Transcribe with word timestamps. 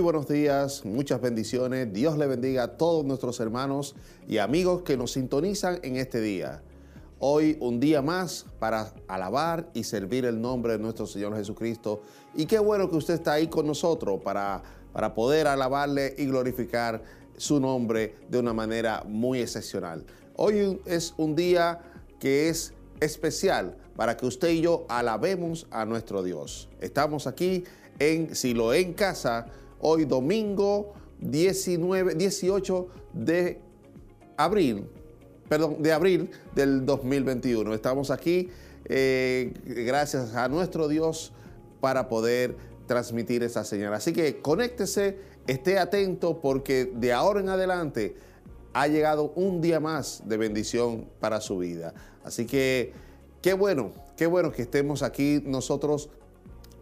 Buenos 0.00 0.28
días, 0.28 0.86
muchas 0.86 1.20
bendiciones. 1.20 1.92
Dios 1.92 2.16
le 2.16 2.26
bendiga 2.26 2.62
a 2.62 2.76
todos 2.78 3.04
nuestros 3.04 3.38
hermanos 3.38 3.94
y 4.26 4.38
amigos 4.38 4.80
que 4.80 4.96
nos 4.96 5.12
sintonizan 5.12 5.78
en 5.82 5.96
este 5.96 6.22
día. 6.22 6.62
Hoy 7.18 7.58
un 7.60 7.80
día 7.80 8.00
más 8.00 8.46
para 8.58 8.94
alabar 9.08 9.68
y 9.74 9.84
servir 9.84 10.24
el 10.24 10.40
nombre 10.40 10.72
de 10.72 10.78
nuestro 10.78 11.06
Señor 11.06 11.36
Jesucristo. 11.36 12.00
Y 12.34 12.46
qué 12.46 12.58
bueno 12.58 12.88
que 12.88 12.96
usted 12.96 13.12
está 13.12 13.34
ahí 13.34 13.48
con 13.48 13.66
nosotros 13.66 14.22
para, 14.24 14.62
para 14.94 15.12
poder 15.12 15.46
alabarle 15.46 16.14
y 16.16 16.24
glorificar 16.24 17.02
su 17.36 17.60
nombre 17.60 18.16
de 18.30 18.38
una 18.38 18.54
manera 18.54 19.04
muy 19.06 19.40
excepcional. 19.40 20.06
Hoy 20.34 20.80
es 20.86 21.12
un 21.18 21.36
día 21.36 21.78
que 22.18 22.48
es 22.48 22.72
especial 23.00 23.76
para 23.96 24.16
que 24.16 24.24
usted 24.24 24.48
y 24.48 24.62
yo 24.62 24.86
alabemos 24.88 25.66
a 25.70 25.84
nuestro 25.84 26.22
Dios. 26.22 26.70
Estamos 26.80 27.26
aquí 27.26 27.64
en 27.98 28.34
Silo 28.34 28.72
en 28.72 28.94
casa, 28.94 29.46
hoy 29.80 30.04
domingo 30.04 30.94
19, 31.20 32.14
18 32.14 32.88
de 33.14 33.60
abril 34.36 34.86
perdón, 35.50 35.82
de 35.82 35.92
abril 35.92 36.30
del 36.54 36.86
2021. 36.86 37.74
Estamos 37.74 38.12
aquí 38.12 38.50
eh, 38.84 39.52
gracias 39.66 40.36
a 40.36 40.48
nuestro 40.48 40.86
Dios 40.86 41.32
para 41.80 42.08
poder 42.08 42.56
transmitir 42.86 43.42
esa 43.42 43.64
señal. 43.64 43.92
Así 43.92 44.12
que 44.12 44.40
conéctese, 44.40 45.18
esté 45.48 45.80
atento 45.80 46.40
porque 46.40 46.92
de 46.94 47.12
ahora 47.12 47.40
en 47.40 47.48
adelante 47.48 48.16
ha 48.72 48.86
llegado 48.86 49.32
un 49.34 49.60
día 49.60 49.80
más 49.80 50.22
de 50.26 50.36
bendición 50.36 51.08
para 51.18 51.40
su 51.40 51.58
vida. 51.58 51.94
Así 52.22 52.46
que 52.46 52.92
qué 53.42 53.52
bueno, 53.52 53.90
qué 54.16 54.26
bueno 54.26 54.52
que 54.52 54.62
estemos 54.62 55.02
aquí 55.02 55.42
nosotros 55.44 56.10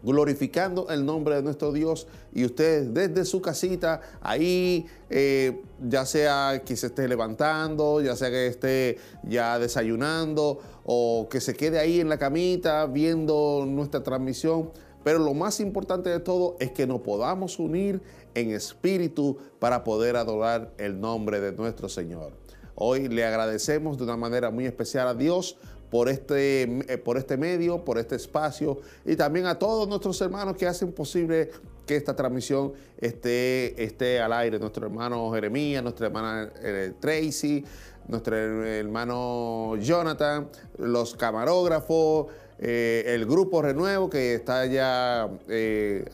glorificando 0.02 0.88
el 0.90 1.04
nombre 1.04 1.36
de 1.36 1.42
nuestro 1.42 1.72
Dios 1.72 2.06
y 2.32 2.44
usted 2.44 2.86
desde 2.86 3.24
su 3.24 3.40
casita, 3.40 4.00
ahí, 4.20 4.86
eh, 5.10 5.62
ya 5.86 6.06
sea 6.06 6.62
que 6.64 6.76
se 6.76 6.88
esté 6.88 7.08
levantando, 7.08 8.00
ya 8.00 8.16
sea 8.16 8.30
que 8.30 8.46
esté 8.46 8.98
ya 9.24 9.58
desayunando 9.58 10.60
o 10.84 11.28
que 11.30 11.40
se 11.40 11.54
quede 11.54 11.78
ahí 11.78 12.00
en 12.00 12.08
la 12.08 12.18
camita 12.18 12.86
viendo 12.86 13.64
nuestra 13.66 14.02
transmisión. 14.02 14.70
Pero 15.04 15.20
lo 15.20 15.32
más 15.32 15.60
importante 15.60 16.10
de 16.10 16.20
todo 16.20 16.56
es 16.60 16.72
que 16.72 16.86
nos 16.86 17.00
podamos 17.00 17.58
unir 17.58 18.02
en 18.34 18.50
espíritu 18.50 19.38
para 19.58 19.84
poder 19.84 20.16
adorar 20.16 20.72
el 20.78 21.00
nombre 21.00 21.40
de 21.40 21.52
nuestro 21.52 21.88
Señor. 21.88 22.32
Hoy 22.74 23.08
le 23.08 23.24
agradecemos 23.24 23.98
de 23.98 24.04
una 24.04 24.16
manera 24.16 24.50
muy 24.50 24.66
especial 24.66 25.08
a 25.08 25.14
Dios 25.14 25.56
por 25.90 26.08
este, 26.08 26.62
eh, 26.62 26.98
por 26.98 27.16
este 27.16 27.36
medio, 27.36 27.84
por 27.84 27.98
este 27.98 28.16
espacio 28.16 28.80
y 29.04 29.16
también 29.16 29.46
a 29.46 29.58
todos 29.58 29.88
nuestros 29.88 30.20
hermanos 30.20 30.56
que 30.56 30.66
hacen 30.66 30.92
posible 30.92 31.50
que 31.86 31.96
esta 31.96 32.14
transmisión 32.14 32.72
esté, 32.98 33.82
esté 33.82 34.20
al 34.20 34.32
aire. 34.32 34.58
Nuestro 34.58 34.86
hermano 34.86 35.32
Jeremías, 35.32 35.82
nuestra 35.82 36.06
hermana 36.06 36.50
eh, 36.60 36.92
Tracy, 37.00 37.64
nuestro 38.06 38.36
hermano 38.36 39.76
Jonathan, 39.76 40.48
los 40.76 41.14
camarógrafos, 41.14 42.26
eh, 42.58 43.04
el 43.06 43.24
grupo 43.24 43.62
Renuevo 43.62 44.10
que 44.10 44.34
está 44.34 44.66
ya 44.66 45.30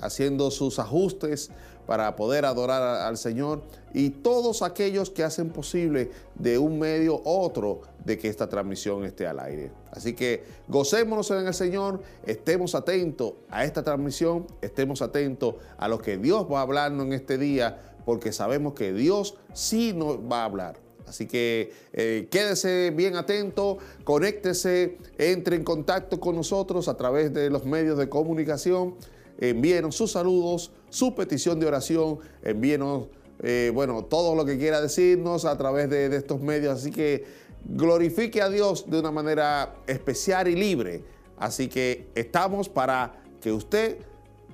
haciendo 0.00 0.50
sus 0.50 0.78
ajustes 0.78 1.50
para 1.86 2.16
poder 2.16 2.44
adorar 2.44 2.82
al 2.82 3.16
Señor 3.16 3.62
y 3.92 4.10
todos 4.10 4.62
aquellos 4.62 5.10
que 5.10 5.22
hacen 5.22 5.50
posible 5.50 6.10
de 6.34 6.58
un 6.58 6.78
medio 6.78 7.20
otro 7.24 7.82
de 8.04 8.18
que 8.18 8.28
esta 8.28 8.48
transmisión 8.48 9.04
esté 9.04 9.26
al 9.26 9.38
aire. 9.40 9.70
Así 9.90 10.14
que 10.14 10.44
gocémonos 10.68 11.30
en 11.30 11.46
el 11.46 11.54
Señor, 11.54 12.02
estemos 12.26 12.74
atentos 12.74 13.34
a 13.48 13.64
esta 13.64 13.82
transmisión, 13.82 14.46
estemos 14.60 15.02
atentos 15.02 15.56
a 15.78 15.88
lo 15.88 15.98
que 15.98 16.18
Dios 16.18 16.46
va 16.50 16.58
a 16.58 16.62
hablarnos 16.62 17.06
en 17.06 17.12
este 17.12 17.38
día, 17.38 17.78
porque 18.04 18.32
sabemos 18.32 18.74
que 18.74 18.92
Dios 18.92 19.36
sí 19.52 19.92
nos 19.94 20.18
va 20.18 20.42
a 20.42 20.44
hablar. 20.44 20.84
Así 21.06 21.26
que 21.26 21.72
eh, 21.92 22.28
quédese 22.30 22.90
bien 22.90 23.16
atento, 23.16 23.78
conéctese, 24.04 24.98
entre 25.18 25.56
en 25.56 25.64
contacto 25.64 26.18
con 26.18 26.34
nosotros 26.34 26.88
a 26.88 26.96
través 26.96 27.32
de 27.32 27.50
los 27.50 27.64
medios 27.64 27.98
de 27.98 28.08
comunicación 28.08 28.94
envíenos 29.38 29.96
sus 29.96 30.12
saludos, 30.12 30.70
su 30.90 31.14
petición 31.14 31.58
de 31.60 31.66
oración, 31.66 32.18
envíenos, 32.42 33.08
eh, 33.42 33.70
bueno, 33.74 34.04
todo 34.04 34.34
lo 34.34 34.44
que 34.44 34.58
quiera 34.58 34.80
decirnos 34.80 35.44
a 35.44 35.56
través 35.56 35.90
de, 35.90 36.14
estos 36.14 36.40
medios. 36.40 36.78
Así 36.78 36.90
que 36.90 37.24
glorifique 37.64 38.42
a 38.42 38.48
Dios 38.48 38.88
de 38.88 39.00
una 39.00 39.10
manera 39.10 39.76
especial 39.86 40.48
y 40.48 40.54
libre. 40.54 41.04
Así 41.36 41.68
que 41.68 42.08
estamos 42.14 42.68
para 42.68 43.22
que 43.40 43.52
usted 43.52 43.98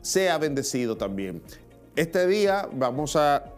sea 0.03 0.39
bendecido 0.39 0.97
también. 0.97 1.43
Este 1.97 2.27
día 2.27 2.69
vamos 2.73 3.17
a, 3.17 3.53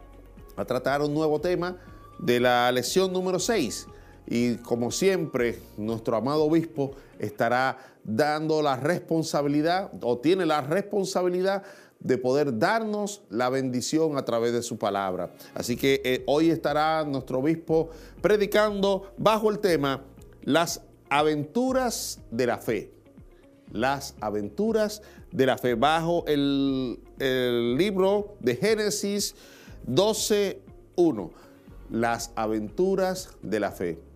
a 0.56 0.64
tratar 0.64 1.02
un 1.02 1.14
nuevo 1.14 1.40
tema 1.40 1.78
de 2.18 2.40
la 2.40 2.70
lección 2.72 3.12
número 3.12 3.38
6 3.38 3.86
y 4.26 4.56
como 4.56 4.90
siempre, 4.90 5.60
nuestro 5.76 6.16
amado 6.16 6.44
obispo 6.44 6.92
estará 7.18 7.78
dando 8.04 8.62
la 8.62 8.76
responsabilidad 8.76 9.90
o 10.00 10.18
tiene 10.18 10.46
la 10.46 10.60
responsabilidad 10.60 11.62
de 11.98 12.18
poder 12.18 12.58
darnos 12.58 13.22
la 13.30 13.48
bendición 13.48 14.16
a 14.16 14.24
través 14.24 14.52
de 14.52 14.62
su 14.62 14.78
palabra. 14.78 15.32
Así 15.54 15.76
que 15.76 16.00
eh, 16.04 16.24
hoy 16.26 16.50
estará 16.50 17.04
nuestro 17.04 17.38
obispo 17.38 17.90
predicando 18.20 19.12
bajo 19.18 19.50
el 19.50 19.60
tema 19.60 20.04
las 20.42 20.82
aventuras 21.08 22.20
de 22.30 22.46
la 22.46 22.58
fe. 22.58 22.90
Las 23.70 24.14
aventuras 24.20 25.02
de 25.30 25.46
la 25.46 25.56
fe, 25.56 25.74
bajo 25.74 26.24
el, 26.26 27.00
el 27.18 27.76
libro 27.76 28.36
de 28.40 28.56
Génesis 28.56 29.34
12.1. 29.88 31.30
Las 31.90 32.32
aventuras 32.34 33.30
de 33.42 33.60
la 33.60 33.70
fe 33.70 34.11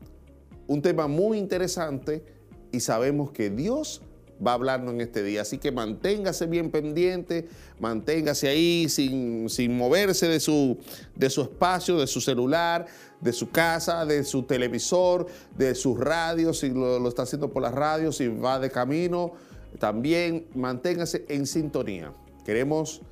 un 0.66 0.82
tema 0.82 1.06
muy 1.06 1.38
interesante 1.38 2.24
y 2.72 2.80
sabemos 2.80 3.30
que 3.30 3.50
Dios 3.50 4.02
va 4.44 4.52
a 4.52 4.54
hablarnos 4.54 4.94
en 4.94 5.00
este 5.00 5.22
día. 5.22 5.42
Así 5.42 5.58
que 5.58 5.72
manténgase 5.72 6.46
bien 6.46 6.70
pendiente, 6.70 7.48
manténgase 7.78 8.48
ahí 8.48 8.88
sin, 8.88 9.76
moverse 9.76 10.28
de 10.28 10.40
su, 10.40 10.78
de 11.14 11.30
su 11.30 11.42
espacio, 11.42 11.98
de 11.98 12.06
su 12.06 12.20
celular, 12.20 12.86
de 13.20 13.32
su 13.32 13.50
casa, 13.50 14.04
de 14.04 14.24
su 14.24 14.42
televisor, 14.42 15.26
de 15.56 15.74
su 15.74 15.96
radio, 15.96 16.52
si 16.52 16.70
lo, 16.70 17.06
está 17.08 17.22
haciendo 17.22 17.50
por 17.50 17.62
la 17.62 17.70
radio, 17.70 18.12
si 18.12 18.28
va 18.28 18.58
de 18.58 18.70
camino. 18.70 19.32
También 19.78 20.46
manténgase 20.54 21.24
en 21.28 21.46
sintonía. 21.46 22.12
Queremos 22.44 23.02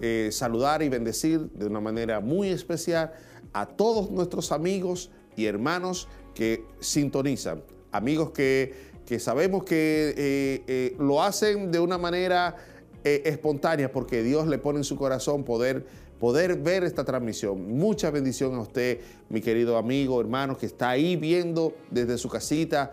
eh, 0.00 0.30
saludar 0.32 0.82
y 0.82 0.88
bendecir 0.88 1.50
de 1.50 1.66
una 1.66 1.80
manera 1.80 2.20
muy 2.20 2.48
especial 2.48 3.12
a 3.52 3.66
todos 3.66 4.10
nuestros 4.10 4.52
amigos 4.52 5.10
y 5.36 5.46
hermanos 5.46 6.08
que 6.38 6.64
sintonizan, 6.78 7.64
amigos 7.90 8.30
que, 8.30 8.72
sabemos 9.18 9.64
que 9.64 10.14
eh, 10.16 10.62
eh, 10.68 10.96
lo 11.00 11.20
hacen 11.20 11.72
de 11.72 11.80
una 11.80 11.98
manera 11.98 12.54
eh, 13.02 13.22
espontánea 13.24 13.90
porque 13.90 14.22
Dios 14.22 14.46
le 14.46 14.58
pone 14.58 14.78
en 14.78 14.84
su 14.84 14.94
corazón 14.94 15.42
poder, 15.42 15.84
poder 16.20 16.56
ver 16.60 16.84
esta 16.84 17.04
transmisión. 17.04 17.76
Mucha 17.76 18.12
bendición 18.12 18.54
a 18.54 18.60
usted, 18.60 19.00
mi 19.28 19.40
querido 19.40 19.78
amigo, 19.78 20.20
hermano, 20.20 20.56
que 20.56 20.66
está 20.66 20.90
ahí 20.90 21.16
viendo 21.16 21.74
desde 21.90 22.16
su 22.18 22.28
casita, 22.28 22.92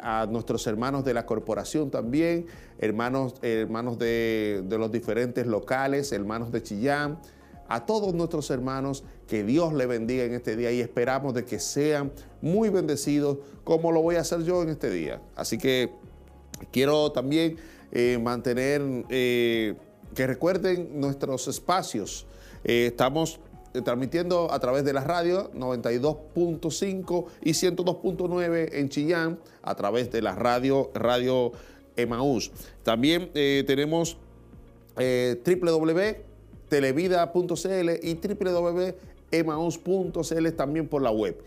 a 0.00 0.26
nuestros 0.30 0.66
hermanos 0.66 1.04
de 1.04 1.12
la 1.12 1.26
corporación 1.26 1.90
también, 1.90 2.46
hermanos, 2.78 3.34
hermanos 3.42 3.98
de, 3.98 4.62
de 4.64 4.78
los 4.78 4.90
diferentes 4.90 5.46
locales, 5.46 6.12
hermanos 6.12 6.50
de 6.50 6.62
Chillán 6.62 7.18
a 7.68 7.84
todos 7.84 8.14
nuestros 8.14 8.50
hermanos, 8.50 9.04
que 9.28 9.44
Dios 9.44 9.74
le 9.74 9.86
bendiga 9.86 10.24
en 10.24 10.34
este 10.34 10.56
día 10.56 10.72
y 10.72 10.80
esperamos 10.80 11.34
de 11.34 11.44
que 11.44 11.60
sean 11.60 12.10
muy 12.40 12.70
bendecidos 12.70 13.38
como 13.62 13.92
lo 13.92 14.00
voy 14.00 14.16
a 14.16 14.20
hacer 14.20 14.42
yo 14.42 14.62
en 14.62 14.70
este 14.70 14.90
día. 14.90 15.20
Así 15.36 15.58
que 15.58 15.90
quiero 16.72 17.12
también 17.12 17.56
eh, 17.92 18.18
mantener, 18.20 18.82
eh, 19.10 19.74
que 20.14 20.26
recuerden 20.26 20.98
nuestros 20.98 21.46
espacios. 21.46 22.26
Eh, 22.64 22.86
estamos 22.86 23.38
transmitiendo 23.84 24.50
a 24.50 24.58
través 24.58 24.82
de 24.84 24.94
la 24.94 25.04
radio 25.04 25.52
92.5 25.52 27.26
y 27.42 27.50
102.9 27.50 28.70
en 28.72 28.88
Chillán, 28.88 29.38
a 29.62 29.74
través 29.74 30.10
de 30.10 30.22
la 30.22 30.34
radio, 30.34 30.90
radio 30.94 31.52
Emaús. 31.96 32.50
También 32.82 33.30
tenemos 33.34 34.16
www 34.96 36.28
televida.cl 36.68 37.90
y 38.02 38.14
www.emaus.cl 39.30 40.48
también 40.56 40.88
por 40.88 41.02
la 41.02 41.10
web. 41.10 41.42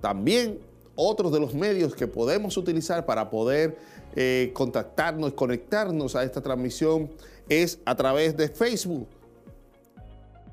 También 0.00 0.58
otros 0.94 1.32
de 1.32 1.40
los 1.40 1.54
medios 1.54 1.94
que 1.94 2.06
podemos 2.06 2.56
utilizar 2.56 3.06
para 3.06 3.30
poder 3.30 3.76
eh, 4.14 4.50
contactarnos 4.52 5.32
conectarnos 5.32 6.14
a 6.16 6.22
esta 6.22 6.42
transmisión 6.42 7.10
es 7.48 7.78
a 7.84 7.94
través 7.94 8.36
de 8.36 8.48
Facebook 8.48 9.08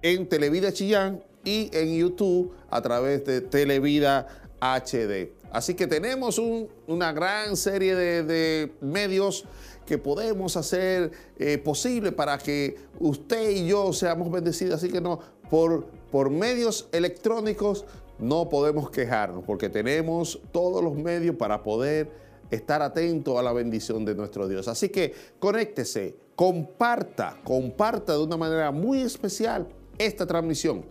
en 0.02 0.28
Televida 0.30 0.72
Chillán 0.72 1.22
y 1.44 1.70
en 1.74 1.98
YouTube 1.98 2.54
a 2.70 2.82
través 2.82 3.26
de 3.26 3.42
Televida 3.42 4.28
HD. 4.62 5.32
Así 5.52 5.74
que 5.74 5.88
tenemos 5.88 6.40
una 6.88 7.12
gran 7.12 7.58
serie 7.58 7.96
de, 7.96 8.72
medios 8.82 9.46
que 9.86 9.98
podemos 9.98 10.56
hacer 10.56 11.12
eh, 11.40 11.58
posible 11.58 12.12
para 12.12 12.38
que 12.38 12.78
usted 13.00 13.50
y 13.50 13.68
yo 13.68 13.92
seamos 13.92 14.30
bendecidos. 14.32 14.76
Así 14.76 14.90
que 14.90 15.02
no, 15.02 15.20
por, 15.50 15.88
por 16.12 16.30
medios 16.30 16.88
electrónicos 16.92 17.86
no 18.20 18.50
podemos 18.50 18.90
quejarnos 18.90 19.44
porque 19.46 19.70
tenemos 19.70 20.40
todos 20.52 20.84
los 20.84 20.96
medios 20.96 21.36
para 21.36 21.64
poder 21.64 22.12
estar 22.52 22.82
atentos 22.82 23.38
a 23.38 23.44
la 23.44 23.54
bendición 23.54 24.06
de 24.06 24.16
nuestro 24.16 24.48
Dios. 24.48 24.68
Así 24.68 24.90
que 24.90 25.14
conéctese, 25.40 26.16
comparta, 26.36 27.38
comparta 27.44 28.14
de 28.14 28.24
una 28.24 28.38
manera 28.38 28.72
muy 28.72 29.02
especial 29.02 29.68
esta 29.98 30.26
transmisión. 30.26 30.84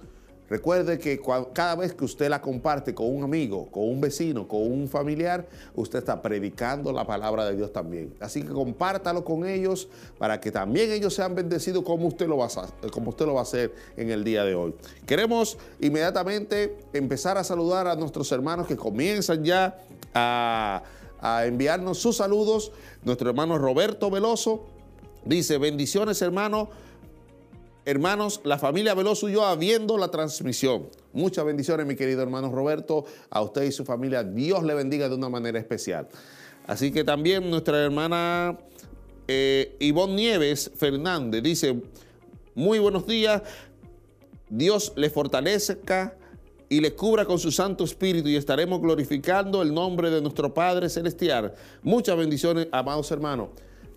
Recuerde 0.48 0.98
que 0.98 1.20
cada 1.52 1.74
vez 1.76 1.92
que 1.92 2.04
usted 2.04 2.30
la 2.30 2.40
comparte 2.40 2.94
con 2.94 3.14
un 3.14 3.22
amigo, 3.22 3.70
con 3.70 3.84
un 3.84 4.00
vecino, 4.00 4.48
con 4.48 4.62
un 4.62 4.88
familiar, 4.88 5.46
usted 5.74 5.98
está 5.98 6.22
predicando 6.22 6.90
la 6.90 7.06
palabra 7.06 7.44
de 7.44 7.54
Dios 7.54 7.70
también. 7.72 8.14
Así 8.18 8.42
que 8.42 8.48
compártalo 8.48 9.24
con 9.24 9.46
ellos 9.46 9.88
para 10.16 10.40
que 10.40 10.50
también 10.50 10.90
ellos 10.90 11.12
sean 11.12 11.34
bendecidos 11.34 11.84
como 11.84 12.06
usted 12.06 12.26
lo 12.26 12.38
va 12.38 12.46
a, 12.46 12.90
como 12.90 13.10
usted 13.10 13.26
lo 13.26 13.34
va 13.34 13.40
a 13.40 13.42
hacer 13.42 13.74
en 13.96 14.10
el 14.10 14.24
día 14.24 14.44
de 14.44 14.54
hoy. 14.54 14.74
Queremos 15.06 15.58
inmediatamente 15.80 16.78
empezar 16.94 17.36
a 17.36 17.44
saludar 17.44 17.86
a 17.86 17.94
nuestros 17.94 18.32
hermanos 18.32 18.66
que 18.66 18.76
comienzan 18.76 19.44
ya 19.44 19.78
a, 20.14 20.82
a 21.20 21.44
enviarnos 21.44 21.98
sus 21.98 22.16
saludos. 22.16 22.72
Nuestro 23.04 23.28
hermano 23.28 23.58
Roberto 23.58 24.10
Veloso 24.10 24.64
dice, 25.26 25.58
bendiciones 25.58 26.22
hermano 26.22 26.70
hermanos, 27.88 28.42
la 28.44 28.58
familia 28.58 28.92
Veloso 28.92 29.30
y 29.30 29.32
yo 29.32 29.56
viendo 29.56 29.96
la 29.96 30.10
transmisión. 30.10 30.90
Muchas 31.14 31.42
bendiciones, 31.46 31.86
mi 31.86 31.96
querido 31.96 32.22
hermano 32.22 32.52
Roberto, 32.52 33.06
a 33.30 33.40
usted 33.40 33.62
y 33.62 33.72
su 33.72 33.86
familia. 33.86 34.22
Dios 34.22 34.62
le 34.62 34.74
bendiga 34.74 35.08
de 35.08 35.14
una 35.14 35.30
manera 35.30 35.58
especial. 35.58 36.06
Así 36.66 36.92
que 36.92 37.02
también 37.02 37.48
nuestra 37.48 37.82
hermana 37.82 38.58
eh, 39.26 39.74
Ivonne 39.80 40.16
Nieves 40.16 40.70
Fernández 40.76 41.42
dice, 41.42 41.80
muy 42.54 42.78
buenos 42.78 43.06
días, 43.06 43.40
Dios 44.50 44.92
le 44.96 45.08
fortalezca 45.08 46.14
y 46.68 46.82
le 46.82 46.94
cubra 46.94 47.24
con 47.24 47.38
su 47.38 47.50
Santo 47.50 47.84
Espíritu 47.84 48.28
y 48.28 48.36
estaremos 48.36 48.82
glorificando 48.82 49.62
el 49.62 49.72
nombre 49.72 50.10
de 50.10 50.20
nuestro 50.20 50.52
Padre 50.52 50.90
Celestial. 50.90 51.54
Muchas 51.82 52.18
bendiciones, 52.18 52.68
amados 52.70 53.10
hermanos. 53.10 53.48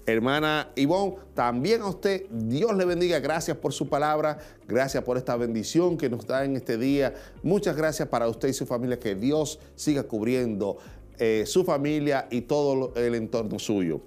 Hermana 0.05 0.71
Ivonne, 0.75 1.15
también 1.33 1.81
a 1.81 1.87
usted, 1.87 2.25
Dios 2.29 2.75
le 2.75 2.85
bendiga, 2.85 3.19
gracias 3.19 3.57
por 3.57 3.73
su 3.73 3.87
palabra, 3.87 4.39
gracias 4.67 5.03
por 5.03 5.17
esta 5.17 5.35
bendición 5.35 5.97
que 5.97 6.09
nos 6.09 6.25
da 6.25 6.43
en 6.43 6.55
este 6.55 6.77
día. 6.77 7.13
Muchas 7.43 7.75
gracias 7.75 8.07
para 8.07 8.27
usted 8.27 8.49
y 8.49 8.53
su 8.53 8.65
familia, 8.65 8.99
que 8.99 9.15
Dios 9.15 9.59
siga 9.75 10.03
cubriendo 10.03 10.77
eh, 11.19 11.43
su 11.45 11.63
familia 11.63 12.27
y 12.31 12.41
todo 12.41 12.93
el 12.95 13.15
entorno 13.15 13.59
suyo. 13.59 14.01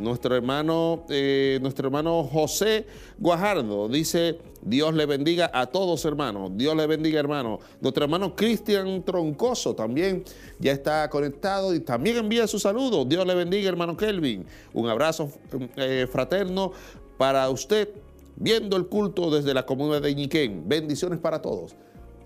Nuestro 0.00 0.34
hermano, 0.34 1.04
eh, 1.10 1.58
nuestro 1.60 1.88
hermano 1.88 2.24
José 2.24 2.86
Guajardo 3.18 3.86
dice, 3.86 4.38
Dios 4.62 4.94
le 4.94 5.04
bendiga 5.04 5.50
a 5.52 5.66
todos 5.66 6.06
hermanos, 6.06 6.52
Dios 6.54 6.74
le 6.74 6.86
bendiga 6.86 7.20
hermano. 7.20 7.58
Nuestro 7.82 8.04
hermano 8.04 8.34
Cristian 8.34 9.02
Troncoso 9.04 9.74
también 9.74 10.24
ya 10.58 10.72
está 10.72 11.10
conectado 11.10 11.74
y 11.74 11.80
también 11.80 12.16
envía 12.16 12.46
su 12.46 12.58
saludo. 12.58 13.04
Dios 13.04 13.26
le 13.26 13.34
bendiga 13.34 13.68
hermano 13.68 13.94
Kelvin. 13.94 14.46
Un 14.72 14.88
abrazo 14.88 15.30
eh, 15.76 16.08
fraterno 16.10 16.72
para 17.18 17.50
usted 17.50 17.90
viendo 18.36 18.78
el 18.78 18.86
culto 18.86 19.30
desde 19.30 19.52
la 19.52 19.66
comunidad 19.66 20.00
de 20.00 20.14
Ñiquén. 20.14 20.66
Bendiciones 20.66 21.18
para 21.18 21.42
todos. 21.42 21.76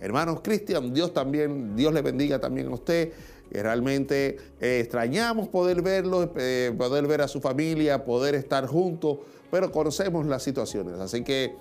Hermanos 0.01 0.41
Cristian, 0.43 0.93
Dios 0.93 1.13
también, 1.15 1.77
Dios 1.77 1.93
le 1.95 2.03
bendiga 2.03 2.41
también 2.41 2.69
a 2.69 2.75
usted 2.75 3.13
realmente 3.63 4.37
eh, 4.61 4.81
extrañamos 4.81 5.49
poder 5.49 5.83
verlo, 5.83 6.31
eh, 6.37 6.73
poder 6.77 7.07
ver 7.07 7.23
a 7.23 7.29
su 7.29 7.41
familia, 7.41 8.05
poder 8.05 8.35
estar 8.35 8.67
juntos, 8.67 9.19
pero 9.51 9.71
conocemos 9.71 10.27
las 10.27 10.43
situaciones. 10.43 10.99
Así 10.99 11.23
que 11.23 11.55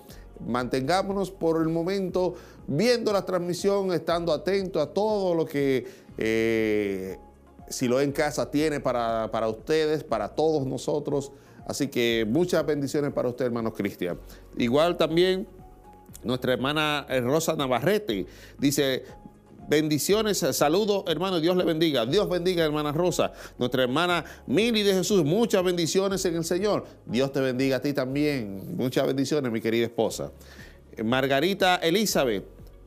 mantengámonos 0.44 1.30
por 1.30 1.60
el 1.60 1.68
momento 1.68 2.34
viendo 2.66 3.12
la 3.12 3.24
transmisión, 3.24 3.92
estando 3.92 4.32
atentos 4.32 4.82
a 4.82 4.92
todo 4.92 5.34
lo 5.34 5.46
que 5.46 5.86
eh, 6.18 7.16
si 7.68 7.86
lo 7.86 8.00
en 8.00 8.12
casa 8.12 8.50
tiene 8.50 8.80
para, 8.80 9.30
para 9.30 9.48
ustedes, 9.48 10.02
para 10.02 10.28
todos 10.28 10.66
nosotros. 10.66 11.32
Así 11.66 11.88
que 11.88 12.26
muchas 12.28 12.64
bendiciones 12.66 13.12
para 13.12 13.28
usted, 13.28 13.46
hermanos 13.46 13.72
Cristian. 13.74 14.18
Igual 14.58 14.96
también 14.96 15.46
nuestra 16.22 16.52
hermana 16.52 17.06
Rosa 17.22 17.54
Navarrete 17.54 18.26
dice, 18.58 19.04
Bendiciones, 19.66 20.38
saludos, 20.38 21.04
hermano, 21.06 21.40
Dios 21.40 21.56
le 21.56 21.64
bendiga. 21.64 22.04
Dios 22.04 22.28
bendiga, 22.28 22.64
hermana 22.64 22.92
Rosa, 22.92 23.32
nuestra 23.58 23.82
hermana 23.82 24.24
Mili 24.46 24.82
de 24.82 24.92
Jesús. 24.92 25.24
Muchas 25.24 25.64
bendiciones 25.64 26.22
en 26.26 26.36
el 26.36 26.44
Señor. 26.44 26.84
Dios 27.06 27.32
te 27.32 27.40
bendiga 27.40 27.76
a 27.76 27.80
ti 27.80 27.94
también. 27.94 28.76
Muchas 28.76 29.06
bendiciones, 29.06 29.50
mi 29.50 29.62
querida 29.62 29.86
esposa. 29.86 30.32
Margarita 31.02 31.76
Elizabeth 31.76 32.44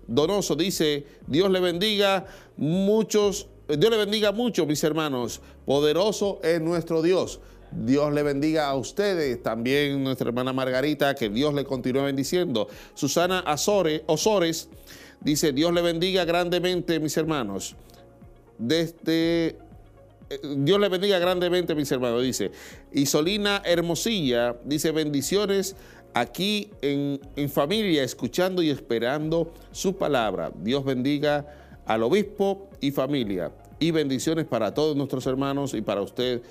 Donoso 0.08 0.56
dice, 0.56 1.06
Dios 1.26 1.50
le 1.50 1.60
bendiga 1.60 2.26
muchos, 2.56 3.48
Dios 3.68 3.92
le 3.92 3.98
bendiga 3.98 4.32
mucho, 4.32 4.66
mis 4.66 4.84
hermanos. 4.84 5.42
Poderoso 5.66 6.40
es 6.44 6.62
nuestro 6.62 7.02
Dios. 7.02 7.40
Dios 7.72 8.14
le 8.14 8.24
bendiga 8.24 8.68
a 8.68 8.76
ustedes, 8.76 9.42
también 9.44 10.04
nuestra 10.04 10.30
hermana 10.30 10.54
Margarita, 10.54 11.16
que 11.16 11.30
Dios 11.30 11.54
le 11.54 11.66
continúe 11.66 12.04
bendiciendo. 12.04 12.68
Susana 12.94 13.44
Osores 13.48 14.70
Dice, 15.20 15.52
Dios 15.52 15.74
le 15.74 15.82
bendiga 15.82 16.26
grandemente, 16.26 17.00
mis 17.00 17.18
hermanos. 17.18 17.76
Desde 18.58 19.58
eh, 20.30 20.40
Dios 20.58 20.80
le 20.80 20.90
bendiga 20.90 21.20
grandemente, 21.20 21.76
mis 21.76 21.92
hermanos, 21.92 22.24
dice. 22.24 22.52
Isolina 22.94 23.62
Hermosilla 23.66 24.56
dice, 24.64 24.92
bendiciones 24.92 25.76
aquí 26.14 26.70
en, 26.82 27.20
familia, 27.50 28.04
escuchando 28.04 28.62
y 28.62 28.70
esperando 28.70 29.54
su 29.72 29.96
palabra. 29.96 30.52
Dios 30.56 30.84
bendiga 30.84 31.46
al 31.86 32.04
obispo 32.04 32.70
y 32.82 32.92
familia. 32.92 33.52
Y 33.80 33.92
bendiciones 33.92 34.46
para 34.46 34.74
todos 34.74 34.96
nuestros 34.96 35.26
hermanos 35.28 35.74
y 35.74 35.82
para 35.82 36.02
usted 36.02 36.42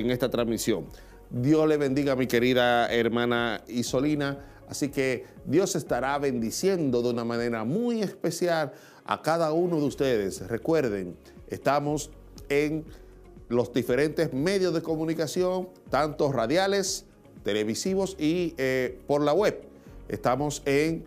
en 0.00 0.10
esta 0.10 0.30
transmisión. 0.30 0.86
Dios 1.30 1.68
le 1.68 1.76
bendiga, 1.76 2.16
mi 2.16 2.26
querida 2.26 2.92
hermana 2.92 3.62
Isolina. 3.68 4.46
Así 4.68 4.88
que 4.88 5.26
Dios 5.44 5.76
estará 5.76 6.18
bendiciendo 6.18 7.02
de 7.02 7.10
una 7.10 7.24
manera 7.24 7.64
muy 7.64 8.02
especial 8.02 8.72
a 9.04 9.22
cada 9.22 9.52
uno 9.52 9.80
de 9.80 9.86
ustedes. 9.86 10.46
Recuerden, 10.48 11.16
estamos 11.48 12.10
en 12.48 12.84
los 13.48 13.72
diferentes 13.72 14.32
medios 14.32 14.74
de 14.74 14.82
comunicación, 14.82 15.68
tanto 15.90 16.32
radiales, 16.32 17.06
televisivos 17.42 18.16
y 18.18 18.54
eh, 18.56 19.00
por 19.06 19.22
la 19.22 19.32
web. 19.32 19.62
Estamos 20.08 20.62
en 20.64 21.04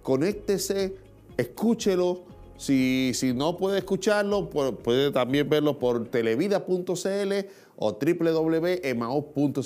conéctese, 0.04 0.96
escúchelo. 1.38 2.24
Si, 2.58 3.12
si 3.14 3.34
no 3.34 3.58
puede 3.58 3.80
escucharlo, 3.80 4.50
puede 4.50 5.12
también 5.12 5.50
verlo 5.50 5.78
por 5.78 6.08
televida.cl 6.08 7.34
o 7.76 7.92
www.emao.cl. 8.00 9.62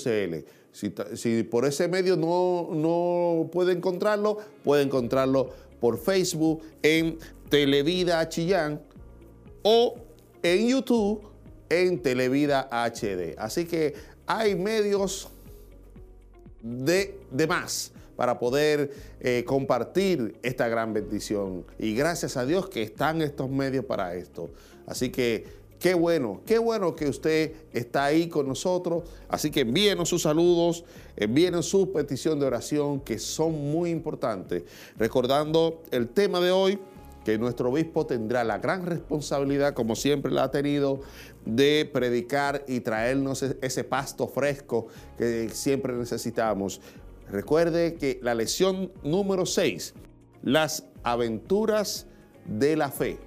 Si, 0.71 0.93
si, 1.15 1.43
por 1.43 1.65
ese 1.65 1.87
medio 1.87 2.15
no, 2.15 2.69
no 2.73 3.49
puede 3.51 3.73
encontrarlo, 3.73 4.37
puede 4.63 4.83
encontrarlo 4.83 5.49
por 5.79 5.99
Facebook 5.99 6.63
en 6.81 7.19
Televida 7.49 8.27
Chillán 8.27 8.81
o 9.63 9.95
en 10.41 10.67
YouTube 10.67 11.28
en 11.69 12.01
Televida 12.01 12.67
HD. 12.71 13.35
Así 13.37 13.65
que 13.65 13.93
hay 14.25 14.55
medios 14.55 15.29
de, 16.61 17.19
de 17.31 17.47
más 17.47 17.91
para 18.19 18.37
poder 18.37 18.91
eh, 19.21 19.45
compartir 19.47 20.37
esta 20.43 20.67
gran 20.67 20.91
bendición. 20.91 21.65
Y 21.77 21.95
gracias 21.95 22.35
a 22.35 22.45
Dios 22.45 22.67
que 22.67 22.83
están 22.83 23.21
estos 23.21 23.49
medios 23.49 23.85
para 23.85 24.13
esto. 24.13 24.49
Así 24.85 25.09
que 25.09 25.45
qué 25.79 25.93
bueno, 25.93 26.41
qué 26.45 26.59
bueno 26.59 26.97
que 26.97 27.07
usted 27.07 27.53
está 27.71 28.03
ahí 28.03 28.27
con 28.27 28.45
nosotros. 28.45 29.03
Así 29.29 29.51
que 29.51 29.61
envíenos 29.61 30.09
sus 30.09 30.23
saludos, 30.23 30.83
envíenos 31.15 31.67
su 31.67 31.93
petición 31.93 32.41
de 32.41 32.47
oración, 32.47 32.99
que 32.99 33.19
son 33.19 33.53
muy 33.71 33.89
importantes. 33.89 34.63
Recordando 34.97 35.81
el 35.91 36.09
tema 36.09 36.41
de 36.41 36.51
hoy, 36.51 36.77
que 37.23 37.37
nuestro 37.37 37.69
obispo 37.69 38.05
tendrá 38.05 38.43
la 38.43 38.57
gran 38.57 38.85
responsabilidad, 38.85 39.73
como 39.73 39.95
siempre 39.95 40.31
la 40.31 40.43
ha 40.43 40.51
tenido, 40.51 41.01
de 41.45 41.89
predicar 41.91 42.63
y 42.67 42.81
traernos 42.81 43.43
e-, 43.43 43.57
ese 43.61 43.83
pasto 43.83 44.27
fresco 44.27 44.87
que 45.17 45.49
siempre 45.49 45.93
necesitamos. 45.93 46.81
Recuerde 47.29 47.95
que 47.95 48.19
la 48.21 48.33
lección 48.33 48.91
número 49.03 49.45
6, 49.45 49.93
las 50.43 50.85
aventuras 51.03 52.07
de 52.45 52.75
la 52.75 52.89
fe, 52.89 53.19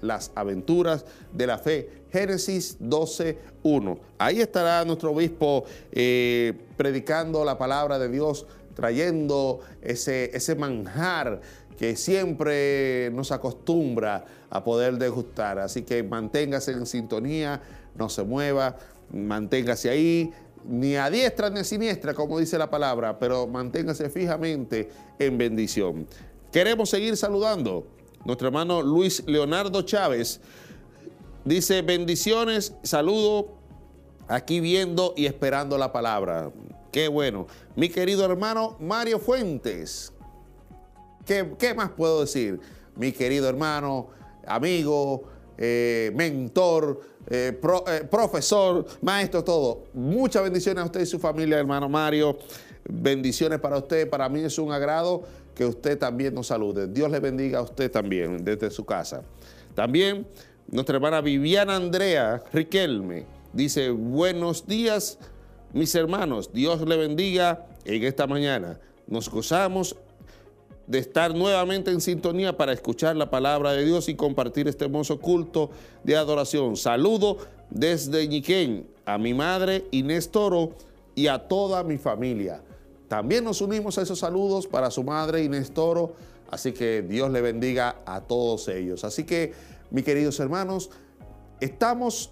las 0.00 0.32
aventuras 0.34 1.04
de 1.32 1.46
la 1.46 1.58
fe. 1.58 2.04
Génesis 2.12 2.76
12, 2.78 3.38
1. 3.62 3.98
Ahí 4.18 4.40
estará 4.40 4.84
nuestro 4.84 5.12
obispo 5.12 5.64
eh, 5.92 6.52
predicando 6.76 7.44
la 7.44 7.58
palabra 7.58 7.98
de 7.98 8.08
Dios, 8.08 8.46
trayendo 8.74 9.60
ese, 9.82 10.36
ese 10.36 10.54
manjar 10.54 11.40
que 11.76 11.96
siempre 11.96 13.10
nos 13.12 13.32
acostumbra 13.32 14.24
a 14.54 14.64
poder 14.64 14.96
degustar. 14.96 15.58
Así 15.58 15.82
que 15.82 16.02
manténgase 16.02 16.72
en 16.72 16.86
sintonía, 16.86 17.60
no 17.94 18.08
se 18.08 18.24
mueva, 18.24 18.76
manténgase 19.12 19.90
ahí, 19.90 20.32
ni 20.66 20.96
a 20.96 21.10
diestra 21.10 21.50
ni 21.50 21.60
a 21.60 21.64
siniestra, 21.64 22.14
como 22.14 22.38
dice 22.38 22.56
la 22.56 22.70
palabra, 22.70 23.18
pero 23.18 23.46
manténgase 23.46 24.08
fijamente 24.08 24.88
en 25.18 25.36
bendición. 25.36 26.06
Queremos 26.50 26.88
seguir 26.88 27.18
saludando. 27.18 27.86
Nuestro 28.24 28.48
hermano 28.48 28.80
Luis 28.80 29.22
Leonardo 29.26 29.82
Chávez 29.82 30.40
Dice, 31.44 31.82
bendiciones, 31.82 32.72
saludo 32.82 33.58
aquí 34.28 34.60
viendo 34.60 35.12
y 35.14 35.26
esperando 35.26 35.76
la 35.76 35.92
palabra. 35.92 36.50
Qué 36.90 37.08
bueno. 37.08 37.46
Mi 37.76 37.90
querido 37.90 38.24
hermano 38.24 38.78
Mario 38.80 39.18
Fuentes. 39.18 40.10
¿Qué, 41.26 41.74
más 41.76 41.90
puedo 41.90 42.22
decir? 42.22 42.60
Mi 42.96 43.12
querido 43.12 43.46
hermano, 43.46 44.08
amigo, 44.46 45.24
eh, 45.56 46.10
mentor, 46.14 47.00
eh, 47.28 47.58
eh, 47.88 48.04
profesor, 48.10 48.86
maestro, 49.02 49.44
todo. 49.44 49.84
Muchas 49.94 50.42
bendiciones 50.42 50.82
a 50.82 50.86
usted 50.86 51.00
y 51.00 51.06
su 51.06 51.18
familia, 51.18 51.58
hermano 51.58 51.88
Mario. 51.88 52.38
Bendiciones 52.88 53.60
para 53.60 53.78
usted. 53.78 54.08
Para 54.08 54.28
mí 54.28 54.40
es 54.40 54.58
un 54.58 54.72
agrado 54.72 55.22
que 55.54 55.64
usted 55.64 55.98
también 55.98 56.34
nos 56.34 56.48
salude. 56.48 56.88
Dios 56.88 57.10
le 57.10 57.20
bendiga 57.20 57.60
a 57.60 57.62
usted 57.62 57.90
también 57.90 58.44
desde 58.44 58.70
su 58.70 58.84
casa. 58.84 59.22
También 59.74 60.26
nuestra 60.70 60.96
hermana 60.96 61.20
Viviana 61.20 61.76
Andrea 61.76 62.42
Riquelme 62.52 63.26
dice, 63.52 63.90
buenos 63.90 64.66
días 64.66 65.18
mis 65.74 65.92
hermanos, 65.96 66.52
Dios 66.52 66.86
le 66.86 66.96
bendiga 66.96 67.66
en 67.84 68.04
esta 68.04 68.28
mañana. 68.28 68.78
Nos 69.08 69.28
gozamos 69.28 69.96
de 70.86 70.98
estar 70.98 71.34
nuevamente 71.34 71.90
en 71.90 72.00
sintonía 72.00 72.56
para 72.56 72.72
escuchar 72.72 73.16
la 73.16 73.30
palabra 73.30 73.72
de 73.72 73.84
Dios 73.84 74.08
y 74.08 74.14
compartir 74.14 74.68
este 74.68 74.84
hermoso 74.84 75.18
culto 75.18 75.70
de 76.02 76.16
adoración. 76.16 76.76
Saludo 76.76 77.38
desde 77.70 78.26
Ñiquén 78.28 78.86
a 79.04 79.18
mi 79.18 79.34
madre 79.34 79.86
Inés 79.90 80.30
Toro 80.30 80.72
y 81.14 81.28
a 81.28 81.38
toda 81.48 81.82
mi 81.84 81.96
familia. 81.96 82.62
También 83.08 83.44
nos 83.44 83.60
unimos 83.60 83.98
a 83.98 84.02
esos 84.02 84.18
saludos 84.18 84.66
para 84.66 84.90
su 84.90 85.02
madre 85.04 85.44
Inés 85.44 85.72
Toro, 85.72 86.14
así 86.50 86.72
que 86.72 87.02
Dios 87.02 87.30
le 87.30 87.40
bendiga 87.40 87.96
a 88.06 88.20
todos 88.20 88.68
ellos. 88.68 89.04
Así 89.04 89.24
que 89.24 89.52
mis 89.90 90.04
queridos 90.04 90.40
hermanos, 90.40 90.90
estamos 91.60 92.30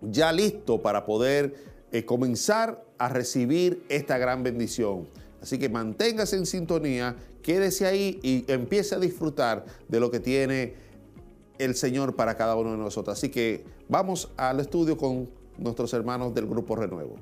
ya 0.00 0.32
listos 0.32 0.80
para 0.80 1.04
poder 1.04 1.54
eh, 1.92 2.04
comenzar 2.04 2.84
a 2.98 3.08
recibir 3.08 3.84
esta 3.88 4.18
gran 4.18 4.42
bendición. 4.42 5.06
Así 5.42 5.58
que 5.58 5.68
manténgase 5.68 6.36
en 6.36 6.46
sintonía, 6.46 7.16
quédese 7.42 7.86
ahí 7.86 8.20
y 8.22 8.44
empiece 8.50 8.94
a 8.94 8.98
disfrutar 8.98 9.64
de 9.88 10.00
lo 10.00 10.10
que 10.10 10.20
tiene 10.20 10.74
el 11.58 11.74
Señor 11.74 12.16
para 12.16 12.36
cada 12.36 12.56
uno 12.56 12.72
de 12.72 12.78
nosotros. 12.78 13.16
Así 13.16 13.30
que 13.30 13.64
vamos 13.88 14.30
al 14.36 14.60
estudio 14.60 14.96
con 14.96 15.28
nuestros 15.58 15.92
hermanos 15.92 16.34
del 16.34 16.46
Grupo 16.46 16.76
Renuevo. 16.76 17.16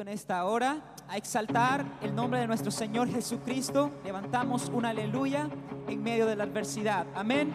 En 0.00 0.08
esta 0.08 0.44
hora 0.44 0.78
a 1.08 1.16
exaltar 1.16 1.84
el 2.02 2.14
nombre 2.14 2.38
de 2.40 2.46
nuestro 2.46 2.70
Señor 2.70 3.08
Jesucristo. 3.08 3.90
Levantamos 4.04 4.68
un 4.72 4.84
aleluya 4.84 5.48
en 5.88 6.02
medio 6.02 6.26
de 6.26 6.36
la 6.36 6.44
adversidad. 6.44 7.06
Amén. 7.14 7.50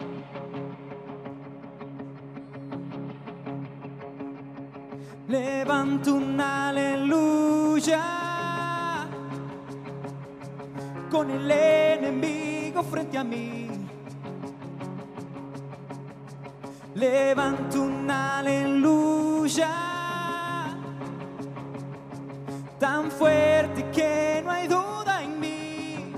Levanto 5.28 6.14
un 6.14 6.38
aleluya 6.38 8.02
con 11.10 11.30
el 11.30 11.50
enemigo 11.50 12.82
frente 12.82 13.16
a 13.16 13.24
mí. 13.24 13.70
Levanto 16.94 17.82
un 17.82 18.10
aleluya 18.10 19.93
tan 22.84 23.10
fuerte 23.10 23.82
que 23.94 24.42
no 24.44 24.50
hay 24.50 24.68
duda 24.68 25.22
en 25.22 25.40
mí. 25.40 26.12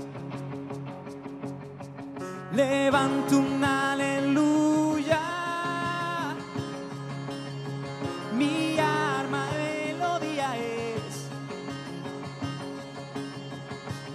Levanto 2.51 3.37
un 3.37 3.63
aleluya. 3.63 5.21
Mi 8.33 8.77
arma 8.77 9.45
de 9.53 9.93
melodía 9.93 10.57
es. 10.57 11.13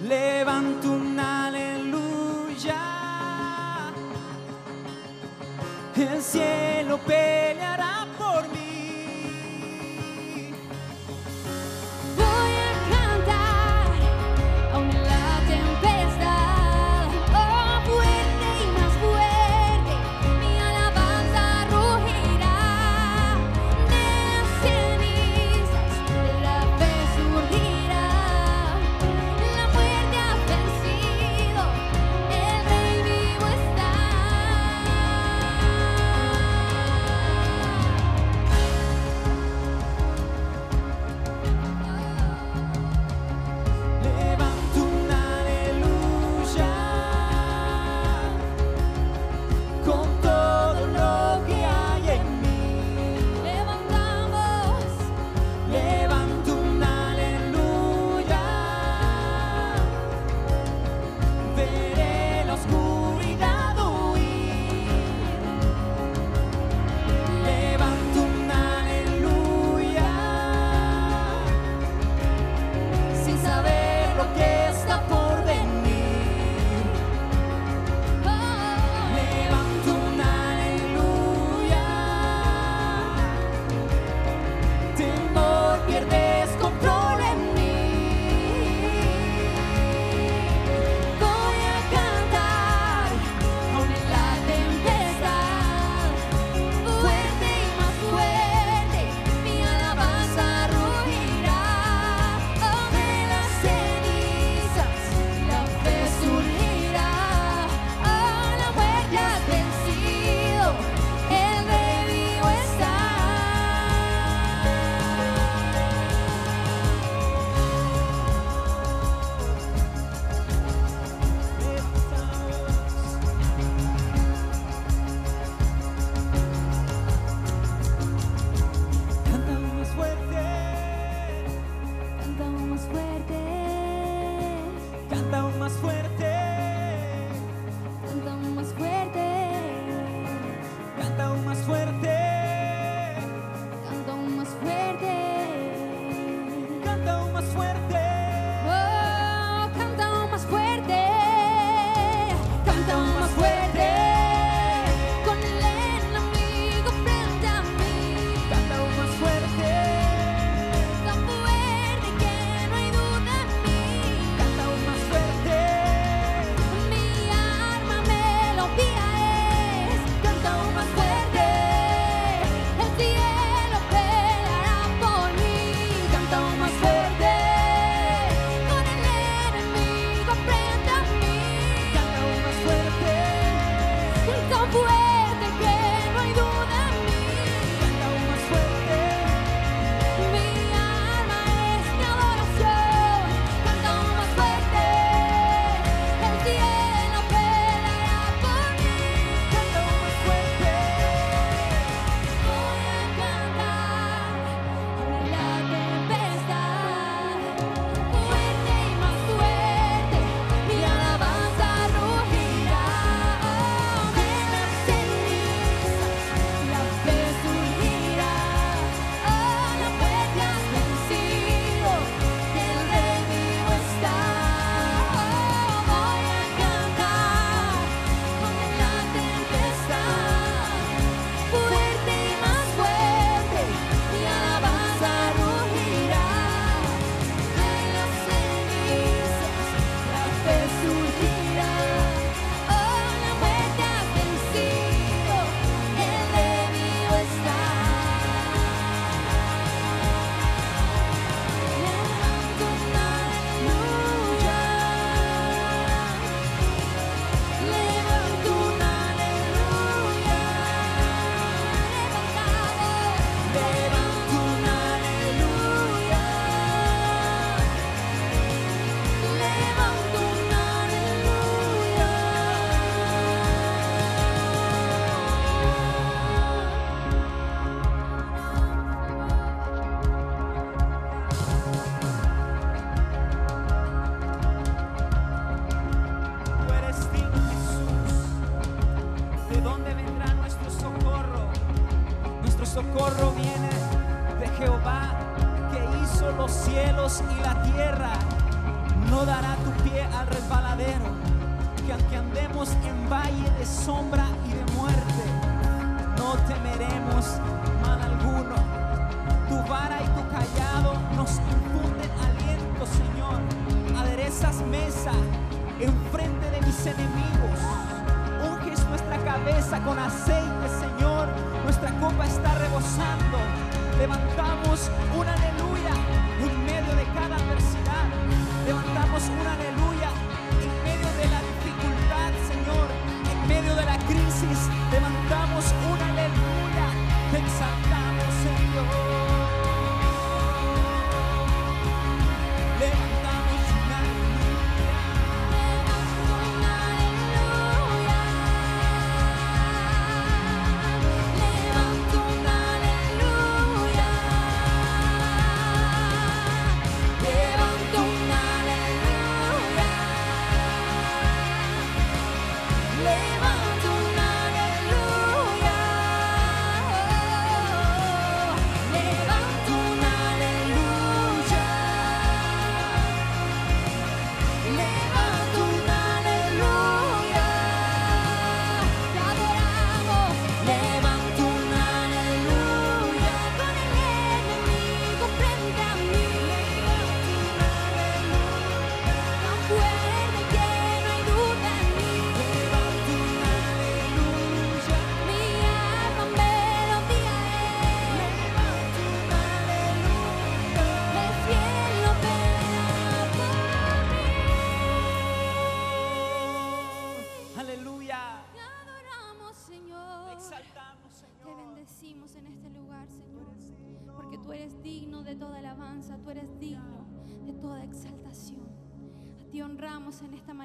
Levanto 0.07 0.91
un 0.91 1.19
aleluya. 1.19 2.81
El 5.95 6.21
cielo 6.21 6.99
peleará 6.99 7.92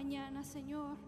mañana, 0.09 0.43
Señor. 0.43 1.08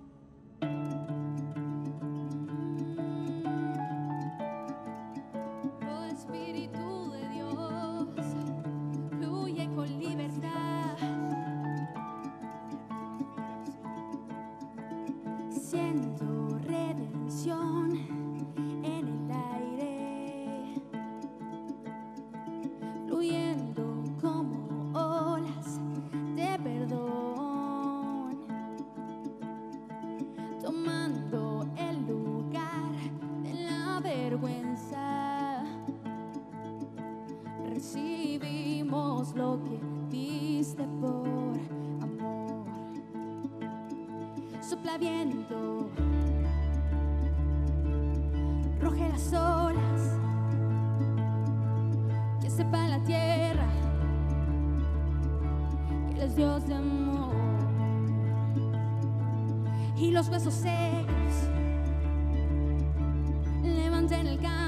Levanten 64.11 64.27
el 64.27 64.38
canto, 64.40 64.60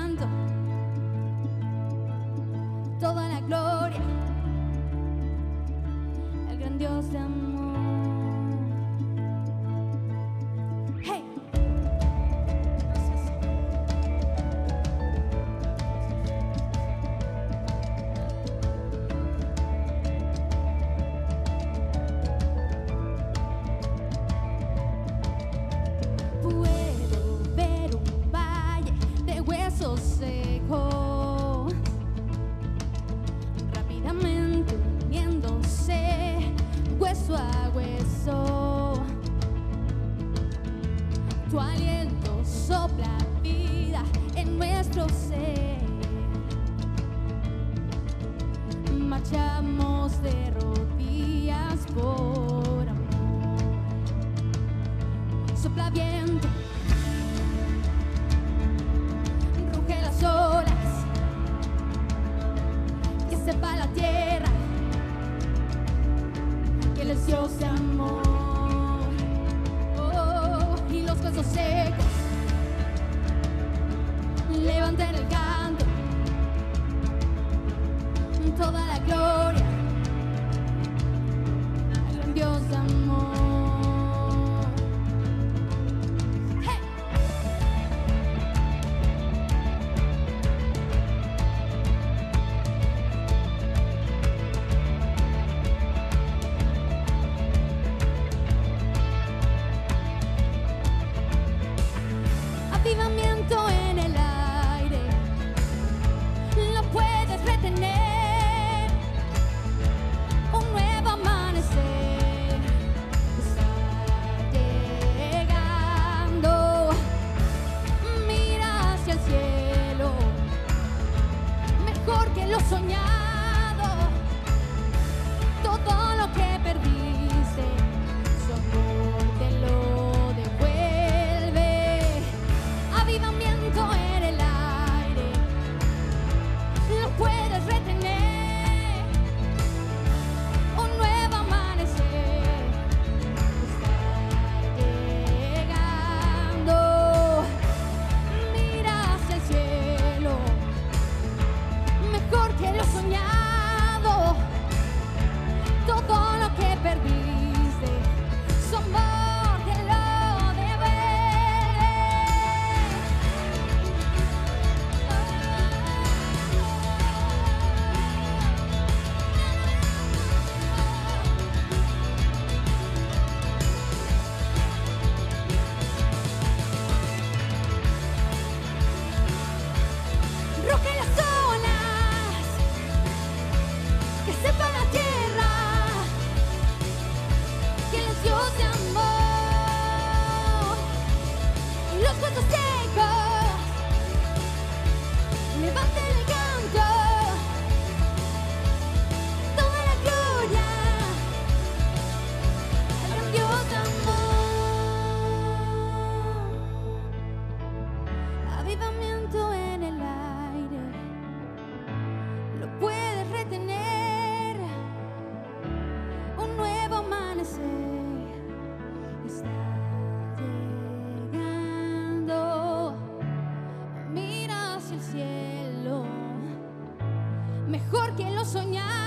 mejor 228.55 229.02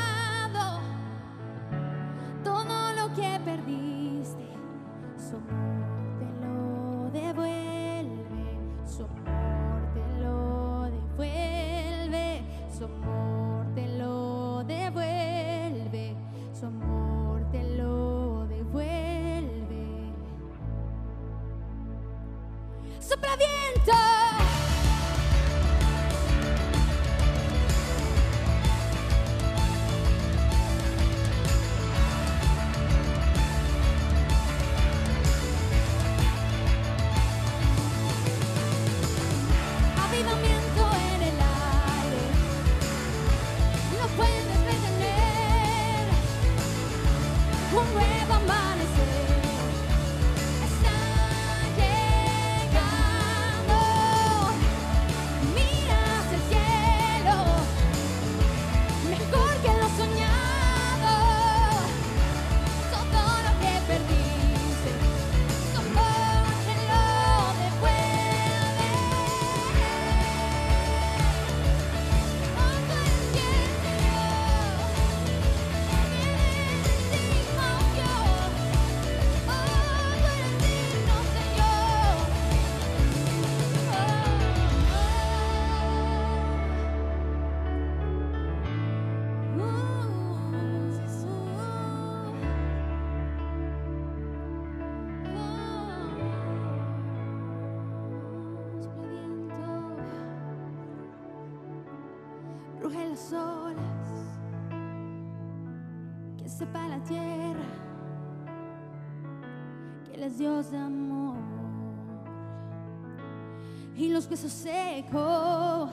huesos 114.35 114.51
secos 114.51 115.91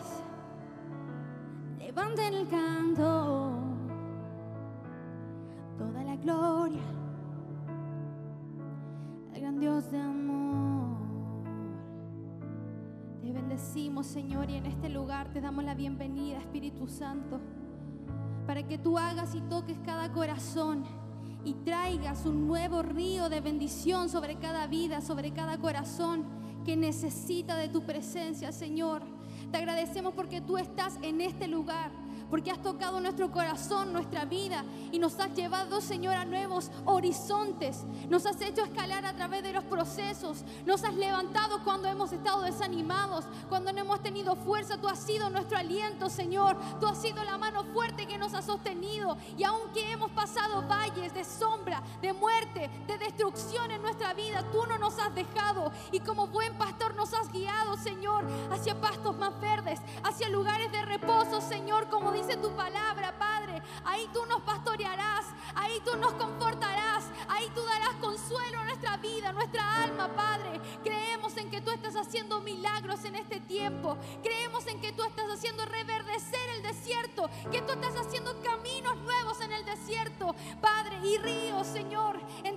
levanten 1.78 2.35
el 2.35 2.48
canto, 2.48 3.52
toda 5.78 6.02
la 6.02 6.16
gloria 6.16 6.83
al 9.33 9.40
gran 9.40 9.61
Dios 9.61 9.88
de 9.92 10.00
amor. 10.00 10.96
Te 13.20 13.33
bendecimos, 13.33 14.09
Señor, 14.09 14.50
y 14.50 14.57
en 14.57 14.66
este 14.66 14.88
lugar 14.88 15.28
te 15.33 15.40
damos 15.40 15.62
la 15.62 15.76
bienvenida, 15.76 16.38
Espíritu 16.38 16.88
Santo, 16.88 17.40
para 18.44 18.66
que 18.66 18.76
tú 18.76 18.98
hagas 18.98 19.37
y 19.37 19.40
toques 19.42 19.78
cada 19.85 20.11
corazón 20.11 20.83
y 21.44 21.55
traigas 21.55 22.26
un 22.26 22.48
nuevo 22.48 22.83
río 22.83 23.28
de 23.28 23.40
bendición 23.40 24.09
sobre 24.09 24.35
cada 24.40 24.66
vida, 24.66 25.00
sobre 25.00 25.31
cada 25.31 25.59
corazón 25.59 26.41
que 26.64 26.77
necesita 26.77 27.57
de 27.57 27.68
tu 27.68 27.83
presencia, 27.83 28.53
Señor. 28.53 29.03
Te 29.51 29.59
agradecemos 29.59 30.14
porque 30.14 30.40
tú 30.40 30.59
estás 30.59 30.98
en 31.03 31.20
este 31.20 31.48
lugar, 31.48 31.90
porque 32.33 32.51
has 32.51 32.62
tocado 32.62 32.99
nuestro 32.99 33.31
corazón, 33.31 33.92
nuestra 33.92 34.25
vida 34.25 34.64
y 34.90 34.99
nos 34.99 35.21
has 35.21 35.35
llevado, 35.35 35.83
Señor, 35.83 36.14
a 36.14 36.25
nuevos 36.25 36.71
horizontes. 36.87 37.85
Nos 38.09 38.25
has 38.25 38.40
hecho 38.40 38.64
escalar 38.64 39.05
a 39.05 39.12
través 39.12 39.42
de 39.42 39.53
los 39.53 39.64
procesos. 39.64 40.42
Nos 40.64 40.83
has 40.83 40.95
levantado 40.95 41.62
cuando 41.62 41.88
hemos 41.88 42.11
estado 42.11 42.40
desanimados, 42.40 43.27
cuando 43.51 43.71
no 43.71 43.81
hemos 43.81 44.03
tenido 44.03 44.35
fuerza. 44.35 44.81
Tú 44.81 44.88
has 44.88 45.01
sido 45.01 45.29
nuestro 45.29 45.59
aliento, 45.59 46.09
Señor. 46.09 46.57
Tú 46.81 46.87
has 46.87 47.03
sido 47.03 47.23
la 47.23 47.37
mano 47.37 47.64
fuerte 47.64 48.07
que 48.07 48.16
nos 48.16 48.33
ha 48.33 48.40
sostenido. 48.40 49.18
Y 49.37 49.45
aunque 49.45 49.92
hemos 49.92 50.11
pasado 50.12 50.66
valles 50.66 51.12
de 51.12 51.25
sombra, 51.25 51.83
de 52.01 52.14
muerte, 52.14 52.71
de 52.87 52.97
destrucción 52.97 53.71
en 53.71 53.83
nuestra 53.83 54.14
vida, 54.14 54.42
tú 54.51 54.64
no 54.66 54.79
nos 54.79 54.99
has 54.99 55.14
dejado. 55.14 55.71
Y 55.90 56.01
como 56.01 56.29
buen 56.29 56.57
pastor 56.57 56.95
nos 56.95 57.12
has 57.12 57.31
guiado, 57.31 57.77
Señor, 57.77 58.25
hacia 58.51 58.81
pastos 58.81 59.18
más 59.18 59.38
verdes, 59.38 59.81
hacia 60.03 60.31
lugares 60.31 60.73
de 60.73 60.81
reposo, 60.87 61.42
Señor, 61.42 61.90
como 61.90 62.11
tu 62.28 62.54
palabra, 62.54 63.12
Padre. 63.18 63.62
Ahí 63.85 64.08
tú 64.12 64.24
nos 64.26 64.40
pastorearás, 64.42 65.26
ahí 65.54 65.80
tú 65.85 65.96
nos 65.96 66.12
confortarás, 66.14 67.04
ahí 67.28 67.50
tú 67.54 67.62
darás 67.64 67.94
consuelo 68.00 68.61
a 68.61 68.64
nuestra 68.64 68.96
vida, 68.98 69.30
a 69.30 69.32
nuestra 69.32 69.82
alma, 69.82 70.08
Padre. 70.14 70.61
Creemos 70.85 71.37
en 71.37 71.50
que 71.50 71.61
tú 71.61 71.70
estás 71.70 71.96
haciendo 71.96 72.40
milagros 72.40 73.04
en 73.04 73.16
este 73.16 73.40
tiempo. 73.40 73.96
Creemos 74.22 74.66
en 74.66 74.80
que 74.80 74.92
tú 74.92 75.02
estás 75.02 75.30
haciendo 75.30 75.64
reverdecer 75.64 76.50
el 76.56 76.62
desierto, 76.62 77.28
que 77.50 77.61
tú 77.62 77.72
estás 77.72 77.96
haciendo 77.96 78.40
caminos 78.42 78.96
nuevos 78.98 79.40
en 79.40 79.52
el 79.52 79.64
desierto, 79.64 80.35
Padre, 80.61 80.98
y 81.04 81.18
ríos, 81.18 81.66
Señor, 81.66 82.20
en 82.44 82.51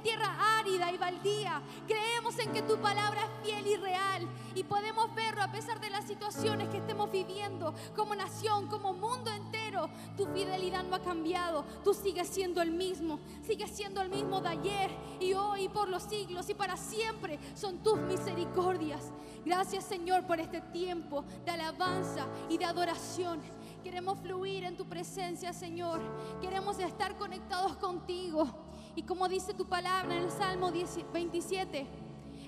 y 1.06 1.15
baldía. 1.15 1.62
Creemos 1.88 2.38
en 2.39 2.52
que 2.52 2.62
tu 2.62 2.78
palabra 2.78 3.22
es 3.24 3.46
fiel 3.46 3.68
y 3.68 3.76
real 3.76 4.28
y 4.56 4.63
podemos 4.63 5.13
verlo 5.13 5.44
a 5.44 5.52
pesar 5.52 5.80
de 5.80 5.89
las 5.89 6.06
situaciones 6.06 6.70
que 6.70 6.78
estemos 6.78 7.12
viviendo 7.12 7.74
como 7.96 8.15
nación, 8.15 8.68
como 8.68 8.94
mundo 8.94 9.32
entero. 9.32 9.89
Tu 10.18 10.26
fidelidad 10.28 10.84
no 10.84 10.96
ha 10.96 11.02
cambiado, 11.02 11.65
tú 11.84 11.94
sigues 11.94 12.28
siendo 12.28 12.62
el 12.62 12.72
mismo, 12.72 13.20
sigues 13.44 13.72
siendo 13.72 14.02
el 14.02 14.10
mismo 14.10 14.41
de 14.41 14.50
ayer 14.50 14.91
y 15.20 15.34
hoy 15.34 15.70
por 15.70 15.89
los 15.89 16.04
siglos 16.04 16.50
y 16.50 16.54
para 16.54 16.78
siempre 16.78 17.39
son 17.54 17.80
tus 17.84 17.98
misericordias. 18.00 19.12
Gracias 19.46 19.86
Señor 19.86 20.26
por 20.26 20.39
este 20.39 20.62
tiempo 20.62 21.24
de 21.46 21.52
alabanza 21.52 22.26
y 22.50 22.58
de 22.58 22.65
adoración. 22.65 23.41
Queremos 23.84 24.18
fluir 24.18 24.63
en 24.63 24.76
tu 24.76 24.86
presencia, 24.86 25.54
Señor. 25.54 26.02
Queremos 26.41 26.80
estar 26.80 27.15
conectados 27.18 27.76
contigo. 27.78 28.48
Y 28.95 29.03
como 29.03 29.27
dice 29.27 29.53
tu 29.53 29.65
palabra 29.65 30.15
en 30.15 30.23
el 30.23 30.31
Salmo 30.31 30.71
27, 30.71 31.88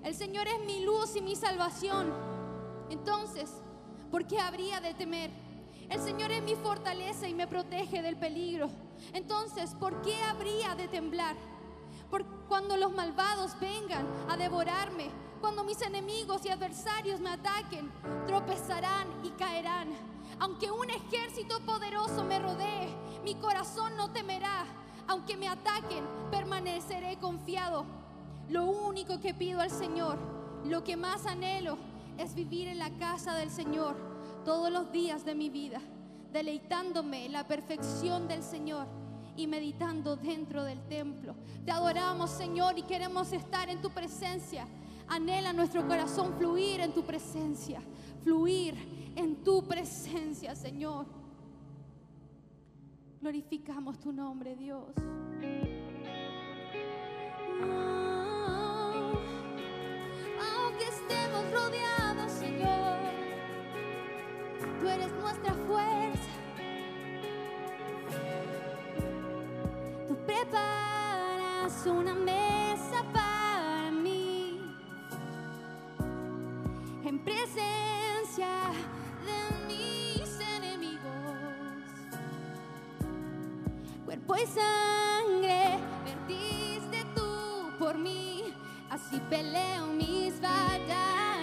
el 0.04 0.16
Señor 0.16 0.48
es 0.48 0.66
mi 0.66 0.84
luz 0.84 1.16
y 1.16 1.22
mi 1.22 1.36
salvación. 1.36 2.14
Entonces, 2.90 3.52
¿por 4.10 4.26
qué 4.26 4.40
habría 4.40 4.80
de 4.80 4.94
temer? 4.94 5.30
El 5.90 6.00
Señor 6.02 6.32
es 6.32 6.42
mi 6.44 6.56
fortaleza 6.56 7.28
y 7.28 7.34
me 7.34 7.48
protege 7.48 8.02
del 8.02 8.18
peligro. 8.18 8.70
Entonces, 9.14 9.74
¿por 9.76 10.02
qué 10.02 10.16
habría 10.24 10.76
de 10.76 10.88
temblar? 10.88 11.36
Cuando 12.48 12.78
los 12.78 12.94
malvados 12.94 13.60
vengan 13.60 14.08
a 14.30 14.38
devorarme, 14.38 15.10
cuando 15.42 15.66
mis 15.66 15.82
enemigos 15.82 16.46
y 16.46 16.50
adversarios 16.50 17.20
me 17.20 17.30
ataquen, 17.30 17.92
tropezarán 18.26 19.08
y 19.24 19.32
caerán. 19.32 19.90
Aunque 20.40 20.72
un 20.72 20.90
ejército 20.90 21.60
poderoso 21.66 22.24
me 22.24 22.40
rodee, 22.40 22.88
mi 23.24 23.36
corazón 23.36 23.98
no 23.98 24.12
temerá. 24.12 24.66
Aunque 25.08 25.38
me 25.38 25.48
ataquen, 25.48 26.04
permaneceré 26.32 27.18
confiado. 27.18 27.86
Lo 28.50 28.66
único 28.66 29.20
que 29.20 29.34
pido 29.34 29.62
al 29.62 29.72
Señor, 29.72 30.18
lo 30.66 30.84
que 30.84 30.98
más 30.98 31.26
anhelo, 31.26 31.78
es 32.18 32.34
vivir 32.34 32.68
en 32.68 32.80
la 32.80 32.90
casa 32.98 33.34
del 33.36 33.50
Señor 33.50 33.96
todos 34.44 34.72
los 34.72 34.92
días 34.92 35.26
de 35.26 35.36
mi 35.36 35.50
vida, 35.50 35.80
deleitándome 36.32 37.26
en 37.26 37.34
la 37.34 37.48
perfección 37.48 38.28
del 38.28 38.44
Señor 38.44 38.88
y 39.36 39.48
meditando 39.48 40.16
dentro 40.16 40.64
del 40.64 40.82
templo. 40.88 41.36
Te 41.64 41.72
adoramos, 41.72 42.32
Señor, 42.32 42.78
y 42.78 42.84
queremos 42.84 43.32
estar 43.34 43.70
en 43.70 43.82
tu 43.82 43.92
presencia. 43.92 44.68
Anhela 45.08 45.54
nuestro 45.54 45.88
corazón 45.88 46.34
fluir 46.38 46.82
en 46.82 46.92
tu 46.92 47.04
presencia, 47.04 47.82
fluir 48.24 49.14
en 49.16 49.44
tu 49.44 49.66
presencia, 49.66 50.56
Señor. 50.56 51.06
Glorificamos 53.20 54.00
tu 54.00 54.12
nombre, 54.12 54.56
Dios. 54.56 54.94
Aunque 60.40 60.84
estemos 60.84 61.52
rodeados, 61.52 62.32
Señor, 62.32 62.98
tú 64.80 64.88
eres 64.88 65.12
nuestra 65.14 65.54
fuerza. 65.54 66.32
Tú 70.08 70.16
preparas 70.26 71.86
una 71.88 72.14
mesa 72.14 73.04
para 73.12 73.92
mí 73.92 74.62
en 77.04 77.20
presencia 77.20 78.72
Y 84.30 84.46
sangre 84.46 85.80
vertiste 86.06 87.06
tú 87.16 87.72
por 87.80 87.98
mí, 87.98 88.54
así 88.90 89.20
peleo 89.30 89.88
mis 89.88 90.40
batallas. 90.40 91.37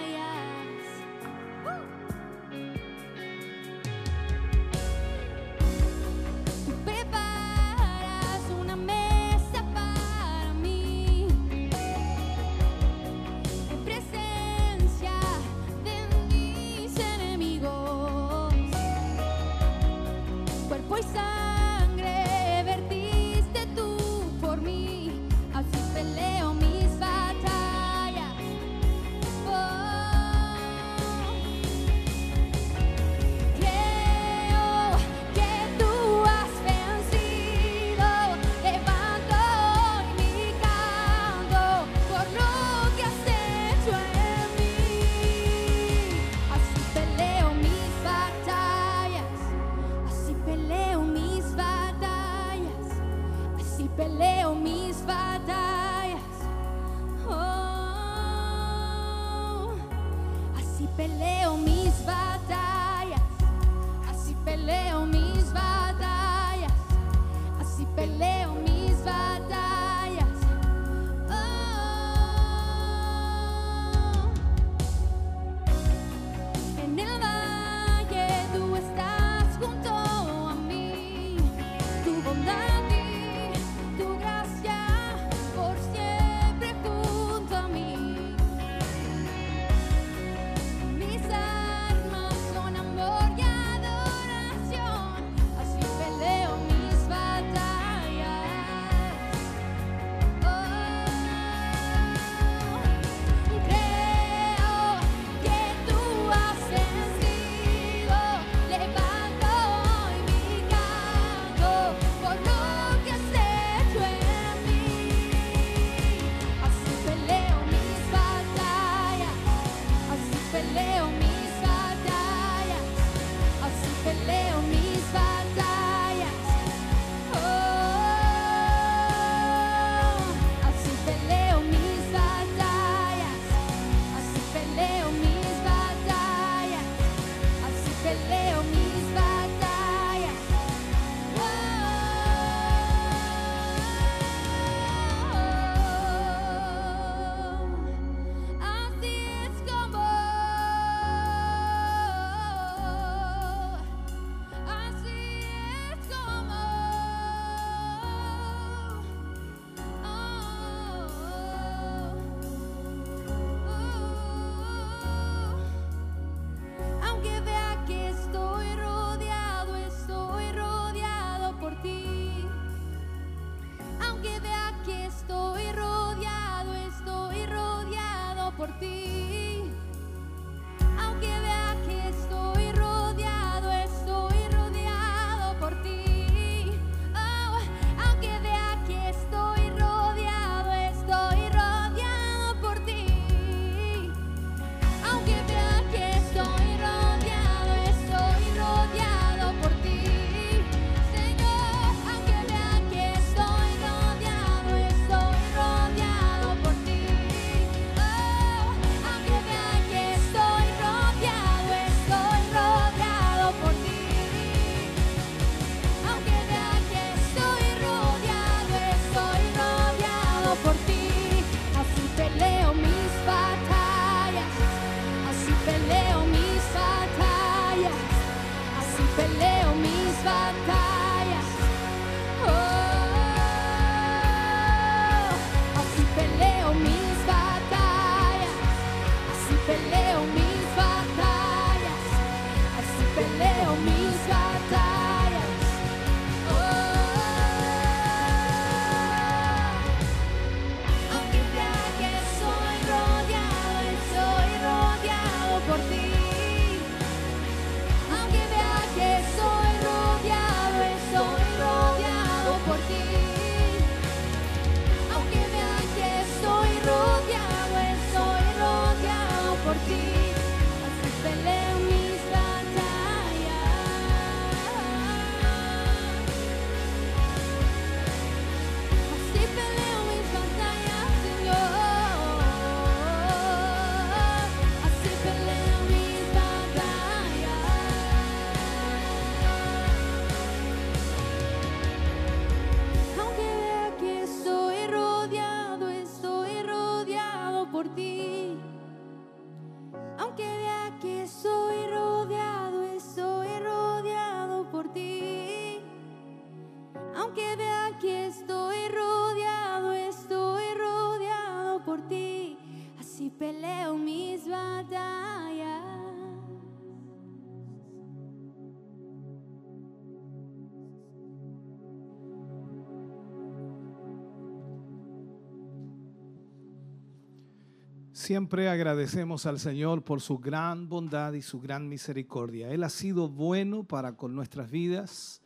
Siempre 328.15 328.69
agradecemos 328.69 329.45
al 329.45 329.59
Señor 329.59 330.01
por 330.01 330.21
su 330.21 330.37
gran 330.37 330.87
bondad 330.87 331.33
y 331.33 331.41
su 331.41 331.59
gran 331.59 331.89
misericordia. 331.89 332.69
Él 332.69 332.85
ha 332.85 332.89
sido 332.89 333.27
bueno 333.27 333.83
para 333.83 334.15
con 334.15 334.33
nuestras 334.33 334.71
vidas 334.71 335.41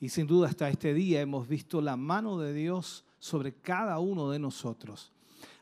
y 0.00 0.10
sin 0.10 0.26
duda 0.26 0.48
hasta 0.48 0.68
este 0.68 0.92
día 0.92 1.22
hemos 1.22 1.48
visto 1.48 1.80
la 1.80 1.96
mano 1.96 2.38
de 2.38 2.52
Dios 2.52 3.06
sobre 3.18 3.54
cada 3.54 4.00
uno 4.00 4.28
de 4.28 4.38
nosotros. 4.38 5.14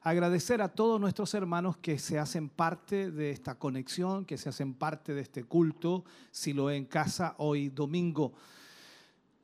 Agradecer 0.02 0.61
a 0.61 0.74
todos 0.74 1.00
nuestros 1.00 1.32
hermanos 1.32 1.76
que 1.76 1.96
se 1.96 2.18
hacen 2.18 2.48
parte 2.48 3.12
de 3.12 3.30
esta 3.30 3.54
conexión, 3.54 4.24
que 4.24 4.36
se 4.36 4.48
hacen 4.48 4.74
parte 4.74 5.14
de 5.14 5.20
este 5.20 5.44
culto, 5.44 6.04
si 6.32 6.54
lo 6.54 6.72
en 6.72 6.86
casa 6.86 7.36
hoy 7.38 7.68
domingo. 7.68 8.32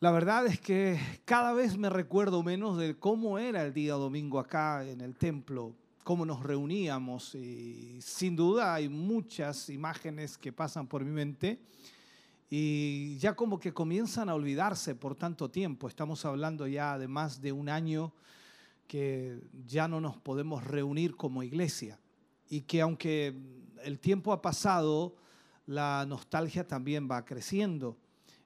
La 0.00 0.10
verdad 0.10 0.46
es 0.48 0.58
que 0.58 0.98
cada 1.24 1.52
vez 1.52 1.78
me 1.78 1.90
recuerdo 1.90 2.42
menos 2.42 2.76
de 2.76 2.98
cómo 2.98 3.38
era 3.38 3.62
el 3.62 3.72
día 3.72 3.92
domingo 3.92 4.40
acá 4.40 4.84
en 4.84 5.00
el 5.00 5.14
templo, 5.14 5.76
cómo 6.04 6.26
nos 6.26 6.42
reuníamos 6.42 7.34
y 7.34 7.98
sin 8.00 8.36
duda 8.36 8.74
hay 8.74 8.90
muchas 8.90 9.70
imágenes 9.70 10.36
que 10.36 10.52
pasan 10.52 10.86
por 10.86 11.02
mi 11.02 11.10
mente 11.10 11.58
y 12.50 13.16
ya 13.16 13.34
como 13.34 13.58
que 13.58 13.72
comienzan 13.72 14.28
a 14.28 14.34
olvidarse 14.34 14.94
por 14.94 15.16
tanto 15.16 15.50
tiempo. 15.50 15.88
Estamos 15.88 16.24
hablando 16.26 16.66
ya 16.66 16.98
de 16.98 17.08
más 17.08 17.40
de 17.40 17.52
un 17.52 17.70
año 17.70 18.12
que 18.86 19.40
ya 19.66 19.88
no 19.88 19.98
nos 19.98 20.18
podemos 20.18 20.62
reunir 20.62 21.16
como 21.16 21.42
iglesia 21.42 21.98
y 22.50 22.60
que 22.60 22.82
aunque 22.82 23.34
el 23.82 23.98
tiempo 23.98 24.32
ha 24.34 24.42
pasado, 24.42 25.16
la 25.66 26.04
nostalgia 26.06 26.68
también 26.68 27.08
va 27.10 27.24
creciendo. 27.24 27.96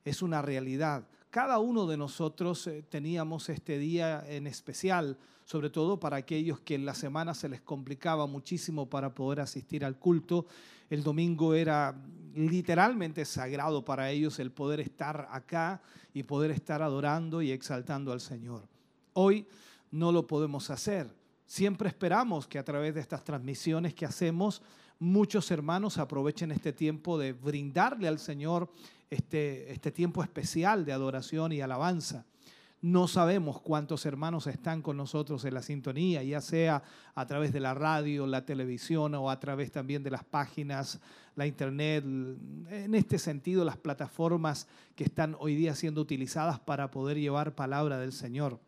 Es 0.04 0.22
una 0.22 0.42
realidad. 0.42 1.08
Cada 1.38 1.60
uno 1.60 1.86
de 1.86 1.96
nosotros 1.96 2.66
eh, 2.66 2.82
teníamos 2.82 3.48
este 3.48 3.78
día 3.78 4.24
en 4.26 4.48
especial, 4.48 5.16
sobre 5.44 5.70
todo 5.70 6.00
para 6.00 6.16
aquellos 6.16 6.58
que 6.58 6.74
en 6.74 6.84
la 6.84 6.94
semana 6.94 7.32
se 7.32 7.48
les 7.48 7.60
complicaba 7.60 8.26
muchísimo 8.26 8.90
para 8.90 9.14
poder 9.14 9.38
asistir 9.38 9.84
al 9.84 10.00
culto. 10.00 10.46
El 10.90 11.04
domingo 11.04 11.54
era 11.54 11.94
literalmente 12.34 13.24
sagrado 13.24 13.84
para 13.84 14.10
ellos 14.10 14.40
el 14.40 14.50
poder 14.50 14.80
estar 14.80 15.28
acá 15.30 15.80
y 16.12 16.24
poder 16.24 16.50
estar 16.50 16.82
adorando 16.82 17.40
y 17.40 17.52
exaltando 17.52 18.10
al 18.10 18.20
Señor. 18.20 18.66
Hoy 19.12 19.46
no 19.92 20.10
lo 20.10 20.26
podemos 20.26 20.70
hacer. 20.70 21.08
Siempre 21.46 21.88
esperamos 21.88 22.48
que 22.48 22.58
a 22.58 22.64
través 22.64 22.96
de 22.96 23.00
estas 23.00 23.22
transmisiones 23.22 23.94
que 23.94 24.06
hacemos, 24.06 24.60
muchos 24.98 25.52
hermanos 25.52 25.98
aprovechen 25.98 26.50
este 26.50 26.72
tiempo 26.72 27.16
de 27.16 27.32
brindarle 27.32 28.08
al 28.08 28.18
Señor 28.18 28.68
este, 29.10 29.72
este 29.72 29.90
tiempo 29.90 30.22
especial 30.22 30.84
de 30.84 30.92
adoración 30.92 31.52
y 31.52 31.60
alabanza. 31.60 32.24
No 32.80 33.08
sabemos 33.08 33.60
cuántos 33.60 34.06
hermanos 34.06 34.46
están 34.46 34.82
con 34.82 34.96
nosotros 34.96 35.44
en 35.44 35.54
la 35.54 35.62
sintonía, 35.62 36.22
ya 36.22 36.40
sea 36.40 36.84
a 37.16 37.26
través 37.26 37.52
de 37.52 37.58
la 37.58 37.74
radio, 37.74 38.24
la 38.26 38.44
televisión 38.46 39.16
o 39.16 39.30
a 39.30 39.40
través 39.40 39.72
también 39.72 40.04
de 40.04 40.12
las 40.12 40.22
páginas, 40.22 41.00
la 41.34 41.46
internet, 41.46 42.04
en 42.04 42.94
este 42.94 43.18
sentido 43.18 43.64
las 43.64 43.78
plataformas 43.78 44.68
que 44.94 45.02
están 45.02 45.36
hoy 45.40 45.56
día 45.56 45.74
siendo 45.74 46.00
utilizadas 46.00 46.60
para 46.60 46.90
poder 46.92 47.18
llevar 47.18 47.56
palabra 47.56 47.98
del 47.98 48.12
Señor. 48.12 48.60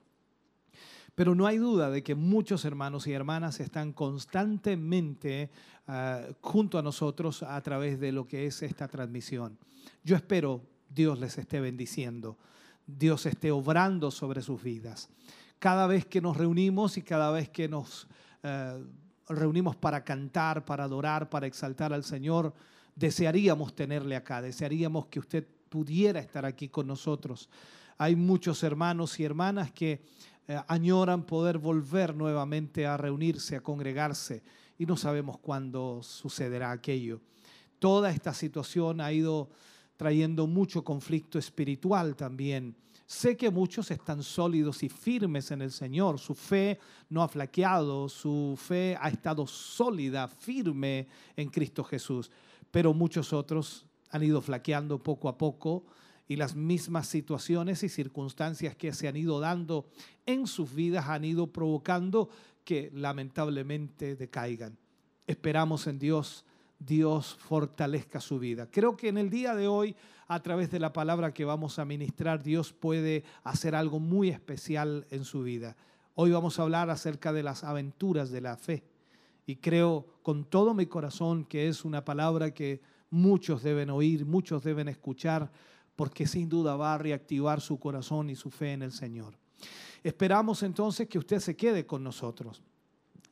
Pero 1.14 1.34
no 1.34 1.46
hay 1.46 1.58
duda 1.58 1.90
de 1.90 2.02
que 2.02 2.14
muchos 2.14 2.64
hermanos 2.64 3.06
y 3.06 3.12
hermanas 3.12 3.60
están 3.60 3.92
constantemente 3.92 5.50
uh, 5.88 6.32
junto 6.40 6.78
a 6.78 6.82
nosotros 6.82 7.42
a 7.42 7.60
través 7.60 8.00
de 8.00 8.12
lo 8.12 8.26
que 8.26 8.46
es 8.46 8.62
esta 8.62 8.88
transmisión. 8.88 9.58
Yo 10.02 10.16
espero 10.16 10.62
Dios 10.88 11.18
les 11.18 11.38
esté 11.38 11.60
bendiciendo, 11.60 12.36
Dios 12.86 13.26
esté 13.26 13.50
obrando 13.50 14.10
sobre 14.10 14.42
sus 14.42 14.62
vidas. 14.62 15.08
Cada 15.58 15.86
vez 15.86 16.06
que 16.06 16.20
nos 16.20 16.36
reunimos 16.36 16.96
y 16.96 17.02
cada 17.02 17.30
vez 17.30 17.48
que 17.48 17.68
nos 17.68 18.08
uh, 18.42 18.82
reunimos 19.28 19.76
para 19.76 20.02
cantar, 20.04 20.64
para 20.64 20.84
adorar, 20.84 21.28
para 21.28 21.46
exaltar 21.46 21.92
al 21.92 22.02
Señor, 22.02 22.54
desearíamos 22.96 23.74
tenerle 23.74 24.16
acá, 24.16 24.42
desearíamos 24.42 25.06
que 25.06 25.20
usted 25.20 25.46
pudiera 25.68 26.18
estar 26.18 26.44
aquí 26.44 26.68
con 26.68 26.86
nosotros. 26.86 27.48
Hay 27.98 28.16
muchos 28.16 28.62
hermanos 28.62 29.20
y 29.20 29.24
hermanas 29.24 29.70
que 29.70 30.02
eh, 30.50 30.60
añoran 30.66 31.22
poder 31.22 31.58
volver 31.58 32.12
nuevamente 32.12 32.84
a 32.84 32.96
reunirse, 32.96 33.54
a 33.54 33.60
congregarse, 33.60 34.42
y 34.76 34.84
no 34.84 34.96
sabemos 34.96 35.38
cuándo 35.38 36.02
sucederá 36.02 36.72
aquello. 36.72 37.20
Toda 37.78 38.10
esta 38.10 38.34
situación 38.34 39.00
ha 39.00 39.12
ido 39.12 39.48
trayendo 39.96 40.48
mucho 40.48 40.82
conflicto 40.82 41.38
espiritual 41.38 42.16
también. 42.16 42.74
Sé 43.06 43.36
que 43.36 43.48
muchos 43.48 43.92
están 43.92 44.24
sólidos 44.24 44.82
y 44.82 44.88
firmes 44.88 45.52
en 45.52 45.62
el 45.62 45.70
Señor, 45.70 46.18
su 46.18 46.34
fe 46.34 46.80
no 47.10 47.22
ha 47.22 47.28
flaqueado, 47.28 48.08
su 48.08 48.58
fe 48.60 48.98
ha 49.00 49.08
estado 49.08 49.46
sólida, 49.46 50.26
firme 50.26 51.06
en 51.36 51.48
Cristo 51.48 51.84
Jesús, 51.84 52.28
pero 52.72 52.92
muchos 52.92 53.32
otros 53.32 53.86
han 54.10 54.24
ido 54.24 54.40
flaqueando 54.40 55.00
poco 55.00 55.28
a 55.28 55.38
poco 55.38 55.84
y 56.30 56.36
las 56.36 56.54
mismas 56.54 57.08
situaciones 57.08 57.82
y 57.82 57.88
circunstancias 57.88 58.76
que 58.76 58.92
se 58.92 59.08
han 59.08 59.16
ido 59.16 59.40
dando 59.40 59.86
en 60.26 60.46
sus 60.46 60.72
vidas 60.72 61.08
han 61.08 61.24
ido 61.24 61.48
provocando 61.48 62.30
que 62.62 62.88
lamentablemente 62.94 64.14
decaigan. 64.14 64.78
Esperamos 65.26 65.88
en 65.88 65.98
Dios, 65.98 66.44
Dios 66.78 67.36
fortalezca 67.40 68.20
su 68.20 68.38
vida. 68.38 68.70
Creo 68.70 68.96
que 68.96 69.08
en 69.08 69.18
el 69.18 69.28
día 69.28 69.56
de 69.56 69.66
hoy, 69.66 69.96
a 70.28 70.38
través 70.38 70.70
de 70.70 70.78
la 70.78 70.92
palabra 70.92 71.34
que 71.34 71.44
vamos 71.44 71.80
a 71.80 71.84
ministrar, 71.84 72.44
Dios 72.44 72.72
puede 72.72 73.24
hacer 73.42 73.74
algo 73.74 73.98
muy 73.98 74.28
especial 74.28 75.08
en 75.10 75.24
su 75.24 75.42
vida. 75.42 75.76
Hoy 76.14 76.30
vamos 76.30 76.60
a 76.60 76.62
hablar 76.62 76.90
acerca 76.90 77.32
de 77.32 77.42
las 77.42 77.64
aventuras 77.64 78.30
de 78.30 78.40
la 78.40 78.56
fe. 78.56 78.84
Y 79.46 79.56
creo 79.56 80.06
con 80.22 80.44
todo 80.44 80.74
mi 80.74 80.86
corazón 80.86 81.44
que 81.44 81.66
es 81.66 81.84
una 81.84 82.04
palabra 82.04 82.54
que 82.54 82.80
muchos 83.10 83.64
deben 83.64 83.90
oír, 83.90 84.24
muchos 84.24 84.62
deben 84.62 84.86
escuchar, 84.86 85.50
porque 86.00 86.26
sin 86.26 86.48
duda 86.48 86.76
va 86.76 86.94
a 86.94 86.98
reactivar 86.98 87.60
su 87.60 87.78
corazón 87.78 88.30
y 88.30 88.34
su 88.34 88.48
fe 88.50 88.72
en 88.72 88.80
el 88.80 88.90
Señor. 88.90 89.34
Esperamos 90.02 90.62
entonces 90.62 91.06
que 91.06 91.18
usted 91.18 91.40
se 91.40 91.54
quede 91.54 91.84
con 91.84 92.02
nosotros. 92.02 92.62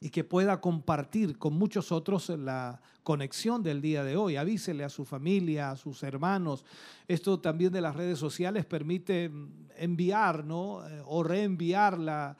y 0.00 0.10
que 0.10 0.22
pueda 0.22 0.60
compartir 0.60 1.38
con 1.38 1.54
muchos 1.54 1.90
otros 1.90 2.28
la 2.28 2.80
conexión 3.02 3.62
del 3.62 3.80
día 3.80 4.04
de 4.04 4.16
hoy. 4.16 4.36
Avísele 4.36 4.84
a 4.84 4.90
su 4.90 5.06
familia, 5.06 5.70
a 5.70 5.76
sus 5.76 6.02
hermanos. 6.02 6.66
Esto 7.08 7.40
también 7.40 7.72
de 7.72 7.80
las 7.80 7.96
redes 7.96 8.18
sociales 8.18 8.66
permite 8.66 9.32
enviar 9.76 10.44
¿no? 10.44 10.86
Eh, 10.86 11.02
o 11.06 11.22
reenviar, 11.22 11.98
la, 11.98 12.36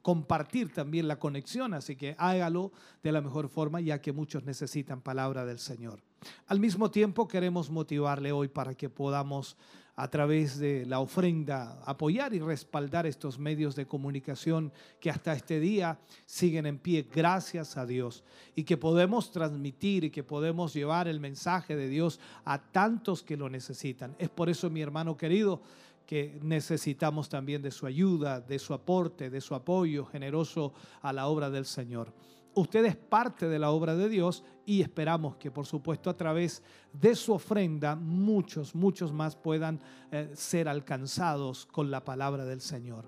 compartir 0.00 0.72
también 0.72 1.06
la 1.06 1.18
conexión. 1.18 1.74
Así 1.74 1.94
que 1.94 2.16
hágalo 2.18 2.72
de 3.02 3.12
la 3.12 3.20
mejor 3.20 3.50
forma 3.50 3.82
ya 3.82 4.00
que 4.00 4.14
muchos 4.14 4.44
necesitan 4.44 5.02
palabra 5.02 5.44
del 5.44 5.58
Señor. 5.58 6.00
Al 6.46 6.60
mismo 6.60 6.90
tiempo 6.90 7.28
queremos 7.28 7.70
motivarle 7.70 8.32
hoy 8.32 8.48
para 8.48 8.74
que 8.74 8.88
podamos 8.88 9.56
a 10.00 10.08
través 10.08 10.58
de 10.58 10.86
la 10.86 10.98
ofrenda, 11.00 11.82
apoyar 11.84 12.32
y 12.32 12.38
respaldar 12.38 13.06
estos 13.06 13.38
medios 13.38 13.76
de 13.76 13.86
comunicación 13.86 14.72
que 14.98 15.10
hasta 15.10 15.34
este 15.34 15.60
día 15.60 15.98
siguen 16.24 16.64
en 16.64 16.78
pie, 16.78 17.06
gracias 17.12 17.76
a 17.76 17.84
Dios, 17.84 18.24
y 18.54 18.64
que 18.64 18.78
podemos 18.78 19.30
transmitir 19.30 20.04
y 20.04 20.10
que 20.10 20.24
podemos 20.24 20.72
llevar 20.72 21.06
el 21.06 21.20
mensaje 21.20 21.76
de 21.76 21.88
Dios 21.88 22.18
a 22.46 22.62
tantos 22.62 23.22
que 23.22 23.36
lo 23.36 23.50
necesitan. 23.50 24.16
Es 24.18 24.30
por 24.30 24.48
eso, 24.48 24.70
mi 24.70 24.80
hermano 24.80 25.18
querido, 25.18 25.60
que 26.06 26.38
necesitamos 26.42 27.28
también 27.28 27.60
de 27.60 27.70
su 27.70 27.84
ayuda, 27.84 28.40
de 28.40 28.58
su 28.58 28.72
aporte, 28.72 29.28
de 29.28 29.42
su 29.42 29.54
apoyo 29.54 30.06
generoso 30.06 30.72
a 31.02 31.12
la 31.12 31.26
obra 31.26 31.50
del 31.50 31.66
Señor. 31.66 32.10
Usted 32.54 32.84
es 32.84 32.96
parte 32.96 33.48
de 33.48 33.58
la 33.58 33.70
obra 33.70 33.94
de 33.94 34.08
Dios 34.08 34.42
y 34.66 34.82
esperamos 34.82 35.36
que, 35.36 35.50
por 35.50 35.66
supuesto, 35.66 36.10
a 36.10 36.16
través 36.16 36.62
de 36.92 37.14
su 37.14 37.32
ofrenda, 37.32 37.94
muchos, 37.94 38.74
muchos 38.74 39.12
más 39.12 39.36
puedan 39.36 39.80
eh, 40.10 40.30
ser 40.34 40.68
alcanzados 40.68 41.66
con 41.66 41.90
la 41.90 42.04
palabra 42.04 42.44
del 42.44 42.60
Señor. 42.60 43.04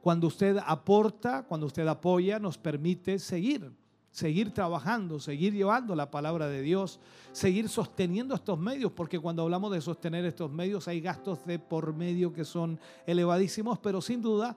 Cuando 0.00 0.26
usted 0.26 0.58
aporta, 0.64 1.44
cuando 1.44 1.66
usted 1.66 1.86
apoya, 1.86 2.38
nos 2.38 2.58
permite 2.58 3.18
seguir, 3.18 3.72
seguir 4.10 4.52
trabajando, 4.52 5.20
seguir 5.20 5.52
llevando 5.52 5.94
la 5.94 6.10
palabra 6.10 6.48
de 6.48 6.62
Dios, 6.62 6.98
seguir 7.32 7.68
sosteniendo 7.68 8.34
estos 8.34 8.58
medios, 8.58 8.90
porque 8.92 9.20
cuando 9.20 9.42
hablamos 9.42 9.70
de 9.72 9.80
sostener 9.80 10.24
estos 10.24 10.50
medios 10.50 10.88
hay 10.88 11.00
gastos 11.00 11.44
de 11.46 11.58
por 11.58 11.94
medio 11.94 12.32
que 12.32 12.44
son 12.44 12.80
elevadísimos, 13.06 13.78
pero 13.78 14.00
sin 14.00 14.20
duda 14.20 14.56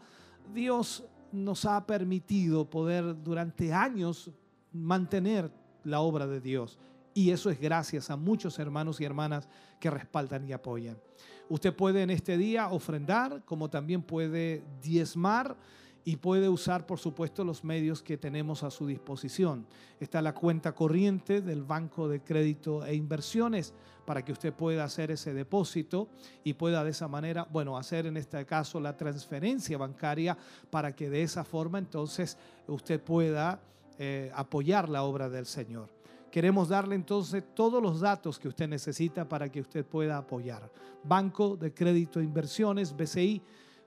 Dios 0.53 1.03
nos 1.33 1.65
ha 1.65 1.85
permitido 1.85 2.69
poder 2.69 3.21
durante 3.23 3.73
años 3.73 4.31
mantener 4.71 5.51
la 5.83 5.99
obra 5.99 6.27
de 6.27 6.39
Dios. 6.39 6.77
Y 7.13 7.31
eso 7.31 7.49
es 7.49 7.59
gracias 7.59 8.09
a 8.09 8.15
muchos 8.15 8.57
hermanos 8.59 9.01
y 9.01 9.05
hermanas 9.05 9.47
que 9.79 9.89
respaldan 9.89 10.47
y 10.47 10.53
apoyan. 10.53 10.97
Usted 11.49 11.75
puede 11.75 12.03
en 12.03 12.09
este 12.09 12.37
día 12.37 12.69
ofrendar, 12.69 13.43
como 13.45 13.69
también 13.69 14.01
puede 14.01 14.63
diezmar 14.81 15.55
y 16.05 16.17
puede 16.17 16.49
usar, 16.49 16.85
por 16.85 16.99
supuesto, 16.99 17.43
los 17.43 17.63
medios 17.63 18.01
que 18.01 18.17
tenemos 18.17 18.63
a 18.63 18.71
su 18.71 18.85
disposición. 18.85 19.65
Está 19.99 20.21
la 20.21 20.33
cuenta 20.33 20.73
corriente 20.73 21.41
del 21.41 21.63
Banco 21.63 22.09
de 22.09 22.21
Crédito 22.21 22.85
e 22.85 22.93
Inversiones 22.93 23.73
para 24.05 24.23
que 24.23 24.33
usted 24.33 24.53
pueda 24.53 24.83
hacer 24.83 25.11
ese 25.11 25.33
depósito 25.33 26.09
y 26.43 26.53
pueda 26.53 26.83
de 26.83 26.91
esa 26.91 27.07
manera, 27.07 27.47
bueno, 27.49 27.77
hacer 27.77 28.05
en 28.05 28.17
este 28.17 28.45
caso 28.45 28.79
la 28.79 28.97
transferencia 28.97 29.77
bancaria 29.77 30.37
para 30.69 30.93
que 30.93 31.09
de 31.09 31.23
esa 31.23 31.45
forma 31.45 31.79
entonces 31.79 32.37
usted 32.67 33.01
pueda 33.01 33.61
eh, 33.97 34.31
apoyar 34.35 34.89
la 34.89 35.03
obra 35.03 35.29
del 35.29 35.45
Señor. 35.45 35.89
Queremos 36.29 36.67
darle 36.69 36.95
entonces 36.95 37.43
todos 37.53 37.81
los 37.81 38.01
datos 38.01 38.39
que 38.39 38.47
usted 38.47 38.67
necesita 38.67 39.29
para 39.29 39.49
que 39.51 39.61
usted 39.61 39.85
pueda 39.85 40.17
apoyar. 40.17 40.69
Banco 41.03 41.55
de 41.55 41.73
Crédito 41.73 42.19
e 42.19 42.23
Inversiones, 42.23 42.97
BCI, 42.97 43.41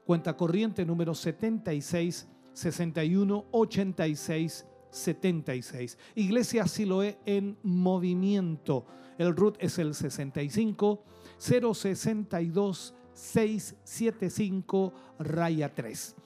cuenta 0.07 0.37
corriente 0.37 0.87
número 0.87 1.15
76 1.15 2.29
61 2.53 3.45
86 3.51 4.67
76. 4.89 5.99
Iglesia 6.15 6.67
Siloé 6.67 7.19
en 7.27 7.59
movimiento. 7.63 8.87
El 9.19 9.37
root 9.37 9.57
es 9.59 9.79
el 9.79 9.95
65 9.95 11.03
062 11.39 12.95
675 13.13 14.93
raya 15.19 15.75
3. 15.75 16.17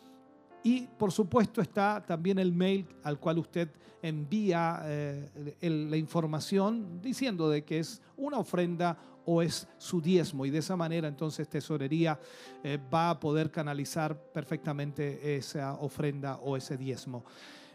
Y 0.63 0.87
por 0.99 1.11
supuesto 1.11 1.63
está 1.63 2.05
también 2.07 2.39
el 2.39 2.53
mail 2.53 2.87
al 3.03 3.19
cual 3.19 3.39
usted 3.39 3.71
envía 4.03 4.83
eh, 4.85 5.57
la 5.61 5.97
información 5.97 7.01
diciendo 7.01 7.51
que 7.65 7.79
es 7.79 8.03
una 8.17 8.39
ofrenda 8.39 8.99
o 9.33 9.43
es 9.43 9.69
su 9.79 10.01
diezmo. 10.01 10.45
Y 10.45 10.51
de 10.51 10.59
esa 10.59 10.75
manera 10.75 11.07
entonces 11.07 11.49
tesorería 11.49 12.19
eh, 12.65 12.79
va 12.93 13.11
a 13.11 13.21
poder 13.21 13.53
canalizar 13.53 14.21
perfectamente 14.33 15.37
esa 15.37 15.75
ofrenda 15.75 16.39
o 16.39 16.57
ese 16.57 16.77
diezmo. 16.77 17.25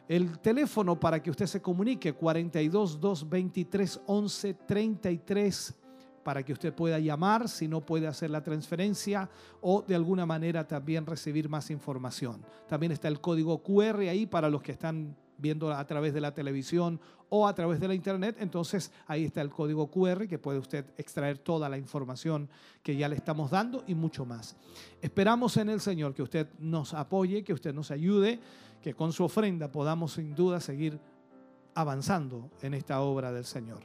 El 0.06 0.38
teléfono 0.40 1.00
para 1.00 1.24
que 1.24 1.32
usted 1.32 1.46
se 1.46 1.62
comunique 1.62 2.12
42 2.12 3.00
223 3.00 4.02
11 4.06 4.54
33 4.54 5.76
para 6.24 6.44
que 6.44 6.52
usted 6.52 6.74
pueda 6.74 7.00
llamar 7.00 7.48
si 7.48 7.70
no 7.70 7.86
puede 7.86 8.08
hacer 8.08 8.32
la 8.32 8.44
transferencia 8.44 9.30
o 9.62 9.82
de 9.82 9.96
alguna 9.96 10.26
manera 10.26 10.68
también 10.68 11.06
recibir 11.06 11.48
más 11.48 11.72
información. 11.72 12.46
También 12.68 12.92
está 12.92 13.08
el 13.08 13.22
código 13.22 13.64
QR 13.64 14.00
ahí 14.10 14.26
para 14.26 14.50
los 14.50 14.62
que 14.62 14.74
están 14.74 15.16
viendo 15.38 15.72
a 15.72 15.86
través 15.86 16.14
de 16.14 16.22
la 16.22 16.34
televisión 16.34 17.00
o 17.30 17.48
a 17.48 17.56
través 17.56 17.80
de 17.80 17.88
la 17.88 17.94
internet, 17.94 18.38
entonces 18.40 18.92
ahí 19.08 19.26
está 19.26 19.42
el 19.42 19.50
código 19.50 19.90
QR 19.90 20.28
que 20.28 20.40
puede 20.40 20.60
usted 20.60 20.86
extraer 20.98 21.38
toda 21.40 21.70
la 21.70 21.78
información 21.78 22.50
que 22.84 22.96
ya 22.96 23.10
le 23.10 23.16
estamos 23.16 23.52
dando 23.52 23.84
y 23.88 23.96
mucho 23.96 24.26
más. 24.26 24.56
Esperamos 25.02 25.58
en 25.58 25.70
el 25.70 25.82
Señor 25.82 26.14
que 26.14 26.24
usted 26.24 26.48
nos 26.60 26.94
apoye, 26.94 27.44
que 27.44 27.54
usted 27.54 27.74
nos 27.74 27.92
ayude, 27.92 28.40
que 28.82 28.94
con 28.94 29.12
su 29.12 29.24
ofrenda 29.24 29.72
podamos 29.72 30.14
sin 30.14 30.36
duda 30.36 30.60
seguir 30.60 31.00
avanzando 31.74 32.52
en 32.62 32.74
esta 32.74 33.02
obra 33.02 33.32
del 33.32 33.46
Señor. 33.46 33.80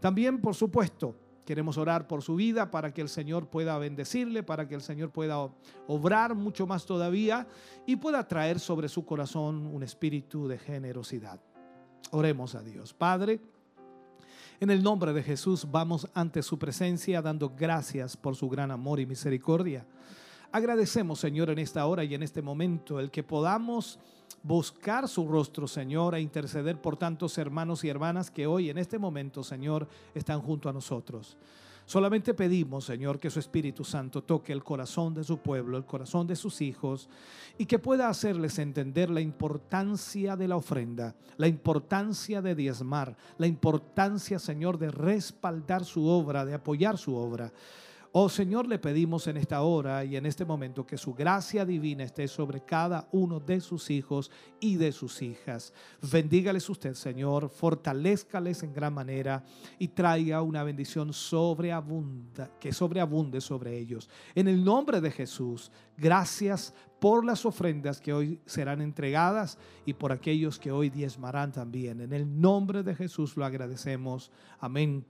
También, 0.00 0.40
por 0.40 0.54
supuesto, 0.54 1.14
Queremos 1.48 1.78
orar 1.78 2.06
por 2.06 2.20
su 2.20 2.34
vida 2.34 2.70
para 2.70 2.92
que 2.92 3.00
el 3.00 3.08
Señor 3.08 3.46
pueda 3.46 3.78
bendecirle, 3.78 4.42
para 4.42 4.68
que 4.68 4.74
el 4.74 4.82
Señor 4.82 5.08
pueda 5.08 5.48
obrar 5.86 6.34
mucho 6.34 6.66
más 6.66 6.84
todavía 6.84 7.46
y 7.86 7.96
pueda 7.96 8.28
traer 8.28 8.60
sobre 8.60 8.86
su 8.90 9.06
corazón 9.06 9.66
un 9.66 9.82
espíritu 9.82 10.46
de 10.46 10.58
generosidad. 10.58 11.40
Oremos 12.10 12.54
a 12.54 12.62
Dios. 12.62 12.94
Padre, 12.94 13.40
en 14.60 14.70
el 14.70 14.82
nombre 14.82 15.12
de 15.12 15.22
Jesús 15.22 15.66
vamos 15.70 16.08
ante 16.14 16.42
su 16.42 16.58
presencia 16.58 17.22
dando 17.22 17.50
gracias 17.50 18.16
por 18.16 18.34
su 18.34 18.48
gran 18.48 18.70
amor 18.70 18.98
y 18.98 19.06
misericordia. 19.06 19.86
Agradecemos, 20.50 21.20
Señor, 21.20 21.50
en 21.50 21.58
esta 21.58 21.86
hora 21.86 22.04
y 22.04 22.14
en 22.14 22.22
este 22.22 22.42
momento 22.42 22.98
el 22.98 23.10
que 23.10 23.22
podamos 23.22 23.98
buscar 24.42 25.06
su 25.06 25.28
rostro, 25.28 25.68
Señor, 25.68 26.14
e 26.14 26.20
interceder 26.20 26.80
por 26.80 26.96
tantos 26.96 27.36
hermanos 27.38 27.84
y 27.84 27.88
hermanas 27.88 28.30
que 28.30 28.46
hoy, 28.46 28.70
en 28.70 28.78
este 28.78 28.98
momento, 28.98 29.44
Señor, 29.44 29.86
están 30.14 30.40
junto 30.40 30.68
a 30.68 30.72
nosotros. 30.72 31.36
Solamente 31.88 32.34
pedimos, 32.34 32.84
Señor, 32.84 33.18
que 33.18 33.30
su 33.30 33.38
Espíritu 33.38 33.82
Santo 33.82 34.22
toque 34.22 34.52
el 34.52 34.62
corazón 34.62 35.14
de 35.14 35.24
su 35.24 35.38
pueblo, 35.38 35.78
el 35.78 35.86
corazón 35.86 36.26
de 36.26 36.36
sus 36.36 36.60
hijos, 36.60 37.08
y 37.56 37.64
que 37.64 37.78
pueda 37.78 38.10
hacerles 38.10 38.58
entender 38.58 39.08
la 39.08 39.22
importancia 39.22 40.36
de 40.36 40.48
la 40.48 40.56
ofrenda, 40.56 41.14
la 41.38 41.48
importancia 41.48 42.42
de 42.42 42.54
diezmar, 42.54 43.16
la 43.38 43.46
importancia, 43.46 44.38
Señor, 44.38 44.76
de 44.76 44.90
respaldar 44.90 45.86
su 45.86 46.06
obra, 46.06 46.44
de 46.44 46.52
apoyar 46.52 46.98
su 46.98 47.16
obra. 47.16 47.50
Oh 48.12 48.30
Señor, 48.30 48.66
le 48.66 48.78
pedimos 48.78 49.26
en 49.26 49.36
esta 49.36 49.60
hora 49.60 50.02
y 50.02 50.16
en 50.16 50.24
este 50.24 50.46
momento 50.46 50.86
que 50.86 50.96
su 50.96 51.12
gracia 51.12 51.66
divina 51.66 52.04
esté 52.04 52.26
sobre 52.26 52.62
cada 52.62 53.06
uno 53.12 53.38
de 53.38 53.60
sus 53.60 53.90
hijos 53.90 54.30
y 54.60 54.76
de 54.76 54.92
sus 54.92 55.20
hijas. 55.20 55.74
Bendígales 56.10 56.70
usted, 56.70 56.94
Señor, 56.94 57.50
fortalezcales 57.50 58.62
en 58.62 58.72
gran 58.72 58.94
manera 58.94 59.44
y 59.78 59.88
traiga 59.88 60.40
una 60.40 60.64
bendición 60.64 61.12
sobreabunda, 61.12 62.50
que 62.58 62.72
sobreabunde 62.72 63.42
sobre 63.42 63.76
ellos. 63.76 64.08
En 64.34 64.48
el 64.48 64.64
nombre 64.64 65.02
de 65.02 65.10
Jesús, 65.10 65.70
gracias 65.98 66.72
por 66.98 67.26
las 67.26 67.44
ofrendas 67.44 68.00
que 68.00 68.14
hoy 68.14 68.40
serán 68.46 68.80
entregadas 68.80 69.58
y 69.84 69.92
por 69.92 70.12
aquellos 70.12 70.58
que 70.58 70.72
hoy 70.72 70.88
diezmarán 70.88 71.52
también. 71.52 72.00
En 72.00 72.14
el 72.14 72.40
nombre 72.40 72.82
de 72.82 72.94
Jesús 72.94 73.36
lo 73.36 73.44
agradecemos. 73.44 74.30
Amén 74.60 75.04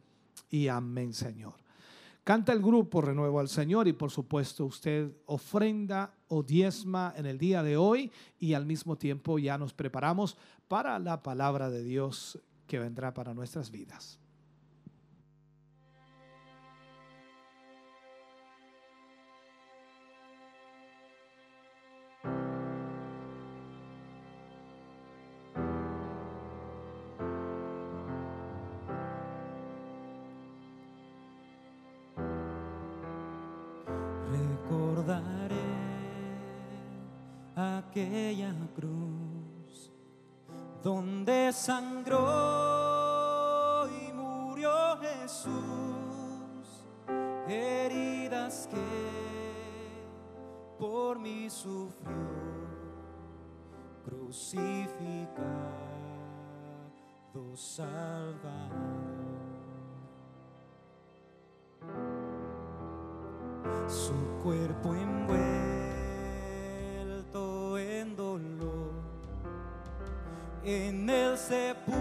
y 0.50 0.66
amén, 0.66 1.12
Señor. 1.12 1.67
Canta 2.28 2.52
el 2.52 2.60
grupo 2.60 3.00
Renuevo 3.00 3.40
al 3.40 3.48
Señor 3.48 3.88
y 3.88 3.94
por 3.94 4.10
supuesto 4.10 4.66
usted 4.66 5.10
ofrenda 5.24 6.12
o 6.28 6.42
diezma 6.42 7.14
en 7.16 7.24
el 7.24 7.38
día 7.38 7.62
de 7.62 7.78
hoy 7.78 8.12
y 8.38 8.52
al 8.52 8.66
mismo 8.66 8.96
tiempo 8.98 9.38
ya 9.38 9.56
nos 9.56 9.72
preparamos 9.72 10.36
para 10.68 10.98
la 10.98 11.22
palabra 11.22 11.70
de 11.70 11.82
Dios 11.82 12.38
que 12.66 12.78
vendrá 12.78 13.14
para 13.14 13.32
nuestras 13.32 13.70
vidas. 13.70 14.17
Aquella 38.00 38.54
cruz 38.76 39.90
donde 40.82 41.52
sangró 41.52 42.16
y 43.88 44.12
murió 44.12 44.70
Jesús, 45.00 45.50
heridas 47.48 48.68
que 48.68 48.76
por 50.78 51.18
mí 51.18 51.50
sufrió, 51.50 52.14
crucificado, 54.04 55.26
salvador. 57.56 58.68
Su 63.88 64.14
cuerpo 64.42 64.94
envuelto 64.94 65.67
en 70.68 71.08
el 71.08 71.38
sepulcro 71.38 71.98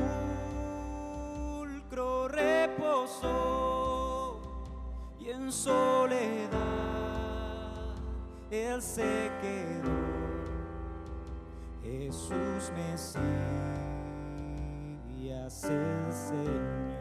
reposó 2.27 3.27
y 5.19 5.29
en 5.29 5.51
soledad 5.51 6.47
él 8.51 8.81
se 8.81 9.31
quedó. 9.41 9.95
Jesús 11.81 12.71
Mesías 12.75 13.23
el 15.63 16.13
Señor. 16.13 16.96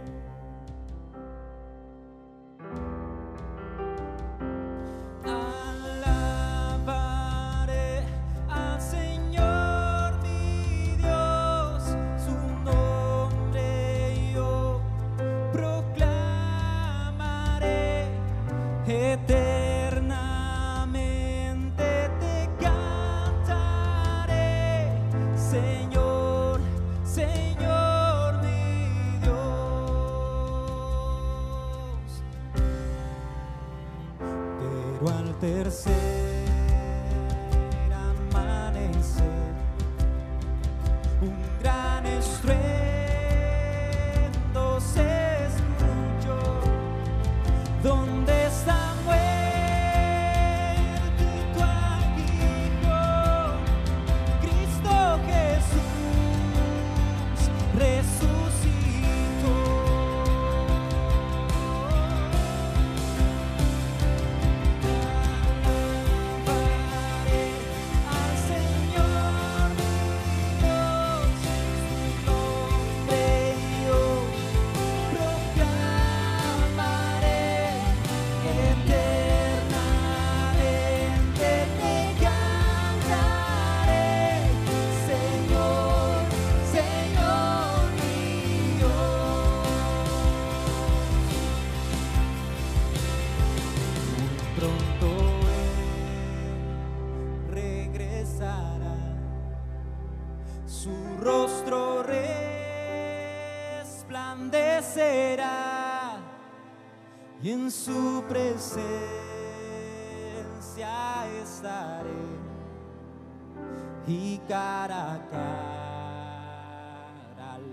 Cara 114.48 115.14
a 115.14 115.18
cara 115.30 115.58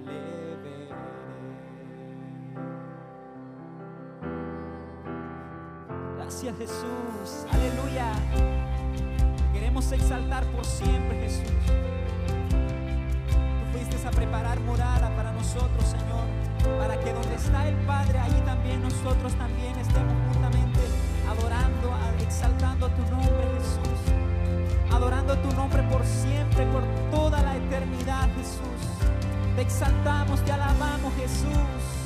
le. 0.05 0.89
Gracias 6.17 6.57
Jesús, 6.57 7.45
aleluya. 7.51 8.11
Queremos 9.53 9.91
exaltar 9.91 10.43
por 10.45 10.65
siempre 10.65 11.19
Jesús. 11.21 11.51
Tú 12.49 13.78
fuiste 13.78 14.07
a 14.07 14.11
preparar 14.11 14.59
morada 14.61 15.15
para 15.15 15.32
nosotros, 15.32 15.86
Señor, 15.86 16.26
para 16.80 16.99
que 16.99 17.13
donde 17.13 17.36
está 17.36 17.67
el 17.67 17.76
Padre, 17.86 18.17
allí 18.19 18.41
también 18.41 18.82
nosotros 18.82 19.34
también 19.36 19.78
estemos 19.78 20.15
juntamente 20.32 20.80
adorando, 21.30 21.95
exaltando 22.19 22.89
tu 22.89 23.01
nombre, 23.11 23.47
Jesús. 23.59 24.32
Adorando 24.91 25.38
tu 25.38 25.51
nombre 25.55 25.84
por 25.84 26.05
siempre, 26.05 26.65
por 26.67 26.84
toda 27.11 27.41
la 27.41 27.55
eternidad, 27.55 28.30
Jesús. 28.36 28.84
Te 29.55 29.61
exaltamos, 29.61 30.43
te 30.43 30.51
alabamos, 30.51 31.13
Jesús. 31.15 32.03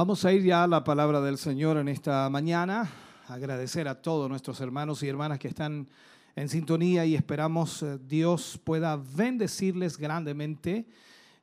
Vamos 0.00 0.24
a 0.24 0.32
ir 0.32 0.42
ya 0.42 0.64
a 0.64 0.66
la 0.66 0.82
palabra 0.82 1.20
del 1.20 1.36
Señor 1.36 1.76
en 1.76 1.86
esta 1.86 2.30
mañana. 2.30 2.90
Agradecer 3.28 3.86
a 3.86 4.00
todos 4.00 4.30
nuestros 4.30 4.58
hermanos 4.62 5.02
y 5.02 5.08
hermanas 5.08 5.38
que 5.38 5.48
están 5.48 5.90
en 6.34 6.48
sintonía 6.48 7.04
y 7.04 7.14
esperamos 7.14 7.82
eh, 7.82 7.98
Dios 8.08 8.58
pueda 8.64 8.96
bendecirles 8.96 9.98
grandemente 9.98 10.86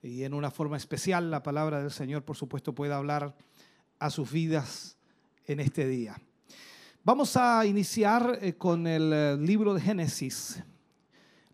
y 0.01 0.23
en 0.23 0.33
una 0.33 0.49
forma 0.49 0.75
especial 0.75 1.29
la 1.29 1.43
palabra 1.43 1.83
del 1.83 1.91
Señor, 1.91 2.23
por 2.23 2.35
supuesto, 2.35 2.73
pueda 2.73 2.97
hablar 2.97 3.37
a 3.99 4.09
sus 4.09 4.31
vidas 4.31 4.97
en 5.45 5.59
este 5.59 5.87
día. 5.87 6.19
Vamos 7.03 7.37
a 7.37 7.63
iniciar 7.63 8.39
eh, 8.41 8.53
con 8.53 8.87
el 8.87 9.13
eh, 9.13 9.37
libro 9.37 9.75
de 9.75 9.81
Génesis. 9.81 10.63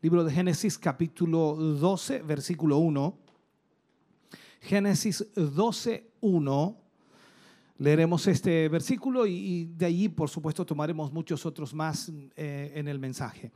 Libro 0.02 0.24
de 0.24 0.32
Génesis 0.32 0.78
capítulo 0.78 1.54
12, 1.58 2.22
versículo 2.22 2.78
1. 2.78 3.18
Génesis 4.62 5.28
12, 5.36 6.10
1 6.22 6.83
Leeremos 7.84 8.26
este 8.28 8.70
versículo 8.70 9.28
y, 9.28 9.66
de 9.76 9.86
allí, 9.86 10.08
por 10.08 10.30
supuesto, 10.30 10.66
tomaremos 10.66 11.12
muchos 11.12 11.46
otros 11.46 11.74
más 11.74 12.10
eh, 12.38 12.72
en 12.76 12.88
el 12.88 12.98
mensaje. 12.98 13.52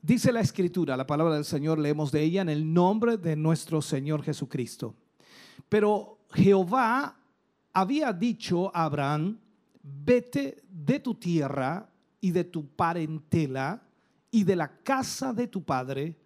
Dice 0.00 0.32
la 0.32 0.40
escritura, 0.40 0.96
la 0.96 1.06
palabra 1.06 1.34
del 1.34 1.44
Señor, 1.44 1.78
leemos 1.78 2.10
de 2.10 2.22
ella 2.22 2.40
en 2.40 2.48
el 2.48 2.72
nombre 2.72 3.18
de 3.18 3.36
nuestro 3.36 3.82
Señor 3.82 4.22
Jesucristo. 4.22 4.94
Pero 5.68 6.20
Jehová 6.32 7.14
había 7.74 8.10
dicho 8.14 8.74
a 8.74 8.84
Abraham, 8.84 9.38
vete 9.82 10.62
de 10.70 11.00
tu 11.00 11.14
tierra 11.16 11.90
y 12.22 12.30
de 12.30 12.44
tu 12.44 12.68
parentela 12.68 13.82
y 14.30 14.44
de 14.44 14.56
la 14.56 14.78
casa 14.78 15.34
de 15.34 15.46
tu 15.46 15.62
padre 15.62 16.16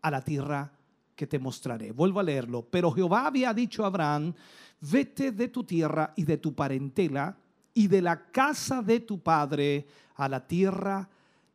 a 0.00 0.08
la 0.08 0.22
tierra 0.22 0.72
que 1.16 1.26
te 1.26 1.40
mostraré. 1.40 1.90
Vuelvo 1.90 2.20
a 2.20 2.22
leerlo. 2.22 2.62
Pero 2.70 2.92
Jehová 2.92 3.26
había 3.26 3.52
dicho 3.52 3.82
a 3.82 3.88
Abraham, 3.88 4.34
vete 4.82 5.32
de 5.32 5.48
tu 5.48 5.64
tierra 5.64 6.12
y 6.16 6.24
de 6.24 6.36
tu 6.36 6.54
parentela 6.54 7.36
y 7.74 7.86
de 7.86 8.02
la 8.02 8.30
casa 8.30 8.82
de 8.82 9.00
tu 9.00 9.20
padre 9.20 9.86
a 10.16 10.28
la 10.28 10.46
tierra 10.46 11.08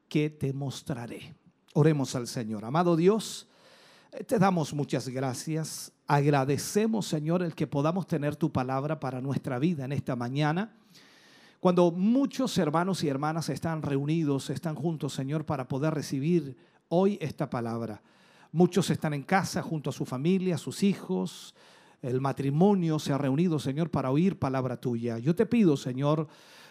que 0.09 0.29
te 0.29 0.53
mostraré. 0.53 1.35
Oremos 1.73 2.15
al 2.15 2.27
Señor. 2.27 2.65
Amado 2.65 2.95
Dios, 2.95 3.47
eh, 4.11 4.23
te 4.23 4.39
damos 4.39 4.73
muchas 4.73 5.09
gracias. 5.09 5.91
Agradecemos, 6.07 7.05
Señor, 7.05 7.43
el 7.43 7.53
que 7.53 7.67
podamos 7.67 8.07
tener 8.07 8.35
tu 8.35 8.51
palabra 8.51 8.99
para 8.99 9.21
nuestra 9.21 9.59
vida 9.59 9.85
en 9.85 9.91
esta 9.91 10.15
mañana. 10.15 10.73
Cuando 11.59 11.91
muchos 11.91 12.57
hermanos 12.57 13.03
y 13.03 13.09
hermanas 13.09 13.49
están 13.49 13.81
reunidos, 13.81 14.49
están 14.49 14.75
juntos, 14.75 15.13
Señor, 15.13 15.45
para 15.45 15.67
poder 15.67 15.93
recibir 15.93 16.55
hoy 16.87 17.17
esta 17.19 17.49
palabra. 17.49 18.01
Muchos 18.51 18.89
están 18.89 19.13
en 19.13 19.23
casa 19.23 19.61
junto 19.61 19.89
a 19.89 19.93
su 19.93 20.05
familia, 20.05 20.57
sus 20.57 20.81
hijos, 20.81 21.53
el 22.01 22.21
matrimonio 22.21 22.99
se 22.99 23.13
ha 23.13 23.17
reunido, 23.17 23.59
Señor, 23.59 23.89
para 23.89 24.11
oír 24.11 24.37
palabra 24.37 24.79
tuya. 24.79 25.17
Yo 25.17 25.35
te 25.35 25.45
pido, 25.45 25.77
Señor, 25.77 26.27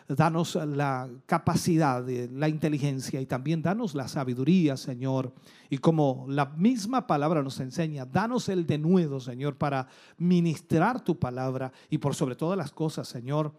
danos 0.09 0.55
la 0.55 1.09
capacidad, 1.27 2.07
la 2.07 2.49
inteligencia 2.49 3.21
y 3.21 3.27
también 3.27 3.63
danos 3.63 3.95
la 3.95 4.09
sabiduría, 4.09 4.77
Señor. 4.77 5.33
Y 5.69 5.79
como 5.79 6.27
la 6.29 6.47
misma 6.47 7.07
palabra 7.07 7.43
nos 7.43 7.59
enseña, 7.61 8.07
danos 8.07 8.49
el 8.49 8.67
denuedo, 8.67 9.19
Señor, 9.19 9.57
para 9.57 9.89
ministrar 10.19 11.03
tu 11.03 11.19
palabra 11.19 11.73
y 11.91 11.99
por 11.99 12.15
sobre 12.15 12.37
todas 12.37 12.57
las 12.57 12.71
cosas, 12.71 13.09
Señor, 13.09 13.53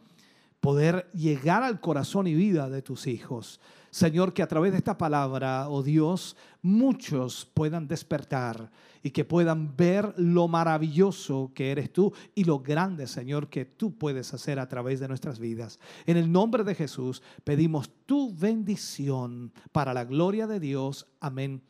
poder 0.61 1.09
llegar 1.13 1.63
al 1.63 1.82
corazón 1.82 2.28
y 2.28 2.34
vida 2.34 2.70
de 2.70 2.82
tus 2.82 3.07
hijos. 3.07 3.59
Señor, 3.89 4.34
que 4.34 4.43
a 4.43 4.47
través 4.47 4.72
de 4.72 4.78
esta 4.78 4.97
palabra, 4.97 5.70
oh 5.70 5.84
Dios, 5.84 6.36
muchos 6.61 7.45
puedan 7.53 7.88
despertar 7.88 8.70
y 9.08 9.12
que 9.12 9.24
puedan 9.24 9.74
ver 9.78 10.14
lo 10.18 10.49
maravilloso 10.49 11.53
que 11.55 11.72
eres 11.72 11.93
tú 11.93 12.12
y 12.36 12.43
lo 12.43 12.60
grande, 12.60 13.08
Señor, 13.08 13.47
que 13.47 13.64
tú 13.64 13.97
puedes 13.97 14.34
hacer 14.34 14.60
a 14.60 14.68
través 14.68 14.99
de 14.99 15.08
nuestras 15.08 15.39
vidas. 15.39 15.80
En 16.05 16.18
el 16.18 16.30
nombre 16.30 16.66
de 16.66 16.76
Jesús 16.76 17.24
pedimos 17.45 17.89
tu 18.05 18.36
bendición 18.36 19.53
para 19.72 19.93
la 19.93 20.03
gloria 20.03 20.45
de 20.45 20.60
Dios. 20.60 21.08
Amén 21.22 21.64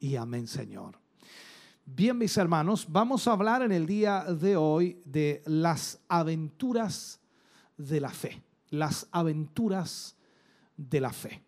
y 0.00 0.16
amén, 0.16 0.46
Señor. 0.46 0.98
Bien, 1.86 2.18
mis 2.18 2.36
hermanos, 2.36 2.84
vamos 2.86 3.26
a 3.26 3.32
hablar 3.32 3.62
en 3.62 3.72
el 3.72 3.86
día 3.86 4.24
de 4.24 4.56
hoy 4.56 5.00
de 5.06 5.42
las 5.46 5.98
aventuras 6.08 7.20
de 7.78 8.02
la 8.02 8.10
fe. 8.10 8.42
Las 8.68 9.08
aventuras 9.12 10.14
de 10.76 11.00
la 11.00 11.10
fe 11.14 11.42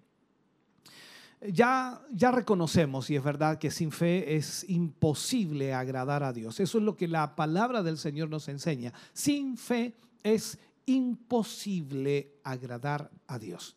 ya, 1.52 2.00
ya 2.10 2.30
reconocemos, 2.30 3.10
y 3.10 3.16
es 3.16 3.22
verdad, 3.22 3.58
que 3.58 3.70
sin 3.70 3.90
fe 3.90 4.36
es 4.36 4.64
imposible 4.68 5.74
agradar 5.74 6.22
a 6.22 6.32
Dios. 6.32 6.60
Eso 6.60 6.78
es 6.78 6.84
lo 6.84 6.96
que 6.96 7.08
la 7.08 7.36
palabra 7.36 7.82
del 7.82 7.98
Señor 7.98 8.30
nos 8.30 8.48
enseña. 8.48 8.92
Sin 9.12 9.56
fe 9.56 9.94
es 10.22 10.58
imposible 10.86 12.32
agradar 12.44 13.10
a 13.26 13.38
Dios. 13.38 13.76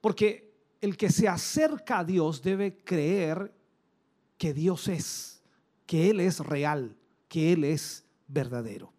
Porque 0.00 0.52
el 0.80 0.96
que 0.96 1.10
se 1.10 1.28
acerca 1.28 2.00
a 2.00 2.04
Dios 2.04 2.42
debe 2.42 2.78
creer 2.78 3.52
que 4.38 4.52
Dios 4.52 4.88
es, 4.88 5.42
que 5.86 6.10
Él 6.10 6.20
es 6.20 6.40
real, 6.40 6.96
que 7.28 7.52
Él 7.52 7.64
es 7.64 8.04
verdadero. 8.28 8.92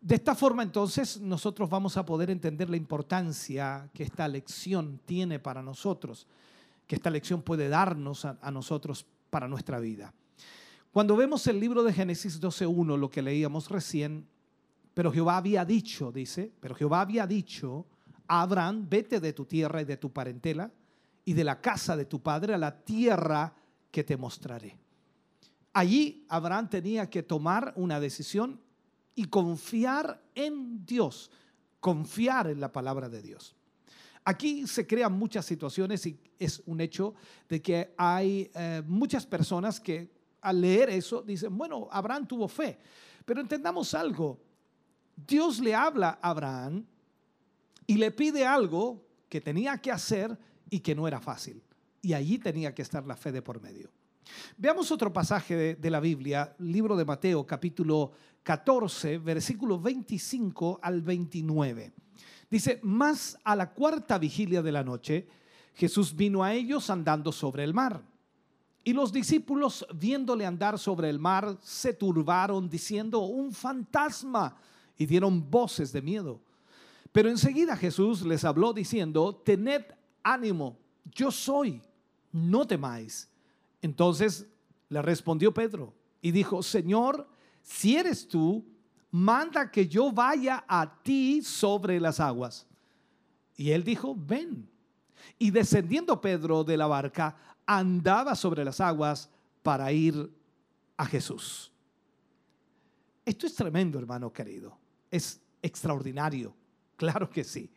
De 0.00 0.16
esta 0.16 0.34
forma 0.34 0.62
entonces 0.62 1.18
nosotros 1.20 1.68
vamos 1.68 1.96
a 1.96 2.04
poder 2.04 2.30
entender 2.30 2.68
la 2.68 2.76
importancia 2.76 3.90
que 3.94 4.02
esta 4.02 4.28
lección 4.28 5.00
tiene 5.06 5.38
para 5.38 5.62
nosotros 5.62 6.26
que 6.86 6.96
esta 6.96 7.10
lección 7.10 7.42
puede 7.42 7.68
darnos 7.68 8.24
a, 8.24 8.50
nosotros 8.50 9.06
para 9.30 9.48
nuestra 9.48 9.80
vida. 9.80 10.12
Cuando 10.92 11.16
vemos 11.16 11.46
el 11.46 11.58
libro 11.58 11.82
de 11.82 11.92
Génesis 11.92 12.40
12.1, 12.40 12.98
lo 12.98 13.10
que 13.10 13.22
leíamos 13.22 13.68
recién, 13.68 14.26
pero 14.92 15.10
Jehová 15.10 15.38
había 15.38 15.64
dicho, 15.64 16.12
dice, 16.12 16.52
pero 16.60 16.74
Jehová 16.74 17.00
había 17.00 17.26
dicho 17.26 17.86
a 18.28 18.42
Abraham, 18.42 18.86
vete 18.88 19.18
de 19.18 19.32
tu 19.32 19.44
tierra 19.44 19.82
y 19.82 19.84
de 19.84 19.96
tu 19.96 20.12
parentela 20.12 20.70
y 21.24 21.32
de 21.32 21.44
la 21.44 21.60
casa 21.60 21.96
de 21.96 22.04
tu 22.04 22.22
padre 22.22 22.54
a 22.54 22.58
la 22.58 22.84
tierra 22.84 23.54
que 23.90 24.04
te 24.04 24.16
mostraré. 24.16 24.78
Allí 25.72 26.24
Abraham 26.28 26.68
tenía 26.68 27.10
que 27.10 27.22
tomar 27.22 27.72
una 27.76 27.98
decisión 27.98 28.60
y 29.14 29.24
confiar 29.24 30.22
en 30.34 30.84
Dios, 30.84 31.30
confiar 31.80 32.48
en 32.48 32.60
la 32.60 32.72
palabra 32.72 33.08
de 33.08 33.22
Dios. 33.22 33.56
Aquí 34.24 34.66
se 34.66 34.86
crean 34.86 35.12
muchas 35.12 35.44
situaciones 35.44 36.06
y 36.06 36.18
es 36.38 36.62
un 36.64 36.80
hecho 36.80 37.14
de 37.46 37.60
que 37.60 37.94
hay 37.98 38.50
eh, 38.54 38.82
muchas 38.86 39.26
personas 39.26 39.78
que 39.78 40.10
al 40.40 40.60
leer 40.60 40.90
eso 40.90 41.22
dicen, 41.22 41.56
bueno, 41.56 41.88
Abraham 41.90 42.26
tuvo 42.26 42.48
fe. 42.48 42.78
Pero 43.24 43.40
entendamos 43.40 43.92
algo, 43.92 44.40
Dios 45.14 45.60
le 45.60 45.74
habla 45.74 46.18
a 46.22 46.30
Abraham 46.30 46.86
y 47.86 47.96
le 47.96 48.10
pide 48.10 48.46
algo 48.46 49.06
que 49.28 49.40
tenía 49.40 49.76
que 49.78 49.90
hacer 49.90 50.36
y 50.70 50.80
que 50.80 50.94
no 50.94 51.06
era 51.06 51.20
fácil. 51.20 51.62
Y 52.00 52.14
allí 52.14 52.38
tenía 52.38 52.74
que 52.74 52.82
estar 52.82 53.06
la 53.06 53.16
fe 53.16 53.30
de 53.30 53.42
por 53.42 53.60
medio. 53.60 53.90
Veamos 54.56 54.90
otro 54.90 55.12
pasaje 55.12 55.54
de, 55.54 55.74
de, 55.74 55.90
la 55.90 56.00
Biblia, 56.00 56.54
libro 56.58 56.96
de 56.96 57.04
Mateo, 57.04 57.46
capítulo 57.46 58.12
14, 58.42 59.18
versículo 59.18 59.78
25 59.78 60.80
al 60.82 61.02
29. 61.02 61.92
Dice, 62.50 62.80
más 62.82 63.38
a 63.44 63.56
la 63.56 63.72
cuarta 63.72 64.18
vigilia 64.18 64.62
de 64.62 64.72
la 64.72 64.84
noche, 64.84 65.26
Jesús 65.74 66.14
vino 66.14 66.42
a 66.44 66.52
ellos 66.54 66.90
andando 66.90 67.32
sobre 67.32 67.64
el 67.64 67.74
mar. 67.74 68.02
Y 68.84 68.92
los 68.92 69.12
discípulos, 69.12 69.86
viéndole 69.94 70.44
andar 70.44 70.78
sobre 70.78 71.08
el 71.08 71.18
mar, 71.18 71.56
se 71.62 71.94
turbaron 71.94 72.68
diciendo, 72.68 73.20
un 73.20 73.52
fantasma, 73.52 74.56
y 74.96 75.06
dieron 75.06 75.50
voces 75.50 75.92
de 75.92 76.02
miedo. 76.02 76.40
Pero 77.12 77.28
enseguida 77.28 77.76
Jesús 77.76 78.22
les 78.22 78.44
habló 78.44 78.72
diciendo, 78.72 79.34
tened 79.44 79.84
ánimo, 80.22 80.78
yo 81.14 81.30
soy, 81.30 81.80
no 82.32 82.66
temáis. 82.66 83.28
Entonces 83.82 84.46
le 84.88 85.02
respondió 85.02 85.52
Pedro 85.52 85.94
y 86.20 86.30
dijo, 86.30 86.62
Señor, 86.62 87.28
si 87.62 87.96
eres 87.96 88.26
tú, 88.26 88.64
manda 89.14 89.70
que 89.70 89.86
yo 89.86 90.10
vaya 90.10 90.64
a 90.66 91.00
ti 91.04 91.40
sobre 91.40 92.00
las 92.00 92.18
aguas. 92.18 92.66
Y 93.56 93.70
él 93.70 93.84
dijo, 93.84 94.16
ven. 94.18 94.68
Y 95.38 95.52
descendiendo 95.52 96.20
Pedro 96.20 96.64
de 96.64 96.76
la 96.76 96.88
barca, 96.88 97.36
andaba 97.64 98.34
sobre 98.34 98.64
las 98.64 98.80
aguas 98.80 99.30
para 99.62 99.92
ir 99.92 100.28
a 100.96 101.06
Jesús. 101.06 101.70
Esto 103.24 103.46
es 103.46 103.54
tremendo, 103.54 104.00
hermano 104.00 104.32
querido. 104.32 104.76
Es 105.08 105.40
extraordinario. 105.62 106.52
Claro 106.96 107.30
que 107.30 107.44
sí. 107.44 107.70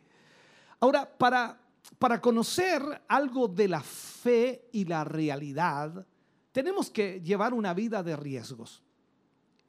Ahora, 0.80 1.08
para, 1.08 1.62
para 2.00 2.20
conocer 2.20 2.82
algo 3.08 3.48
de 3.48 3.68
la 3.68 3.82
fe 3.82 4.70
y 4.72 4.86
la 4.86 5.04
realidad, 5.04 6.04
tenemos 6.52 6.90
que 6.90 7.22
llevar 7.22 7.54
una 7.54 7.76
vida 7.76 8.02
de 8.02 8.16
riesgos. 8.16 8.84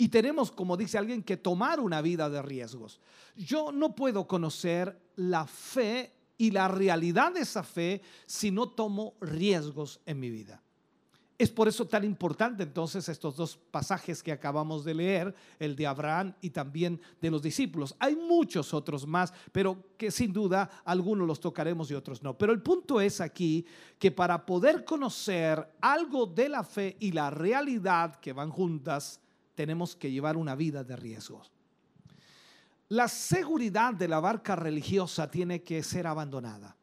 Y 0.01 0.09
tenemos, 0.09 0.53
como 0.53 0.77
dice 0.77 0.97
alguien, 0.97 1.25
que 1.25 1.37
tomar 1.37 1.81
una 1.81 2.01
vida 2.01 2.31
de 2.31 2.41
riesgos. 2.41 3.01
Yo 3.37 3.73
no 3.73 3.97
puedo 3.97 4.29
conocer 4.29 4.97
la 5.17 5.45
fe 5.45 6.13
y 6.39 6.53
la 6.53 6.69
realidad 6.69 7.33
de 7.33 7.41
esa 7.41 7.65
fe 7.65 8.01
si 8.25 8.53
no 8.53 8.71
tomo 8.71 9.15
riesgos 9.21 10.01
en 10.07 10.21
mi 10.21 10.31
vida. 10.31 10.63
Es 11.37 11.51
por 11.51 11.69
eso 11.69 11.87
tan 11.87 12.03
importante 12.03 12.65
entonces 12.65 13.09
estos 13.09 13.37
dos 13.37 13.57
pasajes 13.57 14.25
que 14.25 14.33
acabamos 14.33 14.85
de 14.85 14.95
leer, 14.95 15.35
el 15.61 15.77
de 15.77 15.87
Abraham 15.87 16.35
y 16.41 16.51
también 16.51 17.01
de 17.21 17.31
los 17.31 17.43
discípulos. 17.43 17.95
Hay 18.01 18.17
muchos 18.17 18.75
otros 18.75 19.07
más, 19.07 19.33
pero 19.53 19.85
que 19.97 20.11
sin 20.11 20.33
duda 20.33 20.69
algunos 20.85 21.29
los 21.29 21.39
tocaremos 21.39 21.93
y 21.93 21.95
otros 21.95 22.25
no. 22.25 22.37
Pero 22.37 22.53
el 22.53 22.61
punto 22.61 23.01
es 23.01 23.21
aquí 23.21 23.65
que 24.01 24.11
para 24.11 24.45
poder 24.45 24.85
conocer 24.85 25.75
algo 25.81 26.27
de 26.27 26.49
la 26.49 26.65
fe 26.65 26.97
y 26.99 27.13
la 27.13 27.31
realidad 27.31 28.17
que 28.17 28.33
van 28.33 28.51
juntas, 28.51 29.21
tenemos 29.59 29.97
que 29.97 30.13
llevar 30.13 30.37
una 30.37 30.55
vida 30.55 30.85
de 30.85 30.95
riesgos. 30.95 31.51
La 32.91 33.09
seguridad 33.09 33.93
de 33.93 34.07
la 34.07 34.21
barca 34.21 34.55
religiosa 34.55 35.29
tiene 35.29 35.65
que 35.65 35.83
ser 35.83 36.07
abandonada. 36.07 36.77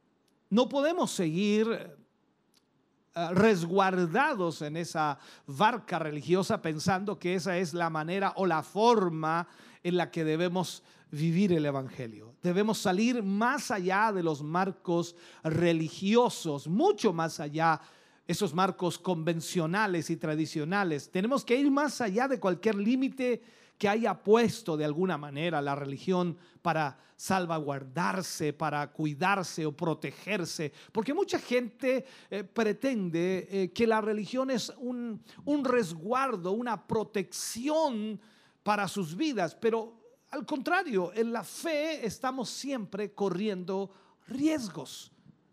No 0.50 0.68
podemos 0.68 1.10
seguir 1.10 1.72
eh, 1.72 3.30
resguardados 3.32 4.62
en 4.62 4.76
esa 4.76 5.18
barca 5.48 6.00
religiosa 6.00 6.62
pensando 6.62 7.18
que 7.18 7.36
esa 7.36 7.58
es 7.58 7.74
la 7.74 7.90
manera 7.90 8.34
o 8.36 8.46
la 8.46 8.62
forma 8.62 9.48
en 9.82 9.96
la 9.96 10.12
que 10.12 10.26
debemos 10.26 10.84
vivir 11.12 11.54
el 11.54 11.66
Evangelio. 11.66 12.36
Debemos 12.44 12.78
salir 12.78 13.24
más 13.24 13.72
allá 13.72 14.12
de 14.12 14.22
los 14.22 14.44
marcos 14.44 15.16
religiosos, 15.46 16.68
mucho 16.68 17.14
más 17.14 17.40
allá 17.40 17.80
esos 18.28 18.54
marcos 18.54 18.98
convencionales 18.98 20.10
y 20.10 20.18
tradicionales. 20.18 21.10
Tenemos 21.12 21.46
que 21.46 21.56
ir 21.56 21.70
más 21.70 22.02
allá 22.02 22.28
de 22.28 22.40
cualquier 22.40 22.76
límite 22.76 23.42
que 23.78 23.90
haya 23.90 24.24
puesto 24.24 24.78
de 24.78 24.86
alguna 24.86 25.18
manera 25.18 25.62
la 25.62 25.76
religión 25.76 26.38
para 26.62 26.98
salvaguardarse, 27.18 28.54
para 28.54 28.92
cuidarse 28.92 29.66
o 29.66 29.72
protegerse. 29.72 30.72
Porque 30.92 31.14
mucha 31.14 31.40
gente 31.40 32.06
eh, 32.30 32.44
pretende 32.44 33.48
eh, 33.50 33.72
que 33.72 33.88
la 33.88 34.02
religión 34.02 34.50
es 34.50 34.74
un, 34.78 35.22
un 35.46 35.66
resguardo, 35.66 36.52
una 36.52 36.88
protección 36.88 38.20
para 38.64 38.88
sus 38.88 39.16
vidas, 39.16 39.56
pero 39.56 40.06
al 40.32 40.46
contrario, 40.46 41.12
en 41.14 41.32
la 41.32 41.44
fe 41.44 42.06
estamos 42.06 42.50
siempre 42.50 43.14
corriendo 43.14 43.92
riesgos. 44.28 45.12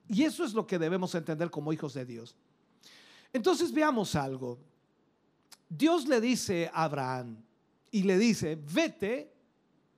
Y 0.09 0.25
eso 0.25 0.45
es 0.45 0.55
lo 0.55 0.67
que 0.67 0.79
debemos 0.79 1.15
entender 1.15 1.51
como 1.51 1.73
hijos 1.73 1.95
de 1.95 2.05
Dios. 2.05 2.35
Entonces 3.33 3.73
veamos 3.73 4.15
algo. 4.15 4.59
Dios 5.69 6.07
le 6.07 6.21
dice 6.21 6.71
a 6.73 6.85
Abraham, 6.85 7.43
y 7.93 8.03
le 8.03 8.19
dice, 8.19 8.59
vete 8.75 9.33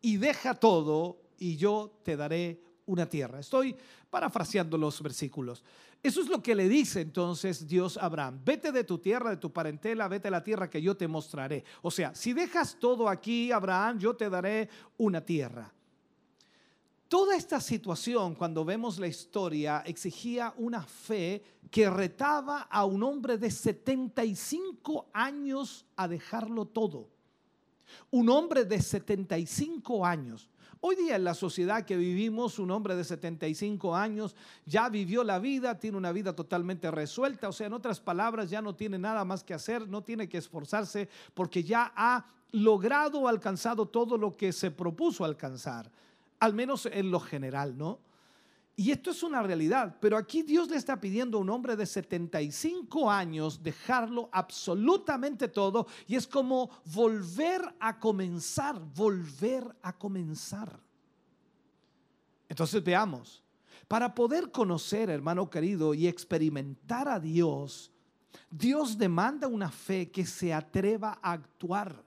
y 0.02 0.18
deja 0.18 0.54
todo 0.54 1.22
y 1.38 1.56
yo 1.56 2.00
te 2.02 2.16
daré 2.16 2.60
una 2.86 3.08
tierra. 3.08 3.40
Estoy 3.40 3.74
parafraseando 4.10 4.76
los 4.76 5.00
versículos. 5.00 5.64
Eso 6.02 6.20
es 6.20 6.28
lo 6.28 6.42
que 6.42 6.54
le 6.54 6.68
dice 6.68 7.00
entonces 7.00 7.66
Dios 7.66 7.96
a 7.96 8.04
Abraham. 8.06 8.40
Vete 8.44 8.72
de 8.72 8.84
tu 8.84 8.98
tierra, 8.98 9.30
de 9.30 9.38
tu 9.38 9.52
parentela, 9.52 10.06
vete 10.08 10.28
a 10.28 10.32
la 10.32 10.44
tierra 10.44 10.68
que 10.68 10.82
yo 10.82 10.96
te 10.96 11.08
mostraré. 11.08 11.64
O 11.80 11.90
sea, 11.90 12.14
si 12.14 12.32
dejas 12.32 12.76
todo 12.78 13.08
aquí, 13.08 13.50
Abraham, 13.50 13.98
yo 13.98 14.14
te 14.14 14.28
daré 14.28 14.68
una 14.98 15.24
tierra. 15.24 15.72
Toda 17.14 17.36
esta 17.36 17.60
situación, 17.60 18.34
cuando 18.34 18.64
vemos 18.64 18.98
la 18.98 19.06
historia, 19.06 19.84
exigía 19.86 20.52
una 20.56 20.82
fe 20.82 21.44
que 21.70 21.88
retaba 21.88 22.62
a 22.62 22.84
un 22.86 23.04
hombre 23.04 23.38
de 23.38 23.52
75 23.52 25.06
años 25.12 25.86
a 25.94 26.08
dejarlo 26.08 26.64
todo. 26.64 27.08
Un 28.10 28.28
hombre 28.30 28.64
de 28.64 28.82
75 28.82 30.04
años. 30.04 30.50
Hoy 30.80 30.96
día 30.96 31.14
en 31.14 31.22
la 31.22 31.34
sociedad 31.34 31.84
que 31.84 31.96
vivimos, 31.96 32.58
un 32.58 32.72
hombre 32.72 32.96
de 32.96 33.04
75 33.04 33.94
años 33.94 34.34
ya 34.66 34.88
vivió 34.88 35.22
la 35.22 35.38
vida, 35.38 35.78
tiene 35.78 35.96
una 35.96 36.10
vida 36.10 36.34
totalmente 36.34 36.90
resuelta, 36.90 37.48
o 37.48 37.52
sea, 37.52 37.68
en 37.68 37.74
otras 37.74 38.00
palabras, 38.00 38.50
ya 38.50 38.60
no 38.60 38.74
tiene 38.74 38.98
nada 38.98 39.24
más 39.24 39.44
que 39.44 39.54
hacer, 39.54 39.86
no 39.86 40.02
tiene 40.02 40.28
que 40.28 40.38
esforzarse 40.38 41.08
porque 41.32 41.62
ya 41.62 41.92
ha 41.94 42.26
logrado, 42.50 43.28
alcanzado 43.28 43.86
todo 43.86 44.18
lo 44.18 44.36
que 44.36 44.52
se 44.52 44.72
propuso 44.72 45.24
alcanzar, 45.24 45.88
al 46.40 46.54
menos 46.54 46.86
en 46.86 47.10
lo 47.10 47.20
general, 47.20 47.76
¿no? 47.76 48.00
Y 48.76 48.90
esto 48.90 49.12
es 49.12 49.22
una 49.22 49.40
realidad, 49.40 49.96
pero 50.00 50.16
aquí 50.16 50.42
Dios 50.42 50.68
le 50.68 50.76
está 50.76 51.00
pidiendo 51.00 51.38
a 51.38 51.40
un 51.40 51.50
hombre 51.50 51.76
de 51.76 51.86
75 51.86 53.08
años 53.08 53.62
dejarlo 53.62 54.28
absolutamente 54.32 55.46
todo 55.46 55.86
y 56.08 56.16
es 56.16 56.26
como 56.26 56.70
volver 56.86 57.62
a 57.78 58.00
comenzar, 58.00 58.80
volver 58.80 59.64
a 59.80 59.92
comenzar. 59.92 60.80
Entonces 62.48 62.82
veamos, 62.82 63.44
para 63.86 64.12
poder 64.12 64.50
conocer, 64.50 65.08
hermano 65.08 65.48
querido, 65.48 65.94
y 65.94 66.08
experimentar 66.08 67.06
a 67.06 67.20
Dios, 67.20 67.92
Dios 68.50 68.98
demanda 68.98 69.46
una 69.46 69.70
fe 69.70 70.10
que 70.10 70.26
se 70.26 70.52
atreva 70.52 71.20
a 71.22 71.32
actuar. 71.32 72.04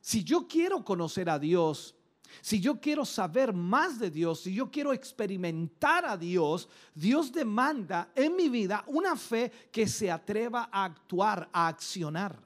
Si 0.00 0.24
yo 0.24 0.48
quiero 0.48 0.82
conocer 0.82 1.28
a 1.28 1.38
Dios, 1.38 1.94
si 2.40 2.60
yo 2.60 2.80
quiero 2.80 3.04
saber 3.04 3.52
más 3.52 3.98
de 3.98 4.10
Dios, 4.10 4.40
si 4.40 4.54
yo 4.54 4.70
quiero 4.70 4.92
experimentar 4.92 6.04
a 6.04 6.16
Dios, 6.16 6.68
Dios 6.94 7.32
demanda 7.32 8.10
en 8.14 8.34
mi 8.36 8.48
vida 8.48 8.84
una 8.86 9.16
fe 9.16 9.50
que 9.70 9.86
se 9.86 10.10
atreva 10.10 10.68
a 10.72 10.84
actuar, 10.84 11.48
a 11.52 11.68
accionar. 11.68 12.38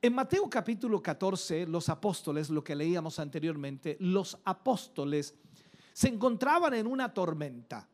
En 0.00 0.14
Mateo 0.14 0.48
capítulo 0.48 1.02
14, 1.02 1.66
los 1.66 1.88
apóstoles, 1.88 2.50
lo 2.50 2.62
que 2.62 2.74
leíamos 2.74 3.18
anteriormente, 3.18 3.96
los 4.00 4.38
apóstoles 4.44 5.34
se 5.92 6.08
encontraban 6.08 6.74
en 6.74 6.86
una 6.86 7.12
tormenta. 7.12 7.88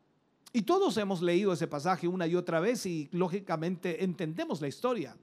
Y 0.51 0.61
todos 0.61 0.97
hemos 0.97 1.21
leído 1.21 1.51
ese 1.53 1.67
pasaje 1.67 2.07
una 2.07 2.27
y 2.27 2.35
otra 2.35 2.59
vez 2.59 2.85
y 2.85 3.09
lógicamente 3.11 4.03
entendemos 4.03 4.61
la 4.61 4.67
historia. 4.67 5.17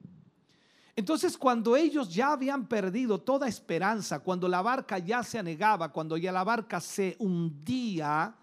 Entonces 0.96 1.38
cuando 1.38 1.76
ellos 1.76 2.12
ya 2.12 2.32
habían 2.32 2.66
perdido 2.66 3.20
toda 3.20 3.48
esperanza, 3.48 4.18
cuando 4.18 4.48
la 4.48 4.62
barca 4.62 4.98
ya 4.98 5.22
se 5.22 5.38
anegaba, 5.38 5.92
cuando 5.92 6.16
ya 6.16 6.32
la 6.32 6.44
barca 6.44 6.80
se 6.80 7.16
hundía, 7.18 8.34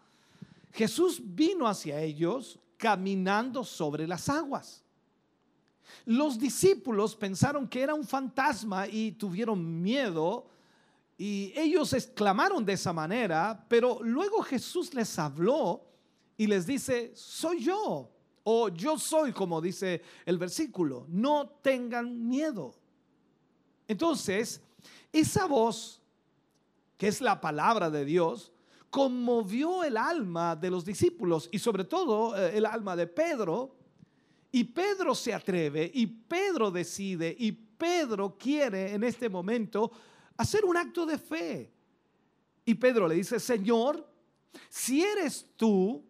Jesús 0.72 1.22
vino 1.24 1.68
hacia 1.68 2.00
ellos 2.02 2.60
caminando 2.78 3.64
sobre 3.64 4.08
las 4.08 4.30
aguas. 4.30 4.84
Los 6.06 6.38
discípulos 6.38 7.16
pensaron 7.16 7.68
que 7.68 7.82
era 7.82 7.94
un 7.94 8.06
fantasma 8.06 8.88
y 8.88 9.12
tuvieron 9.14 9.82
miedo 9.82 10.48
y 11.18 11.52
ellos 11.56 11.94
exclamaron 11.94 12.64
de 12.64 12.74
esa 12.74 12.94
manera, 12.94 13.66
pero 13.68 14.00
luego 14.04 14.42
Jesús 14.44 14.94
les 14.94 15.18
habló 15.18 15.84
y 16.38 16.46
les 16.46 16.68
dice, 16.68 17.12
soy 17.16 17.64
yo 17.64 18.12
o 18.50 18.70
yo 18.70 18.98
soy, 18.98 19.34
como 19.34 19.60
dice 19.60 20.02
el 20.26 20.38
versículo, 20.38 21.06
no 21.10 21.50
tengan 21.62 22.30
miedo. 22.30 22.74
Entonces, 23.90 24.62
esa 25.12 25.48
voz, 25.48 26.02
que 26.98 27.10
es 27.10 27.20
la 27.20 27.42
palabra 27.42 27.90
de 27.90 28.06
Dios, 28.06 28.54
conmovió 28.90 29.84
el 29.84 29.98
alma 29.98 30.56
de 30.56 30.70
los 30.70 30.86
discípulos 30.86 31.50
y 31.52 31.60
sobre 31.60 31.84
todo 31.84 32.38
eh, 32.38 32.58
el 32.58 32.66
alma 32.66 32.96
de 32.96 33.08
Pedro. 33.08 33.76
Y 34.50 34.64
Pedro 34.64 35.14
se 35.14 35.34
atreve 35.34 35.92
y 35.94 36.08
Pedro 36.08 36.72
decide 36.72 37.36
y 37.38 37.52
Pedro 37.52 38.38
quiere 38.38 38.94
en 38.94 39.04
este 39.04 39.28
momento 39.28 39.92
hacer 40.38 40.64
un 40.64 40.78
acto 40.78 41.06
de 41.06 41.18
fe. 41.18 41.70
Y 42.64 42.76
Pedro 42.76 43.10
le 43.10 43.16
dice, 43.16 43.42
Señor, 43.42 44.10
si 44.70 45.04
eres 45.04 45.48
tú, 45.58 46.07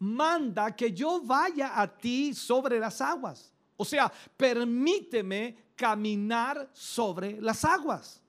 manda 0.00 0.74
que 0.74 0.92
yo 0.92 1.20
vaya 1.22 1.80
a 1.80 1.86
ti 1.86 2.34
sobre 2.34 2.78
las 2.78 3.00
aguas. 3.00 3.52
O 3.76 3.84
sea, 3.84 4.12
permíteme 4.36 5.56
caminar 5.76 6.68
sobre 6.72 7.40
las 7.40 7.64
aguas. 7.64 8.20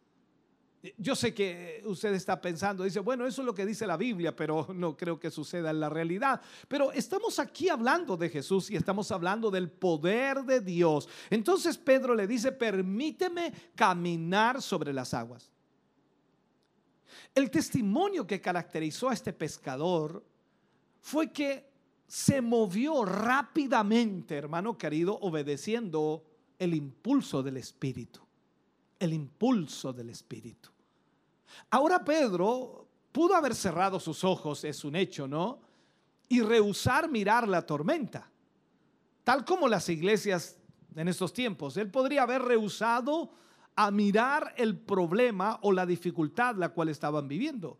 Yo 0.97 1.15
sé 1.15 1.33
que 1.33 1.83
usted 1.85 2.13
está 2.13 2.41
pensando, 2.41 2.83
dice, 2.83 3.01
bueno, 3.01 3.27
eso 3.27 3.41
es 3.43 3.45
lo 3.45 3.53
que 3.53 3.65
dice 3.65 3.85
la 3.85 3.97
Biblia, 3.97 4.35
pero 4.35 4.67
no 4.73 4.97
creo 4.97 5.19
que 5.19 5.29
suceda 5.29 5.69
en 5.69 5.79
la 5.79 5.89
realidad. 5.89 6.41
Pero 6.67 6.91
estamos 6.91 7.37
aquí 7.39 7.69
hablando 7.69 8.17
de 8.17 8.29
Jesús 8.29 8.71
y 8.71 8.75
estamos 8.75 9.11
hablando 9.11 9.51
del 9.51 9.69
poder 9.69 10.43
de 10.43 10.59
Dios. 10.59 11.07
Entonces 11.29 11.77
Pedro 11.77 12.15
le 12.15 12.27
dice, 12.27 12.51
permíteme 12.51 13.53
caminar 13.75 14.61
sobre 14.61 14.91
las 14.91 15.13
aguas. 15.13 15.51
El 17.35 17.51
testimonio 17.51 18.25
que 18.25 18.41
caracterizó 18.41 19.09
a 19.09 19.13
este 19.13 19.31
pescador 19.31 20.23
fue 21.01 21.31
que 21.31 21.69
se 22.07 22.41
movió 22.41 23.05
rápidamente, 23.05 24.35
hermano 24.35 24.77
querido, 24.77 25.17
obedeciendo 25.21 26.23
el 26.59 26.73
impulso 26.73 27.41
del 27.41 27.57
Espíritu. 27.57 28.21
El 28.99 29.13
impulso 29.13 29.91
del 29.91 30.09
Espíritu. 30.09 30.69
Ahora 31.69 32.03
Pedro 32.03 32.87
pudo 33.11 33.35
haber 33.35 33.55
cerrado 33.55 33.99
sus 33.99 34.23
ojos, 34.23 34.63
es 34.63 34.83
un 34.85 34.95
hecho, 34.95 35.27
¿no? 35.27 35.59
Y 36.29 36.41
rehusar 36.41 37.09
mirar 37.09 37.47
la 37.47 37.65
tormenta, 37.65 38.29
tal 39.23 39.43
como 39.43 39.67
las 39.67 39.89
iglesias 39.89 40.57
en 40.95 41.07
estos 41.07 41.33
tiempos. 41.33 41.77
Él 41.77 41.89
podría 41.89 42.23
haber 42.23 42.41
rehusado 42.41 43.31
a 43.75 43.89
mirar 43.91 44.53
el 44.57 44.77
problema 44.77 45.59
o 45.61 45.71
la 45.71 45.85
dificultad 45.85 46.55
la 46.55 46.69
cual 46.69 46.89
estaban 46.89 47.27
viviendo. 47.27 47.77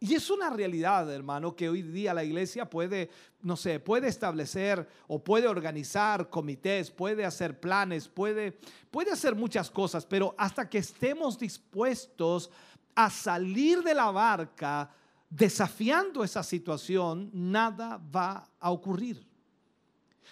Y 0.00 0.14
es 0.14 0.30
una 0.30 0.48
realidad, 0.48 1.12
hermano, 1.12 1.56
que 1.56 1.68
hoy 1.68 1.82
día 1.82 2.14
la 2.14 2.22
iglesia 2.22 2.70
puede, 2.70 3.10
no 3.42 3.56
sé, 3.56 3.80
puede 3.80 4.06
establecer 4.06 4.88
o 5.08 5.22
puede 5.22 5.48
organizar 5.48 6.30
comités, 6.30 6.90
puede 6.90 7.24
hacer 7.24 7.58
planes, 7.58 8.06
puede, 8.06 8.52
puede 8.92 9.10
hacer 9.10 9.34
muchas 9.34 9.70
cosas, 9.70 10.06
pero 10.06 10.36
hasta 10.38 10.68
que 10.68 10.78
estemos 10.78 11.36
dispuestos 11.36 12.48
a 12.94 13.10
salir 13.10 13.82
de 13.82 13.94
la 13.94 14.12
barca 14.12 14.88
desafiando 15.28 16.22
esa 16.22 16.44
situación, 16.44 17.30
nada 17.32 18.00
va 18.14 18.48
a 18.60 18.70
ocurrir. 18.70 19.26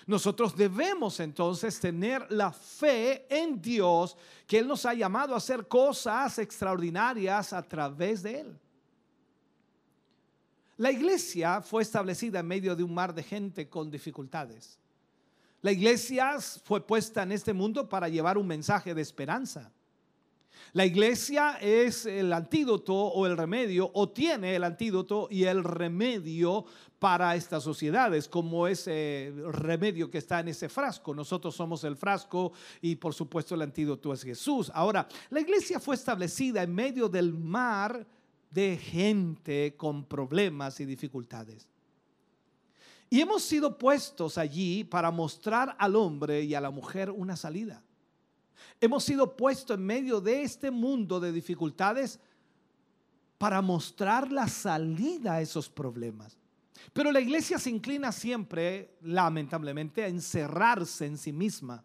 Nosotros 0.07 0.55
debemos 0.57 1.19
entonces 1.19 1.81
tener 1.81 2.31
la 2.31 2.53
fe 2.53 3.27
en 3.29 3.61
Dios, 3.61 4.17
que 4.47 4.59
Él 4.59 4.69
nos 4.69 4.87
ha 4.87 4.95
llamado 4.95 5.35
a 5.35 5.39
hacer 5.39 5.67
cosas 5.67 6.39
extraordinarias 6.39 7.53
a 7.53 7.63
través 7.63 8.23
de 8.23 8.41
Él. 8.41 8.61
La 10.77 10.91
iglesia 10.91 11.63
fue 11.63 11.83
establecida 11.83 12.41
en 12.41 12.47
medio 12.47 12.77
de 12.77 12.83
un 12.83 12.93
mar 12.93 13.15
de 13.15 13.23
gente 13.23 13.69
con 13.69 13.91
dificultades. 13.91 14.79
La 15.63 15.73
iglesia 15.73 16.37
fue 16.65 16.87
puesta 16.87 17.23
en 17.23 17.33
este 17.33 17.53
mundo 17.53 17.89
para 17.89 18.09
llevar 18.09 18.37
un 18.37 18.47
mensaje 18.47 18.95
de 18.95 19.03
esperanza. 19.03 19.73
La 20.73 20.85
iglesia 20.85 21.59
es 21.61 22.05
el 22.05 22.33
antídoto 22.33 22.95
o 22.95 23.27
el 23.27 23.37
remedio, 23.37 23.91
o 23.95 24.11
tiene 24.11 24.57
el 24.57 24.65
antídoto 24.65 25.29
y 25.31 25.45
el 25.45 25.65
remedio 25.65 26.67
para 26.99 27.35
estas 27.35 27.63
sociedades, 27.63 28.29
como 28.29 28.67
ese 28.67 29.33
remedio 29.53 30.11
que 30.11 30.19
está 30.19 30.41
en 30.41 30.49
ese 30.49 30.69
frasco. 30.69 31.15
Nosotros 31.15 31.55
somos 31.55 31.85
el 31.85 31.97
frasco 31.97 32.53
y 32.83 32.97
por 32.97 33.15
supuesto 33.15 33.55
el 33.55 33.63
antídoto 33.63 34.13
es 34.13 34.23
Jesús. 34.23 34.71
Ahora, 34.75 35.09
la 35.31 35.41
iglesia 35.41 35.81
fue 35.81 35.95
establecida 35.95 36.63
en 36.63 36.75
medio 36.75 37.09
del 37.09 37.33
mar 37.33 38.07
de 38.57 38.79
gente 38.79 39.77
con 39.77 40.07
problemas 40.07 40.81
y 40.81 40.87
dificultades. 40.87 41.69
Y 43.11 43.21
hemos 43.21 43.43
sido 43.43 43.77
puestos 43.77 44.39
allí 44.39 44.83
para 44.83 45.11
mostrar 45.11 45.77
al 45.79 45.95
hombre 45.95 46.43
y 46.43 46.55
a 46.55 46.61
la 46.63 46.71
mujer 46.71 47.11
una 47.11 47.37
salida. 47.37 47.83
Hemos 48.81 49.05
sido 49.05 49.37
puestos 49.37 49.77
en 49.77 49.85
medio 49.85 50.23
de 50.23 50.43
este 50.43 50.71
mundo 50.71 51.21
de 51.21 51.33
dificultades 51.33 52.19
para 53.37 53.61
mostrar 53.61 54.33
la 54.33 54.49
salida 54.49 55.35
a 55.35 55.43
esos 55.43 55.69
problemas. 55.69 56.39
Pero 56.95 57.13
la 57.13 57.21
iglesia 57.21 57.59
se 57.59 57.69
inclina 57.69 58.11
siempre, 58.11 58.97
lamentablemente, 59.03 60.03
a 60.03 60.09
encerrarse 60.09 61.05
en 61.05 61.19
sí 61.19 61.31
misma, 61.31 61.85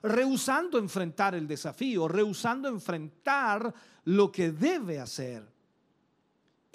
rehusando 0.00 0.78
enfrentar 0.78 1.34
el 1.34 1.48
desafío, 1.48 2.06
rehusando 2.06 2.68
enfrentar 2.68 3.74
lo 4.04 4.30
que 4.30 4.52
debe 4.52 5.00
hacer. 5.00 5.55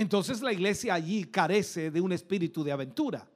Entonces 0.02 0.42
la 0.42 0.52
iglesia 0.52 0.96
allí 0.96 1.26
carece 1.26 1.92
de 1.92 2.02
un 2.02 2.12
espíritu 2.12 2.64
de 2.64 2.72
aventura. 2.72 3.28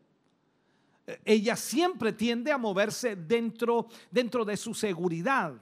Ella 1.23 1.55
siempre 1.55 2.11
tiende 2.11 2.51
a 2.51 2.57
moverse 2.57 3.15
dentro, 3.15 3.87
dentro 4.09 4.43
de 4.43 4.57
su 4.57 4.73
seguridad. 4.73 5.53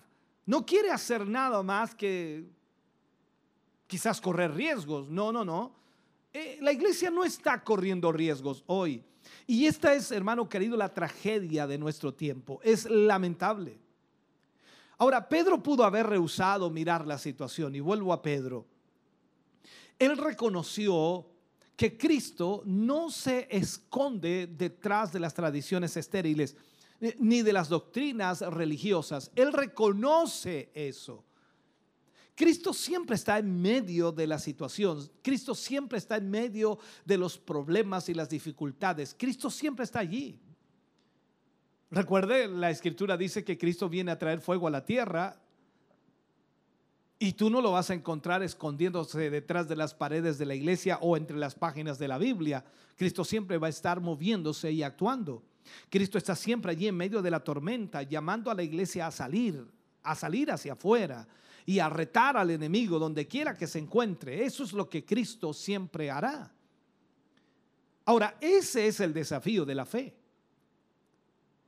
No 0.45 0.65
quiere 0.65 0.91
hacer 0.91 1.27
nada 1.27 1.61
más 1.61 1.93
que 1.93 2.45
quizás 3.85 4.21
correr 4.21 4.53
riesgos. 4.53 5.09
No, 5.09 5.33
no, 5.33 5.43
no. 5.43 5.75
Eh, 6.31 6.59
la 6.61 6.71
iglesia 6.71 7.11
no 7.11 7.25
está 7.25 7.61
corriendo 7.61 8.09
riesgos 8.13 8.63
hoy. 8.67 9.03
Y 9.45 9.65
esta 9.65 9.93
es, 9.93 10.09
hermano 10.09 10.47
querido, 10.47 10.77
la 10.77 10.93
tragedia 10.93 11.67
de 11.67 11.77
nuestro 11.77 12.13
tiempo. 12.13 12.61
Es 12.63 12.89
lamentable. 12.89 13.77
Ahora, 14.97 15.27
Pedro 15.27 15.61
pudo 15.61 15.83
haber 15.83 16.07
rehusado 16.07 16.69
mirar 16.69 17.05
la 17.05 17.17
situación, 17.17 17.75
y 17.75 17.81
vuelvo 17.81 18.13
a 18.13 18.21
Pedro. 18.21 18.67
Él 20.03 20.17
reconoció 20.17 21.25
que 21.77 21.97
Cristo 21.97 22.61
no 22.65 23.09
se 23.09 23.47
esconde 23.49 24.47
detrás 24.47 25.13
de 25.13 25.19
las 25.19 25.33
tradiciones 25.33 25.95
estériles 25.95 26.57
ni 27.19 27.41
de 27.41 27.53
las 27.53 27.69
doctrinas 27.69 28.41
religiosas. 28.41 29.31
Él 29.35 29.53
reconoce 29.53 30.71
eso. 30.73 31.23
Cristo 32.35 32.73
siempre 32.73 33.15
está 33.15 33.37
en 33.37 33.61
medio 33.61 34.11
de 34.11 34.27
la 34.27 34.39
situación. 34.39 35.09
Cristo 35.21 35.55
siempre 35.55 35.99
está 35.99 36.17
en 36.17 36.29
medio 36.29 36.79
de 37.05 37.17
los 37.17 37.37
problemas 37.37 38.09
y 38.09 38.13
las 38.13 38.29
dificultades. 38.29 39.15
Cristo 39.17 39.49
siempre 39.49 39.85
está 39.85 39.99
allí. 39.99 40.39
Recuerde, 41.91 42.49
la 42.49 42.71
escritura 42.71 43.15
dice 43.15 43.45
que 43.45 43.57
Cristo 43.57 43.87
viene 43.87 44.11
a 44.11 44.19
traer 44.19 44.41
fuego 44.41 44.67
a 44.67 44.71
la 44.71 44.85
tierra 44.85 45.39
y 47.19 47.33
tú 47.33 47.49
no 47.49 47.61
lo 47.61 47.71
vas 47.71 47.89
a 47.89 47.93
encontrar 47.93 48.43
escondiéndose 48.43 49.29
detrás 49.29 49.67
de 49.67 49.75
las 49.75 49.93
paredes 49.93 50.37
de 50.37 50.45
la 50.45 50.55
iglesia 50.55 50.97
o 51.01 51.15
entre 51.15 51.37
las 51.37 51.55
páginas 51.55 51.97
de 51.97 52.07
la 52.07 52.17
Biblia. 52.17 52.65
Cristo 52.97 53.23
siempre 53.23 53.57
va 53.57 53.67
a 53.67 53.69
estar 53.69 54.01
moviéndose 54.01 54.71
y 54.71 54.83
actuando. 54.83 55.43
Cristo 55.89 56.17
está 56.17 56.35
siempre 56.35 56.71
allí 56.71 56.87
en 56.87 56.97
medio 56.97 57.21
de 57.21 57.31
la 57.31 57.39
tormenta, 57.39 58.03
llamando 58.03 58.51
a 58.51 58.55
la 58.55 58.63
iglesia 58.63 59.07
a 59.07 59.11
salir, 59.11 59.65
a 60.03 60.15
salir 60.15 60.51
hacia 60.51 60.73
afuera 60.73 61.27
y 61.65 61.79
a 61.79 61.89
retar 61.89 62.35
al 62.35 62.51
enemigo 62.51 62.99
donde 62.99 63.27
quiera 63.27 63.55
que 63.55 63.67
se 63.67 63.79
encuentre. 63.79 64.43
Eso 64.43 64.63
es 64.63 64.73
lo 64.73 64.89
que 64.89 65.05
Cristo 65.05 65.53
siempre 65.53 66.11
hará. 66.11 66.51
Ahora, 68.05 68.37
ese 68.41 68.87
es 68.87 68.99
el 68.99 69.13
desafío 69.13 69.63
de 69.63 69.75
la 69.75 69.85
fe. 69.85 70.13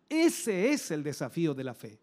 Ese 0.10 0.72
es 0.72 0.92
el 0.92 1.02
desafío 1.02 1.54
de 1.54 1.64
la 1.64 1.74
fe. 1.74 2.00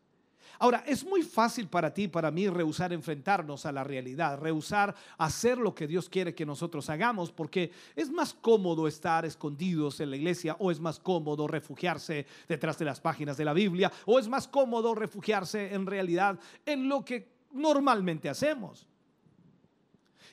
Ahora, 0.62 0.84
es 0.86 1.04
muy 1.04 1.24
fácil 1.24 1.66
para 1.66 1.92
ti, 1.92 2.06
para 2.06 2.30
mí, 2.30 2.48
rehusar 2.48 2.92
enfrentarnos 2.92 3.66
a 3.66 3.72
la 3.72 3.82
realidad, 3.82 4.38
rehusar 4.38 4.94
hacer 5.18 5.58
lo 5.58 5.74
que 5.74 5.88
Dios 5.88 6.08
quiere 6.08 6.36
que 6.36 6.46
nosotros 6.46 6.88
hagamos, 6.88 7.32
porque 7.32 7.72
es 7.96 8.12
más 8.12 8.32
cómodo 8.32 8.86
estar 8.86 9.24
escondidos 9.24 9.98
en 9.98 10.10
la 10.10 10.16
iglesia 10.16 10.54
o 10.60 10.70
es 10.70 10.78
más 10.78 11.00
cómodo 11.00 11.48
refugiarse 11.48 12.26
detrás 12.46 12.78
de 12.78 12.84
las 12.84 13.00
páginas 13.00 13.36
de 13.36 13.44
la 13.44 13.54
Biblia 13.54 13.90
o 14.06 14.20
es 14.20 14.28
más 14.28 14.46
cómodo 14.46 14.94
refugiarse 14.94 15.74
en 15.74 15.84
realidad 15.84 16.38
en 16.64 16.88
lo 16.88 17.04
que 17.04 17.26
normalmente 17.50 18.28
hacemos. 18.28 18.86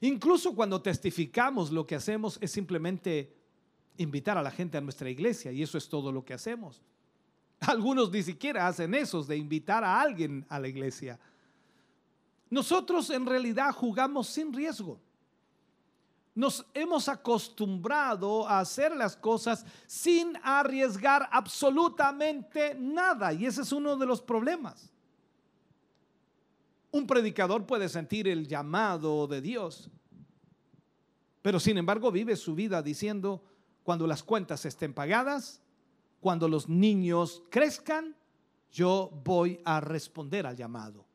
Incluso 0.01 0.53
cuando 0.53 0.79
testificamos, 0.79 1.71
lo 1.71 1.87
que 1.87 1.95
hacemos 1.95 2.37
es 2.39 2.51
simplemente 2.51 3.35
invitar 3.97 4.37
a 4.37 4.43
la 4.43 4.51
gente 4.51 4.77
a 4.77 4.81
nuestra 4.81 5.09
iglesia 5.09 5.51
y 5.51 5.63
eso 5.63 5.79
es 5.79 5.89
todo 5.89 6.11
lo 6.11 6.23
que 6.23 6.35
hacemos. 6.35 6.83
Algunos 7.67 8.09
ni 8.11 8.23
siquiera 8.23 8.67
hacen 8.67 8.93
eso 8.93 9.23
de 9.23 9.37
invitar 9.37 9.83
a 9.83 9.99
alguien 9.99 10.45
a 10.49 10.59
la 10.59 10.67
iglesia. 10.67 11.19
Nosotros 12.49 13.09
en 13.09 13.25
realidad 13.25 13.73
jugamos 13.73 14.27
sin 14.27 14.53
riesgo. 14.53 14.99
Nos 16.33 16.65
hemos 16.73 17.09
acostumbrado 17.09 18.47
a 18.47 18.59
hacer 18.59 18.95
las 18.95 19.15
cosas 19.15 19.65
sin 19.85 20.37
arriesgar 20.41 21.27
absolutamente 21.31 22.75
nada 22.75 23.33
y 23.33 23.45
ese 23.45 23.61
es 23.61 23.71
uno 23.71 23.97
de 23.97 24.05
los 24.05 24.21
problemas. 24.21 24.89
Un 26.91 27.05
predicador 27.05 27.65
puede 27.65 27.89
sentir 27.89 28.27
el 28.27 28.47
llamado 28.47 29.27
de 29.27 29.41
Dios, 29.41 29.89
pero 31.41 31.59
sin 31.59 31.77
embargo 31.77 32.11
vive 32.11 32.35
su 32.35 32.55
vida 32.55 32.81
diciendo, 32.81 33.43
cuando 33.83 34.07
las 34.07 34.23
cuentas 34.23 34.65
estén 34.65 34.93
pagadas, 34.93 35.61
cuando 36.19 36.47
los 36.47 36.67
niños 36.67 37.43
crezcan, 37.49 38.15
yo 38.71 39.09
voy 39.23 39.59
a 39.65 39.79
responder 39.79 40.45
al 40.45 40.55
llamado. 40.55 41.05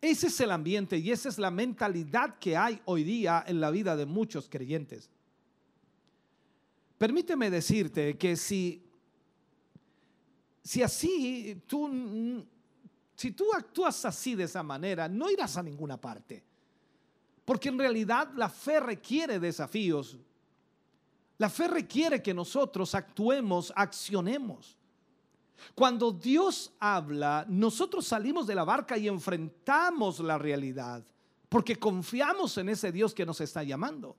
Ese 0.00 0.28
es 0.28 0.40
el 0.40 0.50
ambiente 0.50 0.96
y 0.98 1.10
esa 1.10 1.28
es 1.28 1.38
la 1.38 1.50
mentalidad 1.50 2.38
que 2.38 2.56
hay 2.56 2.80
hoy 2.84 3.02
día 3.02 3.44
en 3.46 3.60
la 3.60 3.70
vida 3.70 3.96
de 3.96 4.06
muchos 4.06 4.48
creyentes. 4.48 5.10
Permíteme 6.96 7.50
decirte 7.50 8.16
que 8.16 8.36
si, 8.36 8.84
si 10.62 10.82
así 10.82 11.62
tú 11.66 12.46
si 13.18 13.32
tú 13.32 13.52
actúas 13.52 14.04
así 14.04 14.36
de 14.36 14.44
esa 14.44 14.62
manera, 14.62 15.08
no 15.08 15.28
irás 15.28 15.56
a 15.56 15.62
ninguna 15.64 16.00
parte. 16.00 16.44
Porque 17.44 17.68
en 17.68 17.76
realidad 17.76 18.30
la 18.36 18.48
fe 18.48 18.78
requiere 18.78 19.40
desafíos. 19.40 20.16
La 21.38 21.48
fe 21.48 21.68
requiere 21.68 22.20
que 22.20 22.34
nosotros 22.34 22.94
actuemos, 22.94 23.72
accionemos. 23.74 24.76
Cuando 25.74 26.12
Dios 26.12 26.72
habla, 26.78 27.44
nosotros 27.48 28.06
salimos 28.06 28.46
de 28.46 28.54
la 28.54 28.64
barca 28.64 28.96
y 28.98 29.08
enfrentamos 29.08 30.20
la 30.20 30.38
realidad, 30.38 31.04
porque 31.48 31.76
confiamos 31.76 32.58
en 32.58 32.68
ese 32.68 32.92
Dios 32.92 33.14
que 33.14 33.26
nos 33.26 33.40
está 33.40 33.62
llamando. 33.62 34.16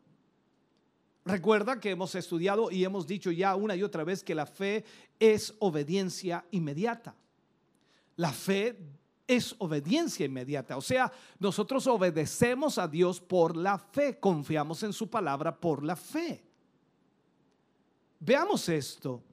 Recuerda 1.26 1.80
que 1.80 1.92
hemos 1.92 2.16
estudiado 2.16 2.72
y 2.72 2.84
hemos 2.84 3.06
dicho 3.06 3.32
ya 3.32 3.56
una 3.56 3.76
y 3.76 3.84
otra 3.84 4.04
vez 4.04 4.24
que 4.24 4.34
la 4.34 4.46
fe 4.46 4.86
es 5.20 5.54
obediencia 5.60 6.46
inmediata. 6.52 7.16
La 8.16 8.32
fe 8.32 8.78
es 9.28 9.56
obediencia 9.60 10.26
inmediata. 10.26 10.76
O 10.78 10.82
sea, 10.82 11.12
nosotros 11.38 11.86
obedecemos 11.88 12.78
a 12.78 12.88
Dios 12.88 13.22
por 13.22 13.56
la 13.56 13.78
fe, 13.78 14.20
confiamos 14.20 14.82
en 14.84 14.94
su 14.94 15.10
palabra 15.10 15.56
por 15.56 15.84
la 15.84 15.96
fe. 15.96 16.49
Veamos 18.20 18.68
esto. 18.70 19.24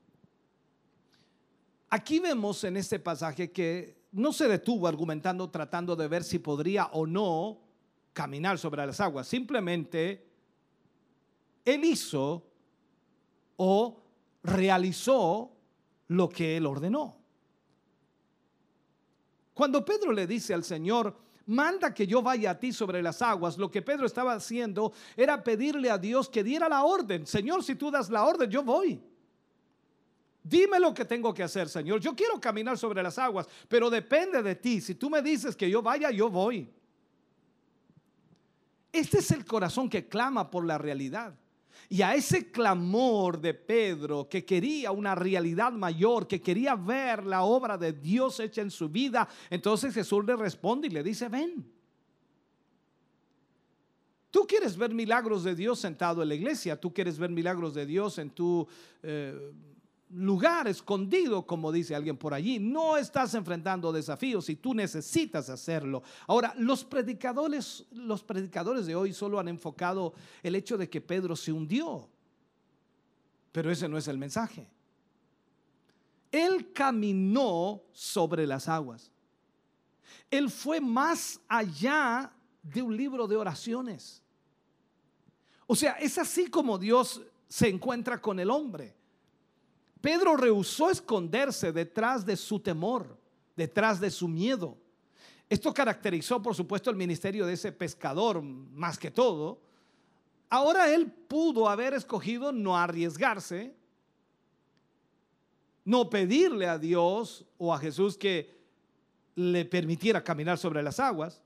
Aquí 1.91 2.19
vemos 2.19 2.63
en 2.65 2.77
este 2.77 2.99
pasaje 2.99 3.51
que 3.51 3.97
no 4.13 4.33
se 4.33 4.49
detuvo 4.49 4.87
argumentando, 4.87 5.51
tratando 5.51 5.97
de 5.97 6.09
ver 6.09 6.25
si 6.25 6.39
podría 6.39 6.87
o 6.87 7.07
no 7.07 7.59
caminar 8.13 8.59
sobre 8.59 8.87
las 8.87 9.01
aguas. 9.01 9.27
Simplemente 9.29 10.27
él 11.65 11.85
hizo 11.85 12.47
o 13.57 14.03
realizó 14.43 15.51
lo 16.09 16.29
que 16.29 16.57
él 16.57 16.67
ordenó. 16.67 17.17
Cuando 19.53 19.85
Pedro 19.85 20.13
le 20.13 20.27
dice 20.27 20.55
al 20.55 20.65
Señor, 20.65 21.17
manda 21.47 21.95
que 21.95 22.07
yo 22.07 22.23
vaya 22.23 22.51
a 22.51 22.59
ti 22.59 22.73
sobre 22.73 23.03
las 23.03 23.23
aguas, 23.23 23.57
lo 23.57 23.71
que 23.71 23.83
Pedro 23.83 24.07
estaba 24.07 24.35
haciendo 24.35 24.93
era 25.17 25.43
pedirle 25.43 25.91
a 25.91 25.99
Dios 25.99 26.29
que 26.29 26.45
diera 26.45 26.69
la 26.69 26.85
orden. 26.85 27.27
Señor, 27.27 27.63
si 27.65 27.75
tú 27.77 27.91
das 27.91 28.11
la 28.11 28.25
orden, 28.25 28.51
yo 28.51 28.63
voy. 28.63 29.01
Dime 30.43 30.79
lo 30.79 30.95
que 30.95 31.05
tengo 31.05 31.35
que 31.35 31.43
hacer, 31.43 31.69
Señor. 31.69 32.01
Yo 32.01 32.15
quiero 32.15 32.41
caminar 32.41 32.79
sobre 32.79 33.03
las 33.03 33.19
aguas, 33.19 33.49
pero 33.69 33.91
depende 33.91 34.43
de 34.43 34.55
ti. 34.55 34.81
Si 34.81 34.95
tú 34.95 35.11
me 35.11 35.21
dices 35.21 35.57
que 35.57 35.69
yo 35.69 35.83
vaya, 35.83 36.11
yo 36.11 36.31
voy. 36.31 36.71
Este 38.93 39.19
es 39.19 39.31
el 39.33 39.45
corazón 39.45 39.91
que 39.91 40.07
clama 40.07 40.51
por 40.51 40.65
la 40.65 40.79
realidad. 40.79 41.35
Y 41.89 42.03
a 42.03 42.15
ese 42.15 42.51
clamor 42.51 43.41
de 43.41 43.55
Pedro 43.55 44.29
que 44.29 44.45
quería 44.45 44.91
una 44.93 45.15
realidad 45.15 45.73
mayor, 45.73 46.27
que 46.27 46.41
quería 46.41 46.75
ver 46.75 47.25
la 47.25 47.43
obra 47.43 47.79
de 47.79 47.93
Dios 47.93 48.41
hecha 48.41 48.63
en 48.63 48.71
su 48.71 48.89
vida, 48.89 49.29
entonces 49.51 49.95
Jesús 49.95 50.25
le 50.25 50.37
responde 50.37 50.89
y 50.89 50.91
le 50.91 51.03
dice, 51.03 51.29
ven. 51.29 51.73
Tú 54.31 54.47
quieres 54.47 54.77
ver 54.77 54.93
milagros 54.93 55.45
de 55.45 55.55
Dios 55.55 55.79
sentado 55.79 56.23
en 56.23 56.29
la 56.29 56.35
iglesia, 56.35 56.79
tú 56.79 56.93
quieres 56.93 57.19
ver 57.19 57.31
milagros 57.31 57.75
de 57.75 57.87
Dios 57.87 58.19
en 58.19 58.31
tu... 58.31 58.67
Eh, 59.03 59.53
lugar 60.11 60.69
escondido, 60.69 61.47
como 61.47 61.73
dice 61.73 61.95
alguien 61.95 62.17
por 62.17 62.33
allí. 62.33 62.59
No 62.59 62.97
estás 62.97 63.35
enfrentando 63.35 63.93
desafíos 63.93 64.49
y 64.49 64.57
tú 64.57 64.75
necesitas 64.75 65.49
hacerlo. 65.51 66.03
Ahora, 66.27 66.55
los 66.57 66.85
predicadores, 66.85 67.85
los 67.93 68.23
predicadores 68.23 68.87
de 68.87 68.95
hoy 68.95 69.13
solo 69.13 69.39
han 69.39 69.49
enfocado 69.49 70.15
el 70.43 70.55
hecho 70.55 70.77
de 70.77 70.89
que 70.89 71.01
Pedro 71.01 71.35
se 71.37 71.53
hundió. 71.53 72.09
Pero 73.53 73.71
ese 73.71 73.89
no 73.89 73.99
es 73.99 74.09
el 74.09 74.19
mensaje. 74.19 74.69
Él 76.31 76.73
caminó 76.73 77.83
sobre 77.93 78.47
las 78.47 78.69
aguas. 78.69 79.11
Él 80.31 80.51
fue 80.51 80.81
más 80.81 81.41
allá 81.49 82.33
de 82.63 82.83
un 82.83 82.97
libro 82.97 83.27
de 83.27 83.37
oraciones. 83.37 84.23
O 85.67 85.75
sea, 85.75 85.93
es 85.93 86.19
así 86.19 86.49
como 86.49 86.79
Dios 86.79 87.23
se 87.49 87.69
encuentra 87.69 88.21
con 88.21 88.39
el 88.39 88.51
hombre. 88.51 88.95
Pedro 90.01 90.37
rehusó 90.37 90.91
esconderse 90.91 91.73
detrás 91.73 92.25
de 92.25 92.37
su 92.37 92.61
temor, 92.61 93.19
detrás 93.57 94.01
de 94.01 94.11
su 94.11 94.29
miedo. 94.29 94.77
Esto 95.49 95.73
caracterizó, 95.73 96.43
por 96.43 96.55
supuesto, 96.55 96.91
el 96.91 96.97
ministerio 96.97 97.47
de 97.47 97.55
ese 97.55 97.73
pescador 97.73 98.43
más 98.43 98.99
que 98.99 99.11
todo. 99.11 99.61
Ahora 100.49 100.93
él 100.93 101.11
pudo 101.11 101.69
haber 101.69 101.95
escogido 101.95 102.53
no 102.53 102.77
arriesgarse, 102.77 103.75
no 105.85 106.11
pedirle 106.11 106.67
a 106.69 106.79
Dios 106.79 107.45
o 107.59 107.73
a 107.73 107.79
Jesús 107.79 108.19
que 108.19 108.57
le 109.37 109.65
permitiera 109.65 110.25
caminar 110.25 110.59
sobre 110.59 110.83
las 110.83 110.99
aguas. 110.99 111.43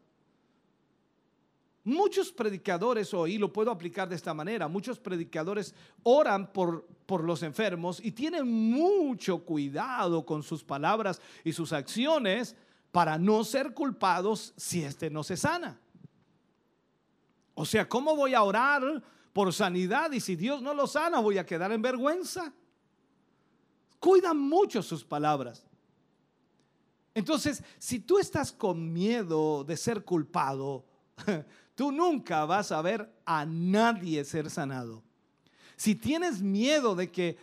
Muchos 1.84 2.30
predicadores 2.30 3.14
hoy, 3.14 3.38
lo 3.38 3.52
puedo 3.52 3.70
aplicar 3.70 4.08
de 4.08 4.16
esta 4.16 4.34
manera, 4.34 4.68
muchos 4.68 4.98
predicadores 4.98 5.74
oran 6.02 6.52
por, 6.52 6.86
por 7.06 7.24
los 7.24 7.42
enfermos 7.42 8.00
y 8.04 8.12
tienen 8.12 8.46
mucho 8.46 9.44
cuidado 9.44 10.26
con 10.26 10.42
sus 10.42 10.62
palabras 10.62 11.22
y 11.42 11.52
sus 11.52 11.72
acciones 11.72 12.54
para 12.92 13.16
no 13.18 13.44
ser 13.44 13.72
culpados 13.72 14.52
si 14.56 14.82
éste 14.82 15.08
no 15.08 15.22
se 15.24 15.36
sana. 15.36 15.80
O 17.54 17.64
sea, 17.64 17.88
¿cómo 17.88 18.14
voy 18.14 18.34
a 18.34 18.42
orar 18.42 19.02
por 19.32 19.52
sanidad 19.52 20.12
y 20.12 20.20
si 20.20 20.36
Dios 20.36 20.60
no 20.60 20.74
lo 20.74 20.86
sana 20.86 21.20
voy 21.20 21.38
a 21.38 21.46
quedar 21.46 21.72
en 21.72 21.80
vergüenza? 21.80 22.52
Cuidan 23.98 24.38
mucho 24.38 24.82
sus 24.82 25.04
palabras. 25.04 25.66
Entonces, 27.14 27.62
si 27.78 28.00
tú 28.00 28.18
estás 28.18 28.52
con 28.52 28.92
miedo 28.92 29.64
de 29.64 29.76
ser 29.76 30.04
culpado, 30.04 30.84
Tú 31.80 31.90
nunca 31.90 32.44
vas 32.44 32.72
a 32.72 32.82
ver 32.82 33.10
a 33.24 33.46
nadie 33.46 34.22
ser 34.26 34.50
sanado. 34.50 35.02
Si 35.76 35.94
tienes 35.94 36.42
miedo 36.42 36.94
de 36.94 37.10
que, 37.10 37.38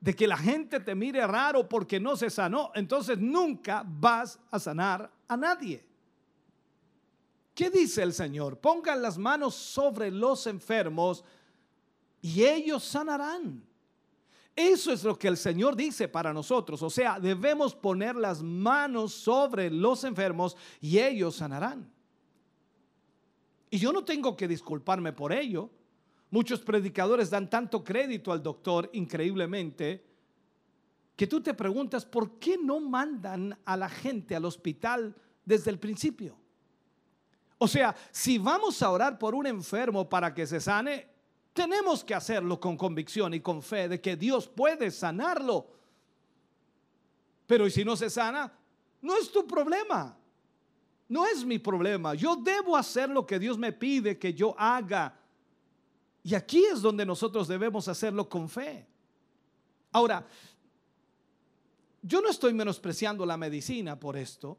de 0.00 0.12
que 0.16 0.26
la 0.26 0.36
gente 0.36 0.80
te 0.80 0.92
mire 0.96 1.24
raro 1.24 1.68
porque 1.68 2.00
no 2.00 2.16
se 2.16 2.30
sanó, 2.30 2.72
entonces 2.74 3.20
nunca 3.20 3.84
vas 3.86 4.40
a 4.50 4.58
sanar 4.58 5.08
a 5.28 5.36
nadie. 5.36 5.86
¿Qué 7.54 7.70
dice 7.70 8.02
el 8.02 8.12
Señor? 8.12 8.58
Pongan 8.58 9.02
las 9.02 9.16
manos 9.16 9.54
sobre 9.54 10.10
los 10.10 10.48
enfermos 10.48 11.24
y 12.20 12.42
ellos 12.42 12.82
sanarán. 12.82 13.62
Eso 14.56 14.92
es 14.92 15.04
lo 15.04 15.16
que 15.16 15.28
el 15.28 15.36
Señor 15.36 15.76
dice 15.76 16.08
para 16.08 16.32
nosotros. 16.32 16.82
O 16.82 16.90
sea, 16.90 17.20
debemos 17.20 17.76
poner 17.76 18.16
las 18.16 18.42
manos 18.42 19.14
sobre 19.14 19.70
los 19.70 20.02
enfermos 20.02 20.56
y 20.80 20.98
ellos 20.98 21.36
sanarán. 21.36 21.99
Y 23.70 23.78
yo 23.78 23.92
no 23.92 24.04
tengo 24.04 24.36
que 24.36 24.48
disculparme 24.48 25.12
por 25.12 25.32
ello. 25.32 25.70
Muchos 26.30 26.60
predicadores 26.60 27.30
dan 27.30 27.48
tanto 27.48 27.82
crédito 27.82 28.32
al 28.32 28.42
doctor, 28.42 28.90
increíblemente, 28.92 30.04
que 31.16 31.26
tú 31.26 31.40
te 31.40 31.54
preguntas, 31.54 32.04
¿por 32.04 32.38
qué 32.38 32.56
no 32.56 32.80
mandan 32.80 33.58
a 33.64 33.76
la 33.76 33.88
gente 33.88 34.34
al 34.34 34.44
hospital 34.44 35.14
desde 35.44 35.70
el 35.70 35.78
principio? 35.78 36.36
O 37.58 37.68
sea, 37.68 37.94
si 38.10 38.38
vamos 38.38 38.82
a 38.82 38.90
orar 38.90 39.18
por 39.18 39.34
un 39.34 39.46
enfermo 39.46 40.08
para 40.08 40.32
que 40.32 40.46
se 40.46 40.60
sane, 40.60 41.08
tenemos 41.52 42.02
que 42.02 42.14
hacerlo 42.14 42.58
con 42.58 42.76
convicción 42.76 43.34
y 43.34 43.40
con 43.40 43.62
fe 43.62 43.88
de 43.88 44.00
que 44.00 44.16
Dios 44.16 44.48
puede 44.48 44.90
sanarlo. 44.90 45.66
Pero 47.46 47.66
¿y 47.66 47.70
si 47.70 47.84
no 47.84 47.96
se 47.96 48.08
sana? 48.08 48.50
No 49.02 49.16
es 49.16 49.30
tu 49.30 49.46
problema 49.46 50.16
no 51.10 51.26
es 51.26 51.44
mi 51.44 51.58
problema. 51.58 52.14
Yo 52.14 52.36
debo 52.36 52.76
hacer 52.76 53.10
lo 53.10 53.26
que 53.26 53.40
Dios 53.40 53.58
me 53.58 53.72
pide 53.72 54.16
que 54.16 54.32
yo 54.32 54.54
haga. 54.56 55.12
Y 56.22 56.36
aquí 56.36 56.64
es 56.64 56.80
donde 56.80 57.04
nosotros 57.04 57.48
debemos 57.48 57.88
hacerlo 57.88 58.28
con 58.28 58.48
fe. 58.48 58.86
Ahora, 59.90 60.24
yo 62.00 62.22
no 62.22 62.30
estoy 62.30 62.54
menospreciando 62.54 63.26
la 63.26 63.36
medicina 63.36 63.98
por 63.98 64.16
esto. 64.16 64.56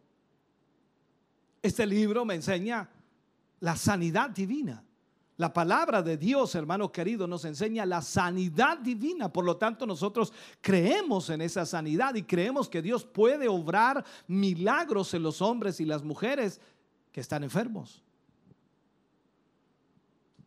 Este 1.62 1.86
libro 1.86 2.26
me 2.26 2.36
enseña 2.36 2.90
la 3.62 3.78
sanidad 3.78 4.30
divina. 4.32 4.84
La 5.42 5.52
palabra 5.52 6.04
de 6.04 6.18
Dios, 6.18 6.54
hermano 6.54 6.92
querido, 6.92 7.26
nos 7.26 7.46
enseña 7.46 7.84
la 7.84 8.04
sanidad 8.04 8.78
divina. 8.78 9.34
Por 9.34 9.44
lo 9.44 9.58
tanto, 9.58 9.88
nosotros 9.88 10.32
creemos 10.62 11.32
en 11.32 11.42
esa 11.42 11.66
sanidad 11.66 12.14
y 12.14 12.22
creemos 12.22 12.70
que 12.70 12.80
Dios 12.80 13.04
puede 13.06 13.48
obrar 13.48 14.06
milagros 14.28 15.16
en 15.16 15.24
los 15.24 15.42
hombres 15.42 15.80
y 15.80 15.86
las 15.86 16.04
mujeres 16.04 16.62
que 17.12 17.22
están 17.22 17.44
enfermos. 17.44 18.04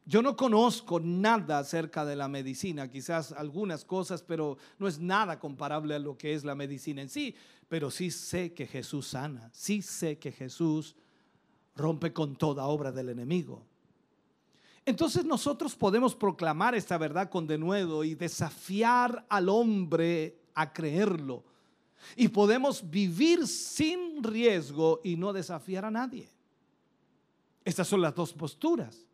Yo 0.06 0.22
no 0.22 0.36
conozco 0.36 1.00
nada 1.00 1.58
acerca 1.58 2.04
de 2.04 2.14
la 2.14 2.28
medicina, 2.28 2.88
quizás 2.88 3.32
algunas 3.32 3.84
cosas, 3.84 4.22
pero 4.22 4.58
no 4.78 4.86
es 4.86 5.00
nada 5.00 5.40
comparable 5.40 5.96
a 5.96 5.98
lo 5.98 6.16
que 6.16 6.34
es 6.34 6.44
la 6.44 6.54
medicina 6.54 7.02
en 7.02 7.08
sí. 7.08 7.34
Pero 7.68 7.90
sí 7.90 8.12
sé 8.12 8.54
que 8.54 8.68
Jesús 8.68 9.08
sana, 9.08 9.50
sí 9.52 9.82
sé 9.82 10.20
que 10.20 10.30
Jesús 10.30 10.94
rompe 11.74 12.12
con 12.12 12.36
toda 12.36 12.66
obra 12.66 12.92
del 12.92 13.08
enemigo. 13.08 13.73
Entonces 14.86 15.24
nosotros 15.24 15.74
podemos 15.74 16.14
proclamar 16.14 16.74
esta 16.74 16.98
verdad 16.98 17.30
con 17.30 17.46
denuedo 17.46 18.04
y 18.04 18.14
desafiar 18.14 19.24
al 19.28 19.48
hombre 19.48 20.38
a 20.54 20.72
creerlo. 20.72 21.42
Y 22.16 22.28
podemos 22.28 22.88
vivir 22.90 23.46
sin 23.46 24.22
riesgo 24.22 25.00
y 25.02 25.16
no 25.16 25.32
desafiar 25.32 25.86
a 25.86 25.90
nadie. 25.90 26.28
Estas 27.64 27.88
son 27.88 28.02
las 28.02 28.14
dos 28.14 28.34
posturas. 28.34 29.06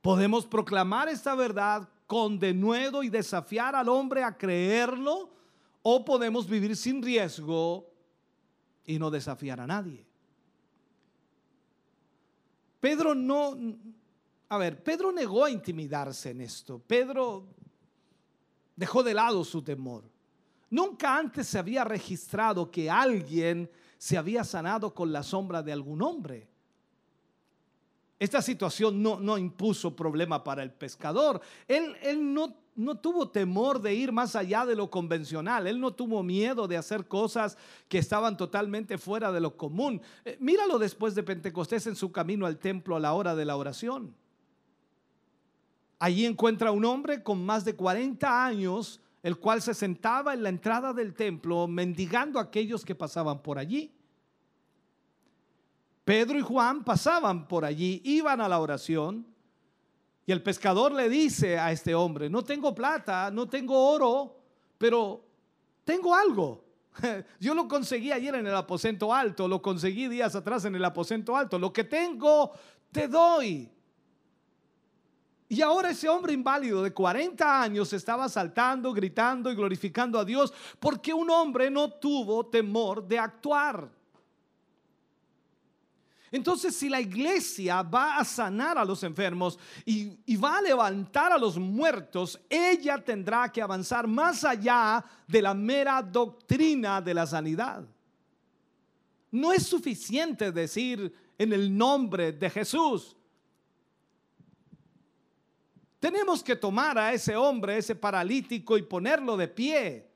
Podemos 0.00 0.46
proclamar 0.46 1.08
esta 1.08 1.34
verdad 1.34 1.88
con 2.06 2.38
denuedo 2.38 3.02
y 3.02 3.10
desafiar 3.10 3.74
al 3.74 3.88
hombre 3.88 4.22
a 4.22 4.36
creerlo 4.36 5.30
o 5.82 6.04
podemos 6.04 6.48
vivir 6.48 6.74
sin 6.76 7.02
riesgo 7.02 7.90
y 8.86 8.98
no 8.98 9.10
desafiar 9.10 9.60
a 9.60 9.66
nadie. 9.66 10.06
Pedro 12.80 13.14
no, 13.14 13.56
a 14.54 14.58
ver, 14.58 14.82
Pedro 14.82 15.12
negó 15.12 15.44
a 15.44 15.50
intimidarse 15.50 16.30
en 16.30 16.40
esto. 16.40 16.78
Pedro 16.78 17.46
dejó 18.76 19.02
de 19.02 19.14
lado 19.14 19.44
su 19.44 19.62
temor. 19.62 20.04
Nunca 20.70 21.16
antes 21.16 21.46
se 21.46 21.58
había 21.58 21.84
registrado 21.84 22.70
que 22.70 22.90
alguien 22.90 23.70
se 23.98 24.18
había 24.18 24.44
sanado 24.44 24.92
con 24.92 25.12
la 25.12 25.22
sombra 25.22 25.62
de 25.62 25.72
algún 25.72 26.02
hombre. 26.02 26.48
Esta 28.18 28.40
situación 28.40 29.02
no, 29.02 29.20
no 29.20 29.38
impuso 29.38 29.94
problema 29.94 30.42
para 30.42 30.62
el 30.62 30.72
pescador. 30.72 31.40
Él, 31.68 31.94
él 32.02 32.32
no, 32.32 32.56
no 32.76 32.96
tuvo 32.96 33.28
temor 33.28 33.80
de 33.80 33.94
ir 33.94 34.12
más 34.12 34.34
allá 34.34 34.64
de 34.64 34.76
lo 34.76 34.90
convencional. 34.90 35.66
Él 35.66 35.80
no 35.80 35.92
tuvo 35.92 36.22
miedo 36.22 36.66
de 36.66 36.76
hacer 36.76 37.06
cosas 37.06 37.56
que 37.88 37.98
estaban 37.98 38.36
totalmente 38.36 38.98
fuera 38.98 39.30
de 39.30 39.40
lo 39.40 39.56
común. 39.56 40.00
Eh, 40.24 40.36
míralo 40.40 40.78
después 40.78 41.14
de 41.14 41.22
Pentecostés 41.22 41.86
en 41.86 41.96
su 41.96 42.12
camino 42.12 42.46
al 42.46 42.58
templo 42.58 42.96
a 42.96 43.00
la 43.00 43.14
hora 43.14 43.34
de 43.34 43.44
la 43.44 43.56
oración. 43.56 44.14
Allí 45.98 46.26
encuentra 46.26 46.70
un 46.70 46.84
hombre 46.84 47.22
con 47.22 47.44
más 47.44 47.64
de 47.64 47.74
40 47.74 48.44
años, 48.44 49.00
el 49.22 49.38
cual 49.38 49.62
se 49.62 49.74
sentaba 49.74 50.34
en 50.34 50.42
la 50.42 50.48
entrada 50.48 50.92
del 50.92 51.14
templo 51.14 51.66
mendigando 51.66 52.38
a 52.38 52.42
aquellos 52.42 52.84
que 52.84 52.94
pasaban 52.94 53.42
por 53.42 53.58
allí. 53.58 53.94
Pedro 56.04 56.38
y 56.38 56.42
Juan 56.42 56.84
pasaban 56.84 57.48
por 57.48 57.64
allí, 57.64 58.02
iban 58.04 58.40
a 58.40 58.48
la 58.48 58.60
oración, 58.60 59.26
y 60.26 60.32
el 60.32 60.42
pescador 60.42 60.92
le 60.92 61.08
dice 61.08 61.58
a 61.58 61.72
este 61.72 61.94
hombre, 61.94 62.30
no 62.30 62.42
tengo 62.44 62.74
plata, 62.74 63.30
no 63.30 63.48
tengo 63.48 63.90
oro, 63.90 64.36
pero 64.78 65.24
tengo 65.84 66.14
algo. 66.14 66.64
Yo 67.40 67.54
lo 67.54 67.68
conseguí 67.68 68.10
ayer 68.12 68.34
en 68.34 68.46
el 68.46 68.54
aposento 68.54 69.12
alto, 69.12 69.48
lo 69.48 69.60
conseguí 69.60 70.08
días 70.08 70.34
atrás 70.34 70.64
en 70.64 70.74
el 70.74 70.84
aposento 70.84 71.36
alto. 71.36 71.58
Lo 71.58 71.72
que 71.72 71.84
tengo, 71.84 72.52
te 72.90 73.08
doy. 73.08 73.70
Y 75.48 75.60
ahora 75.60 75.90
ese 75.90 76.08
hombre 76.08 76.32
inválido 76.32 76.82
de 76.82 76.92
40 76.92 77.62
años 77.62 77.92
estaba 77.92 78.28
saltando, 78.28 78.92
gritando 78.92 79.52
y 79.52 79.54
glorificando 79.54 80.18
a 80.18 80.24
Dios 80.24 80.52
porque 80.80 81.12
un 81.12 81.28
hombre 81.30 81.70
no 81.70 81.90
tuvo 81.90 82.46
temor 82.46 83.06
de 83.06 83.18
actuar. 83.18 83.90
Entonces, 86.34 86.74
si 86.74 86.88
la 86.88 87.00
iglesia 87.00 87.82
va 87.82 88.16
a 88.16 88.24
sanar 88.24 88.76
a 88.76 88.84
los 88.84 89.04
enfermos 89.04 89.56
y, 89.84 90.34
va 90.36 90.58
a 90.58 90.62
levantar 90.62 91.30
a 91.30 91.38
los 91.38 91.56
muertos, 91.56 92.40
ella 92.50 92.98
tendrá 92.98 93.52
que 93.52 93.62
avanzar 93.62 94.08
más 94.08 94.42
allá 94.42 95.04
de 95.28 95.40
la 95.40 95.54
mera 95.54 96.02
doctrina 96.02 97.00
de 97.00 97.14
la 97.14 97.24
sanidad. 97.24 97.84
No 99.30 99.52
es 99.52 99.64
suficiente 99.64 100.50
decir 100.50 101.14
en 101.38 101.52
el 101.52 101.76
nombre 101.78 102.32
de 102.32 102.50
Jesús. 102.50 103.14
Tenemos 106.04 106.44
que 106.44 106.54
tomar 106.54 106.98
a 106.98 107.14
ese 107.14 107.34
hombre, 107.34 107.78
ese 107.78 107.94
paralítico, 107.94 108.76
y 108.76 108.82
ponerlo 108.82 109.38
de 109.38 109.48
pie. 109.48 110.06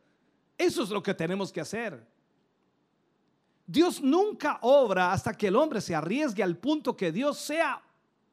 Eso 0.58 0.82
es 0.82 0.90
lo 0.90 1.02
que 1.02 1.14
tenemos 1.14 1.50
que 1.50 1.62
hacer. 1.62 2.06
Dios 3.66 4.02
nunca 4.02 4.58
obra 4.60 5.10
hasta 5.14 5.32
que 5.32 5.46
el 5.46 5.56
hombre 5.56 5.80
se 5.80 5.94
arriesgue 5.94 6.42
al 6.42 6.58
punto 6.58 6.94
que 6.94 7.10
Dios 7.10 7.38
sea 7.38 7.80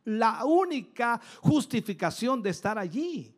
la 0.04 0.44
única 0.44 1.22
justificación 1.40 2.44
de 2.44 2.50
estar 2.50 2.78
allí. 2.78 3.34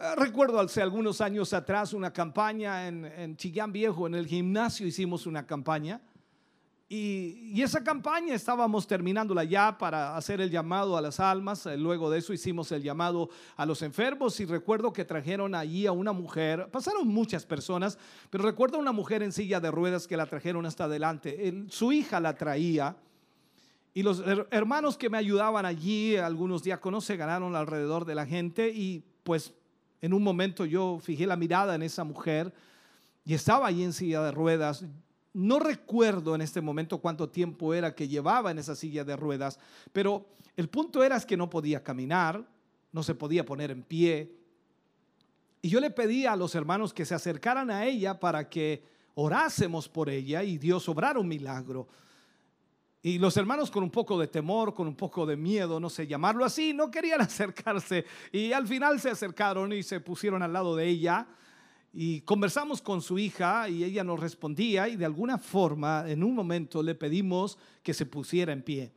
Eh, 0.00 0.14
recuerdo 0.16 0.58
hace 0.58 0.82
algunos 0.82 1.20
años 1.20 1.52
atrás 1.52 1.92
una 1.92 2.12
campaña 2.12 2.88
en, 2.88 3.04
en 3.04 3.36
Chillán 3.36 3.70
Viejo, 3.70 4.08
en 4.08 4.16
el 4.16 4.26
gimnasio 4.26 4.88
hicimos 4.88 5.24
una 5.28 5.46
campaña 5.46 6.00
y, 6.94 7.62
esa 7.62 7.82
campaña 7.82 8.34
estábamos 8.34 8.86
terminándola 8.86 9.44
ya 9.44 9.78
para 9.78 10.14
hacer 10.14 10.42
el 10.42 10.50
llamado 10.50 10.94
a 10.94 11.00
las 11.00 11.20
almas. 11.20 11.64
Eh, 11.64 11.78
luego 11.78 12.10
de 12.10 12.18
eso 12.18 12.34
hicimos 12.34 12.70
el 12.70 12.82
llamado 12.82 13.30
a 13.56 13.64
los 13.64 13.80
enfermos 13.80 14.38
y 14.40 14.44
recuerdo 14.44 14.92
que 14.92 15.06
trajeron 15.06 15.54
allí 15.54 15.86
a 15.86 15.92
una 15.92 16.12
mujer. 16.12 16.68
Pasaron 16.70 17.08
muchas 17.08 17.46
personas, 17.46 17.96
pero 18.28 18.44
recuerdo 18.44 18.76
a 18.76 18.80
una 18.80 18.92
mujer 18.92 19.22
en 19.22 19.32
silla 19.32 19.58
de 19.58 19.70
ruedas 19.70 20.06
que 20.06 20.18
la 20.18 20.26
trajeron 20.26 20.66
hasta 20.66 20.84
adelante. 20.84 21.64
su 21.68 21.92
hija 21.92 22.20
la 22.20 22.36
traía. 22.36 22.94
Y 23.94 24.02
los 24.02 24.22
hermanos 24.50 24.98
que 24.98 25.08
me 25.08 25.16
ayudaban 25.16 25.64
allí, 25.64 26.16
algunos 26.16 26.62
diáconos, 26.62 27.06
se 27.06 27.16
ganaron 27.16 27.56
alrededor 27.56 28.04
de 28.04 28.14
la 28.14 28.26
gente 28.26 28.68
y 28.68 29.02
pues 29.22 29.54
en 30.02 30.12
un 30.12 30.22
momento 30.22 30.66
yo 30.66 30.98
fijé 31.02 31.26
la 31.26 31.36
mirada 31.36 31.74
en 31.74 31.82
esa 31.82 32.04
mujer 32.04 32.52
y 33.24 33.32
estaba 33.32 33.66
allí 33.66 33.82
en 33.82 33.94
silla 33.94 34.22
de 34.22 34.32
ruedas. 34.32 34.84
No 35.34 35.58
recuerdo 35.58 36.34
en 36.34 36.42
este 36.42 36.60
momento 36.60 36.98
cuánto 36.98 37.28
tiempo 37.28 37.72
era 37.72 37.94
que 37.94 38.08
llevaba 38.08 38.50
en 38.50 38.58
esa 38.58 38.76
silla 38.76 39.04
de 39.04 39.16
ruedas, 39.16 39.58
pero 39.92 40.26
el 40.56 40.68
punto 40.68 41.02
era 41.02 41.18
que 41.20 41.36
no 41.36 41.48
podía 41.48 41.82
caminar, 41.82 42.46
no 42.92 43.02
se 43.02 43.14
podía 43.14 43.46
poner 43.46 43.70
en 43.70 43.82
pie. 43.82 44.36
Y 45.62 45.70
yo 45.70 45.80
le 45.80 45.90
pedí 45.90 46.26
a 46.26 46.36
los 46.36 46.54
hermanos 46.54 46.92
que 46.92 47.06
se 47.06 47.14
acercaran 47.14 47.70
a 47.70 47.86
ella 47.86 48.20
para 48.20 48.48
que 48.48 48.84
orásemos 49.14 49.88
por 49.88 50.10
ella 50.10 50.42
y 50.42 50.58
Dios 50.58 50.88
obrara 50.88 51.18
un 51.18 51.28
milagro. 51.28 51.88
Y 53.00 53.18
los 53.18 53.36
hermanos 53.36 53.70
con 53.70 53.82
un 53.82 53.90
poco 53.90 54.18
de 54.20 54.28
temor, 54.28 54.74
con 54.74 54.86
un 54.86 54.94
poco 54.94 55.24
de 55.26 55.36
miedo, 55.36 55.80
no 55.80 55.90
sé 55.90 56.06
llamarlo 56.06 56.44
así, 56.44 56.74
no 56.74 56.90
querían 56.90 57.20
acercarse. 57.22 58.04
Y 58.30 58.52
al 58.52 58.66
final 58.66 59.00
se 59.00 59.10
acercaron 59.10 59.72
y 59.72 59.82
se 59.82 59.98
pusieron 60.00 60.42
al 60.42 60.52
lado 60.52 60.76
de 60.76 60.86
ella 60.86 61.26
y 61.92 62.22
conversamos 62.22 62.80
con 62.80 63.02
su 63.02 63.18
hija 63.18 63.68
y 63.68 63.84
ella 63.84 64.02
nos 64.02 64.18
respondía 64.18 64.88
y 64.88 64.96
de 64.96 65.04
alguna 65.04 65.36
forma 65.36 66.04
en 66.08 66.24
un 66.24 66.34
momento 66.34 66.82
le 66.82 66.94
pedimos 66.94 67.58
que 67.82 67.92
se 67.92 68.06
pusiera 68.06 68.52
en 68.52 68.62
pie. 68.62 68.92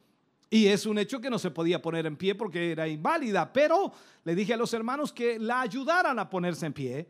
Y 0.50 0.68
es 0.68 0.86
un 0.86 0.98
hecho 0.98 1.20
que 1.20 1.30
no 1.30 1.38
se 1.38 1.52
podía 1.52 1.82
poner 1.82 2.06
en 2.06 2.16
pie 2.16 2.36
porque 2.36 2.72
era 2.72 2.88
inválida, 2.88 3.52
pero 3.52 3.92
le 4.24 4.36
dije 4.36 4.54
a 4.54 4.58
los 4.58 4.74
hermanos 4.74 5.12
que 5.12 5.38
la 5.38 5.62
ayudaran 5.62 6.18
a 6.20 6.30
ponerse 6.30 6.66
en 6.66 6.74
pie. 6.74 7.10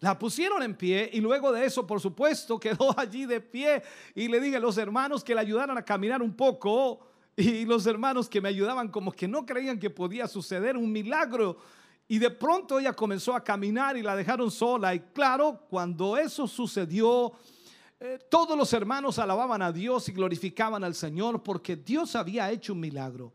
La 0.00 0.18
pusieron 0.18 0.62
en 0.62 0.74
pie 0.74 1.08
y 1.12 1.20
luego 1.20 1.52
de 1.52 1.64
eso, 1.64 1.86
por 1.86 2.00
supuesto, 2.00 2.60
quedó 2.60 2.98
allí 2.98 3.24
de 3.24 3.40
pie 3.40 3.82
y 4.14 4.28
le 4.28 4.40
dije 4.40 4.56
a 4.56 4.60
los 4.60 4.76
hermanos 4.76 5.24
que 5.24 5.34
la 5.34 5.40
ayudaran 5.40 5.78
a 5.78 5.84
caminar 5.84 6.20
un 6.20 6.34
poco 6.34 7.06
y 7.36 7.64
los 7.64 7.86
hermanos 7.86 8.28
que 8.28 8.42
me 8.42 8.50
ayudaban 8.50 8.88
como 8.88 9.12
que 9.12 9.26
no 9.26 9.46
creían 9.46 9.78
que 9.78 9.88
podía 9.88 10.28
suceder 10.28 10.76
un 10.76 10.92
milagro 10.92 11.56
y 12.12 12.18
de 12.18 12.28
pronto 12.28 12.78
ella 12.78 12.92
comenzó 12.92 13.34
a 13.34 13.42
caminar 13.42 13.96
y 13.96 14.02
la 14.02 14.14
dejaron 14.14 14.50
sola. 14.50 14.94
Y 14.94 15.00
claro, 15.00 15.64
cuando 15.70 16.18
eso 16.18 16.46
sucedió, 16.46 17.32
eh, 17.98 18.18
todos 18.28 18.54
los 18.54 18.70
hermanos 18.74 19.18
alababan 19.18 19.62
a 19.62 19.72
Dios 19.72 20.10
y 20.10 20.12
glorificaban 20.12 20.84
al 20.84 20.94
Señor 20.94 21.42
porque 21.42 21.74
Dios 21.74 22.14
había 22.14 22.50
hecho 22.50 22.74
un 22.74 22.80
milagro. 22.80 23.32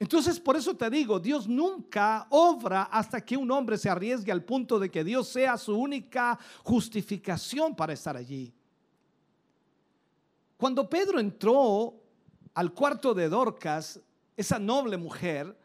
Entonces, 0.00 0.40
por 0.40 0.56
eso 0.56 0.74
te 0.76 0.90
digo, 0.90 1.20
Dios 1.20 1.46
nunca 1.46 2.26
obra 2.30 2.88
hasta 2.90 3.24
que 3.24 3.36
un 3.36 3.48
hombre 3.52 3.78
se 3.78 3.88
arriesgue 3.88 4.32
al 4.32 4.42
punto 4.42 4.80
de 4.80 4.90
que 4.90 5.04
Dios 5.04 5.28
sea 5.28 5.56
su 5.56 5.78
única 5.78 6.40
justificación 6.64 7.76
para 7.76 7.92
estar 7.92 8.16
allí. 8.16 8.52
Cuando 10.56 10.90
Pedro 10.90 11.20
entró 11.20 11.94
al 12.52 12.72
cuarto 12.74 13.14
de 13.14 13.28
Dorcas, 13.28 14.00
esa 14.36 14.58
noble 14.58 14.96
mujer, 14.96 15.56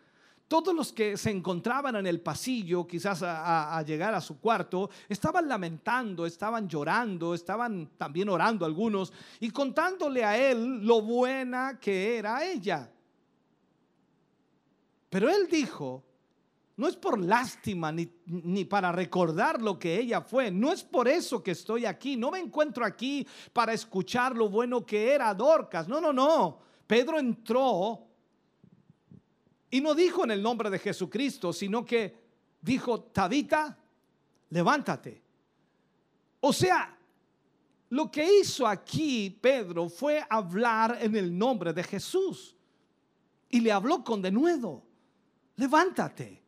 todos 0.47 0.75
los 0.75 0.93
que 0.93 1.17
se 1.17 1.31
encontraban 1.31 1.95
en 1.95 2.05
el 2.05 2.21
pasillo, 2.21 2.85
quizás 2.85 3.23
a, 3.23 3.81
llegar 3.83 4.13
a 4.13 4.21
su 4.21 4.39
cuarto, 4.39 4.89
estaban 5.09 5.47
lamentando, 5.47 6.25
estaban 6.25 6.67
llorando, 6.67 7.33
estaban 7.33 7.91
también 7.97 8.29
orando 8.29 8.65
algunos 8.65 9.11
y 9.39 9.49
contándole 9.49 10.23
a 10.23 10.37
él 10.37 10.85
lo 10.85 11.01
buena 11.01 11.79
que 11.79 12.17
era 12.17 12.45
ella. 12.45 12.91
Pero 15.09 15.29
él 15.29 15.47
dijo, 15.49 16.03
no 16.77 16.87
es 16.87 16.95
por 16.95 17.19
lástima 17.19 17.91
ni, 17.91 18.07
ni, 18.25 18.65
para 18.65 18.91
recordar 18.91 19.61
lo 19.61 19.79
que 19.79 19.97
ella 19.97 20.21
fue. 20.21 20.51
No 20.51 20.71
es 20.71 20.83
por 20.83 21.07
eso 21.07 21.41
que 21.41 21.51
estoy 21.51 21.85
aquí. 21.85 22.17
No 22.17 22.31
me 22.31 22.39
encuentro 22.39 22.85
aquí 22.85 23.25
para 23.53 23.73
escuchar 23.73 24.35
lo 24.35 24.49
bueno 24.49 24.85
que 24.85 25.13
era 25.13 25.33
Dorcas. 25.33 25.87
No, 25.87 26.01
no, 26.01 26.11
no. 26.11 26.59
Pedro 26.85 27.17
entró 27.17 28.05
y 29.75 29.81
no 29.81 29.93
dijo 29.93 30.23
en 30.23 30.31
el 30.31 30.41
nombre 30.41 30.69
de 30.69 30.79
Jesucristo, 30.79 31.51
sino 31.51 31.83
que 31.83 32.15
dijo, 32.61 33.01
Tabita, 33.01 33.77
levántate. 34.51 35.21
O 36.39 36.53
sea, 36.53 36.97
lo 37.89 38.09
que 38.09 38.39
hizo 38.39 38.65
aquí 38.65 39.29
Pedro 39.29 39.89
fue 39.89 40.25
hablar 40.29 40.97
en 41.01 41.17
el 41.17 41.37
nombre 41.37 41.73
de 41.73 41.83
Jesús. 41.83 42.55
Y 43.49 43.59
le 43.59 43.69
habló 43.73 44.01
con 44.01 44.21
denuedo, 44.21 44.81
levántate. 45.57 46.41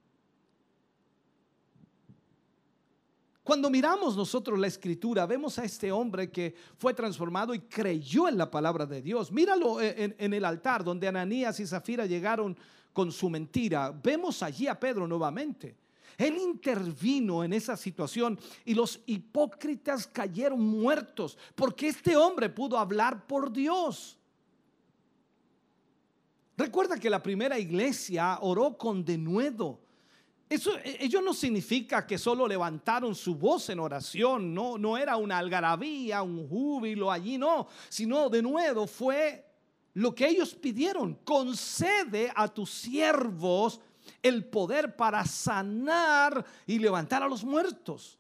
Cuando 3.44 3.70
miramos 3.70 4.16
nosotros 4.16 4.58
la 4.58 4.68
escritura, 4.68 5.26
vemos 5.26 5.60
a 5.60 5.66
este 5.66 5.92
hombre 5.92 6.32
que 6.32 6.56
fue 6.78 6.94
transformado 6.94 7.54
y 7.54 7.60
creyó 7.60 8.30
en 8.30 8.38
la 8.38 8.50
palabra 8.50 8.86
de 8.86 9.02
Dios. 9.02 9.34
Míralo 9.34 9.82
en, 9.82 10.16
en 10.18 10.34
el 10.34 10.46
altar 10.46 10.82
donde 10.82 11.10
Ananías 11.10 11.60
y 11.60 11.68
Zafira 11.68 12.06
llegaron 12.06 12.58
con 12.98 13.12
su 13.12 13.30
mentira. 13.30 13.92
Vemos 13.92 14.42
allí 14.42 14.66
a 14.66 14.80
Pedro 14.80 15.08
nuevamente. 15.08 15.76
Él 16.18 16.36
intervino 16.36 17.44
en 17.44 17.54
esa 17.54 17.78
situación 17.78 18.40
y 18.66 18.74
los 18.74 19.02
hipócritas 19.06 20.08
cayeron 20.08 20.60
muertos 20.60 21.38
porque 21.54 21.90
este 21.90 22.18
hombre 22.18 22.50
pudo 22.50 22.76
hablar 22.76 23.28
por 23.28 23.54
Dios. 23.54 24.18
Recuerda 26.58 26.98
que 26.98 27.08
la 27.08 27.22
primera 27.22 27.60
iglesia 27.60 28.40
oró 28.42 28.76
con 28.76 29.06
denuedo. 29.06 29.80
Eso 30.50 30.72
ello 30.84 31.22
no 31.22 31.36
significa 31.36 32.08
que 32.08 32.18
solo 32.18 32.48
levantaron 32.48 33.14
su 33.14 33.36
voz 33.36 33.70
en 33.70 33.80
oración, 33.80 34.56
no, 34.56 34.80
no 34.80 34.98
era 34.98 35.18
una 35.18 35.38
algarabía, 35.38 36.24
un 36.24 36.50
júbilo 36.50 37.12
allí, 37.12 37.38
no, 37.38 37.68
sino 37.90 38.28
de 38.28 38.42
nuevo 38.42 38.88
fue 38.88 39.47
lo 39.98 40.14
que 40.14 40.28
ellos 40.28 40.54
pidieron. 40.54 41.16
Concede 41.24 42.32
a 42.36 42.48
tus 42.48 42.70
siervos 42.70 43.82
el 44.22 44.46
poder 44.46 44.96
para 44.96 45.26
sanar 45.26 46.46
y 46.68 46.78
levantar 46.78 47.24
a 47.24 47.28
los 47.28 47.44
muertos. 47.44 48.20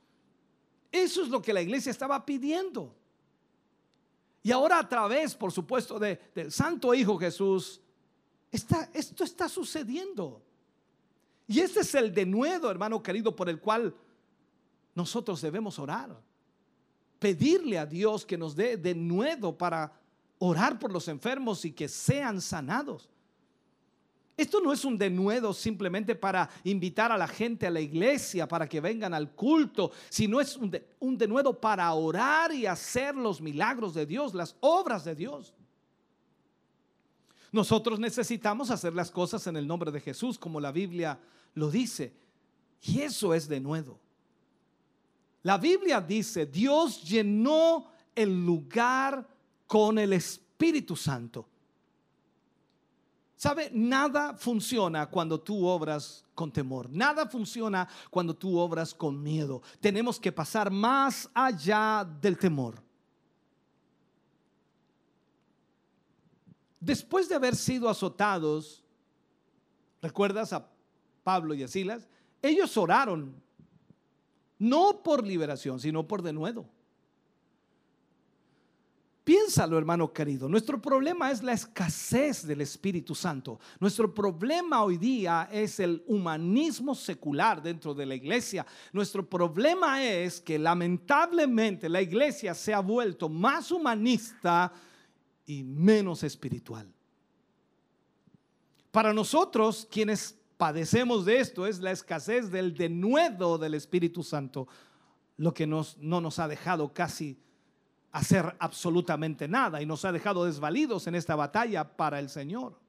Eso 0.92 1.22
es 1.22 1.30
lo 1.30 1.40
que 1.40 1.54
la 1.54 1.62
iglesia 1.62 1.92
estaba 1.92 2.26
pidiendo. 2.26 2.96
Y 4.42 4.52
ahora 4.52 4.80
a 4.80 4.90
través, 4.90 5.36
por 5.36 5.52
supuesto, 5.52 6.00
de, 6.00 6.20
del 6.34 6.52
Santo 6.52 6.96
Hijo 6.96 7.16
Jesús, 7.20 7.80
está, 8.52 8.90
esto 8.92 9.24
está 9.24 9.48
sucediendo. 9.48 10.42
Y 11.48 11.60
ese 11.60 11.82
es 11.82 11.94
el 11.94 12.12
denuedo, 12.12 12.72
hermano 12.72 13.04
querido, 13.04 13.36
por 13.36 13.50
el 13.50 13.60
cual 13.60 13.94
nosotros 14.96 15.42
debemos 15.42 15.78
orar. 15.78 16.20
Pedirle 17.20 17.78
a 17.78 17.86
Dios 17.86 18.26
que 18.26 18.38
nos 18.38 18.56
dé 18.56 18.78
denuedo 18.78 19.56
para 19.56 19.94
orar 20.40 20.80
por 20.80 20.92
los 20.92 21.08
enfermos 21.08 21.66
y 21.66 21.72
que 21.72 21.88
sean 21.88 22.42
sanados. 22.42 23.10
Esto 24.38 24.62
no 24.62 24.72
es 24.72 24.86
un 24.86 25.00
denuedo 25.00 25.52
simplemente 25.52 26.14
para 26.14 26.48
invitar 26.64 27.12
a 27.12 27.18
la 27.18 27.28
gente 27.28 27.66
a 27.66 27.72
la 27.72 27.82
iglesia 27.82 28.48
para 28.48 28.70
que 28.70 28.80
vengan 28.80 29.16
al 29.16 29.32
culto, 29.32 29.92
sino 30.10 30.40
es 30.40 30.56
un, 30.58 31.18
denuedo 31.18 31.60
para 31.60 31.92
orar 31.94 32.54
y 32.54 32.68
hacer 32.68 33.16
los 33.16 33.42
milagros 33.42 33.96
de 33.96 34.06
Dios, 34.06 34.36
las 34.36 34.56
obras 34.60 35.04
de 35.04 35.16
Dios. 35.16 35.56
Nosotros 37.52 38.00
necesitamos 38.00 38.70
hacer 38.70 38.94
las 38.94 39.10
cosas 39.10 39.48
en 39.48 39.58
el 39.58 39.66
nombre 39.66 39.92
de 39.92 40.02
Jesús, 40.02 40.38
como 40.38 40.60
la 40.60 40.72
Biblia 40.72 41.20
lo 41.56 41.72
dice. 41.72 42.14
Y 42.84 43.02
eso 43.02 43.34
es 43.34 43.48
denuedo. 43.48 43.98
La 45.42 45.58
Biblia 45.58 46.00
dice, 46.00 46.46
Dios 46.46 47.04
llenó 47.04 47.88
el 48.14 48.46
lugar 48.46 49.28
con 49.68 50.00
el 50.00 50.14
Espíritu 50.14 50.96
Santo. 50.96 51.48
¿Sabe? 53.36 53.70
Nada 53.72 54.34
funciona 54.34 55.06
cuando 55.06 55.40
tú 55.40 55.68
obras 55.68 56.26
con 56.34 56.52
temor. 56.52 56.90
Nada 56.90 57.28
funciona 57.28 57.88
cuando 58.10 58.36
tú 58.36 58.58
obras 58.58 58.96
con 58.96 59.22
miedo. 59.22 59.62
Tenemos 59.80 60.20
que 60.20 60.32
pasar 60.32 60.72
más 60.72 61.30
allá 61.36 62.08
del 62.20 62.38
temor. 62.38 62.82
Después 66.80 67.30
de 67.30 67.36
haber 67.36 67.56
sido 67.56 67.90
azotados, 67.90 68.84
¿recuerdas 70.02 70.52
a 70.54 70.68
Pablo 71.24 71.54
y 71.54 71.62
a 71.62 71.68
Silas? 71.68 72.08
Ellos 72.42 72.76
oraron, 72.76 73.36
no 74.58 75.04
por 75.04 75.26
liberación, 75.26 75.80
sino 75.80 76.08
por 76.08 76.24
denuedo. 76.24 76.66
Piénsalo, 79.28 79.78
hermano 79.78 80.14
querido. 80.14 80.48
Nuestro 80.48 80.82
problema 80.82 81.30
es 81.30 81.44
la 81.44 81.52
escasez 81.52 82.48
del 82.48 82.62
Espíritu 82.62 83.14
Santo. 83.14 83.60
Nuestro 83.78 84.14
problema 84.14 84.82
hoy 84.82 84.96
día 84.96 85.50
es 85.52 85.82
el 85.82 86.02
humanismo 86.08 86.96
secular 86.96 87.62
dentro 87.62 87.94
de 87.94 88.06
la 88.06 88.16
iglesia. 88.16 88.66
Nuestro 88.94 89.28
problema 89.28 90.02
es 90.02 90.40
que 90.40 90.58
lamentablemente 90.58 91.90
la 91.90 92.02
iglesia 92.02 92.54
se 92.54 92.74
ha 92.74 92.80
vuelto 92.80 93.28
más 93.28 93.70
humanista 93.70 94.72
y 95.46 95.62
menos 95.62 96.24
espiritual. 96.24 96.90
Para 98.92 99.14
nosotros, 99.14 99.86
quienes 99.92 100.38
padecemos 100.56 101.26
de 101.26 101.42
esto, 101.42 101.68
es 101.68 101.80
la 101.80 101.92
escasez 101.92 102.50
del 102.50 102.74
denuedo 102.76 103.58
del 103.58 103.74
Espíritu 103.74 104.24
Santo, 104.24 104.70
lo 105.36 105.54
que 105.54 105.68
nos, 105.68 105.98
no 105.98 106.22
nos 106.22 106.40
ha 106.40 106.48
dejado 106.48 106.94
casi 106.94 107.38
hacer 108.12 108.56
absolutamente 108.60 109.48
nada 109.48 109.82
y 109.82 109.86
nos 109.86 110.06
ha 110.06 110.12
dejado 110.12 110.46
desvalidos 110.46 111.08
en 111.08 111.16
esta 111.16 111.36
batalla 111.36 111.84
para 111.96 112.20
el 112.20 112.30
Señor. 112.30 112.80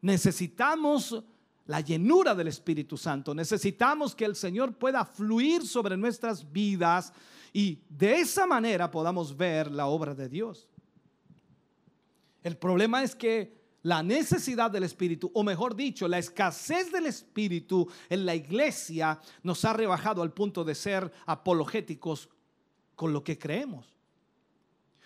Necesitamos 0.00 1.22
la 1.66 1.80
llenura 1.80 2.34
del 2.34 2.48
Espíritu 2.48 2.96
Santo. 2.96 3.34
Necesitamos 3.34 4.14
que 4.14 4.24
el 4.24 4.34
Señor 4.34 4.74
pueda 4.74 5.04
fluir 5.04 5.66
sobre 5.66 5.96
nuestras 5.96 6.50
vidas 6.50 7.12
y 7.52 7.78
de 7.88 8.20
esa 8.20 8.46
manera 8.46 8.90
podamos 8.90 9.36
ver 9.36 9.70
la 9.70 9.86
obra 9.86 10.14
de 10.14 10.28
Dios. 10.28 10.68
El 12.42 12.56
problema 12.56 13.02
es 13.02 13.14
que 13.14 13.60
la 13.82 14.02
necesidad 14.02 14.70
del 14.70 14.82
Espíritu, 14.82 15.30
o 15.34 15.42
mejor 15.42 15.74
dicho, 15.74 16.06
la 16.06 16.18
escasez 16.18 16.92
del 16.92 17.06
Espíritu 17.06 17.88
en 18.08 18.26
la 18.26 18.34
iglesia 18.34 19.20
nos 19.42 19.64
ha 19.64 19.72
rebajado 19.72 20.22
al 20.22 20.32
punto 20.32 20.64
de 20.64 20.74
ser 20.74 21.10
apologéticos 21.24 22.28
con 23.00 23.14
lo 23.14 23.24
que 23.24 23.38
creemos. 23.38 23.86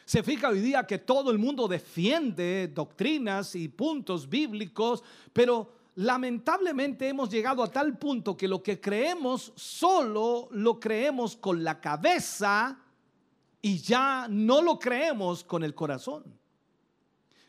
Se 0.05 0.25
fija 0.25 0.49
hoy 0.49 0.59
día 0.59 0.85
que 0.85 0.99
todo 0.99 1.31
el 1.31 1.39
mundo 1.39 1.69
defiende 1.69 2.67
doctrinas 2.67 3.55
y 3.55 3.69
puntos 3.69 4.29
bíblicos, 4.29 5.05
pero 5.33 5.73
lamentablemente 5.95 7.07
hemos 7.07 7.31
llegado 7.31 7.63
a 7.63 7.71
tal 7.71 7.97
punto 7.97 8.37
que 8.37 8.49
lo 8.49 8.65
que 8.65 8.81
creemos 8.81 9.53
solo 9.55 10.49
lo 10.51 10.81
creemos 10.81 11.37
con 11.37 11.63
la 11.63 11.81
cabeza 11.81 12.81
y 13.63 13.79
ya 13.79 14.27
no 14.29 14.61
lo 14.61 14.77
creemos 14.77 15.45
con 15.45 15.63
el 15.63 15.73
corazón. 15.73 16.25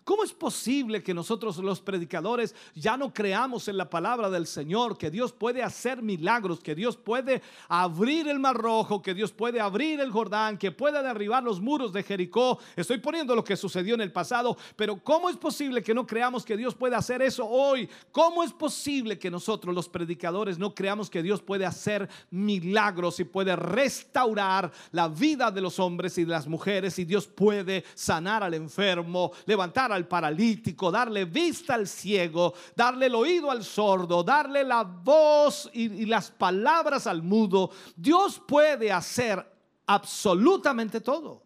¿Cómo 0.06 0.24
es 0.24 0.34
posible 0.34 1.02
que 1.02 1.16
nosotros 1.16 1.58
los 1.58 1.82
predicadores 1.82 2.54
ya 2.76 2.96
no 2.96 3.12
creamos 3.12 3.68
en 3.68 3.76
la 3.76 3.90
palabra 3.90 4.30
del 4.30 4.46
Señor, 4.46 5.00
que 5.00 5.10
Dios 5.10 5.34
puede 5.34 5.64
hacer 5.64 6.04
milagros, 6.04 6.60
que 6.60 6.76
Dios 6.76 6.96
puede 6.96 7.42
abrir 7.68 8.28
el 8.28 8.38
mar 8.38 8.56
rojo, 8.56 9.02
que 9.02 9.16
Dios 9.16 9.32
puede 9.32 9.60
abrir 9.60 10.00
el 10.00 10.12
Jordán, 10.12 10.60
que 10.60 10.72
puede 10.72 11.02
derribar 11.02 11.42
los 11.42 11.60
muros 11.60 11.92
de 11.92 12.04
Jericó? 12.04 12.60
Estoy 12.76 13.00
poniendo 13.00 13.36
lo 13.36 13.44
que 13.44 13.58
sucedió 13.58 13.96
en 13.96 14.02
el 14.02 14.12
pasado, 14.12 14.56
pero 14.76 15.04
¿cómo 15.04 15.28
es 15.28 15.38
posible 15.38 15.82
que 15.82 15.96
no 15.96 16.06
creamos 16.06 16.46
que 16.46 16.56
Dios 16.56 16.76
puede 16.76 16.96
hacer 16.96 17.24
eso 17.24 17.44
hoy? 17.44 17.90
¿Cómo 18.12 18.44
es 18.44 18.54
posible 18.54 19.18
que 19.18 19.32
nosotros 19.32 19.74
los 19.74 19.90
predicadores 19.90 20.60
no 20.60 20.76
creamos 20.76 21.10
que 21.10 21.24
Dios 21.24 21.42
puede 21.42 21.66
hacer 21.66 22.08
milagros 22.30 23.20
y 23.20 23.24
puede 23.24 23.56
restaurar 23.56 24.72
la 24.92 25.08
vida 25.08 25.50
de 25.50 25.62
los 25.62 25.80
hombres 25.80 26.16
y 26.20 26.26
de 26.26 26.32
las 26.32 26.46
mujeres 26.48 27.00
y 27.00 27.06
Dios 27.06 27.26
puede 27.26 27.84
sanar 27.96 28.44
al 28.44 28.54
enfermo, 28.54 29.32
levantar 29.48 29.95
al 29.96 30.08
paralítico, 30.08 30.92
darle 30.92 31.26
vista 31.26 31.74
al 31.74 31.88
ciego, 31.88 32.54
darle 32.76 33.08
el 33.08 33.16
oído 33.16 33.50
al 33.50 33.64
sordo, 33.64 34.24
darle 34.24 34.64
la 34.64 34.84
voz 34.84 35.70
y, 35.74 35.84
y 35.84 36.06
las 36.06 36.32
palabras 36.32 37.08
al 37.08 37.24
mudo. 37.24 37.72
Dios 37.96 38.42
puede 38.46 38.92
hacer 38.92 39.46
absolutamente 39.88 41.02
todo. 41.02 41.46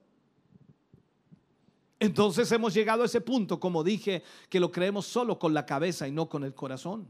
Entonces 2.00 2.50
hemos 2.54 2.74
llegado 2.74 3.04
a 3.04 3.08
ese 3.08 3.20
punto, 3.20 3.60
como 3.60 3.84
dije, 3.84 4.24
que 4.50 4.60
lo 4.60 4.72
creemos 4.72 5.06
solo 5.06 5.38
con 5.38 5.54
la 5.54 5.66
cabeza 5.66 6.08
y 6.08 6.12
no 6.12 6.30
con 6.30 6.46
el 6.46 6.54
corazón. 6.54 7.08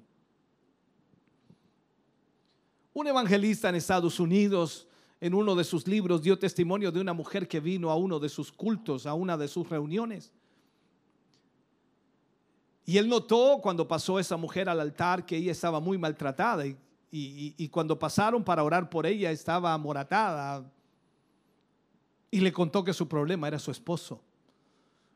Un 2.94 3.08
evangelista 3.08 3.70
en 3.70 3.76
Estados 3.76 4.20
Unidos, 4.20 4.88
en 5.22 5.36
uno 5.36 5.56
de 5.56 5.64
sus 5.64 5.88
libros, 5.88 6.24
dio 6.24 6.40
testimonio 6.40 6.92
de 6.92 7.00
una 7.00 7.14
mujer 7.14 7.48
que 7.48 7.60
vino 7.60 7.92
a 7.92 7.96
uno 7.96 8.20
de 8.20 8.30
sus 8.30 8.52
cultos, 8.52 9.06
a 9.06 9.14
una 9.14 9.38
de 9.38 9.48
sus 9.48 9.70
reuniones. 9.70 10.34
Y 12.90 12.98
él 12.98 13.08
notó 13.08 13.60
cuando 13.62 13.88
pasó 13.88 14.18
esa 14.18 14.36
mujer 14.36 14.68
al 14.68 14.80
altar 14.80 15.24
que 15.24 15.38
ella 15.38 15.52
estaba 15.52 15.80
muy 15.80 16.00
maltratada 16.00 16.66
y, 17.12 17.70
cuando 17.70 18.00
pasaron 18.00 18.44
para 18.44 18.64
orar 18.64 18.90
por 18.90 19.06
ella 19.06 19.30
estaba 19.30 19.76
amoratada 19.76 20.66
y 22.32 22.40
le 22.40 22.52
contó 22.52 22.84
que 22.84 22.92
su 22.92 23.08
problema 23.08 23.48
era 23.48 23.60
su 23.60 23.70
esposo. 23.70 24.24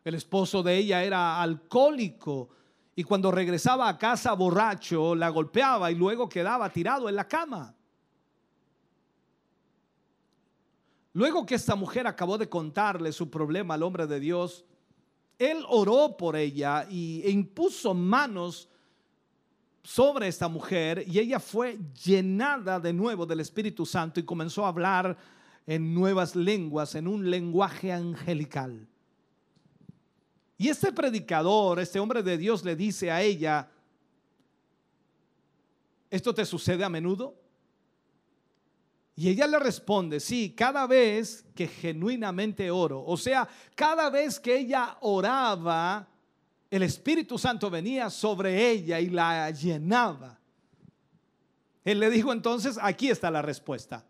El 0.06 0.14
esposo 0.14 0.62
de 0.62 0.78
ella 0.78 1.04
era 1.04 1.42
alcohólico 1.42 2.50
y 2.96 3.04
cuando 3.04 3.32
regresaba 3.32 3.90
a 3.90 3.98
casa 3.98 4.34
borracho 4.34 5.16
la 5.16 5.30
golpeaba 5.30 5.90
y 5.90 5.96
luego 5.96 6.30
quedaba 6.30 6.70
tirado 6.70 7.10
en 7.10 7.16
la 7.16 7.28
cama. 7.28 7.74
Luego 11.14 11.44
que 11.44 11.56
esta 11.56 11.74
mujer 11.74 12.06
acabó 12.06 12.38
de 12.38 12.48
contarle 12.48 13.12
su 13.12 13.32
problema 13.32 13.74
al 13.74 13.82
hombre 13.82 14.06
de 14.06 14.20
Dios, 14.20 14.64
él 15.40 15.64
oró 15.68 16.16
por 16.18 16.36
ella 16.36 16.88
y, 16.90 17.22
e 17.24 17.32
impuso 17.32 17.94
manos 17.94 18.70
sobre 19.84 20.28
esta 20.28 20.48
mujer 20.48 21.04
y 21.06 21.20
ella 21.20 21.40
fue 21.40 21.78
llenada 22.06 22.80
de 22.80 22.94
nuevo 22.94 23.26
del 23.26 23.42
Espíritu 23.42 23.86
Santo 23.86 24.20
y 24.20 24.24
comenzó 24.24 24.66
a 24.66 24.70
hablar 24.70 25.18
en 25.66 25.94
nuevas 25.94 26.36
lenguas, 26.36 26.96
en 26.96 27.08
un 27.08 27.30
lenguaje 27.30 27.92
angelical. 27.92 28.88
Y 30.58 30.70
este 30.70 30.92
predicador, 30.94 31.80
este 31.80 32.00
hombre 32.00 32.24
de 32.24 32.38
Dios 32.38 32.64
le 32.64 32.76
dice 32.76 33.12
a 33.12 33.22
ella, 33.22 33.70
¿esto 36.10 36.34
te 36.34 36.46
sucede 36.46 36.84
a 36.84 36.90
menudo? 36.90 37.43
Y 39.16 39.30
ella 39.30 39.46
le 39.46 39.60
responde, 39.60 40.20
sí, 40.20 40.54
cada 40.58 40.88
vez 40.88 41.46
que 41.54 41.68
genuinamente 41.68 42.72
oro, 42.72 43.04
o 43.06 43.16
sea, 43.16 43.48
cada 43.76 44.10
vez 44.10 44.40
que 44.40 44.58
ella 44.58 44.98
oraba, 45.02 46.08
el 46.72 46.82
Espíritu 46.82 47.38
Santo 47.38 47.70
venía 47.70 48.10
sobre 48.10 48.72
ella 48.72 49.00
y 49.00 49.10
la 49.10 49.52
llenaba. 49.52 50.40
Él 51.84 52.00
le 52.00 52.10
dijo 52.10 52.34
entonces, 52.34 52.80
aquí 52.82 53.10
está 53.10 53.30
la 53.30 53.44
respuesta. 53.44 54.04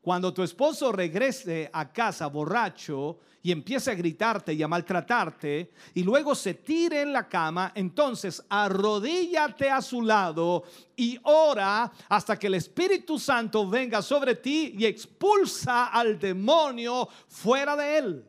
Cuando 0.00 0.32
tu 0.32 0.42
esposo 0.42 0.92
regrese 0.92 1.68
a 1.72 1.92
casa 1.92 2.28
borracho 2.28 3.18
y 3.42 3.50
empiece 3.52 3.90
a 3.90 3.94
gritarte 3.94 4.54
y 4.54 4.62
a 4.62 4.68
maltratarte 4.68 5.72
y 5.94 6.02
luego 6.02 6.34
se 6.34 6.54
tire 6.54 7.02
en 7.02 7.12
la 7.12 7.28
cama, 7.28 7.72
entonces 7.74 8.42
arrodíllate 8.48 9.70
a 9.70 9.82
su 9.82 10.02
lado 10.02 10.64
y 10.96 11.18
ora 11.24 11.90
hasta 12.08 12.38
que 12.38 12.46
el 12.46 12.54
Espíritu 12.54 13.18
Santo 13.18 13.68
venga 13.68 14.00
sobre 14.00 14.36
ti 14.36 14.74
y 14.78 14.86
expulsa 14.86 15.86
al 15.86 16.18
demonio 16.18 17.08
fuera 17.28 17.76
de 17.76 17.98
él. 17.98 18.24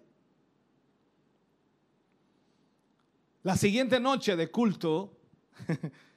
La 3.44 3.56
siguiente 3.56 4.00
noche 4.00 4.36
de 4.36 4.52
culto, 4.52 5.18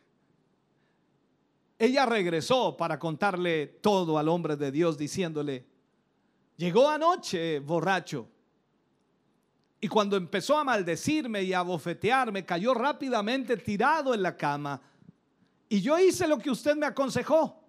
ella 1.84 2.06
regresó 2.06 2.76
para 2.76 2.96
contarle 2.96 3.66
todo 3.66 4.16
al 4.16 4.28
hombre 4.28 4.54
de 4.54 4.70
Dios, 4.70 4.96
diciéndole, 4.96 5.66
llegó 6.56 6.88
anoche 6.88 7.58
borracho. 7.58 8.28
Y 9.80 9.88
cuando 9.88 10.16
empezó 10.16 10.56
a 10.56 10.62
maldecirme 10.62 11.42
y 11.42 11.52
a 11.52 11.62
bofetearme, 11.62 12.46
cayó 12.46 12.72
rápidamente 12.72 13.56
tirado 13.56 14.14
en 14.14 14.22
la 14.22 14.36
cama. 14.36 14.80
Y 15.68 15.80
yo 15.80 15.98
hice 15.98 16.28
lo 16.28 16.38
que 16.38 16.52
usted 16.52 16.76
me 16.76 16.86
aconsejó 16.86 17.61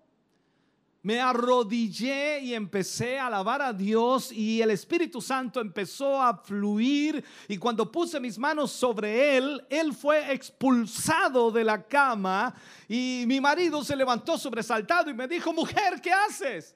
me 1.03 1.19
arrodillé 1.19 2.39
y 2.39 2.53
empecé 2.53 3.19
a 3.19 3.27
alabar 3.27 3.61
a 3.61 3.73
Dios 3.73 4.31
y 4.31 4.61
el 4.61 4.71
Espíritu 4.71 5.19
Santo 5.19 5.59
empezó 5.59 6.21
a 6.21 6.37
fluir 6.37 7.23
y 7.49 7.57
cuando 7.57 7.91
puse 7.91 8.21
mis 8.21 8.39
manos 8.39 8.71
sobre 8.71 9.35
él, 9.35 9.65
él 9.69 9.93
fue 9.93 10.33
expulsado 10.33 11.51
de 11.51 11.65
la 11.65 11.83
cama 11.83 12.55
y 12.87 13.25
mi 13.27 13.41
marido 13.41 13.83
se 13.83 13.97
levantó 13.97 14.37
sobresaltado 14.37 15.09
y 15.09 15.13
me 15.13 15.27
dijo, 15.27 15.51
mujer, 15.51 15.99
¿qué 16.01 16.13
haces? 16.13 16.73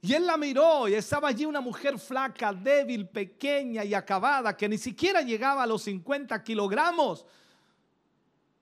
Y 0.00 0.14
él 0.14 0.24
la 0.24 0.38
miró 0.38 0.88
y 0.88 0.94
estaba 0.94 1.28
allí 1.28 1.44
una 1.44 1.60
mujer 1.60 1.98
flaca, 1.98 2.54
débil, 2.54 3.06
pequeña 3.06 3.84
y 3.84 3.92
acabada 3.92 4.56
que 4.56 4.66
ni 4.66 4.78
siquiera 4.78 5.20
llegaba 5.20 5.62
a 5.62 5.66
los 5.66 5.82
50 5.82 6.42
kilogramos 6.42 7.26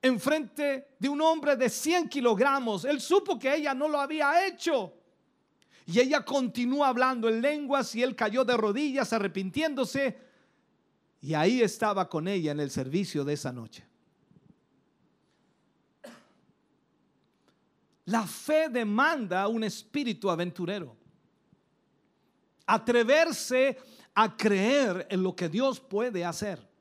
enfrente 0.07 0.89
de 0.99 1.09
un 1.09 1.21
hombre 1.21 1.57
de 1.57 1.69
100 1.69 2.09
kilogramos. 2.09 2.85
Él 2.85 3.01
supo 3.01 3.39
que 3.39 3.55
ella 3.55 3.75
no 3.75 3.89
lo 3.89 4.01
había 4.01 4.47
hecho. 4.47 4.93
Y 5.87 6.01
ella 6.01 6.25
continuó 6.25 6.85
hablando 6.85 7.29
en 7.29 7.41
lenguas 7.41 7.95
y 7.95 8.03
él 8.03 8.17
cayó 8.17 8.45
de 8.45 8.57
rodillas 8.57 9.13
arrepintiéndose. 9.13 10.19
Y 11.21 11.35
ahí 11.35 11.63
estaba 11.63 12.09
con 12.09 12.27
ella 12.27 12.53
en 12.53 12.61
el 12.61 12.71
servicio 12.71 13.25
de 13.25 13.35
esa 13.35 13.53
noche. 13.53 13.85
La 18.07 18.27
fe 18.27 18.69
demanda 18.69 19.47
un 19.49 19.65
espíritu 19.65 20.31
aventurero. 20.31 20.97
Atreverse 22.67 23.79
a 24.15 24.37
creer 24.37 25.07
en 25.11 25.23
lo 25.23 25.35
que 25.35 25.49
Dios 25.49 25.79
puede 25.79 26.25
hacer. 26.25 26.76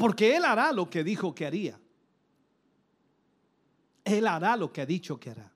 Porque 0.00 0.34
Él 0.34 0.46
hará 0.46 0.72
lo 0.72 0.88
que 0.88 1.04
dijo 1.04 1.34
que 1.34 1.44
haría. 1.44 1.78
Él 4.02 4.26
hará 4.26 4.56
lo 4.56 4.72
que 4.72 4.80
ha 4.80 4.86
dicho 4.86 5.20
que 5.20 5.28
hará. 5.28 5.52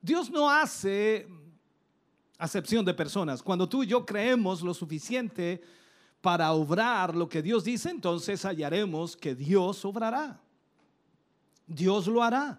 Dios 0.00 0.30
no 0.30 0.50
hace 0.50 1.28
acepción 2.38 2.86
de 2.86 2.94
personas. 2.94 3.42
Cuando 3.42 3.68
tú 3.68 3.82
y 3.82 3.86
yo 3.86 4.06
creemos 4.06 4.62
lo 4.62 4.72
suficiente 4.72 5.60
para 6.22 6.50
obrar 6.52 7.14
lo 7.14 7.28
que 7.28 7.42
Dios 7.42 7.64
dice, 7.64 7.90
entonces 7.90 8.46
hallaremos 8.46 9.14
que 9.14 9.34
Dios 9.34 9.84
obrará. 9.84 10.40
Dios 11.66 12.06
lo 12.06 12.22
hará. 12.22 12.58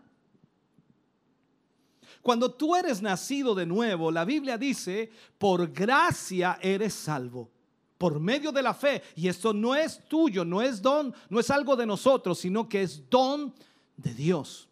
Cuando 2.21 2.51
tú 2.51 2.75
eres 2.75 3.01
nacido 3.01 3.55
de 3.55 3.65
nuevo, 3.65 4.11
la 4.11 4.23
Biblia 4.23 4.55
dice, 4.55 5.09
por 5.39 5.71
gracia 5.71 6.59
eres 6.61 6.93
salvo 6.93 7.49
por 7.99 8.19
medio 8.19 8.51
de 8.51 8.63
la 8.63 8.73
fe. 8.73 9.03
Y 9.15 9.27
esto 9.27 9.53
no 9.53 9.75
es 9.75 10.03
tuyo, 10.07 10.43
no 10.43 10.63
es 10.63 10.81
don, 10.81 11.13
no 11.29 11.39
es 11.39 11.51
algo 11.51 11.75
de 11.75 11.85
nosotros, 11.85 12.39
sino 12.39 12.67
que 12.67 12.81
es 12.81 13.07
don 13.09 13.53
de 13.97 14.13
Dios. 14.15 14.67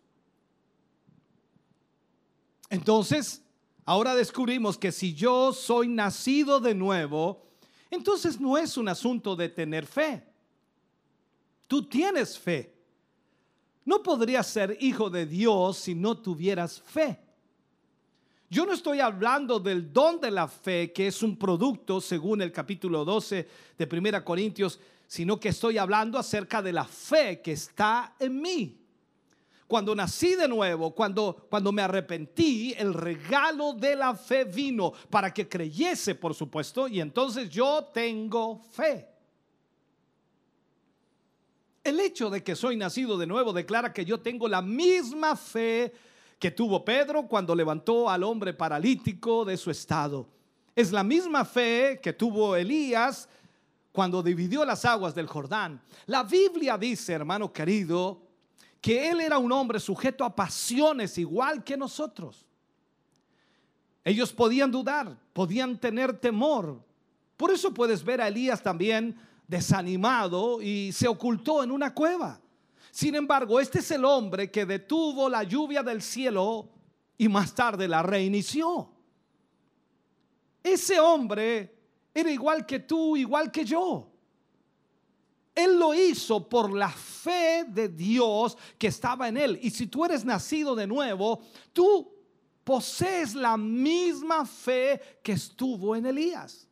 Entonces, 2.69 3.43
ahora 3.85 4.15
descubrimos 4.15 4.77
que 4.77 4.91
si 4.91 5.13
yo 5.13 5.51
soy 5.51 5.89
nacido 5.89 6.59
de 6.61 6.73
nuevo, 6.73 7.45
entonces 7.91 8.39
no 8.39 8.57
es 8.57 8.77
un 8.77 8.87
asunto 8.87 9.35
de 9.35 9.49
tener 9.49 9.85
fe. 9.85 10.23
Tú 11.67 11.83
tienes 11.83 12.39
fe. 12.39 12.73
No 13.83 14.01
podrías 14.01 14.47
ser 14.47 14.77
hijo 14.79 15.09
de 15.09 15.25
Dios 15.25 15.77
si 15.77 15.95
no 15.95 16.17
tuvieras 16.17 16.81
fe. 16.81 17.19
Yo 18.49 18.65
no 18.65 18.71
estoy 18.71 19.01
hablando 19.01 19.59
del 19.59 19.91
don 19.91 20.21
de 20.21 20.31
la 20.31 20.47
fe, 20.47 20.93
que 20.93 21.07
es 21.07 21.21
un 21.21 21.37
producto, 21.37 21.99
según 21.99 22.41
el 22.41 22.53
capítulo 22.53 23.03
12 23.03 23.47
de 23.77 23.89
1 23.91 24.23
Corintios, 24.23 24.79
sino 25.05 25.37
que 25.37 25.49
estoy 25.49 25.77
hablando 25.77 26.17
acerca 26.17 26.61
de 26.61 26.71
la 26.71 26.85
fe 26.85 27.41
que 27.41 27.51
está 27.51 28.15
en 28.19 28.41
mí. 28.41 28.77
Cuando 29.67 29.93
nací 29.93 30.35
de 30.35 30.47
nuevo, 30.47 30.95
cuando, 30.95 31.45
cuando 31.49 31.73
me 31.73 31.81
arrepentí, 31.81 32.73
el 32.77 32.93
regalo 32.93 33.73
de 33.73 33.97
la 33.97 34.15
fe 34.15 34.45
vino 34.45 34.93
para 35.09 35.33
que 35.33 35.49
creyese, 35.49 36.15
por 36.15 36.33
supuesto, 36.33 36.87
y 36.87 37.01
entonces 37.01 37.49
yo 37.49 37.89
tengo 37.93 38.61
fe. 38.71 39.09
El 41.83 41.99
hecho 41.99 42.29
de 42.29 42.41
que 42.43 42.55
soy 42.55 42.77
nacido 42.77 43.17
de 43.17 43.27
nuevo 43.27 43.51
declara 43.51 43.91
que 43.91 44.05
yo 44.05 44.21
tengo 44.21 44.47
la 44.47 44.61
misma 44.61 45.35
fe 45.35 45.93
que 46.39 46.51
tuvo 46.51 46.85
Pedro 46.85 47.27
cuando 47.27 47.55
levantó 47.55 48.09
al 48.09 48.23
hombre 48.23 48.53
paralítico 48.53 49.43
de 49.43 49.57
su 49.57 49.71
estado. 49.71 50.27
Es 50.75 50.91
la 50.91 51.03
misma 51.03 51.43
fe 51.43 51.99
que 52.01 52.13
tuvo 52.13 52.55
Elías 52.55 53.27
cuando 53.91 54.21
dividió 54.21 54.63
las 54.63 54.85
aguas 54.85 55.15
del 55.15 55.25
Jordán. 55.25 55.81
La 56.05 56.23
Biblia 56.23 56.77
dice, 56.77 57.13
hermano 57.13 57.51
querido, 57.51 58.21
que 58.79 59.09
él 59.09 59.21
era 59.21 59.39
un 59.39 59.51
hombre 59.51 59.79
sujeto 59.79 60.23
a 60.23 60.35
pasiones 60.35 61.17
igual 61.17 61.63
que 61.63 61.75
nosotros. 61.75 62.45
Ellos 64.03 64.31
podían 64.31 64.71
dudar, 64.71 65.17
podían 65.33 65.79
tener 65.79 66.17
temor. 66.19 66.79
Por 67.35 67.51
eso 67.51 67.73
puedes 67.73 68.03
ver 68.03 68.21
a 68.21 68.27
Elías 68.27 68.61
también 68.61 69.19
desanimado 69.47 70.61
y 70.61 70.91
se 70.91 71.07
ocultó 71.07 71.63
en 71.63 71.71
una 71.71 71.93
cueva. 71.93 72.39
Sin 72.91 73.15
embargo, 73.15 73.59
este 73.59 73.79
es 73.79 73.91
el 73.91 74.05
hombre 74.05 74.49
que 74.51 74.65
detuvo 74.65 75.29
la 75.29 75.43
lluvia 75.43 75.83
del 75.83 76.01
cielo 76.01 76.69
y 77.17 77.27
más 77.27 77.53
tarde 77.53 77.87
la 77.87 78.03
reinició. 78.03 78.89
Ese 80.63 80.99
hombre 80.99 81.75
era 82.13 82.31
igual 82.31 82.65
que 82.65 82.79
tú, 82.79 83.15
igual 83.15 83.51
que 83.51 83.63
yo. 83.63 84.11
Él 85.55 85.79
lo 85.79 85.93
hizo 85.93 86.47
por 86.47 86.71
la 86.71 86.89
fe 86.89 87.65
de 87.67 87.89
Dios 87.89 88.57
que 88.77 88.87
estaba 88.87 89.27
en 89.27 89.37
él. 89.37 89.59
Y 89.61 89.71
si 89.71 89.87
tú 89.87 90.05
eres 90.05 90.23
nacido 90.23 90.75
de 90.75 90.85
nuevo, 90.85 91.41
tú 91.73 92.13
posees 92.63 93.33
la 93.33 93.57
misma 93.57 94.45
fe 94.45 95.19
que 95.23 95.31
estuvo 95.31 95.95
en 95.95 96.05
Elías. 96.05 96.66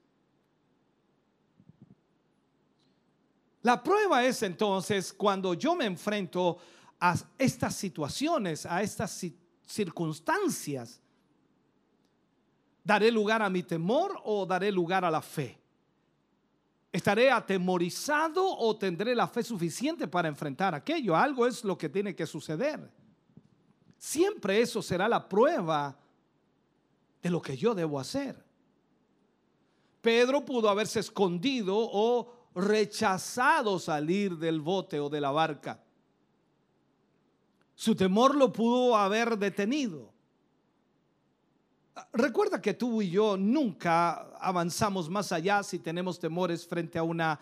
La 3.66 3.82
prueba 3.82 4.24
es 4.24 4.44
entonces 4.44 5.12
cuando 5.12 5.56
yo 5.56 5.74
me 5.74 5.86
enfrento 5.86 6.60
a 7.00 7.16
estas 7.36 7.74
situaciones, 7.74 8.64
a 8.64 8.84
estas 8.84 9.26
circunstancias, 9.66 11.02
¿daré 12.84 13.10
lugar 13.10 13.42
a 13.42 13.50
mi 13.50 13.64
temor 13.64 14.22
o 14.24 14.46
daré 14.46 14.72
lugar 14.72 15.04
a 15.04 15.10
la 15.10 15.20
fe? 15.20 15.60
¿Estaré 16.92 17.32
atemorizado 17.32 18.48
o 18.48 18.78
tendré 18.78 19.16
la 19.16 19.28
fe 19.28 19.42
suficiente 19.42 20.08
para 20.08 20.28
enfrentar 20.28 20.76
aquello? 20.76 21.16
Algo 21.16 21.48
es 21.48 21.64
lo 21.64 21.76
que 21.76 21.90
tiene 21.90 22.16
que 22.16 22.28
suceder. 22.28 22.88
Siempre 23.98 24.62
eso 24.62 24.80
será 24.84 25.10
la 25.10 25.28
prueba 25.28 25.98
de 27.20 27.32
lo 27.32 27.42
que 27.42 27.58
yo 27.58 27.74
debo 27.74 28.00
hacer. 28.00 28.46
Pedro 30.04 30.46
pudo 30.46 30.70
haberse 30.70 31.00
escondido 31.00 31.76
o 31.76 32.35
rechazado 32.56 33.78
salir 33.78 34.38
del 34.38 34.62
bote 34.62 35.00
o 35.00 35.10
de 35.10 35.22
la 35.22 35.32
barca. 35.32 35.80
Su 37.76 37.96
temor 37.96 38.36
lo 38.36 38.54
pudo 38.54 38.96
haber 38.96 39.38
detenido. 39.38 40.14
Recuerda 42.14 42.62
que 42.62 42.74
tú 42.74 43.02
y 43.02 43.10
yo 43.10 43.38
nunca 43.38 44.32
avanzamos 44.40 45.10
más 45.10 45.32
allá 45.32 45.62
si 45.64 45.80
tenemos 45.80 46.20
temores 46.20 46.66
frente 46.66 46.98
a 46.98 47.04
una 47.04 47.40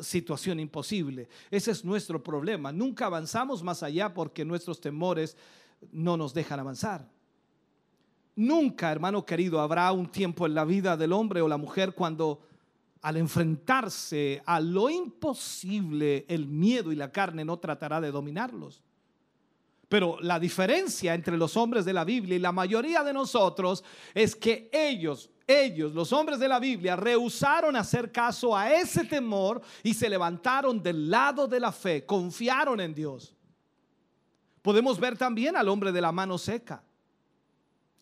situación 0.00 0.60
imposible. 0.60 1.28
Ese 1.50 1.70
es 1.70 1.84
nuestro 1.84 2.22
problema. 2.22 2.72
Nunca 2.72 3.06
avanzamos 3.06 3.62
más 3.62 3.82
allá 3.82 4.12
porque 4.12 4.44
nuestros 4.44 4.80
temores 4.80 5.36
no 5.92 6.16
nos 6.16 6.34
dejan 6.34 6.60
avanzar. 6.60 7.08
Nunca, 8.34 8.92
hermano 8.92 9.24
querido, 9.24 9.60
habrá 9.60 9.90
un 9.92 10.10
tiempo 10.10 10.46
en 10.46 10.54
la 10.54 10.64
vida 10.64 10.96
del 10.96 11.12
hombre 11.12 11.40
o 11.40 11.48
la 11.48 11.56
mujer 11.56 11.94
cuando 11.94 12.40
al 13.06 13.18
enfrentarse 13.18 14.42
a 14.44 14.58
lo 14.58 14.90
imposible, 14.90 16.24
el 16.26 16.48
miedo 16.48 16.90
y 16.90 16.96
la 16.96 17.12
carne 17.12 17.44
no 17.44 17.56
tratará 17.56 18.00
de 18.00 18.10
dominarlos. 18.10 18.82
Pero 19.88 20.18
la 20.22 20.40
diferencia 20.40 21.14
entre 21.14 21.36
los 21.36 21.56
hombres 21.56 21.84
de 21.84 21.92
la 21.92 22.02
Biblia 22.02 22.34
y 22.34 22.40
la 22.40 22.50
mayoría 22.50 23.04
de 23.04 23.12
nosotros 23.12 23.84
es 24.12 24.34
que 24.34 24.68
ellos, 24.72 25.30
ellos, 25.46 25.94
los 25.94 26.12
hombres 26.12 26.40
de 26.40 26.48
la 26.48 26.58
Biblia, 26.58 26.96
rehusaron 26.96 27.76
hacer 27.76 28.10
caso 28.10 28.56
a 28.56 28.72
ese 28.74 29.04
temor 29.04 29.62
y 29.84 29.94
se 29.94 30.08
levantaron 30.08 30.82
del 30.82 31.08
lado 31.08 31.46
de 31.46 31.60
la 31.60 31.70
fe, 31.70 32.04
confiaron 32.04 32.80
en 32.80 32.92
Dios. 32.92 33.36
Podemos 34.62 34.98
ver 34.98 35.16
también 35.16 35.56
al 35.56 35.68
hombre 35.68 35.92
de 35.92 36.00
la 36.00 36.10
mano 36.10 36.38
seca. 36.38 36.82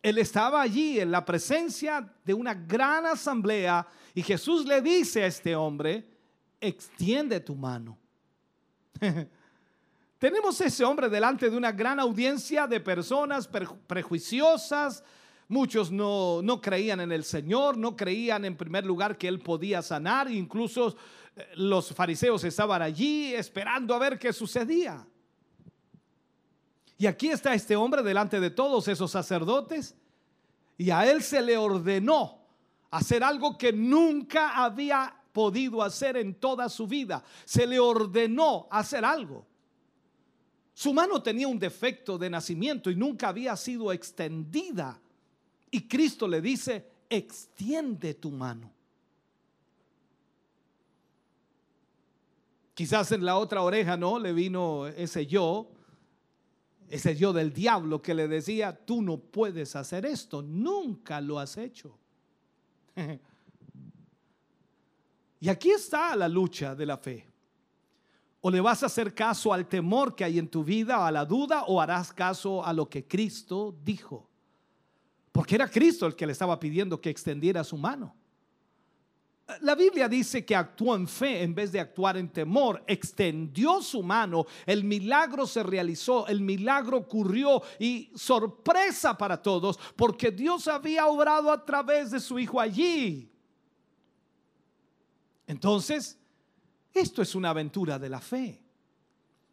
Él 0.04 0.18
estaba 0.18 0.60
allí 0.60 1.00
en 1.00 1.10
la 1.10 1.24
presencia 1.24 2.06
de 2.26 2.34
una 2.34 2.52
gran 2.52 3.06
asamblea 3.06 3.86
y 4.12 4.22
Jesús 4.22 4.66
le 4.66 4.82
dice 4.82 5.22
a 5.22 5.26
este 5.26 5.56
hombre, 5.56 6.04
extiende 6.60 7.40
tu 7.40 7.54
mano. 7.54 7.96
tenemos 10.18 10.60
ese 10.60 10.84
hombre 10.84 11.08
delante 11.08 11.48
de 11.48 11.56
una 11.56 11.72
gran 11.72 11.98
audiencia 11.98 12.66
de 12.66 12.80
personas 12.80 13.48
prejuiciosas. 13.86 15.02
Muchos 15.48 15.90
no, 15.90 16.42
no 16.42 16.60
creían 16.60 17.00
en 17.00 17.10
el 17.10 17.24
Señor, 17.24 17.78
no 17.78 17.96
creían 17.96 18.44
en 18.44 18.58
primer 18.58 18.84
lugar 18.84 19.16
que 19.16 19.26
Él 19.26 19.40
podía 19.40 19.80
sanar. 19.80 20.30
Incluso 20.30 20.98
eh, 21.34 21.48
los 21.54 21.94
fariseos 21.94 22.44
estaban 22.44 22.82
allí 22.82 23.32
esperando 23.34 23.94
a 23.94 23.98
ver 23.98 24.18
qué 24.18 24.34
sucedía. 24.34 25.06
Y 27.04 27.06
aquí 27.06 27.28
está 27.28 27.52
este 27.52 27.76
hombre 27.76 28.02
delante 28.02 28.40
de 28.40 28.48
todos 28.48 28.88
esos 28.88 29.10
sacerdotes 29.10 29.94
y 30.78 30.88
a 30.88 31.06
él 31.06 31.22
se 31.22 31.42
le 31.42 31.58
ordenó 31.58 32.38
hacer 32.90 33.22
algo 33.22 33.58
que 33.58 33.74
nunca 33.74 34.64
había 34.64 35.14
podido 35.30 35.82
hacer 35.82 36.16
en 36.16 36.34
toda 36.34 36.66
su 36.70 36.86
vida. 36.86 37.22
Se 37.44 37.66
le 37.66 37.78
ordenó 37.78 38.68
hacer 38.70 39.04
algo. 39.04 39.44
Su 40.72 40.94
mano 40.94 41.22
tenía 41.22 41.46
un 41.46 41.58
defecto 41.58 42.16
de 42.16 42.30
nacimiento 42.30 42.90
y 42.90 42.96
nunca 42.96 43.28
había 43.28 43.54
sido 43.54 43.92
extendida. 43.92 44.98
Y 45.70 45.86
Cristo 45.86 46.26
le 46.26 46.40
dice, 46.40 46.90
extiende 47.10 48.14
tu 48.14 48.30
mano. 48.30 48.72
Quizás 52.72 53.12
en 53.12 53.26
la 53.26 53.36
otra 53.36 53.60
oreja, 53.60 53.94
¿no? 53.98 54.18
Le 54.18 54.32
vino 54.32 54.86
ese 54.86 55.26
yo, 55.26 55.68
ese 56.88 57.16
yo 57.16 57.32
del 57.32 57.52
diablo 57.52 58.02
que 58.02 58.14
le 58.14 58.28
decía, 58.28 58.84
tú 58.84 59.02
no 59.02 59.18
puedes 59.18 59.76
hacer 59.76 60.06
esto, 60.06 60.42
nunca 60.42 61.20
lo 61.20 61.38
has 61.38 61.56
hecho. 61.56 61.98
y 65.40 65.48
aquí 65.48 65.70
está 65.70 66.14
la 66.16 66.28
lucha 66.28 66.74
de 66.74 66.86
la 66.86 66.96
fe. 66.96 67.28
O 68.40 68.50
le 68.50 68.60
vas 68.60 68.82
a 68.82 68.86
hacer 68.86 69.14
caso 69.14 69.52
al 69.52 69.66
temor 69.66 70.14
que 70.14 70.24
hay 70.24 70.38
en 70.38 70.48
tu 70.48 70.62
vida, 70.62 71.06
a 71.06 71.10
la 71.10 71.24
duda, 71.24 71.64
o 71.64 71.80
harás 71.80 72.12
caso 72.12 72.64
a 72.64 72.72
lo 72.74 72.88
que 72.90 73.06
Cristo 73.06 73.74
dijo. 73.82 74.28
Porque 75.32 75.54
era 75.54 75.68
Cristo 75.68 76.06
el 76.06 76.14
que 76.14 76.26
le 76.26 76.32
estaba 76.32 76.60
pidiendo 76.60 77.00
que 77.00 77.10
extendiera 77.10 77.64
su 77.64 77.78
mano. 77.78 78.14
La 79.60 79.74
Biblia 79.74 80.08
dice 80.08 80.44
que 80.44 80.56
actuó 80.56 80.96
en 80.96 81.06
fe 81.06 81.42
en 81.42 81.54
vez 81.54 81.70
de 81.70 81.78
actuar 81.78 82.16
en 82.16 82.30
temor. 82.30 82.82
Extendió 82.86 83.82
su 83.82 84.02
mano, 84.02 84.46
el 84.64 84.84
milagro 84.84 85.46
se 85.46 85.62
realizó, 85.62 86.26
el 86.26 86.40
milagro 86.40 86.96
ocurrió 86.96 87.62
y 87.78 88.10
sorpresa 88.14 89.18
para 89.18 89.42
todos 89.42 89.78
porque 89.96 90.30
Dios 90.30 90.66
había 90.66 91.06
obrado 91.06 91.52
a 91.52 91.62
través 91.62 92.10
de 92.10 92.20
su 92.20 92.38
Hijo 92.38 92.58
allí. 92.58 93.30
Entonces, 95.46 96.18
esto 96.94 97.20
es 97.20 97.34
una 97.34 97.50
aventura 97.50 97.98
de 97.98 98.08
la 98.08 98.20
fe. 98.20 98.62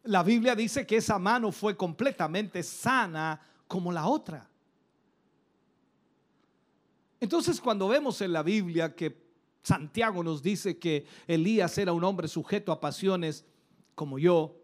La 0.04 0.22
Biblia 0.22 0.54
dice 0.56 0.86
que 0.86 0.96
esa 0.96 1.18
mano 1.18 1.52
fue 1.52 1.76
completamente 1.76 2.62
sana 2.62 3.40
como 3.68 3.92
la 3.92 4.06
otra. 4.06 4.48
Entonces 7.20 7.60
cuando 7.60 7.86
vemos 7.86 8.20
en 8.20 8.32
la 8.32 8.42
Biblia 8.42 8.96
que 8.96 9.21
Santiago 9.62 10.22
nos 10.22 10.42
dice 10.42 10.78
que 10.78 11.06
Elías 11.26 11.76
era 11.78 11.92
un 11.92 12.04
hombre 12.04 12.28
sujeto 12.28 12.72
a 12.72 12.80
pasiones 12.80 13.44
como 13.94 14.18
yo, 14.18 14.56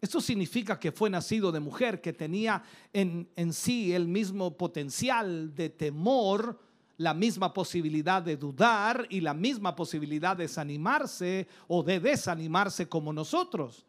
esto 0.00 0.20
significa 0.20 0.78
que 0.78 0.92
fue 0.92 1.10
nacido 1.10 1.52
de 1.52 1.60
mujer, 1.60 2.00
que 2.00 2.12
tenía 2.12 2.62
en, 2.92 3.28
en 3.36 3.52
sí 3.52 3.92
el 3.92 4.08
mismo 4.08 4.56
potencial 4.56 5.54
de 5.54 5.68
temor, 5.68 6.58
la 6.96 7.12
misma 7.12 7.52
posibilidad 7.52 8.22
de 8.22 8.36
dudar 8.36 9.06
y 9.10 9.20
la 9.20 9.34
misma 9.34 9.76
posibilidad 9.76 10.36
de 10.36 10.44
desanimarse 10.44 11.46
o 11.68 11.82
de 11.82 12.00
desanimarse 12.00 12.88
como 12.88 13.12
nosotros. 13.12 13.84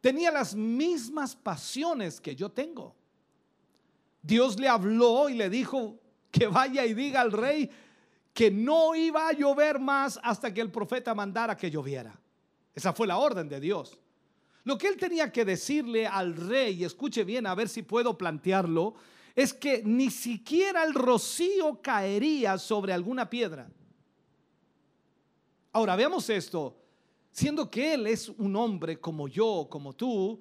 Tenía 0.00 0.30
las 0.30 0.54
mismas 0.54 1.34
pasiones 1.34 2.20
que 2.20 2.34
yo 2.34 2.50
tengo. 2.50 2.94
Dios 4.22 4.58
le 4.60 4.68
habló 4.68 5.28
y 5.28 5.34
le 5.34 5.50
dijo 5.50 5.98
que 6.30 6.46
vaya 6.46 6.86
y 6.86 6.94
diga 6.94 7.20
al 7.20 7.32
rey 7.32 7.68
que 8.32 8.50
no 8.50 8.94
iba 8.94 9.28
a 9.28 9.32
llover 9.32 9.78
más 9.78 10.18
hasta 10.22 10.52
que 10.52 10.60
el 10.60 10.70
profeta 10.70 11.14
mandara 11.14 11.56
que 11.56 11.70
lloviera. 11.70 12.18
Esa 12.74 12.92
fue 12.92 13.06
la 13.06 13.18
orden 13.18 13.48
de 13.48 13.60
Dios. 13.60 13.98
Lo 14.64 14.78
que 14.78 14.88
él 14.88 14.96
tenía 14.96 15.32
que 15.32 15.44
decirle 15.44 16.06
al 16.06 16.36
rey, 16.36 16.84
escuche 16.84 17.24
bien 17.24 17.46
a 17.46 17.54
ver 17.54 17.68
si 17.68 17.82
puedo 17.82 18.16
plantearlo, 18.16 18.94
es 19.34 19.54
que 19.54 19.82
ni 19.84 20.10
siquiera 20.10 20.84
el 20.84 20.94
rocío 20.94 21.80
caería 21.80 22.58
sobre 22.58 22.92
alguna 22.92 23.28
piedra. 23.30 23.70
Ahora 25.72 25.96
veamos 25.96 26.28
esto, 26.28 26.76
siendo 27.30 27.70
que 27.70 27.94
Él 27.94 28.06
es 28.06 28.28
un 28.28 28.56
hombre 28.56 28.98
como 28.98 29.28
yo, 29.28 29.66
como 29.70 29.92
tú, 29.92 30.40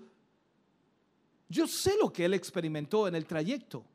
yo 1.48 1.68
sé 1.68 1.94
lo 2.02 2.12
que 2.12 2.26
Él 2.26 2.34
experimentó 2.34 3.08
en 3.08 3.16
el 3.16 3.26
trayecto. 3.26 3.86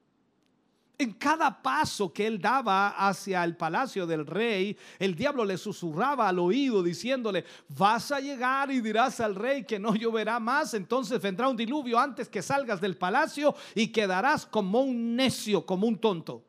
En 0.96 1.12
cada 1.14 1.60
paso 1.60 2.12
que 2.12 2.24
él 2.24 2.40
daba 2.40 2.90
hacia 2.90 3.42
el 3.42 3.56
palacio 3.56 4.06
del 4.06 4.24
rey, 4.24 4.76
el 5.00 5.16
diablo 5.16 5.44
le 5.44 5.58
susurraba 5.58 6.28
al 6.28 6.38
oído 6.38 6.84
diciéndole, 6.84 7.44
vas 7.68 8.12
a 8.12 8.20
llegar 8.20 8.70
y 8.70 8.80
dirás 8.80 9.18
al 9.18 9.34
rey 9.34 9.64
que 9.64 9.80
no 9.80 9.96
lloverá 9.96 10.38
más, 10.38 10.72
entonces 10.72 11.20
vendrá 11.20 11.48
un 11.48 11.56
diluvio 11.56 11.98
antes 11.98 12.28
que 12.28 12.42
salgas 12.42 12.80
del 12.80 12.96
palacio 12.96 13.56
y 13.74 13.88
quedarás 13.88 14.46
como 14.46 14.82
un 14.82 15.16
necio, 15.16 15.66
como 15.66 15.88
un 15.88 15.98
tonto. 15.98 16.44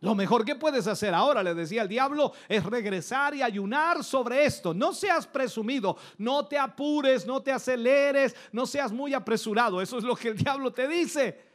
Lo 0.00 0.14
mejor 0.14 0.44
que 0.44 0.54
puedes 0.54 0.86
hacer 0.86 1.12
ahora, 1.14 1.42
le 1.42 1.54
decía 1.54 1.82
el 1.82 1.88
diablo, 1.88 2.32
es 2.48 2.64
regresar 2.64 3.34
y 3.34 3.42
ayunar 3.42 4.04
sobre 4.04 4.44
esto. 4.44 4.72
No 4.72 4.92
seas 4.92 5.26
presumido, 5.26 5.96
no 6.18 6.46
te 6.46 6.56
apures, 6.56 7.26
no 7.26 7.42
te 7.42 7.50
aceleres, 7.50 8.36
no 8.52 8.66
seas 8.66 8.92
muy 8.92 9.14
apresurado. 9.14 9.80
Eso 9.80 9.98
es 9.98 10.04
lo 10.04 10.14
que 10.14 10.28
el 10.28 10.36
diablo 10.36 10.72
te 10.72 10.86
dice. 10.86 11.47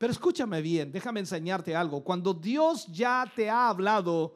Pero 0.00 0.14
escúchame 0.14 0.62
bien, 0.62 0.90
déjame 0.90 1.20
enseñarte 1.20 1.76
algo. 1.76 2.02
Cuando 2.02 2.32
Dios 2.32 2.86
ya 2.86 3.30
te 3.36 3.50
ha 3.50 3.68
hablado, 3.68 4.34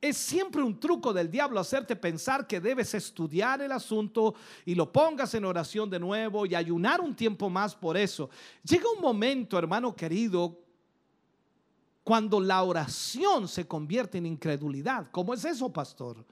es 0.00 0.16
siempre 0.16 0.62
un 0.62 0.80
truco 0.80 1.12
del 1.12 1.30
diablo 1.30 1.60
hacerte 1.60 1.94
pensar 1.94 2.46
que 2.46 2.58
debes 2.58 2.94
estudiar 2.94 3.60
el 3.60 3.70
asunto 3.70 4.34
y 4.64 4.74
lo 4.74 4.90
pongas 4.90 5.34
en 5.34 5.44
oración 5.44 5.90
de 5.90 6.00
nuevo 6.00 6.46
y 6.46 6.54
ayunar 6.54 7.02
un 7.02 7.14
tiempo 7.14 7.50
más 7.50 7.74
por 7.74 7.98
eso. 7.98 8.30
Llega 8.64 8.90
un 8.96 9.02
momento, 9.02 9.58
hermano 9.58 9.94
querido, 9.94 10.58
cuando 12.02 12.40
la 12.40 12.62
oración 12.62 13.46
se 13.46 13.68
convierte 13.68 14.16
en 14.16 14.24
incredulidad. 14.24 15.10
¿Cómo 15.10 15.34
es 15.34 15.44
eso, 15.44 15.70
pastor? 15.70 16.24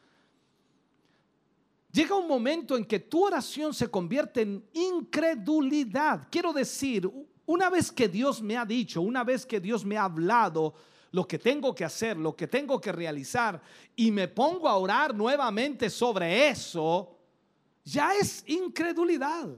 Llega 1.93 2.15
un 2.15 2.27
momento 2.27 2.74
en 2.74 2.87
que 2.87 3.01
tu 3.01 3.23
oración 3.23 3.74
se 3.74 3.91
convierte 3.91 4.41
en 4.41 4.65
incredulidad. 4.73 6.27
Quiero 6.31 6.55
decir, 6.55 7.11
una 7.51 7.69
vez 7.69 7.91
que 7.91 8.09
Dios 8.09 8.41
me 8.41 8.57
ha 8.57 8.65
dicho, 8.65 9.03
una 9.03 9.25
vez 9.25 9.45
que 9.45 9.59
Dios 9.59 9.85
me 9.85 9.97
ha 9.97 10.05
hablado 10.05 10.73
lo 11.11 11.27
que 11.27 11.37
tengo 11.37 11.75
que 11.75 11.85
hacer, 11.85 12.17
lo 12.17 12.37
que 12.37 12.47
tengo 12.47 12.81
que 12.81 12.93
realizar, 12.93 13.61
y 13.97 14.13
me 14.13 14.29
pongo 14.29 14.69
a 14.69 14.77
orar 14.77 15.13
nuevamente 15.13 15.91
sobre 15.91 16.49
eso, 16.49 17.19
ya 17.85 18.15
es 18.15 18.45
incredulidad, 18.47 19.49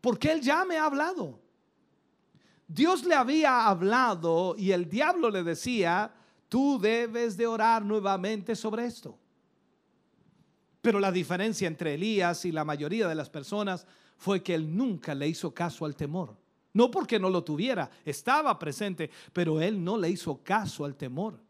porque 0.00 0.30
Él 0.30 0.40
ya 0.40 0.64
me 0.64 0.78
ha 0.78 0.84
hablado. 0.84 1.40
Dios 2.68 3.04
le 3.04 3.16
había 3.16 3.66
hablado 3.66 4.54
y 4.56 4.70
el 4.70 4.88
diablo 4.88 5.30
le 5.30 5.42
decía, 5.42 6.14
tú 6.48 6.78
debes 6.80 7.36
de 7.36 7.48
orar 7.48 7.84
nuevamente 7.84 8.54
sobre 8.54 8.84
esto. 8.84 9.18
Pero 10.80 11.00
la 11.00 11.10
diferencia 11.10 11.66
entre 11.66 11.94
Elías 11.94 12.44
y 12.44 12.52
la 12.52 12.64
mayoría 12.64 13.08
de 13.08 13.16
las 13.16 13.28
personas 13.28 13.84
fue 14.16 14.44
que 14.44 14.54
él 14.54 14.76
nunca 14.76 15.12
le 15.12 15.26
hizo 15.26 15.52
caso 15.52 15.84
al 15.84 15.96
temor. 15.96 16.38
No 16.72 16.90
porque 16.90 17.18
no 17.18 17.28
lo 17.30 17.42
tuviera, 17.42 17.90
estaba 18.04 18.58
presente, 18.58 19.10
pero 19.32 19.60
él 19.60 19.82
no 19.82 19.96
le 19.96 20.10
hizo 20.10 20.42
caso 20.42 20.84
al 20.84 20.94
temor. 20.94 21.40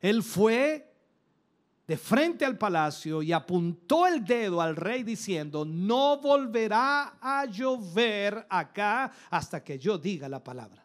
Él 0.00 0.22
fue 0.22 0.92
de 1.86 1.96
frente 1.96 2.44
al 2.44 2.58
palacio 2.58 3.22
y 3.22 3.32
apuntó 3.32 4.06
el 4.06 4.24
dedo 4.24 4.60
al 4.60 4.76
rey 4.76 5.02
diciendo, 5.02 5.64
no 5.64 6.20
volverá 6.20 7.18
a 7.20 7.46
llover 7.46 8.46
acá 8.48 9.12
hasta 9.30 9.62
que 9.62 9.78
yo 9.78 9.96
diga 9.98 10.28
la 10.28 10.42
palabra. 10.42 10.84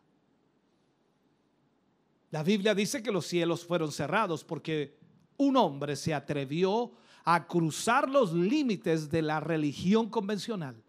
La 2.32 2.44
Biblia 2.44 2.74
dice 2.74 3.04
que 3.04 3.12
los 3.12 3.28
cielos 3.28 3.66
fueron 3.66 3.92
cerrados 3.92 4.44
porque 4.44 4.98
un 5.38 5.58
hombre 5.58 5.96
se 5.96 6.14
atrevió 6.14 6.92
a 7.24 7.46
cruzar 7.46 8.10
los 8.10 8.34
límites 8.34 9.10
de 9.10 9.22
la 9.22 9.40
religión 9.40 10.10
convencional 10.10 10.82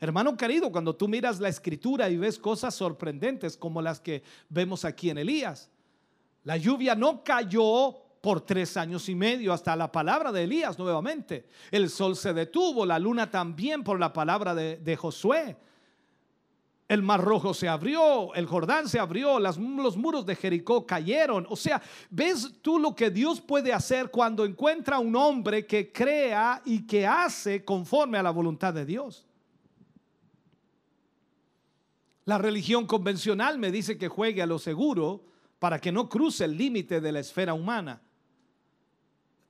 Hermano 0.00 0.36
querido, 0.36 0.70
cuando 0.70 0.94
tú 0.94 1.08
miras 1.08 1.40
la 1.40 1.48
escritura 1.48 2.08
y 2.08 2.16
ves 2.16 2.38
cosas 2.38 2.74
sorprendentes 2.74 3.56
como 3.56 3.82
las 3.82 4.00
que 4.00 4.22
vemos 4.48 4.84
aquí 4.84 5.10
en 5.10 5.18
Elías, 5.18 5.68
la 6.44 6.56
lluvia 6.56 6.94
no 6.94 7.24
cayó 7.24 7.94
por 8.20 8.40
tres 8.40 8.76
años 8.76 9.08
y 9.08 9.14
medio 9.14 9.52
hasta 9.52 9.74
la 9.76 9.90
palabra 9.90 10.30
de 10.32 10.44
Elías 10.44 10.78
nuevamente. 10.78 11.48
El 11.70 11.90
sol 11.90 12.16
se 12.16 12.32
detuvo, 12.32 12.86
la 12.86 12.98
luna 12.98 13.30
también 13.30 13.82
por 13.82 13.98
la 13.98 14.12
palabra 14.12 14.54
de, 14.54 14.96
Josué. 14.96 15.56
El 16.88 17.02
mar 17.02 17.22
rojo 17.22 17.52
se 17.52 17.68
abrió, 17.68 18.32
el 18.34 18.46
Jordán 18.46 18.88
se 18.88 18.98
abrió, 18.98 19.38
las- 19.38 19.58
los 19.58 19.96
muros 19.96 20.24
de 20.24 20.34
Jericó 20.36 20.86
cayeron. 20.86 21.46
O 21.50 21.56
sea, 21.56 21.82
¿ves 22.08 22.50
tú 22.62 22.78
lo 22.78 22.94
que 22.94 23.10
Dios 23.10 23.40
puede 23.42 23.74
hacer 23.74 24.10
cuando 24.10 24.44
encuentra 24.46 24.98
un 24.98 25.14
hombre 25.14 25.66
que 25.66 25.92
crea 25.92 26.62
y 26.64 26.86
que 26.86 27.06
hace 27.06 27.62
conforme 27.62 28.16
a 28.16 28.22
la 28.22 28.30
voluntad 28.30 28.72
de 28.72 28.86
Dios? 28.86 29.27
La 32.28 32.36
religión 32.36 32.86
convencional 32.86 33.58
me 33.58 33.72
dice 33.72 33.96
que 33.96 34.06
juegue 34.06 34.42
a 34.42 34.46
lo 34.46 34.58
seguro 34.58 35.24
para 35.58 35.78
que 35.80 35.90
no 35.90 36.10
cruce 36.10 36.44
el 36.44 36.58
límite 36.58 37.00
de 37.00 37.10
la 37.10 37.20
esfera 37.20 37.54
humana. 37.54 38.02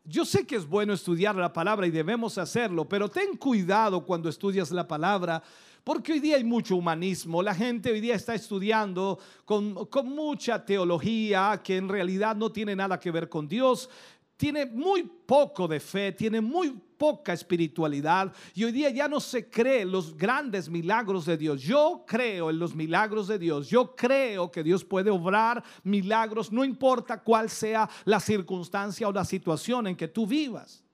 Yo 0.04 0.24
sé 0.24 0.46
que 0.46 0.54
es 0.54 0.64
bueno 0.64 0.92
estudiar 0.92 1.34
la 1.34 1.52
palabra 1.52 1.88
y 1.88 1.90
debemos 1.90 2.38
hacerlo, 2.38 2.88
pero 2.88 3.08
ten 3.08 3.36
cuidado 3.36 4.06
cuando 4.06 4.28
estudias 4.28 4.70
la 4.70 4.86
palabra, 4.86 5.42
porque 5.82 6.12
hoy 6.12 6.20
día 6.20 6.36
hay 6.36 6.44
mucho 6.44 6.76
humanismo. 6.76 7.42
La 7.42 7.52
gente 7.52 7.90
hoy 7.90 8.00
día 8.00 8.14
está 8.14 8.36
estudiando 8.36 9.18
con, 9.44 9.86
con 9.86 10.10
mucha 10.10 10.64
teología 10.64 11.60
que 11.64 11.78
en 11.78 11.88
realidad 11.88 12.36
no 12.36 12.52
tiene 12.52 12.76
nada 12.76 13.00
que 13.00 13.10
ver 13.10 13.28
con 13.28 13.48
Dios. 13.48 13.90
Tiene 14.38 14.66
muy 14.66 15.02
poco 15.02 15.66
de 15.66 15.80
fe, 15.80 16.12
tiene 16.12 16.40
muy 16.40 16.70
poca 16.96 17.32
espiritualidad 17.32 18.32
y 18.54 18.62
hoy 18.62 18.70
día 18.70 18.88
ya 18.88 19.08
no 19.08 19.18
se 19.18 19.50
cree 19.50 19.84
los 19.84 20.16
grandes 20.16 20.68
milagros 20.68 21.26
de 21.26 21.36
Dios. 21.36 21.60
Yo 21.60 22.04
creo 22.06 22.48
en 22.48 22.60
los 22.60 22.72
milagros 22.72 23.26
de 23.26 23.36
Dios. 23.36 23.68
Yo 23.68 23.96
creo 23.96 24.48
que 24.48 24.62
Dios 24.62 24.84
puede 24.84 25.10
obrar 25.10 25.64
milagros, 25.82 26.52
no 26.52 26.64
importa 26.64 27.20
cuál 27.20 27.50
sea 27.50 27.90
la 28.04 28.20
circunstancia 28.20 29.08
o 29.08 29.12
la 29.12 29.24
situación 29.24 29.88
en 29.88 29.96
que 29.96 30.06
tú 30.06 30.24
vivas. 30.24 30.84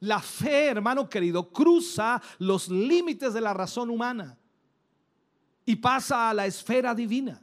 La 0.00 0.20
fe, 0.20 0.66
hermano 0.66 1.08
querido, 1.08 1.50
cruza 1.50 2.20
los 2.40 2.68
límites 2.68 3.32
de 3.32 3.40
la 3.40 3.54
razón 3.54 3.88
humana 3.88 4.36
y 5.64 5.76
pasa 5.76 6.28
a 6.28 6.34
la 6.34 6.44
esfera 6.44 6.94
divina. 6.94 7.40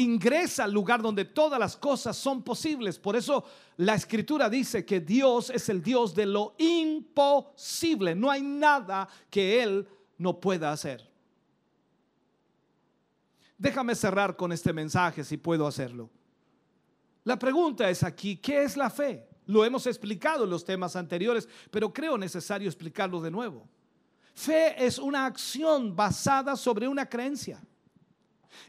Ingresa 0.00 0.62
al 0.62 0.72
lugar 0.72 1.02
donde 1.02 1.24
todas 1.24 1.58
las 1.58 1.76
cosas 1.76 2.16
son 2.16 2.42
posibles. 2.42 3.00
Por 3.00 3.16
eso 3.16 3.44
la 3.78 3.94
escritura 3.94 4.48
dice 4.48 4.86
que 4.86 5.00
Dios 5.00 5.50
es 5.50 5.68
el 5.68 5.82
Dios 5.82 6.14
de 6.14 6.24
lo 6.24 6.54
imposible. 6.56 8.14
No 8.14 8.30
hay 8.30 8.42
nada 8.42 9.08
que 9.28 9.60
Él 9.60 9.88
no 10.16 10.38
pueda 10.38 10.70
hacer. 10.70 11.10
Déjame 13.58 13.96
cerrar 13.96 14.36
con 14.36 14.52
este 14.52 14.72
mensaje 14.72 15.24
si 15.24 15.36
puedo 15.36 15.66
hacerlo. 15.66 16.08
La 17.24 17.36
pregunta 17.36 17.90
es 17.90 18.04
aquí, 18.04 18.36
¿qué 18.36 18.62
es 18.62 18.76
la 18.76 18.90
fe? 18.90 19.28
Lo 19.46 19.64
hemos 19.64 19.84
explicado 19.88 20.44
en 20.44 20.50
los 20.50 20.64
temas 20.64 20.94
anteriores, 20.94 21.48
pero 21.72 21.92
creo 21.92 22.16
necesario 22.16 22.68
explicarlo 22.68 23.20
de 23.20 23.32
nuevo. 23.32 23.68
Fe 24.32 24.86
es 24.86 24.98
una 24.98 25.26
acción 25.26 25.96
basada 25.96 26.54
sobre 26.54 26.86
una 26.86 27.08
creencia. 27.08 27.60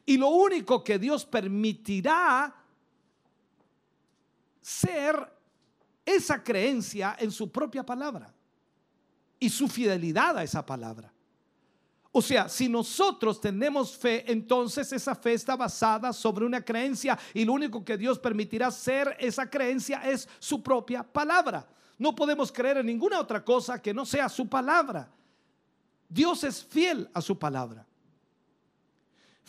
Y 0.06 0.18
lo 0.18 0.30
único 0.30 0.84
que 0.84 1.00
Dios 1.00 1.26
permitirá 1.26 2.56
ser 4.62 5.32
esa 6.06 6.44
creencia 6.44 7.16
en 7.20 7.32
su 7.32 7.52
propia 7.52 7.86
palabra 7.86 8.34
y 9.40 9.50
su 9.50 9.68
fidelidad 9.68 10.38
a 10.38 10.44
esa 10.44 10.66
palabra. 10.66 11.12
O 12.12 12.22
sea, 12.22 12.50
si 12.50 12.68
nosotros 12.68 13.40
tenemos 13.40 13.96
fe, 13.96 14.30
entonces 14.32 14.92
esa 14.92 15.14
fe 15.16 15.34
está 15.34 15.56
basada 15.56 16.12
sobre 16.12 16.46
una 16.46 16.62
creencia 16.64 17.18
y 17.34 17.46
lo 17.46 17.54
único 17.54 17.86
que 17.86 17.98
Dios 17.98 18.18
permitirá 18.18 18.72
ser 18.72 19.16
esa 19.20 19.48
creencia 19.48 20.02
es 20.10 20.28
su 20.40 20.64
propia 20.64 21.04
palabra. 21.04 21.68
No 22.00 22.16
podemos 22.16 22.52
creer 22.52 22.78
en 22.78 22.88
ninguna 22.88 23.20
otra 23.20 23.44
cosa 23.44 23.80
que 23.80 23.94
no 23.94 24.06
sea 24.06 24.28
su 24.28 24.50
palabra. 24.50 25.12
Dios 26.08 26.44
es 26.44 26.64
fiel 26.64 27.08
a 27.14 27.22
su 27.22 27.38
palabra. 27.38 27.86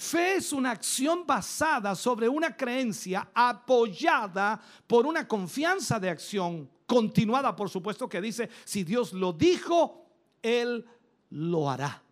Fe 0.01 0.37
es 0.37 0.55
una 0.55 0.71
acción 0.71 1.27
basada 1.27 1.95
sobre 1.95 2.27
una 2.27 2.57
creencia 2.57 3.29
apoyada 3.35 4.59
por 4.87 5.05
una 5.05 5.29
confianza 5.29 6.01
de 6.01 6.09
acción 6.09 6.71
continuada, 6.87 7.55
por 7.55 7.69
supuesto, 7.69 8.09
que 8.09 8.19
dice, 8.19 8.49
si 8.65 8.83
Dios 8.83 9.13
lo 9.13 9.35
dijo, 9.35 10.07
Él 10.41 10.87
lo 11.29 11.69
hará. 11.69 12.03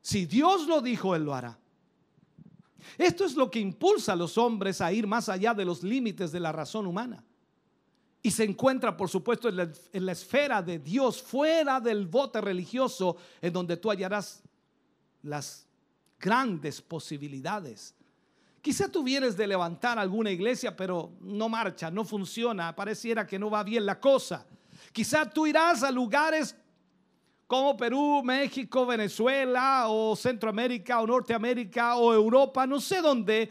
Si 0.00 0.24
Dios 0.24 0.66
lo 0.66 0.80
dijo, 0.80 1.14
Él 1.14 1.24
lo 1.24 1.34
hará. 1.34 1.58
Esto 2.96 3.26
es 3.26 3.34
lo 3.36 3.50
que 3.50 3.60
impulsa 3.60 4.14
a 4.14 4.16
los 4.16 4.38
hombres 4.38 4.80
a 4.80 4.90
ir 4.94 5.06
más 5.06 5.28
allá 5.28 5.52
de 5.52 5.66
los 5.66 5.82
límites 5.82 6.32
de 6.32 6.40
la 6.40 6.50
razón 6.50 6.86
humana. 6.86 7.22
Y 8.22 8.30
se 8.30 8.44
encuentra, 8.44 8.96
por 8.96 9.10
supuesto, 9.10 9.50
en 9.50 10.06
la, 10.06 10.12
esfera 10.12 10.62
de 10.62 10.78
Dios, 10.78 11.20
fuera 11.20 11.78
del 11.78 12.06
bote 12.06 12.40
religioso, 12.40 13.18
en 13.42 13.52
donde 13.52 13.76
tú 13.76 13.90
hallarás 13.90 14.42
las 15.22 15.66
grandes 16.20 16.80
posibilidades. 16.82 17.94
Quizá 18.62 18.88
tú 18.88 19.02
vienes 19.02 19.36
de 19.36 19.46
levantar 19.46 19.98
alguna 19.98 20.30
iglesia, 20.30 20.76
pero 20.76 21.12
no 21.20 21.48
marcha, 21.48 21.90
no 21.90 22.04
funciona, 22.04 22.76
pareciera 22.76 23.26
que 23.26 23.38
no 23.38 23.48
va 23.48 23.62
bien 23.62 23.86
la 23.86 23.98
cosa. 23.98 24.46
Quizá 24.92 25.28
tú 25.28 25.46
irás 25.46 25.82
a 25.82 25.90
lugares 25.90 26.54
como 27.46 27.76
Perú, 27.76 28.22
México, 28.22 28.84
Venezuela 28.84 29.88
o 29.88 30.14
Centroamérica 30.14 31.00
o 31.00 31.06
Norteamérica 31.06 31.96
o 31.96 32.12
Europa, 32.12 32.66
no 32.66 32.78
sé 32.78 33.00
dónde, 33.00 33.50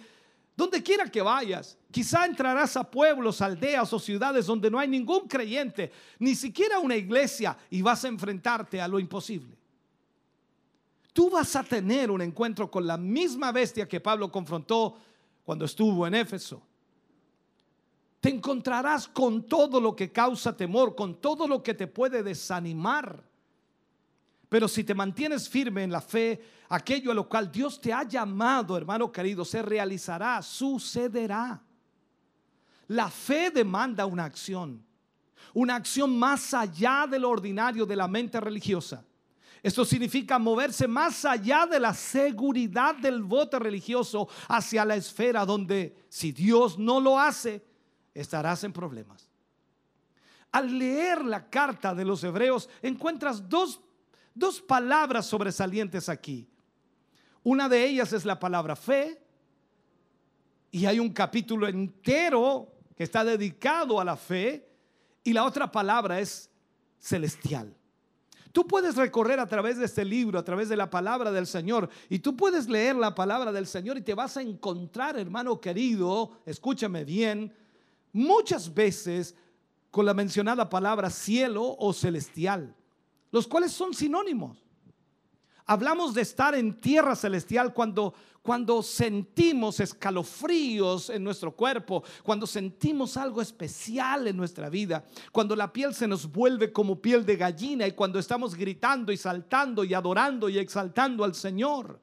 donde 0.56 0.84
quiera 0.84 1.10
que 1.10 1.22
vayas. 1.22 1.78
Quizá 1.92 2.26
entrarás 2.26 2.78
a 2.78 2.90
pueblos, 2.90 3.42
aldeas 3.42 3.92
o 3.92 4.00
ciudades 4.00 4.46
donde 4.46 4.70
no 4.70 4.78
hay 4.78 4.88
ningún 4.88 5.28
creyente, 5.28 5.92
ni 6.20 6.36
siquiera 6.36 6.80
una 6.80 6.96
iglesia, 6.96 7.58
y 7.70 7.82
vas 7.82 8.06
a 8.06 8.10
enfrentarte 8.10 8.80
a 8.80 8.88
lo 8.88 9.00
imposible. 9.00 9.59
Tú 11.14 11.30
vas 11.30 11.56
a 11.56 11.64
tener 11.64 12.12
un 12.12 12.22
encuentro 12.22 12.70
con 12.70 12.86
la 12.86 12.98
misma 12.98 13.52
bestia 13.52 13.88
que 13.88 14.00
Pablo 14.00 14.32
confrontó 14.32 14.96
cuando 15.44 15.66
estuvo 15.66 16.06
en 16.06 16.16
Éfeso. 16.16 16.62
Te 18.20 18.30
encontrarás 18.30 19.08
con 19.08 19.44
todo 19.44 19.80
lo 19.80 19.96
que 19.96 20.12
causa 20.12 20.56
temor, 20.56 20.96
con 20.96 21.22
todo 21.22 21.48
lo 21.48 21.64
que 21.64 21.74
te 21.74 21.88
puede 21.88 22.22
desanimar. 22.22 23.24
Pero 24.50 24.68
si 24.68 24.84
te 24.84 24.94
mantienes 24.94 25.48
firme 25.48 25.84
en 25.84 25.92
la 25.92 26.02
fe, 26.02 26.42
aquello 26.70 27.12
a 27.12 27.16
lo 27.16 27.30
cual 27.30 27.52
Dios 27.52 27.80
te 27.80 27.94
ha 27.94 28.04
llamado, 28.04 28.76
hermano 28.76 29.12
querido, 29.12 29.46
se 29.46 29.62
realizará, 29.62 30.42
sucederá. 30.42 31.62
La 32.88 33.10
fe 33.10 33.52
demanda 33.52 34.06
una 34.08 34.26
acción, 34.26 34.84
una 35.54 35.76
acción 35.76 36.18
más 36.18 36.54
allá 36.54 37.08
de 37.10 37.20
lo 37.20 37.30
ordinario 37.30 37.86
de 37.86 37.96
la 37.96 38.08
mente 38.08 38.40
religiosa. 38.40 39.06
Esto 39.62 39.84
significa 39.84 40.40
moverse 40.40 40.88
más 40.88 41.26
allá 41.26 41.66
de 41.66 41.80
la 41.80 41.94
seguridad 41.94 42.96
del 42.96 43.24
voto 43.24 43.60
religioso 43.60 44.30
hacia 44.48 44.86
la 44.86 44.96
esfera 44.96 45.46
donde 45.46 45.96
si 46.08 46.32
Dios 46.32 46.80
no 46.80 47.02
lo 47.02 47.20
hace, 47.20 47.64
estarás 48.14 48.64
en 48.64 48.72
problemas. 48.72 49.30
Al 50.52 50.80
leer 50.80 51.24
la 51.26 51.50
carta 51.50 51.94
de 51.94 52.06
los 52.06 52.24
hebreos, 52.24 52.70
encuentras 52.82 53.48
dos, 53.50 53.82
dos 54.34 54.62
palabras 54.62 55.26
sobresalientes 55.26 56.08
aquí. 56.08 56.50
Una 57.44 57.68
de 57.68 57.86
ellas 57.86 58.14
es 58.14 58.26
la 58.26 58.40
palabra 58.40 58.76
fe 58.76 59.22
y 60.72 60.86
hay 60.86 61.00
un 61.00 61.12
capítulo 61.12 61.68
entero 61.68 62.72
que 62.96 63.04
está 63.04 63.24
dedicado 63.24 64.00
a 64.00 64.06
la 64.06 64.16
fe 64.16 64.70
y 65.24 65.34
la 65.34 65.44
otra 65.44 65.72
palabra 65.72 66.20
es 66.20 66.50
celestial. 66.98 67.79
Tú 68.52 68.66
puedes 68.66 68.96
recorrer 68.96 69.40
a 69.40 69.48
través 69.48 69.78
de 69.78 69.86
este 69.86 70.04
libro, 70.04 70.40
a 70.40 70.44
través 70.44 70.70
de 70.70 70.76
la 70.76 70.90
palabra 70.90 71.32
del 71.32 71.46
Señor, 71.46 71.90
y 72.10 72.20
tú 72.20 72.36
puedes 72.36 72.68
leer 72.68 72.96
la 72.96 73.14
palabra 73.14 73.52
del 73.52 73.68
Señor 73.68 73.98
y 73.98 74.02
te 74.02 74.16
vas 74.16 74.38
a 74.38 74.42
encontrar, 74.42 75.18
hermano 75.20 75.62
querido, 75.62 76.32
escúchame 76.46 77.06
bien, 77.06 77.54
muchas 78.12 78.74
veces 78.74 79.36
con 79.92 80.06
la 80.06 80.14
mencionada 80.14 80.70
palabra 80.70 81.10
cielo 81.10 81.76
o 81.78 81.94
celestial, 81.94 82.76
los 83.32 83.48
cuales 83.48 83.72
son 83.72 83.94
sinónimos. 83.94 84.64
Hablamos 85.66 86.16
de 86.16 86.22
estar 86.22 86.56
en 86.56 86.82
tierra 86.82 87.16
celestial 87.16 87.74
cuando, 87.76 88.16
cuando 88.50 88.82
sentimos 88.82 89.80
escalofríos 89.80 91.12
en 91.12 91.24
nuestro 91.24 91.56
cuerpo, 91.56 92.04
cuando 92.24 92.48
sentimos 92.48 93.16
algo 93.16 93.44
especial 93.44 94.28
en 94.28 94.36
nuestra 94.36 94.72
vida, 94.72 95.06
cuando 95.32 95.56
la 95.56 95.72
piel 95.72 95.94
se 95.94 96.08
nos 96.08 96.26
vuelve 96.26 96.74
como 96.74 97.00
piel 97.00 97.24
de 97.28 97.36
gallina 97.36 97.86
y 97.86 97.92
cuando 97.92 98.18
estamos 98.18 98.56
gritando 98.56 99.12
y 99.12 99.18
saltando 99.18 99.84
y 99.84 99.94
adorando 99.94 100.50
y 100.50 100.58
exaltando 100.58 101.24
al 101.24 101.36
Señor. 101.36 102.00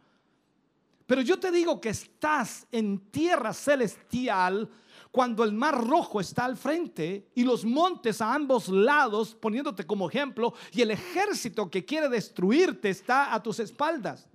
Pero 1.04 1.20
yo 1.20 1.36
te 1.40 1.50
digo 1.50 1.80
que 1.80 1.88
estás 1.88 2.68
en 2.70 3.10
tierra 3.10 3.52
celestial 3.52 4.70
cuando 5.10 5.42
el 5.42 5.50
mar 5.50 5.84
rojo 5.84 6.20
está 6.20 6.44
al 6.44 6.56
frente 6.56 7.28
y 7.34 7.42
los 7.42 7.64
montes 7.64 8.20
a 8.20 8.32
ambos 8.32 8.68
lados, 8.68 9.34
poniéndote 9.34 9.84
como 9.84 10.08
ejemplo, 10.08 10.54
y 10.70 10.82
el 10.82 10.92
ejército 10.92 11.68
que 11.68 11.84
quiere 11.84 12.08
destruirte 12.08 12.88
está 12.88 13.34
a 13.34 13.42
tus 13.42 13.58
espaldas. 13.58 14.28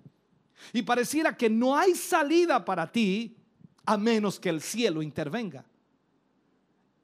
Y 0.74 0.82
pareciera 0.82 1.36
que 1.36 1.50
no 1.50 1.76
hay 1.76 1.96
salida 1.96 2.64
para 2.64 2.92
ti 2.92 3.36
a 3.86 3.98
menos 3.98 4.40
que 4.40 4.50
el 4.50 4.62
cielo 4.62 5.02
intervenga. 5.02 5.66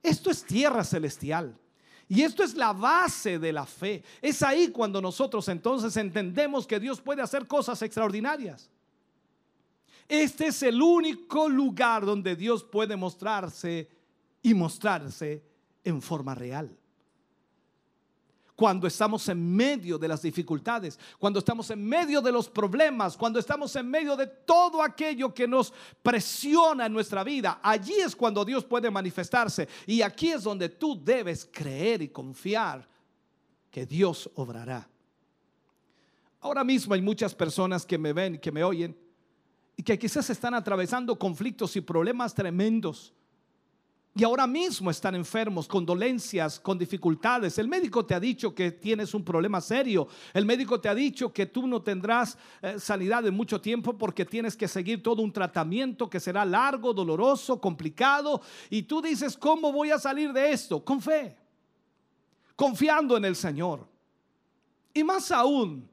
Esto 0.03 0.29
es 0.29 0.43
tierra 0.43 0.83
celestial. 0.83 1.57
Y 2.09 2.21
esto 2.21 2.43
es 2.43 2.53
la 2.55 2.71
base 2.71 3.37
de 3.37 3.51
la 3.51 3.65
fe. 3.65 4.03
Es 4.21 4.41
ahí 4.41 4.69
cuando 4.69 5.01
nosotros 5.01 5.47
entonces 5.49 5.97
entendemos 5.97 6.65
que 6.65 6.79
Dios 6.79 7.01
puede 7.01 7.21
hacer 7.21 7.47
cosas 7.47 7.81
extraordinarias. 7.81 8.69
Este 10.07 10.47
es 10.47 10.63
el 10.63 10.81
único 10.81 11.49
lugar 11.49 12.05
donde 12.05 12.35
Dios 12.35 12.63
puede 12.63 12.95
mostrarse 12.95 13.89
y 14.41 14.53
mostrarse 14.53 15.43
en 15.83 16.01
forma 16.01 16.33
real 16.33 16.77
cuando 18.57 18.87
estamos 18.87 19.29
en 19.29 19.55
medio 19.55 19.99
de 19.99 20.07
las 20.07 20.23
dificultades, 20.23 20.97
cuando 21.19 21.37
estamos 21.37 21.69
en 21.69 21.85
medio 21.85 22.23
de 22.23 22.31
los 22.31 22.49
problemas, 22.49 23.15
cuando 23.15 23.37
estamos 23.37 23.75
en 23.75 23.87
medio 23.87 24.15
de 24.15 24.25
todo 24.25 24.81
aquello 24.81 25.31
que 25.31 25.47
nos 25.47 25.71
presiona 26.01 26.87
en 26.87 26.91
nuestra 26.91 27.23
vida. 27.23 27.59
Allí 27.61 27.93
es 27.93 28.15
cuando 28.15 28.43
Dios 28.43 28.65
puede 28.65 28.89
manifestarse. 28.89 29.67
Y 29.85 30.01
aquí 30.01 30.31
es 30.31 30.41
donde 30.41 30.69
tú 30.69 30.99
debes 30.99 31.47
creer 31.51 32.01
y 32.01 32.07
confiar 32.07 32.89
que 33.69 33.85
Dios 33.85 34.27
obrará. 34.33 34.89
Ahora 36.39 36.63
mismo 36.63 36.95
hay 36.95 37.01
muchas 37.01 37.35
personas 37.35 37.85
que 37.85 37.99
me 37.99 38.11
ven 38.11 38.35
y 38.35 38.39
que 38.39 38.51
me 38.51 38.63
oyen 38.63 38.97
y 39.75 39.83
que 39.83 39.99
quizás 39.99 40.31
están 40.31 40.55
atravesando 40.55 41.19
conflictos 41.19 41.75
y 41.75 41.81
problemas 41.81 42.33
tremendos 42.33 43.13
y 44.17 44.23
ahora 44.23 44.47
mismo 44.47 44.89
están 44.89 45.13
enfermos, 45.13 45.67
con 45.67 45.85
dolencias, 45.85 46.59
con 46.59 46.75
dificultades. 46.75 47.59
El 47.59 47.67
médico 47.67 48.03
te 48.03 48.15
ha 48.15 48.19
dicho 48.19 48.55
que 48.55 48.71
tienes 48.71 49.13
un 49.13 49.23
problema 49.23 49.61
serio. 49.61 50.07
El 50.33 50.43
médico 50.43 50.81
te 50.81 50.89
ha 50.89 50.95
dicho 50.95 51.31
que 51.31 51.45
tú 51.45 51.67
no 51.67 51.83
tendrás 51.83 52.35
eh, 52.63 52.79
sanidad 52.79 53.27
en 53.27 53.35
mucho 53.35 53.61
tiempo 53.61 53.95
porque 53.95 54.25
tienes 54.25 54.57
que 54.57 54.67
seguir 54.67 55.03
todo 55.03 55.21
un 55.21 55.31
tratamiento 55.31 56.09
que 56.09 56.19
será 56.19 56.43
largo, 56.45 56.93
doloroso, 56.93 57.61
complicado. 57.61 58.41
Y 58.71 58.81
tú 58.83 59.03
dices, 59.03 59.37
¿cómo 59.37 59.71
voy 59.71 59.91
a 59.91 59.99
salir 59.99 60.33
de 60.33 60.51
esto? 60.51 60.83
Con 60.83 60.99
fe, 60.99 61.37
confiando 62.55 63.17
en 63.17 63.25
el 63.25 63.35
Señor. 63.35 63.87
Y 64.95 65.03
más 65.03 65.31
aún, 65.31 65.87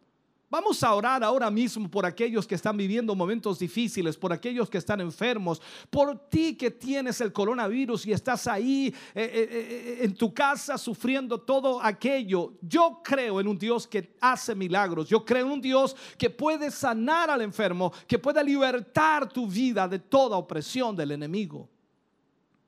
Vamos 0.55 0.85
a 0.85 0.95
orar 0.95 1.25
ahora 1.25 1.51
mismo 1.51 1.91
por 1.91 2.07
aquellos 2.07 2.47
que 2.47 2.55
están 2.55 2.77
viviendo 2.77 3.13
momentos 3.17 3.59
difíciles, 3.59 4.17
por 4.17 4.33
aquellos 4.33 4.71
que 4.71 4.79
están 4.79 5.01
enfermos, 5.01 5.61
por 5.91 6.17
ti 6.29 6.55
que 6.55 6.71
tienes 6.71 7.21
el 7.21 7.33
coronavirus 7.33 8.07
y 8.07 8.13
estás 8.13 8.47
ahí 8.47 8.87
eh, 8.87 8.93
eh, 9.17 9.49
eh, 9.51 9.99
en 10.03 10.15
tu 10.15 10.33
casa 10.33 10.79
sufriendo 10.79 11.41
todo 11.41 11.83
aquello. 11.83 12.53
Yo 12.63 13.01
creo 13.03 13.41
en 13.41 13.49
un 13.49 13.59
Dios 13.59 13.89
que 13.89 14.15
hace 14.21 14.55
milagros. 14.55 15.09
Yo 15.09 15.25
creo 15.25 15.47
en 15.47 15.55
un 15.55 15.61
Dios 15.61 15.97
que 16.17 16.31
puede 16.31 16.71
sanar 16.71 17.31
al 17.31 17.43
enfermo, 17.43 17.93
que 18.07 18.21
puede 18.21 18.45
libertar 18.45 19.29
tu 19.29 19.49
vida 19.49 19.89
de 19.89 19.99
toda 19.99 20.37
opresión 20.37 20.95
del 20.95 21.11
enemigo. 21.11 21.69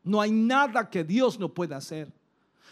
No 0.03 0.21
hay 0.21 0.33
nada 0.33 0.91
que 0.91 1.05
Dios 1.05 1.39
no 1.39 1.55
pueda 1.55 1.77
hacer. 1.77 2.16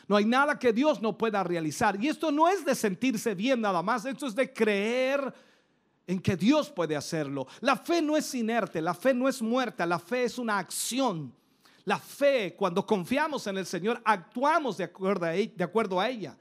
No 0.06 0.16
hay 0.16 0.24
nada 0.24 0.58
que 0.58 0.72
Dios 0.72 1.00
no 1.00 1.16
pueda 1.16 1.42
realizar. 1.42 2.02
Y 2.02 2.08
esto 2.08 2.30
no 2.30 2.48
es 2.48 2.64
de 2.64 2.74
sentirse 2.74 3.34
bien 3.34 3.60
nada 3.60 3.82
más, 3.82 4.04
esto 4.04 4.26
es 4.26 4.34
de 4.34 4.52
creer 4.52 5.32
en 6.06 6.20
que 6.20 6.36
Dios 6.36 6.70
puede 6.70 6.96
hacerlo. 6.96 7.46
La 7.60 7.76
fe 7.76 8.02
no 8.02 8.16
es 8.16 8.34
inerte, 8.34 8.82
la 8.82 8.94
fe 8.94 9.14
no 9.14 9.28
es 9.28 9.40
muerta, 9.40 9.86
la 9.86 9.98
fe 9.98 10.24
es 10.24 10.38
una 10.38 10.58
acción. 10.58 11.32
La 11.84 11.98
fe, 11.98 12.54
cuando 12.56 12.86
confiamos 12.86 13.46
en 13.46 13.58
el 13.58 13.66
Señor, 13.66 14.00
actuamos 14.04 14.78
de 14.78 14.84
acuerdo, 14.84 15.26
a, 15.26 15.34
e, 15.34 15.52
de 15.54 15.64
acuerdo 15.64 16.00
a 16.00 16.08
ella. 16.08 16.36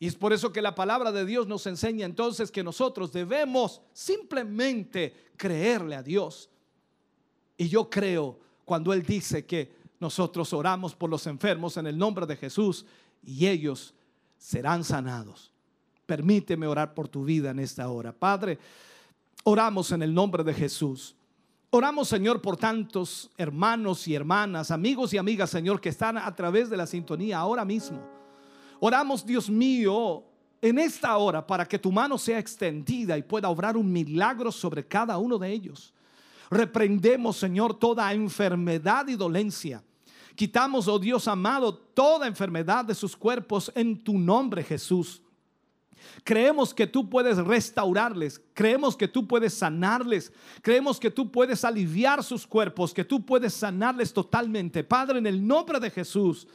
Y 0.00 0.06
es 0.06 0.14
por 0.14 0.32
eso 0.32 0.52
que 0.52 0.62
la 0.62 0.74
palabra 0.74 1.10
de 1.12 1.26
Dios 1.26 1.46
nos 1.46 1.66
enseña 1.66 2.06
entonces 2.06 2.50
que 2.50 2.62
nosotros 2.62 3.12
debemos 3.12 3.82
simplemente 3.92 5.14
creerle 5.36 5.96
a 5.96 6.02
Dios. 6.02 6.48
Y 7.56 7.68
yo 7.68 7.90
creo 7.90 8.38
cuando 8.64 8.92
Él 8.92 9.02
dice 9.02 9.44
que 9.44 9.77
nosotros 10.00 10.52
oramos 10.52 10.94
por 10.94 11.10
los 11.10 11.26
enfermos 11.26 11.76
en 11.76 11.86
el 11.86 11.98
nombre 11.98 12.26
de 12.26 12.36
Jesús 12.36 12.86
y 13.22 13.46
ellos 13.46 13.94
serán 14.36 14.84
sanados. 14.84 15.52
Permíteme 16.06 16.66
orar 16.66 16.94
por 16.94 17.08
tu 17.08 17.24
vida 17.24 17.50
en 17.50 17.58
esta 17.58 17.88
hora. 17.88 18.12
Padre, 18.12 18.58
oramos 19.44 19.92
en 19.92 20.02
el 20.02 20.14
nombre 20.14 20.44
de 20.44 20.54
Jesús. 20.54 21.14
Oramos, 21.70 22.08
Señor, 22.08 22.40
por 22.40 22.56
tantos 22.56 23.30
hermanos 23.36 24.08
y 24.08 24.14
hermanas, 24.14 24.70
amigos 24.70 25.12
y 25.12 25.18
amigas, 25.18 25.50
Señor, 25.50 25.80
que 25.80 25.90
están 25.90 26.16
a 26.16 26.34
través 26.34 26.70
de 26.70 26.78
la 26.78 26.86
sintonía 26.86 27.38
ahora 27.38 27.64
mismo. 27.64 28.00
Oramos, 28.80 29.26
Dios 29.26 29.50
mío, 29.50 30.24
en 30.62 30.78
esta 30.78 31.16
hora 31.18 31.46
para 31.46 31.66
que 31.66 31.78
tu 31.78 31.92
mano 31.92 32.16
sea 32.16 32.38
extendida 32.38 33.18
y 33.18 33.22
pueda 33.22 33.48
obrar 33.48 33.76
un 33.76 33.92
milagro 33.92 34.50
sobre 34.50 34.86
cada 34.86 35.18
uno 35.18 35.38
de 35.38 35.50
ellos. 35.50 35.92
Reprendemos, 36.50 37.36
Señor, 37.36 37.78
toda 37.78 38.12
enfermedad 38.12 39.06
y 39.08 39.16
dolencia. 39.16 39.82
Quitamos, 40.38 40.86
oh 40.86 41.00
Dios 41.00 41.26
amado, 41.26 41.74
toda 41.74 42.28
enfermedad 42.28 42.84
de 42.84 42.94
sus 42.94 43.16
cuerpos 43.16 43.72
en 43.74 44.04
tu 44.04 44.16
nombre, 44.16 44.62
Jesús. 44.62 45.20
Creemos 46.22 46.72
que 46.72 46.86
tú 46.86 47.10
puedes 47.10 47.38
restaurarles, 47.38 48.40
creemos 48.54 48.96
que 48.96 49.08
tú 49.08 49.26
puedes 49.26 49.52
sanarles, 49.52 50.32
creemos 50.62 51.00
que 51.00 51.10
tú 51.10 51.28
puedes 51.32 51.64
aliviar 51.64 52.22
sus 52.22 52.46
cuerpos, 52.46 52.94
que 52.94 53.02
tú 53.02 53.26
puedes 53.26 53.52
sanarles 53.52 54.12
totalmente. 54.12 54.84
Padre, 54.84 55.18
en 55.18 55.26
el 55.26 55.44
nombre 55.44 55.80
de 55.80 55.90
Jesús, 55.90 56.46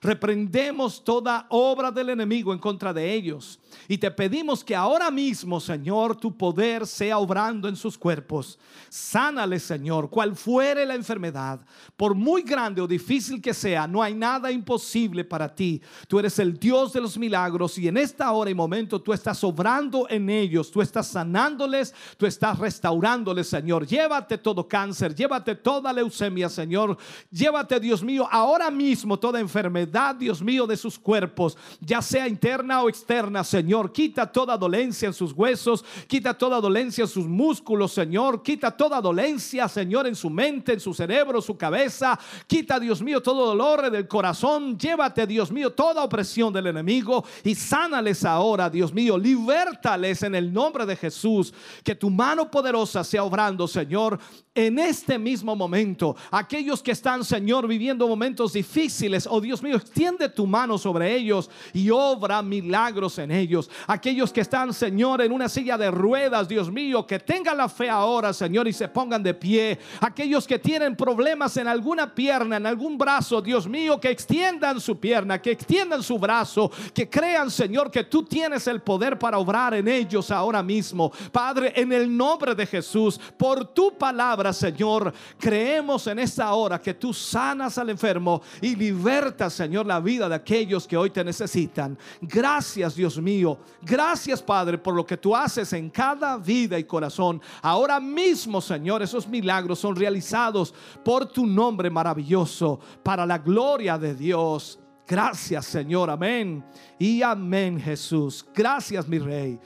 reprendemos 0.00 1.02
toda 1.02 1.46
obra 1.50 1.90
del 1.90 2.10
enemigo 2.10 2.52
en 2.52 2.58
contra 2.58 2.92
de 2.92 3.12
ellos. 3.12 3.58
Y 3.88 3.98
te 3.98 4.10
pedimos 4.10 4.64
que 4.64 4.74
ahora 4.74 5.10
mismo, 5.10 5.60
Señor, 5.60 6.16
tu 6.16 6.36
poder 6.36 6.86
sea 6.86 7.18
obrando 7.18 7.68
en 7.68 7.76
sus 7.76 7.96
cuerpos. 7.96 8.58
Sánale, 8.88 9.60
Señor, 9.60 10.08
cual 10.10 10.34
fuere 10.34 10.86
la 10.86 10.94
enfermedad. 10.94 11.60
Por 11.96 12.14
muy 12.14 12.42
grande 12.42 12.80
o 12.80 12.86
difícil 12.86 13.40
que 13.40 13.54
sea, 13.54 13.86
no 13.86 14.02
hay 14.02 14.14
nada 14.14 14.50
imposible 14.50 15.24
para 15.24 15.54
ti. 15.54 15.80
Tú 16.08 16.18
eres 16.18 16.38
el 16.38 16.58
Dios 16.58 16.92
de 16.92 17.00
los 17.00 17.16
milagros 17.18 17.78
y 17.78 17.88
en 17.88 17.96
esta 17.96 18.32
hora 18.32 18.50
y 18.50 18.54
momento 18.54 19.00
tú 19.00 19.12
estás 19.12 19.42
obrando 19.44 20.06
en 20.08 20.30
ellos. 20.30 20.70
Tú 20.70 20.80
estás 20.80 21.08
sanándoles, 21.08 21.94
tú 22.16 22.26
estás 22.26 22.58
restaurándoles, 22.58 23.48
Señor. 23.48 23.86
Llévate 23.86 24.38
todo 24.38 24.66
cáncer, 24.66 25.14
llévate 25.14 25.54
toda 25.54 25.92
leucemia, 25.92 26.48
Señor. 26.48 26.96
Llévate, 27.30 27.78
Dios 27.78 28.02
mío, 28.02 28.26
ahora 28.30 28.70
mismo 28.70 29.18
toda 29.18 29.38
enfermedad, 29.38 29.85
Dios 30.18 30.42
mío, 30.42 30.66
de 30.66 30.76
sus 30.76 30.98
cuerpos, 30.98 31.56
ya 31.80 32.02
sea 32.02 32.28
interna 32.28 32.82
o 32.82 32.88
externa, 32.88 33.44
Señor. 33.44 33.92
Quita 33.92 34.30
toda 34.30 34.56
dolencia 34.56 35.06
en 35.06 35.14
sus 35.14 35.32
huesos, 35.32 35.84
quita 36.06 36.34
toda 36.34 36.60
dolencia 36.60 37.02
en 37.02 37.08
sus 37.08 37.26
músculos, 37.26 37.92
Señor. 37.92 38.42
Quita 38.42 38.70
toda 38.70 39.00
dolencia, 39.00 39.68
Señor, 39.68 40.06
en 40.06 40.14
su 40.14 40.30
mente, 40.30 40.72
en 40.74 40.80
su 40.80 40.92
cerebro, 40.92 41.40
su 41.40 41.56
cabeza. 41.56 42.18
Quita, 42.46 42.78
Dios 42.78 43.02
mío, 43.02 43.22
todo 43.22 43.46
dolor 43.46 43.90
del 43.90 44.08
corazón. 44.08 44.78
Llévate, 44.78 45.26
Dios 45.26 45.50
mío, 45.50 45.72
toda 45.72 46.04
opresión 46.04 46.52
del 46.52 46.66
enemigo 46.66 47.24
y 47.44 47.54
sánales 47.54 48.24
ahora, 48.24 48.70
Dios 48.70 48.92
mío. 48.92 49.18
Libertales 49.18 50.22
en 50.22 50.34
el 50.34 50.52
nombre 50.52 50.86
de 50.86 50.96
Jesús. 50.96 51.52
Que 51.82 51.94
tu 51.94 52.10
mano 52.10 52.50
poderosa 52.50 53.04
sea 53.04 53.24
obrando, 53.24 53.66
Señor, 53.68 54.18
en 54.54 54.78
este 54.78 55.18
mismo 55.18 55.54
momento. 55.54 56.16
Aquellos 56.30 56.82
que 56.82 56.92
están, 56.92 57.24
Señor, 57.24 57.68
viviendo 57.68 58.08
momentos 58.08 58.54
difíciles, 58.54 59.28
oh 59.30 59.40
Dios 59.40 59.62
mío, 59.62 59.75
extiende 59.76 60.28
tu 60.28 60.46
mano 60.46 60.78
sobre 60.78 61.14
ellos 61.14 61.50
y 61.72 61.90
obra 61.90 62.42
milagros 62.42 63.18
en 63.18 63.30
ellos. 63.30 63.70
Aquellos 63.86 64.32
que 64.32 64.40
están, 64.40 64.72
Señor, 64.72 65.22
en 65.22 65.32
una 65.32 65.48
silla 65.48 65.78
de 65.78 65.90
ruedas, 65.90 66.48
Dios 66.48 66.70
mío, 66.70 67.06
que 67.06 67.18
tengan 67.18 67.56
la 67.56 67.68
fe 67.68 67.88
ahora, 67.88 68.32
Señor, 68.32 68.68
y 68.68 68.72
se 68.72 68.88
pongan 68.88 69.22
de 69.22 69.34
pie. 69.34 69.78
Aquellos 70.00 70.46
que 70.46 70.58
tienen 70.58 70.96
problemas 70.96 71.56
en 71.56 71.68
alguna 71.68 72.14
pierna, 72.14 72.56
en 72.56 72.66
algún 72.66 72.98
brazo, 72.98 73.40
Dios 73.40 73.68
mío, 73.68 74.00
que 74.00 74.10
extiendan 74.10 74.80
su 74.80 74.98
pierna, 74.98 75.40
que 75.40 75.52
extiendan 75.52 76.02
su 76.02 76.18
brazo, 76.18 76.70
que 76.94 77.08
crean, 77.08 77.50
Señor, 77.50 77.90
que 77.90 78.04
tú 78.04 78.24
tienes 78.24 78.66
el 78.66 78.80
poder 78.80 79.18
para 79.18 79.38
obrar 79.38 79.74
en 79.74 79.88
ellos 79.88 80.30
ahora 80.30 80.62
mismo. 80.62 81.12
Padre, 81.32 81.72
en 81.76 81.92
el 81.92 82.14
nombre 82.14 82.54
de 82.54 82.66
Jesús, 82.66 83.20
por 83.36 83.66
tu 83.66 83.96
palabra, 83.96 84.52
Señor, 84.52 85.12
creemos 85.38 86.06
en 86.06 86.18
esta 86.18 86.52
hora 86.52 86.80
que 86.80 86.94
tú 86.94 87.12
sanas 87.12 87.78
al 87.78 87.90
enfermo 87.90 88.42
y 88.60 88.74
libertas, 88.74 89.52
Señor, 89.52 89.65
la 89.66 90.00
vida 90.00 90.28
de 90.28 90.34
aquellos 90.34 90.86
que 90.86 90.96
hoy 90.96 91.10
te 91.10 91.22
necesitan. 91.22 91.98
Gracias, 92.20 92.94
Dios 92.94 93.18
mío 93.18 93.36
Gracias, 93.82 94.42
Padre, 94.42 94.78
por 94.78 94.94
lo 94.94 95.04
que 95.04 95.16
tú 95.16 95.34
haces 95.34 95.72
en 95.72 95.90
cada 95.90 96.36
vida 96.38 96.78
y 96.78 96.84
corazón. 96.84 97.40
Ahora 97.62 98.00
mismo, 98.00 98.60
Señor, 98.60 99.02
esos 99.02 99.28
milagros 99.28 99.78
son 99.78 99.94
realizados 99.94 100.74
por 101.04 101.26
tu 101.26 101.46
nombre 101.46 101.90
maravilloso, 101.90 102.80
para 103.02 103.26
la 103.26 103.38
gloria 103.38 103.98
de 103.98 104.14
Dios. 104.14 104.78
Gracias, 105.06 105.66
Señor. 105.66 106.10
Amén. 106.10 106.64
Y 106.98 107.22
amén, 107.22 107.80
Jesús. 107.80 108.44
Gracias, 108.54 109.06
mi 109.06 109.18
Rey. 109.18 109.58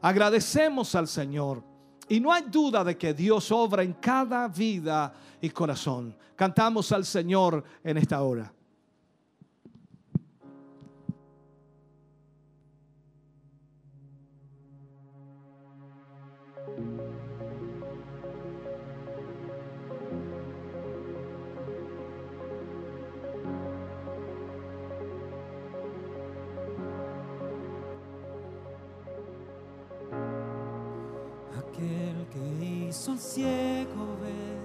Agradecemos 0.00 0.94
al 0.94 1.06
Señor. 1.06 1.62
Y 2.08 2.20
no 2.20 2.32
hay 2.32 2.44
duda 2.44 2.82
de 2.82 2.96
que 2.96 3.12
Dios 3.12 3.52
obra 3.52 3.82
en 3.82 3.92
cada 3.94 4.48
vida 4.48 5.12
y 5.40 5.50
corazón. 5.50 6.16
Cantamos 6.34 6.90
al 6.92 7.04
Señor 7.04 7.62
en 7.84 7.98
esta 7.98 8.22
hora. 8.22 8.50
que 32.30 32.86
hizo 32.88 33.12
al 33.12 33.18
ciego 33.18 34.16
ver. 34.20 34.58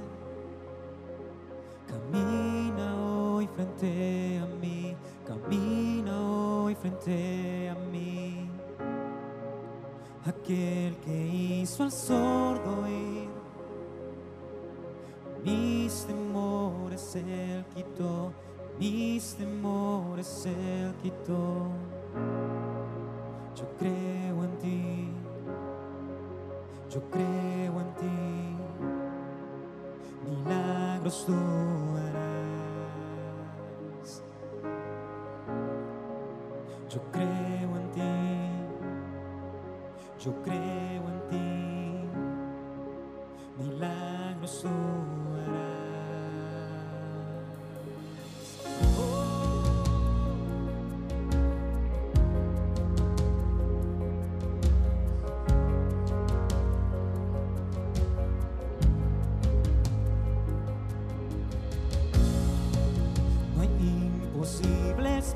Camina 1.88 2.96
hoy 3.02 3.48
frente 3.48 4.40
a 4.42 4.46
mí, 4.46 4.96
camina 5.26 6.22
hoy 6.22 6.76
frente 6.76 7.70
a 7.70 7.76
mí. 7.76 8.50
Aquel 10.26 10.96
que 10.98 11.28
hizo 11.28 11.84
al 11.84 11.92
sordo 11.92 12.88
ir, 12.88 13.30
mis 15.44 16.06
temores 16.06 17.16
él 17.16 17.66
quitó, 17.76 18.32
mis 18.80 19.36
temores 19.36 20.46
él 20.46 20.94
quitó. 21.02 21.68
Yo 23.56 23.68
creo 23.78 24.44
en 24.44 24.58
ti. 24.60 25.03
Yo 26.94 27.02
creo 27.10 27.82
en 27.82 27.92
ti, 27.96 28.56
milagros 30.30 31.26
tú 31.26 31.34
harás. 31.98 33.32
Yo 36.88 37.02
creo 37.12 37.78
en 37.80 37.92
ti, 37.94 38.14
yo 40.24 40.32
creo 40.44 41.10
en 41.10 41.20
ti, 41.32 42.08
milagros 43.58 44.62
tú 44.62 44.68
harás. 44.68 45.03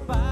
spy. 0.03 0.26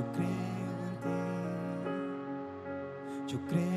Yo 0.00 0.06
creo 0.12 0.28
en 0.28 0.96
ti. 1.02 1.12
Yo 3.32 3.38
creo 3.46 3.69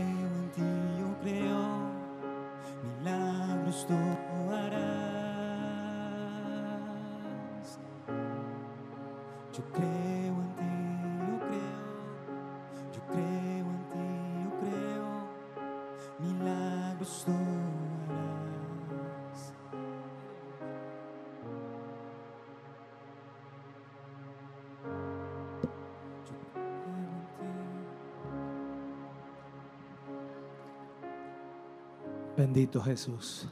Bendito 32.44 32.82
Jesús. 32.82 33.48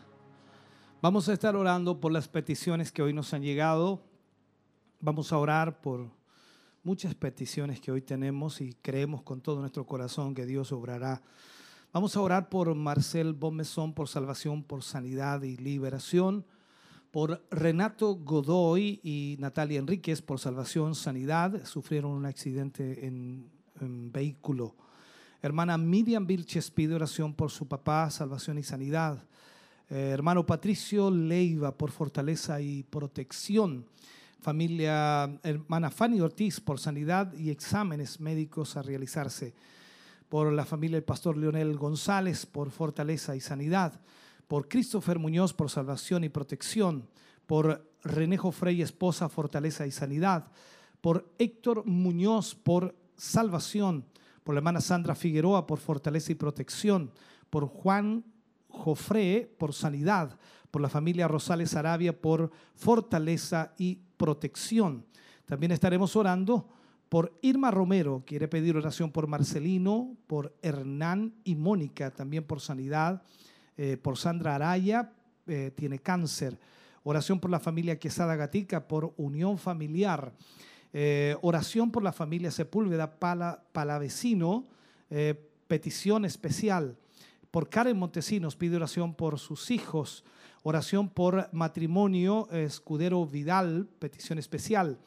Vamos 1.02 1.30
a 1.30 1.34
estar 1.34 1.56
orando 1.56 2.02
por 2.02 2.12
las 2.12 2.28
peticiones 2.28 2.92
que 2.92 3.02
hoy 3.02 3.14
nos 3.14 3.34
han 3.34 3.42
llegado. 3.42 4.02
Vamos 5.00 5.32
a 5.32 5.38
orar 5.38 5.80
por 5.80 6.10
muchas 6.84 7.16
peticiones 7.16 7.80
que 7.80 7.94
hoy 7.94 8.02
tenemos 8.02 8.60
y 8.60 8.74
creemos 8.82 9.22
con 9.22 9.40
todo 9.40 9.62
nuestro 9.62 9.86
corazón 9.86 10.36
que 10.36 10.46
Dios 10.46 10.74
obrará. 10.74 11.22
Vamos 11.94 12.18
a 12.18 12.22
orar 12.22 12.50
por 12.50 12.76
Marcel 12.76 13.32
Bomezón 13.32 13.94
por 13.94 14.10
salvación, 14.10 14.62
por 14.62 14.84
sanidad 14.84 15.42
y 15.44 15.56
liberación. 15.56 16.46
Por 17.12 17.46
Renato 17.50 18.16
Godoy 18.16 19.00
y 19.04 19.38
Natalia 19.40 19.80
Enríquez 19.80 20.22
por 20.22 20.38
salvación, 20.38 20.96
sanidad. 20.96 21.64
Sufrieron 21.64 22.12
un 22.12 22.26
accidente 22.26 23.08
en, 23.08 23.50
en 23.80 24.12
vehículo. 24.12 24.76
Hermana 25.44 25.76
Miriam 25.76 26.28
Vilches 26.28 26.70
pide 26.70 26.94
oración 26.94 27.34
por 27.34 27.50
su 27.50 27.68
papá, 27.68 28.08
salvación 28.12 28.60
y 28.60 28.64
sanidad. 28.64 29.24
Eh, 29.90 30.12
hermano 30.14 30.46
Patricio 30.46 31.10
Leiva 31.10 31.76
por 31.76 31.90
fortaleza 31.90 32.62
y 32.62 32.84
protección. 32.84 33.88
Familia 34.40 35.40
hermana 35.42 35.90
Fanny 35.90 36.22
Ortiz 36.22 36.60
por 36.60 36.80
sanidad 36.80 37.34
y 37.34 37.50
exámenes 37.50 38.20
médicos 38.20 38.78
a 38.78 38.84
realizarse. 38.84 39.56
Por 40.30 40.54
la 40.54 40.64
familia 40.64 40.98
del 40.98 41.06
pastor 41.06 41.36
Leonel 41.38 41.76
González 41.76 42.46
por 42.46 42.70
fortaleza 42.70 43.36
y 43.36 43.42
sanidad. 43.42 44.00
Por 44.48 44.68
Christopher 44.68 45.18
Muñoz 45.18 45.54
por 45.56 45.72
salvación 45.72 46.24
y 46.24 46.30
protección. 46.30 47.08
Por 47.48 47.90
Renejo 48.04 48.52
Frey, 48.52 48.84
esposa, 48.84 49.28
fortaleza 49.28 49.88
y 49.88 49.92
sanidad. 49.92 50.52
Por 51.02 51.34
Héctor 51.40 51.84
Muñoz 51.88 52.54
por 52.54 52.94
salvación 53.18 54.06
por 54.44 54.56
la 54.56 54.60
hermana 54.60 54.82
Sandra 54.82 55.16
Figueroa 55.16 55.68
por 55.68 55.80
fortaleza 55.80 56.32
y 56.32 56.36
protección, 56.36 57.12
por 57.50 57.68
Juan 57.68 58.24
Jofre 58.72 59.54
por 59.58 59.74
sanidad, 59.74 60.38
por 60.72 60.82
la 60.82 60.90
familia 60.90 61.28
Rosales 61.28 61.76
Arabia 61.76 62.20
por 62.20 62.52
fortaleza 62.76 63.74
y 63.78 64.00
protección. 64.18 65.06
También 65.46 65.72
estaremos 65.72 66.16
orando 66.16 66.70
por 67.10 67.38
Irma 67.42 67.72
Romero, 67.72 68.24
quiere 68.26 68.48
pedir 68.48 68.78
oración 68.78 69.12
por 69.12 69.28
Marcelino, 69.28 70.16
por 70.28 70.56
Hernán 70.62 71.34
y 71.44 71.56
Mónica, 71.56 72.12
también 72.12 72.46
por 72.46 72.62
sanidad, 72.62 73.22
eh, 73.76 73.98
por 73.98 74.18
Sandra 74.18 74.56
Araya, 74.56 75.12
eh, 75.46 75.72
tiene 75.76 76.00
cáncer. 76.00 76.58
Oración 77.04 77.40
por 77.40 77.52
la 77.52 77.60
familia 77.60 78.00
Quesada 78.00 78.36
Gatica, 78.38 78.88
por 78.88 79.14
unión 79.18 79.58
familiar. 79.58 80.32
Eh, 80.94 81.38
oración 81.42 81.92
por 81.92 82.04
la 82.04 82.12
familia 82.12 82.52
Sepúlveda 82.52 83.20
Pala, 83.20 83.64
Palavecino, 83.72 84.68
eh, 85.10 85.36
petición 85.68 86.26
especial. 86.26 86.98
Por 87.50 87.70
Karen 87.70 87.98
Montesinos 87.98 88.56
pide 88.56 88.76
oración 88.76 89.14
por 89.14 89.40
sus 89.40 89.72
hijos. 89.72 90.24
Oración 90.64 91.10
por 91.10 91.50
matrimonio 91.54 92.48
Escudero 92.52 93.26
Vidal, 93.26 93.88
petición 94.00 94.38
especial. 94.38 95.00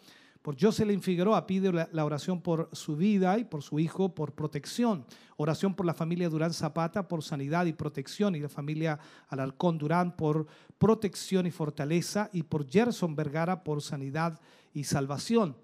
Por 0.43 0.61
Jocelyn 0.61 1.01
Figueroa 1.01 1.47
pide 1.47 1.73
la, 1.73 1.89
la 1.93 2.05
oración 2.05 2.41
por 2.41 2.69
su 2.73 2.97
vida 2.97 3.39
y 3.39 3.45
por 3.45 3.63
su 3.63 3.79
hijo, 3.79 4.15
por 4.15 4.33
protección. 4.33 5.07
Oración 5.37 5.75
por 5.75 5.87
la 5.87 5.95
familia 5.95 6.29
Durán 6.29 6.53
Zapata, 6.53 7.09
por 7.09 7.23
sanidad 7.23 7.67
y 7.67 7.73
protección. 7.73 8.35
Y 8.35 8.41
la 8.41 8.49
familia 8.49 8.99
Alarcón 9.29 9.79
Durán, 9.79 10.17
por 10.17 10.47
protección 10.77 11.47
y 11.47 11.51
fortaleza. 11.51 12.29
Y 12.33 12.43
por 12.43 12.69
Gerson 12.69 13.15
Vergara, 13.15 13.65
por 13.65 13.81
sanidad 13.81 14.39
y 14.39 14.64
salvación. 14.83 15.57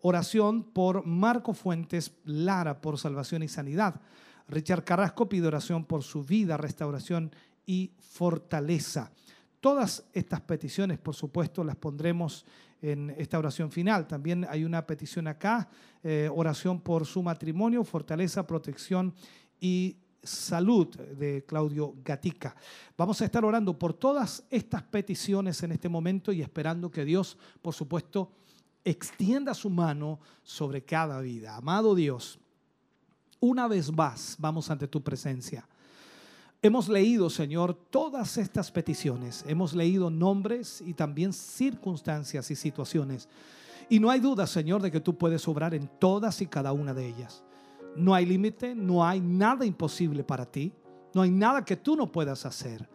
Oración 0.00 0.62
por 0.62 1.04
Marco 1.04 1.52
Fuentes 1.52 2.12
Lara, 2.24 2.80
por 2.80 2.98
salvación 2.98 3.42
y 3.42 3.48
sanidad. 3.48 4.00
Richard 4.48 4.84
Carrasco 4.84 5.28
pide 5.28 5.46
oración 5.46 5.84
por 5.84 6.02
su 6.02 6.24
vida, 6.24 6.56
restauración 6.56 7.30
y 7.66 7.92
fortaleza. 7.98 9.10
Todas 9.60 10.04
estas 10.12 10.40
peticiones, 10.42 10.98
por 10.98 11.14
supuesto, 11.14 11.64
las 11.64 11.76
pondremos 11.76 12.44
en 12.82 13.14
esta 13.16 13.38
oración 13.38 13.70
final. 13.70 14.06
También 14.06 14.46
hay 14.48 14.64
una 14.64 14.86
petición 14.86 15.26
acá, 15.26 15.68
eh, 16.02 16.28
oración 16.34 16.80
por 16.80 17.06
su 17.06 17.22
matrimonio, 17.22 17.82
fortaleza, 17.82 18.46
protección 18.46 19.14
y 19.58 19.96
salud 20.22 20.88
de 20.94 21.44
Claudio 21.46 21.94
Gatica. 22.04 22.54
Vamos 22.96 23.20
a 23.20 23.24
estar 23.24 23.44
orando 23.44 23.78
por 23.78 23.94
todas 23.94 24.44
estas 24.50 24.82
peticiones 24.82 25.62
en 25.62 25.72
este 25.72 25.88
momento 25.88 26.32
y 26.32 26.42
esperando 26.42 26.90
que 26.90 27.04
Dios, 27.04 27.38
por 27.62 27.72
supuesto, 27.72 28.32
extienda 28.84 29.54
su 29.54 29.70
mano 29.70 30.20
sobre 30.42 30.84
cada 30.84 31.20
vida. 31.20 31.56
Amado 31.56 31.94
Dios, 31.94 32.38
una 33.40 33.66
vez 33.68 33.92
más 33.92 34.36
vamos 34.38 34.70
ante 34.70 34.88
tu 34.88 35.02
presencia. 35.02 35.66
Hemos 36.62 36.88
leído, 36.88 37.28
Señor, 37.28 37.74
todas 37.74 38.38
estas 38.38 38.70
peticiones. 38.70 39.44
Hemos 39.46 39.74
leído 39.74 40.08
nombres 40.08 40.80
y 40.80 40.94
también 40.94 41.32
circunstancias 41.32 42.50
y 42.50 42.56
situaciones. 42.56 43.28
Y 43.90 44.00
no 44.00 44.08
hay 44.08 44.20
duda, 44.20 44.46
Señor, 44.46 44.80
de 44.80 44.90
que 44.90 45.00
tú 45.00 45.18
puedes 45.18 45.46
obrar 45.46 45.74
en 45.74 45.90
todas 45.98 46.40
y 46.40 46.46
cada 46.46 46.72
una 46.72 46.94
de 46.94 47.06
ellas. 47.06 47.44
No 47.96 48.14
hay 48.14 48.24
límite, 48.24 48.74
no 48.74 49.06
hay 49.06 49.20
nada 49.20 49.66
imposible 49.66 50.24
para 50.24 50.46
ti. 50.46 50.72
No 51.12 51.22
hay 51.22 51.30
nada 51.30 51.64
que 51.64 51.76
tú 51.76 51.96
no 51.96 52.10
puedas 52.10 52.46
hacer. 52.46 52.88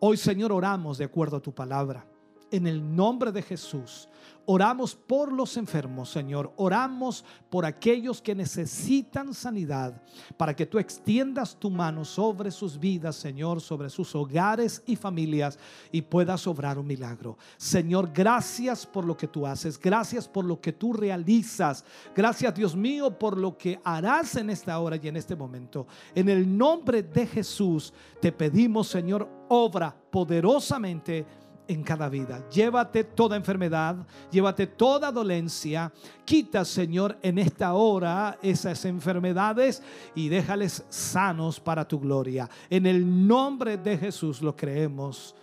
Hoy, 0.00 0.16
Señor, 0.16 0.52
oramos 0.52 0.98
de 0.98 1.06
acuerdo 1.06 1.38
a 1.38 1.42
tu 1.42 1.52
palabra. 1.52 2.06
En 2.54 2.68
el 2.68 2.94
nombre 2.94 3.32
de 3.32 3.42
Jesús. 3.42 4.08
Oramos 4.46 4.94
por 4.94 5.32
los 5.32 5.56
enfermos, 5.56 6.10
Señor. 6.10 6.52
Oramos 6.56 7.24
por 7.50 7.64
aquellos 7.64 8.22
que 8.22 8.32
necesitan 8.32 9.34
sanidad, 9.34 10.00
para 10.36 10.54
que 10.54 10.64
tú 10.64 10.78
extiendas 10.78 11.56
tu 11.56 11.68
mano 11.68 12.04
sobre 12.04 12.52
sus 12.52 12.78
vidas, 12.78 13.16
Señor, 13.16 13.60
sobre 13.60 13.90
sus 13.90 14.14
hogares 14.14 14.82
y 14.86 14.94
familias 14.94 15.58
y 15.90 16.02
puedas 16.02 16.46
obrar 16.46 16.78
un 16.78 16.86
milagro. 16.86 17.38
Señor, 17.56 18.10
gracias 18.14 18.86
por 18.86 19.04
lo 19.04 19.16
que 19.16 19.26
tú 19.26 19.46
haces. 19.46 19.80
Gracias 19.80 20.28
por 20.28 20.44
lo 20.44 20.60
que 20.60 20.72
tú 20.72 20.92
realizas. 20.92 21.84
Gracias, 22.14 22.54
Dios 22.54 22.76
mío, 22.76 23.18
por 23.18 23.36
lo 23.36 23.58
que 23.58 23.80
harás 23.82 24.36
en 24.36 24.50
esta 24.50 24.78
hora 24.78 24.96
y 25.02 25.08
en 25.08 25.16
este 25.16 25.34
momento. 25.34 25.88
En 26.14 26.28
el 26.28 26.56
nombre 26.56 27.02
de 27.02 27.26
Jesús 27.26 27.92
te 28.20 28.30
pedimos, 28.30 28.86
Señor, 28.86 29.28
obra 29.48 29.96
poderosamente 30.10 31.26
en 31.68 31.82
cada 31.82 32.08
vida. 32.08 32.48
Llévate 32.48 33.04
toda 33.04 33.36
enfermedad, 33.36 33.96
llévate 34.30 34.66
toda 34.66 35.10
dolencia. 35.10 35.92
Quita, 36.24 36.64
Señor, 36.64 37.18
en 37.22 37.38
esta 37.38 37.74
hora 37.74 38.38
esas 38.42 38.84
enfermedades 38.84 39.82
y 40.14 40.28
déjales 40.28 40.84
sanos 40.88 41.60
para 41.60 41.86
tu 41.86 42.00
gloria. 42.00 42.48
En 42.70 42.86
el 42.86 43.26
nombre 43.26 43.76
de 43.76 43.96
Jesús 43.96 44.42
lo 44.42 44.54
creemos. 44.54 45.34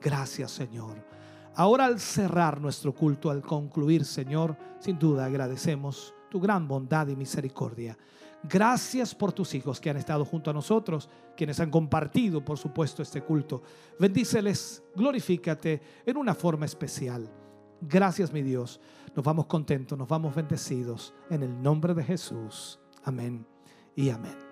Gracias, 0.00 0.52
Señor. 0.52 1.04
Ahora 1.54 1.86
al 1.86 1.98
cerrar 1.98 2.60
nuestro 2.60 2.94
culto, 2.94 3.30
al 3.30 3.42
concluir, 3.42 4.04
Señor, 4.04 4.56
sin 4.78 4.98
duda 4.98 5.24
agradecemos 5.24 6.14
tu 6.30 6.40
gran 6.40 6.68
bondad 6.68 7.08
y 7.08 7.16
misericordia. 7.16 7.98
Gracias 8.42 9.14
por 9.14 9.32
tus 9.32 9.54
hijos 9.54 9.80
que 9.80 9.90
han 9.90 9.96
estado 9.96 10.24
junto 10.24 10.50
a 10.50 10.54
nosotros, 10.54 11.08
quienes 11.36 11.58
han 11.60 11.70
compartido, 11.70 12.44
por 12.44 12.56
supuesto, 12.56 13.02
este 13.02 13.22
culto. 13.22 13.62
Bendíceles, 13.98 14.82
glorifícate 14.94 15.80
en 16.06 16.16
una 16.16 16.34
forma 16.34 16.66
especial. 16.66 17.28
Gracias, 17.80 18.32
mi 18.32 18.42
Dios. 18.42 18.80
Nos 19.14 19.24
vamos 19.24 19.46
contentos, 19.46 19.98
nos 19.98 20.08
vamos 20.08 20.34
bendecidos 20.34 21.14
en 21.30 21.42
el 21.42 21.62
nombre 21.62 21.94
de 21.94 22.04
Jesús. 22.04 22.78
Amén 23.04 23.46
y 23.96 24.10
amén. 24.10 24.47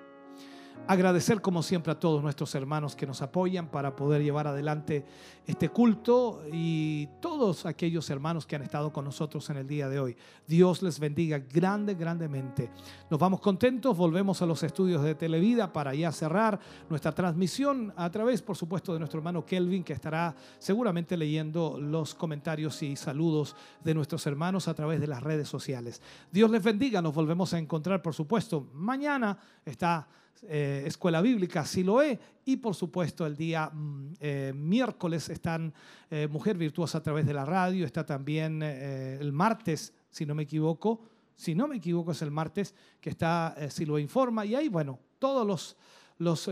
Agradecer 0.89 1.41
como 1.41 1.65
siempre 1.65 1.91
a 1.91 1.99
todos 1.99 2.23
nuestros 2.23 2.55
hermanos 2.55 2.95
que 2.95 3.09
nos 3.09 3.21
apoyan 3.21 3.69
para 3.69 3.97
poder 3.97 4.23
llevar 4.23 4.47
adelante 4.47 5.05
este 5.45 5.69
culto 5.69 6.45
y 6.53 7.09
todos 7.21 7.67
aquellos 7.67 8.09
hermanos 8.09 8.47
que 8.47 8.55
han 8.55 8.63
estado 8.63 8.93
con 8.93 9.05
nosotros 9.05 9.51
en 9.51 9.57
el 9.57 9.67
día 9.67 9.89
de 9.89 9.99
hoy. 9.99 10.17
Dios 10.47 10.83
les 10.83 11.01
bendiga 11.01 11.39
grande, 11.39 11.95
grandemente. 11.95 12.71
Nos 13.11 13.19
vamos 13.19 13.41
contentos, 13.41 13.97
volvemos 13.97 14.43
a 14.43 14.47
los 14.47 14.63
estudios 14.63 15.03
de 15.03 15.17
Televida 15.17 15.73
para 15.73 15.93
ya 15.93 16.13
cerrar 16.13 16.61
nuestra 16.89 17.11
transmisión 17.11 17.93
a 17.97 18.09
través, 18.09 18.41
por 18.41 18.57
supuesto, 18.57 18.93
de 18.93 19.01
nuestro 19.01 19.19
hermano 19.19 19.45
Kelvin 19.45 19.83
que 19.83 19.93
estará 19.93 20.37
seguramente 20.59 21.17
leyendo 21.17 21.79
los 21.81 22.15
comentarios 22.15 22.81
y 22.85 22.95
saludos 22.95 23.57
de 23.83 23.93
nuestros 23.93 24.25
hermanos 24.27 24.69
a 24.69 24.75
través 24.75 25.01
de 25.01 25.09
las 25.09 25.21
redes 25.21 25.49
sociales. 25.49 26.01
Dios 26.31 26.49
les 26.49 26.63
bendiga, 26.63 27.03
nos 27.03 27.15
volvemos 27.15 27.53
a 27.55 27.59
encontrar, 27.59 28.03
por 28.03 28.15
supuesto. 28.15 28.69
Mañana 28.73 29.37
está 29.65 30.07
eh, 30.43 30.85
Escuela 30.87 31.21
Bíblica 31.21 31.65
Siloé 31.65 32.19
y 32.45 32.57
por 32.57 32.75
supuesto 32.75 33.27
el 33.27 33.37
día 33.37 33.71
mm, 33.73 34.13
eh, 34.21 34.53
miércoles 34.55 35.29
están 35.29 35.73
eh, 36.11 36.29
Mujer 36.31 36.57
Virtuosa 36.57 36.99
a 36.99 37.03
través 37.03 37.27
de 37.27 37.35
la 37.35 37.45
radio, 37.45 37.85
está 37.85 38.05
también 38.05 38.63
el 38.63 39.33
martes, 39.33 39.93
si 40.11 40.27
no 40.27 40.35
me 40.35 40.45
equivoco, 40.45 41.01
si 41.35 41.55
no 41.55 41.69
me 41.69 41.77
equivoco 41.77 42.13
es 42.13 42.23
el 42.23 42.31
martes 42.31 42.75
que 43.01 43.11
está 43.11 43.55
Siloé 43.71 44.03
Informa 44.03 44.45
y 44.45 44.55
ahí, 44.55 44.69
bueno, 44.69 44.99
todos 45.19 45.47
los 45.47 45.77
los 46.19 46.49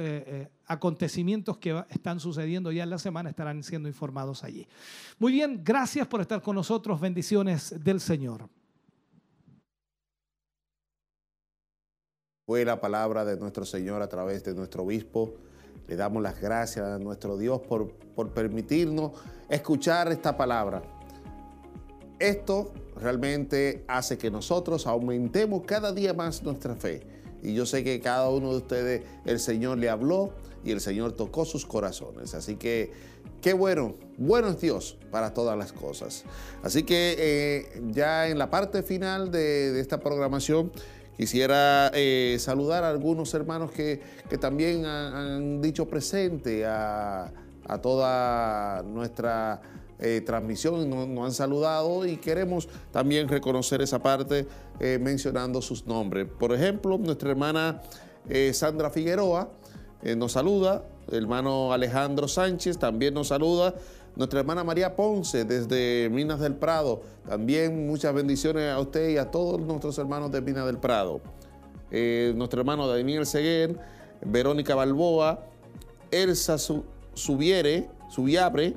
acontecimientos 0.67 1.57
que 1.57 1.83
están 1.89 2.21
sucediendo 2.21 2.71
ya 2.71 2.83
en 2.83 2.91
la 2.91 2.99
semana 2.99 3.31
estarán 3.31 3.63
siendo 3.63 3.89
informados 3.89 4.45
allí. 4.45 4.67
Muy 5.19 5.33
bien, 5.33 5.63
gracias 5.65 6.07
por 6.07 6.21
estar 6.21 6.43
con 6.43 6.55
nosotros. 6.55 7.01
Bendiciones 7.01 7.75
del 7.83 7.99
Señor. 7.99 8.47
Fue 12.47 12.63
la 12.67 12.79
palabra 12.79 13.25
de 13.25 13.39
nuestro 13.39 13.65
Señor 13.65 14.03
a 14.03 14.09
través 14.09 14.45
de 14.45 14.53
nuestro 14.53 14.83
obispo. 14.83 15.33
Le 15.89 15.97
damos 15.97 16.23
las 16.23 16.39
gracias 16.39 16.85
a 16.85 16.99
nuestro 16.99 17.39
Dios 17.39 17.63
por, 17.63 17.91
por 18.15 18.35
permitirnos 18.35 19.13
escuchar 19.49 20.13
esta 20.13 20.37
palabra. 20.37 20.83
Esto 22.19 22.71
realmente 23.01 23.83
hace 23.89 24.19
que 24.19 24.31
nosotros 24.31 24.87
aumentemos 24.87 25.63
cada 25.65 25.91
día 25.93 26.13
más 26.13 26.43
nuestra 26.43 26.75
fe. 26.75 27.07
Y 27.43 27.55
yo 27.55 27.65
sé 27.65 27.83
que 27.83 27.99
cada 28.01 28.29
uno 28.29 28.51
de 28.51 28.59
ustedes 28.59 29.03
el 29.25 29.41
Señor 29.41 29.79
le 29.79 29.89
habló 29.89 30.35
y 30.63 30.71
el 30.71 30.83
Señor 30.83 31.13
tocó 31.13 31.47
sus 31.47 31.65
corazones. 31.65 32.35
Así 32.35 32.57
que 32.57 32.93
qué 33.41 33.55
bueno, 33.55 33.95
bueno 34.19 34.49
es 34.49 34.61
Dios 34.61 34.99
para 35.11 35.33
todas 35.33 35.57
las 35.57 35.73
cosas. 35.73 36.25
Así 36.63 36.83
que 36.83 37.17
eh, 37.19 37.83
ya 37.91 38.29
en 38.29 38.37
la 38.37 38.51
parte 38.51 38.83
final 38.83 39.31
de, 39.31 39.73
de 39.73 39.81
esta 39.81 40.01
programación 40.01 40.73
Quisiera 41.17 41.93
eh, 41.95 42.37
saludar 42.41 42.83
a 42.83 42.91
algunos 42.91 43.33
hermanos 43.35 43.71
que, 43.71 44.01
también 44.41 44.85
han, 44.85 45.61
dicho 45.63 45.87
presente 45.87 46.67
a, 46.67 47.31
toda 47.81 48.83
nuestra 48.83 49.61
eh, 50.01 50.23
transmisión, 50.27 50.91
nos, 50.91 51.25
han 51.25 51.33
saludado 51.33 52.05
y 52.05 52.17
queremos 52.17 52.69
también 52.91 53.29
reconocer 53.29 53.81
esa 53.81 54.01
parte 54.01 54.47
eh, 54.81 54.99
mencionando 55.01 55.63
sus 55.63 55.87
nombres. 55.87 56.27
Por 56.27 56.53
ejemplo, 56.53 56.99
nuestra 56.99 57.31
hermana 57.31 57.81
Sandra 58.53 58.91
Figueroa 58.91 59.51
nos 60.17 60.33
saluda, 60.33 60.85
hermano 61.13 61.73
Alejandro 61.73 62.27
Sánchez 62.27 62.79
también 62.79 63.15
nos 63.15 63.29
saluda, 63.29 63.75
nuestra 64.17 64.41
hermana 64.41 64.65
María 64.65 64.95
Ponce 64.95 65.45
desde 65.45 66.09
Minas 66.11 66.41
del 66.41 66.55
Prado. 66.55 67.03
También 67.27 67.87
muchas 67.87 68.15
bendiciones 68.15 68.71
a 68.71 68.81
usted 68.81 69.11
y 69.11 69.19
a 69.19 69.31
todos 69.31 69.61
nuestros 69.61 69.99
hermanos 69.99 70.31
de 70.33 70.41
Minas 70.41 70.67
del 70.67 70.79
Prado. 70.79 71.21
Eh, 71.91 72.33
nuestro 72.37 72.61
hermano 72.61 72.87
Daniel 72.89 73.27
Seguer, 73.27 73.79
Verónica 74.25 74.75
Balboa, 74.75 75.47
Elsa 76.11 76.57
Subiere, 77.15 77.89
Subiabre, 78.09 78.75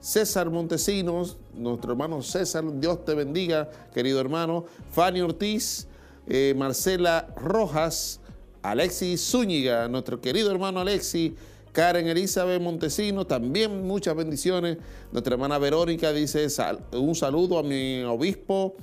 César 0.00 0.50
Montesinos, 0.50 1.38
nuestro 1.54 1.92
hermano 1.92 2.22
César, 2.22 2.64
Dios 2.78 3.04
te 3.04 3.14
bendiga, 3.14 3.68
querido 3.92 4.20
hermano, 4.20 4.66
Fanny 4.92 5.20
Ortiz, 5.20 5.88
eh, 6.28 6.54
Marcela 6.56 7.34
Rojas, 7.36 8.20
Alexis 8.62 9.20
Zúñiga, 9.30 9.88
nuestro 9.88 10.20
querido 10.20 10.50
hermano 10.50 10.80
Alexis, 10.80 11.32
Karen 11.78 12.08
Elizabeth 12.08 12.60
Montesino, 12.60 13.24
también 13.24 13.86
muchas 13.86 14.16
bendiciones. 14.16 14.78
Nuestra 15.12 15.34
hermana 15.34 15.58
Verónica 15.58 16.12
dice 16.12 16.48
un 16.90 17.14
saludo 17.14 17.56
a 17.56 17.62
mi 17.62 18.02
obispo, 18.02 18.74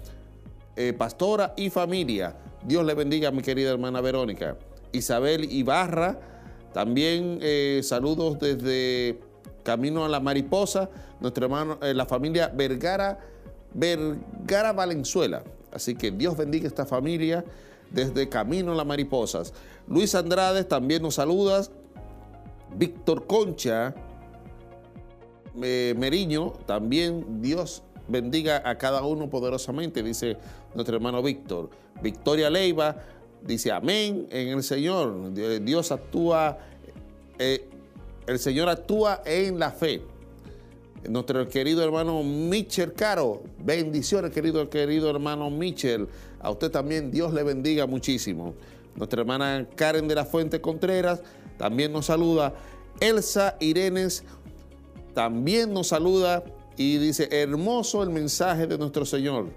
eh, 0.77 0.93
pastora 0.93 1.53
y 1.57 1.69
familia. 1.69 2.37
Dios 2.65 2.85
le 2.85 2.93
bendiga 2.93 3.27
a 3.27 3.31
mi 3.33 3.41
querida 3.41 3.71
hermana 3.71 3.99
Verónica. 3.99 4.55
Isabel 4.93 5.51
Ibarra, 5.51 6.17
también 6.71 7.39
eh, 7.41 7.81
saludos 7.83 8.39
desde 8.39 9.19
Camino 9.63 10.05
a 10.05 10.07
la 10.07 10.21
Mariposa, 10.21 10.89
nuestra 11.19 11.47
hermano, 11.47 11.77
eh, 11.81 11.93
la 11.93 12.05
familia 12.05 12.47
Vergara, 12.47 13.19
Vergara 13.73 14.71
Valenzuela. 14.71 15.43
Así 15.73 15.95
que 15.95 16.11
Dios 16.11 16.37
bendiga 16.37 16.63
a 16.63 16.69
esta 16.69 16.85
familia 16.85 17.43
desde 17.91 18.29
Camino 18.29 18.71
a 18.71 18.75
las 18.75 18.85
Mariposas. 18.85 19.53
Luis 19.85 20.15
Andrade 20.15 20.63
también 20.63 21.01
nos 21.01 21.15
saluda. 21.15 21.61
Víctor 22.77 23.25
Concha 23.27 23.95
Meriño, 25.55 26.51
también 26.65 27.41
Dios 27.41 27.83
bendiga 28.07 28.61
a 28.65 28.77
cada 28.77 29.03
uno 29.03 29.29
poderosamente, 29.29 30.03
dice 30.03 30.37
nuestro 30.73 30.95
hermano 30.95 31.23
Víctor. 31.23 31.69
Victoria 32.01 32.49
Leiva 32.49 32.97
dice 33.41 33.71
amén 33.71 34.27
en 34.31 34.49
el 34.49 34.63
Señor. 34.63 35.33
Dios 35.33 35.91
actúa, 35.91 36.57
eh, 37.39 37.67
el 38.27 38.39
Señor 38.39 38.69
actúa 38.69 39.21
en 39.25 39.59
la 39.59 39.71
fe. 39.71 40.01
Nuestro 41.07 41.47
querido 41.47 41.83
hermano 41.83 42.23
Michel 42.23 42.93
Caro, 42.93 43.43
bendiciones 43.59 44.31
querido, 44.31 44.69
querido 44.69 45.09
hermano 45.09 45.49
Michel. 45.49 46.07
A 46.39 46.49
usted 46.49 46.71
también 46.71 47.11
Dios 47.11 47.33
le 47.33 47.43
bendiga 47.43 47.85
muchísimo. 47.85 48.55
Nuestra 48.95 49.21
hermana 49.21 49.67
Karen 49.75 50.07
de 50.07 50.15
la 50.15 50.25
Fuente 50.25 50.59
Contreras 50.61 51.21
también 51.57 51.91
nos 51.91 52.07
saluda. 52.07 52.53
Elsa 52.99 53.55
Irenes 53.59 54.23
también 55.13 55.73
nos 55.73 55.87
saluda 55.87 56.43
y 56.77 56.97
dice, 56.97 57.29
hermoso 57.31 58.03
el 58.03 58.09
mensaje 58.09 58.67
de 58.67 58.77
nuestro 58.77 59.05
Señor. 59.05 59.49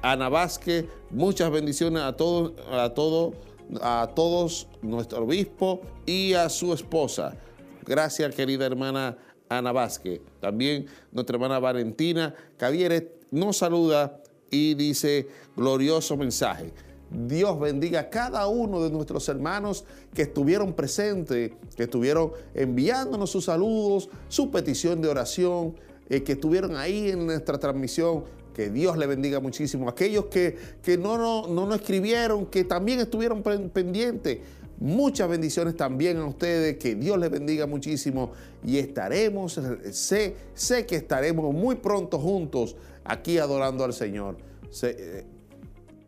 Ana 0.00 0.28
Vázquez, 0.28 0.86
muchas 1.10 1.50
bendiciones 1.50 2.02
a 2.02 2.12
todos, 2.16 2.52
a 2.70 2.90
todos, 2.90 3.34
a 3.80 4.10
todos, 4.14 4.68
nuestro 4.80 5.24
obispo 5.24 5.80
y 6.06 6.34
a 6.34 6.48
su 6.48 6.72
esposa. 6.72 7.36
Gracias, 7.84 8.34
querida 8.34 8.66
hermana 8.66 9.16
Ana 9.48 9.72
Vázquez. 9.72 10.20
También 10.40 10.86
nuestra 11.12 11.36
hermana 11.36 11.58
Valentina 11.58 12.34
Cavieres 12.56 13.04
nos 13.30 13.56
saluda 13.58 14.20
y 14.50 14.74
dice, 14.74 15.28
glorioso 15.56 16.16
mensaje. 16.16 16.72
Dios 17.12 17.60
bendiga 17.60 18.00
a 18.00 18.10
cada 18.10 18.46
uno 18.46 18.82
de 18.82 18.90
nuestros 18.90 19.28
hermanos 19.28 19.84
que 20.14 20.22
estuvieron 20.22 20.72
presentes, 20.72 21.52
que 21.76 21.82
estuvieron 21.84 22.32
enviándonos 22.54 23.30
sus 23.30 23.44
saludos, 23.46 24.08
su 24.28 24.50
petición 24.50 25.00
de 25.02 25.08
oración, 25.08 25.74
eh, 26.08 26.22
que 26.22 26.32
estuvieron 26.32 26.76
ahí 26.76 27.10
en 27.10 27.26
nuestra 27.26 27.58
transmisión. 27.58 28.24
Que 28.54 28.68
Dios 28.68 28.98
le 28.98 29.06
bendiga 29.06 29.40
muchísimo. 29.40 29.88
Aquellos 29.88 30.26
que, 30.26 30.56
que 30.82 30.98
no, 30.98 31.16
no, 31.16 31.46
no 31.48 31.66
nos 31.66 31.76
escribieron, 31.76 32.44
que 32.46 32.64
también 32.64 33.00
estuvieron 33.00 33.42
pendientes. 33.42 34.40
Muchas 34.78 35.28
bendiciones 35.28 35.76
también 35.76 36.18
a 36.18 36.26
ustedes, 36.26 36.76
que 36.76 36.94
Dios 36.94 37.16
les 37.18 37.30
bendiga 37.30 37.66
muchísimo 37.66 38.32
y 38.64 38.78
estaremos, 38.78 39.58
sé, 39.92 40.36
sé 40.54 40.86
que 40.86 40.96
estaremos 40.96 41.54
muy 41.54 41.76
pronto 41.76 42.18
juntos 42.18 42.76
aquí 43.04 43.38
adorando 43.38 43.84
al 43.84 43.92
Señor. 43.92 44.36
Eh, 44.82 45.24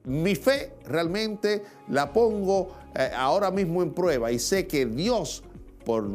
mi 0.05 0.35
fe 0.35 0.75
realmente 0.87 1.63
la 1.89 2.13
pongo 2.13 2.77
eh, 2.95 3.11
ahora 3.17 3.51
mismo 3.51 3.83
en 3.83 3.93
prueba 3.93 4.31
y 4.31 4.39
sé 4.39 4.67
que 4.67 4.87
Dios, 4.87 5.43
por, 5.85 6.07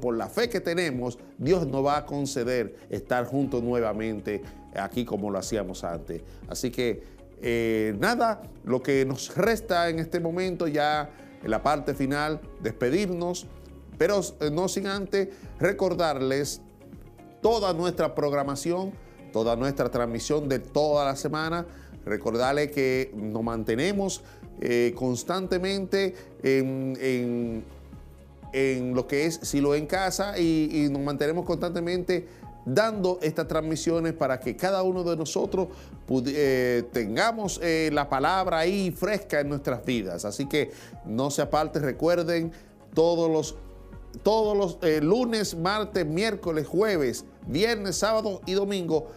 por 0.00 0.16
la 0.16 0.28
fe 0.28 0.48
que 0.48 0.60
tenemos, 0.60 1.18
Dios 1.38 1.66
nos 1.66 1.84
va 1.84 1.98
a 1.98 2.06
conceder 2.06 2.76
estar 2.90 3.24
juntos 3.26 3.62
nuevamente 3.62 4.42
aquí 4.74 5.04
como 5.04 5.30
lo 5.30 5.38
hacíamos 5.38 5.84
antes. 5.84 6.22
Así 6.48 6.70
que 6.70 7.02
eh, 7.40 7.96
nada, 7.98 8.42
lo 8.64 8.82
que 8.82 9.04
nos 9.04 9.34
resta 9.34 9.88
en 9.88 9.98
este 9.98 10.20
momento 10.20 10.68
ya 10.68 11.10
en 11.42 11.50
la 11.50 11.62
parte 11.62 11.94
final, 11.94 12.40
despedirnos, 12.60 13.46
pero 13.98 14.20
eh, 14.40 14.50
no 14.52 14.68
sin 14.68 14.86
antes 14.86 15.28
recordarles 15.58 16.60
toda 17.40 17.72
nuestra 17.72 18.14
programación, 18.14 18.92
toda 19.32 19.56
nuestra 19.56 19.90
transmisión 19.90 20.48
de 20.48 20.60
toda 20.60 21.04
la 21.04 21.16
semana 21.16 21.66
Recordarle 22.04 22.70
que 22.70 23.12
nos 23.14 23.42
mantenemos 23.42 24.22
eh, 24.60 24.92
constantemente 24.96 26.14
en, 26.42 27.64
lo 28.94 29.06
que 29.08 29.26
es 29.26 29.40
Silo 29.42 29.74
en 29.74 29.86
casa 29.86 30.38
y, 30.38 30.88
nos 30.90 31.02
mantenemos 31.02 31.44
constantemente 31.44 32.28
dando 32.64 33.18
estas 33.22 33.48
transmisiones 33.48 34.12
para 34.12 34.38
que 34.38 34.54
cada 34.54 34.84
uno 34.84 35.02
de 35.02 35.16
nosotros 35.16 35.66
eh, 36.26 36.84
tengamos 36.92 37.58
eh, 37.60 37.90
la 37.92 38.08
palabra 38.08 38.58
ahí 38.58 38.92
fresca 38.92 39.40
en 39.40 39.48
nuestras 39.48 39.84
vidas. 39.84 40.24
Así 40.24 40.46
que 40.46 40.70
no 41.06 41.30
se 41.30 41.42
aparte, 41.42 41.80
recuerden 41.80 42.52
todos 42.94 43.28
los, 43.30 43.56
todos 44.22 44.56
los 44.56 44.78
lunes, 45.02 45.56
martes, 45.56 46.06
miércoles, 46.06 46.68
jueves, 46.68 47.24
viernes, 47.48 47.96
sábado 47.96 48.42
y 48.46 48.52
domingo 48.52 49.08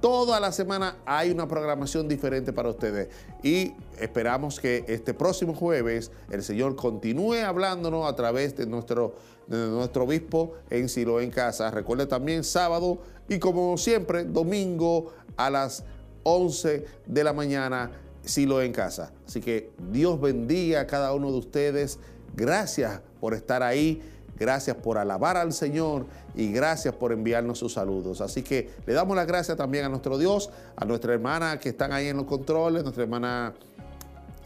Toda 0.00 0.38
la 0.38 0.52
semana 0.52 0.98
hay 1.04 1.32
una 1.32 1.48
programación 1.48 2.06
diferente 2.06 2.52
para 2.52 2.68
ustedes 2.68 3.08
y 3.42 3.74
esperamos 3.98 4.60
que 4.60 4.84
este 4.86 5.12
próximo 5.12 5.54
jueves 5.54 6.12
el 6.30 6.44
Señor 6.44 6.76
continúe 6.76 7.44
hablándonos 7.44 8.08
a 8.08 8.14
través 8.14 8.56
de 8.56 8.66
nuestro, 8.66 9.16
nuestro 9.48 10.04
obispo 10.04 10.52
en 10.70 10.88
Silo 10.88 11.20
en 11.20 11.32
Casa. 11.32 11.72
Recuerde 11.72 12.06
también 12.06 12.44
sábado 12.44 12.98
y 13.28 13.40
como 13.40 13.76
siempre 13.76 14.22
domingo 14.24 15.12
a 15.36 15.50
las 15.50 15.82
11 16.22 16.84
de 17.06 17.24
la 17.24 17.32
mañana 17.32 17.90
Silo 18.22 18.62
en 18.62 18.72
Casa. 18.72 19.12
Así 19.26 19.40
que 19.40 19.72
Dios 19.90 20.20
bendiga 20.20 20.82
a 20.82 20.86
cada 20.86 21.12
uno 21.12 21.32
de 21.32 21.38
ustedes. 21.38 21.98
Gracias 22.36 23.00
por 23.20 23.34
estar 23.34 23.64
ahí. 23.64 24.00
Gracias 24.38 24.76
por 24.76 24.98
alabar 24.98 25.36
al 25.36 25.52
Señor 25.52 26.06
y 26.38 26.52
gracias 26.52 26.94
por 26.94 27.10
enviarnos 27.10 27.58
sus 27.58 27.72
saludos. 27.72 28.20
Así 28.20 28.42
que 28.42 28.70
le 28.86 28.92
damos 28.92 29.16
las 29.16 29.26
gracias 29.26 29.56
también 29.56 29.84
a 29.84 29.88
nuestro 29.88 30.16
Dios, 30.16 30.50
a 30.76 30.84
nuestra 30.84 31.12
hermana 31.12 31.58
que 31.58 31.70
están 31.70 31.92
ahí 31.92 32.06
en 32.06 32.16
los 32.16 32.26
controles, 32.26 32.84
nuestra 32.84 33.02
hermana 33.02 33.54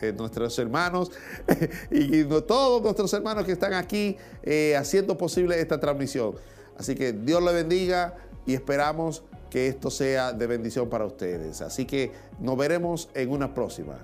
eh, 0.01 0.15
nuestros 0.17 0.59
hermanos 0.59 1.11
y, 1.91 2.25
todos 2.25 2.83
nuestros 2.83 3.13
hermanos 3.13 3.45
que 3.45 3.53
están 3.53 3.75
aquí 3.75 4.17
eh, 4.43 4.75
haciendo 4.75 5.19
posible 5.19 5.61
esta 5.61 5.79
transmisión. 5.79 6.35
Así 6.79 6.95
que 6.95 7.13
Dios 7.13 7.43
le 7.43 7.53
bendiga 7.53 8.17
y 8.47 8.55
esperamos 8.55 9.23
que 9.51 9.69
esto 9.69 9.91
sea 9.91 10.33
de 10.33 10.47
bendición 10.47 10.89
para 10.89 11.05
ustedes. 11.05 11.61
Así 11.61 11.85
que 11.85 12.11
nos 12.41 12.57
veremos 12.57 13.11
en 13.13 13.31
una 13.31 13.53
próxima. 13.53 13.99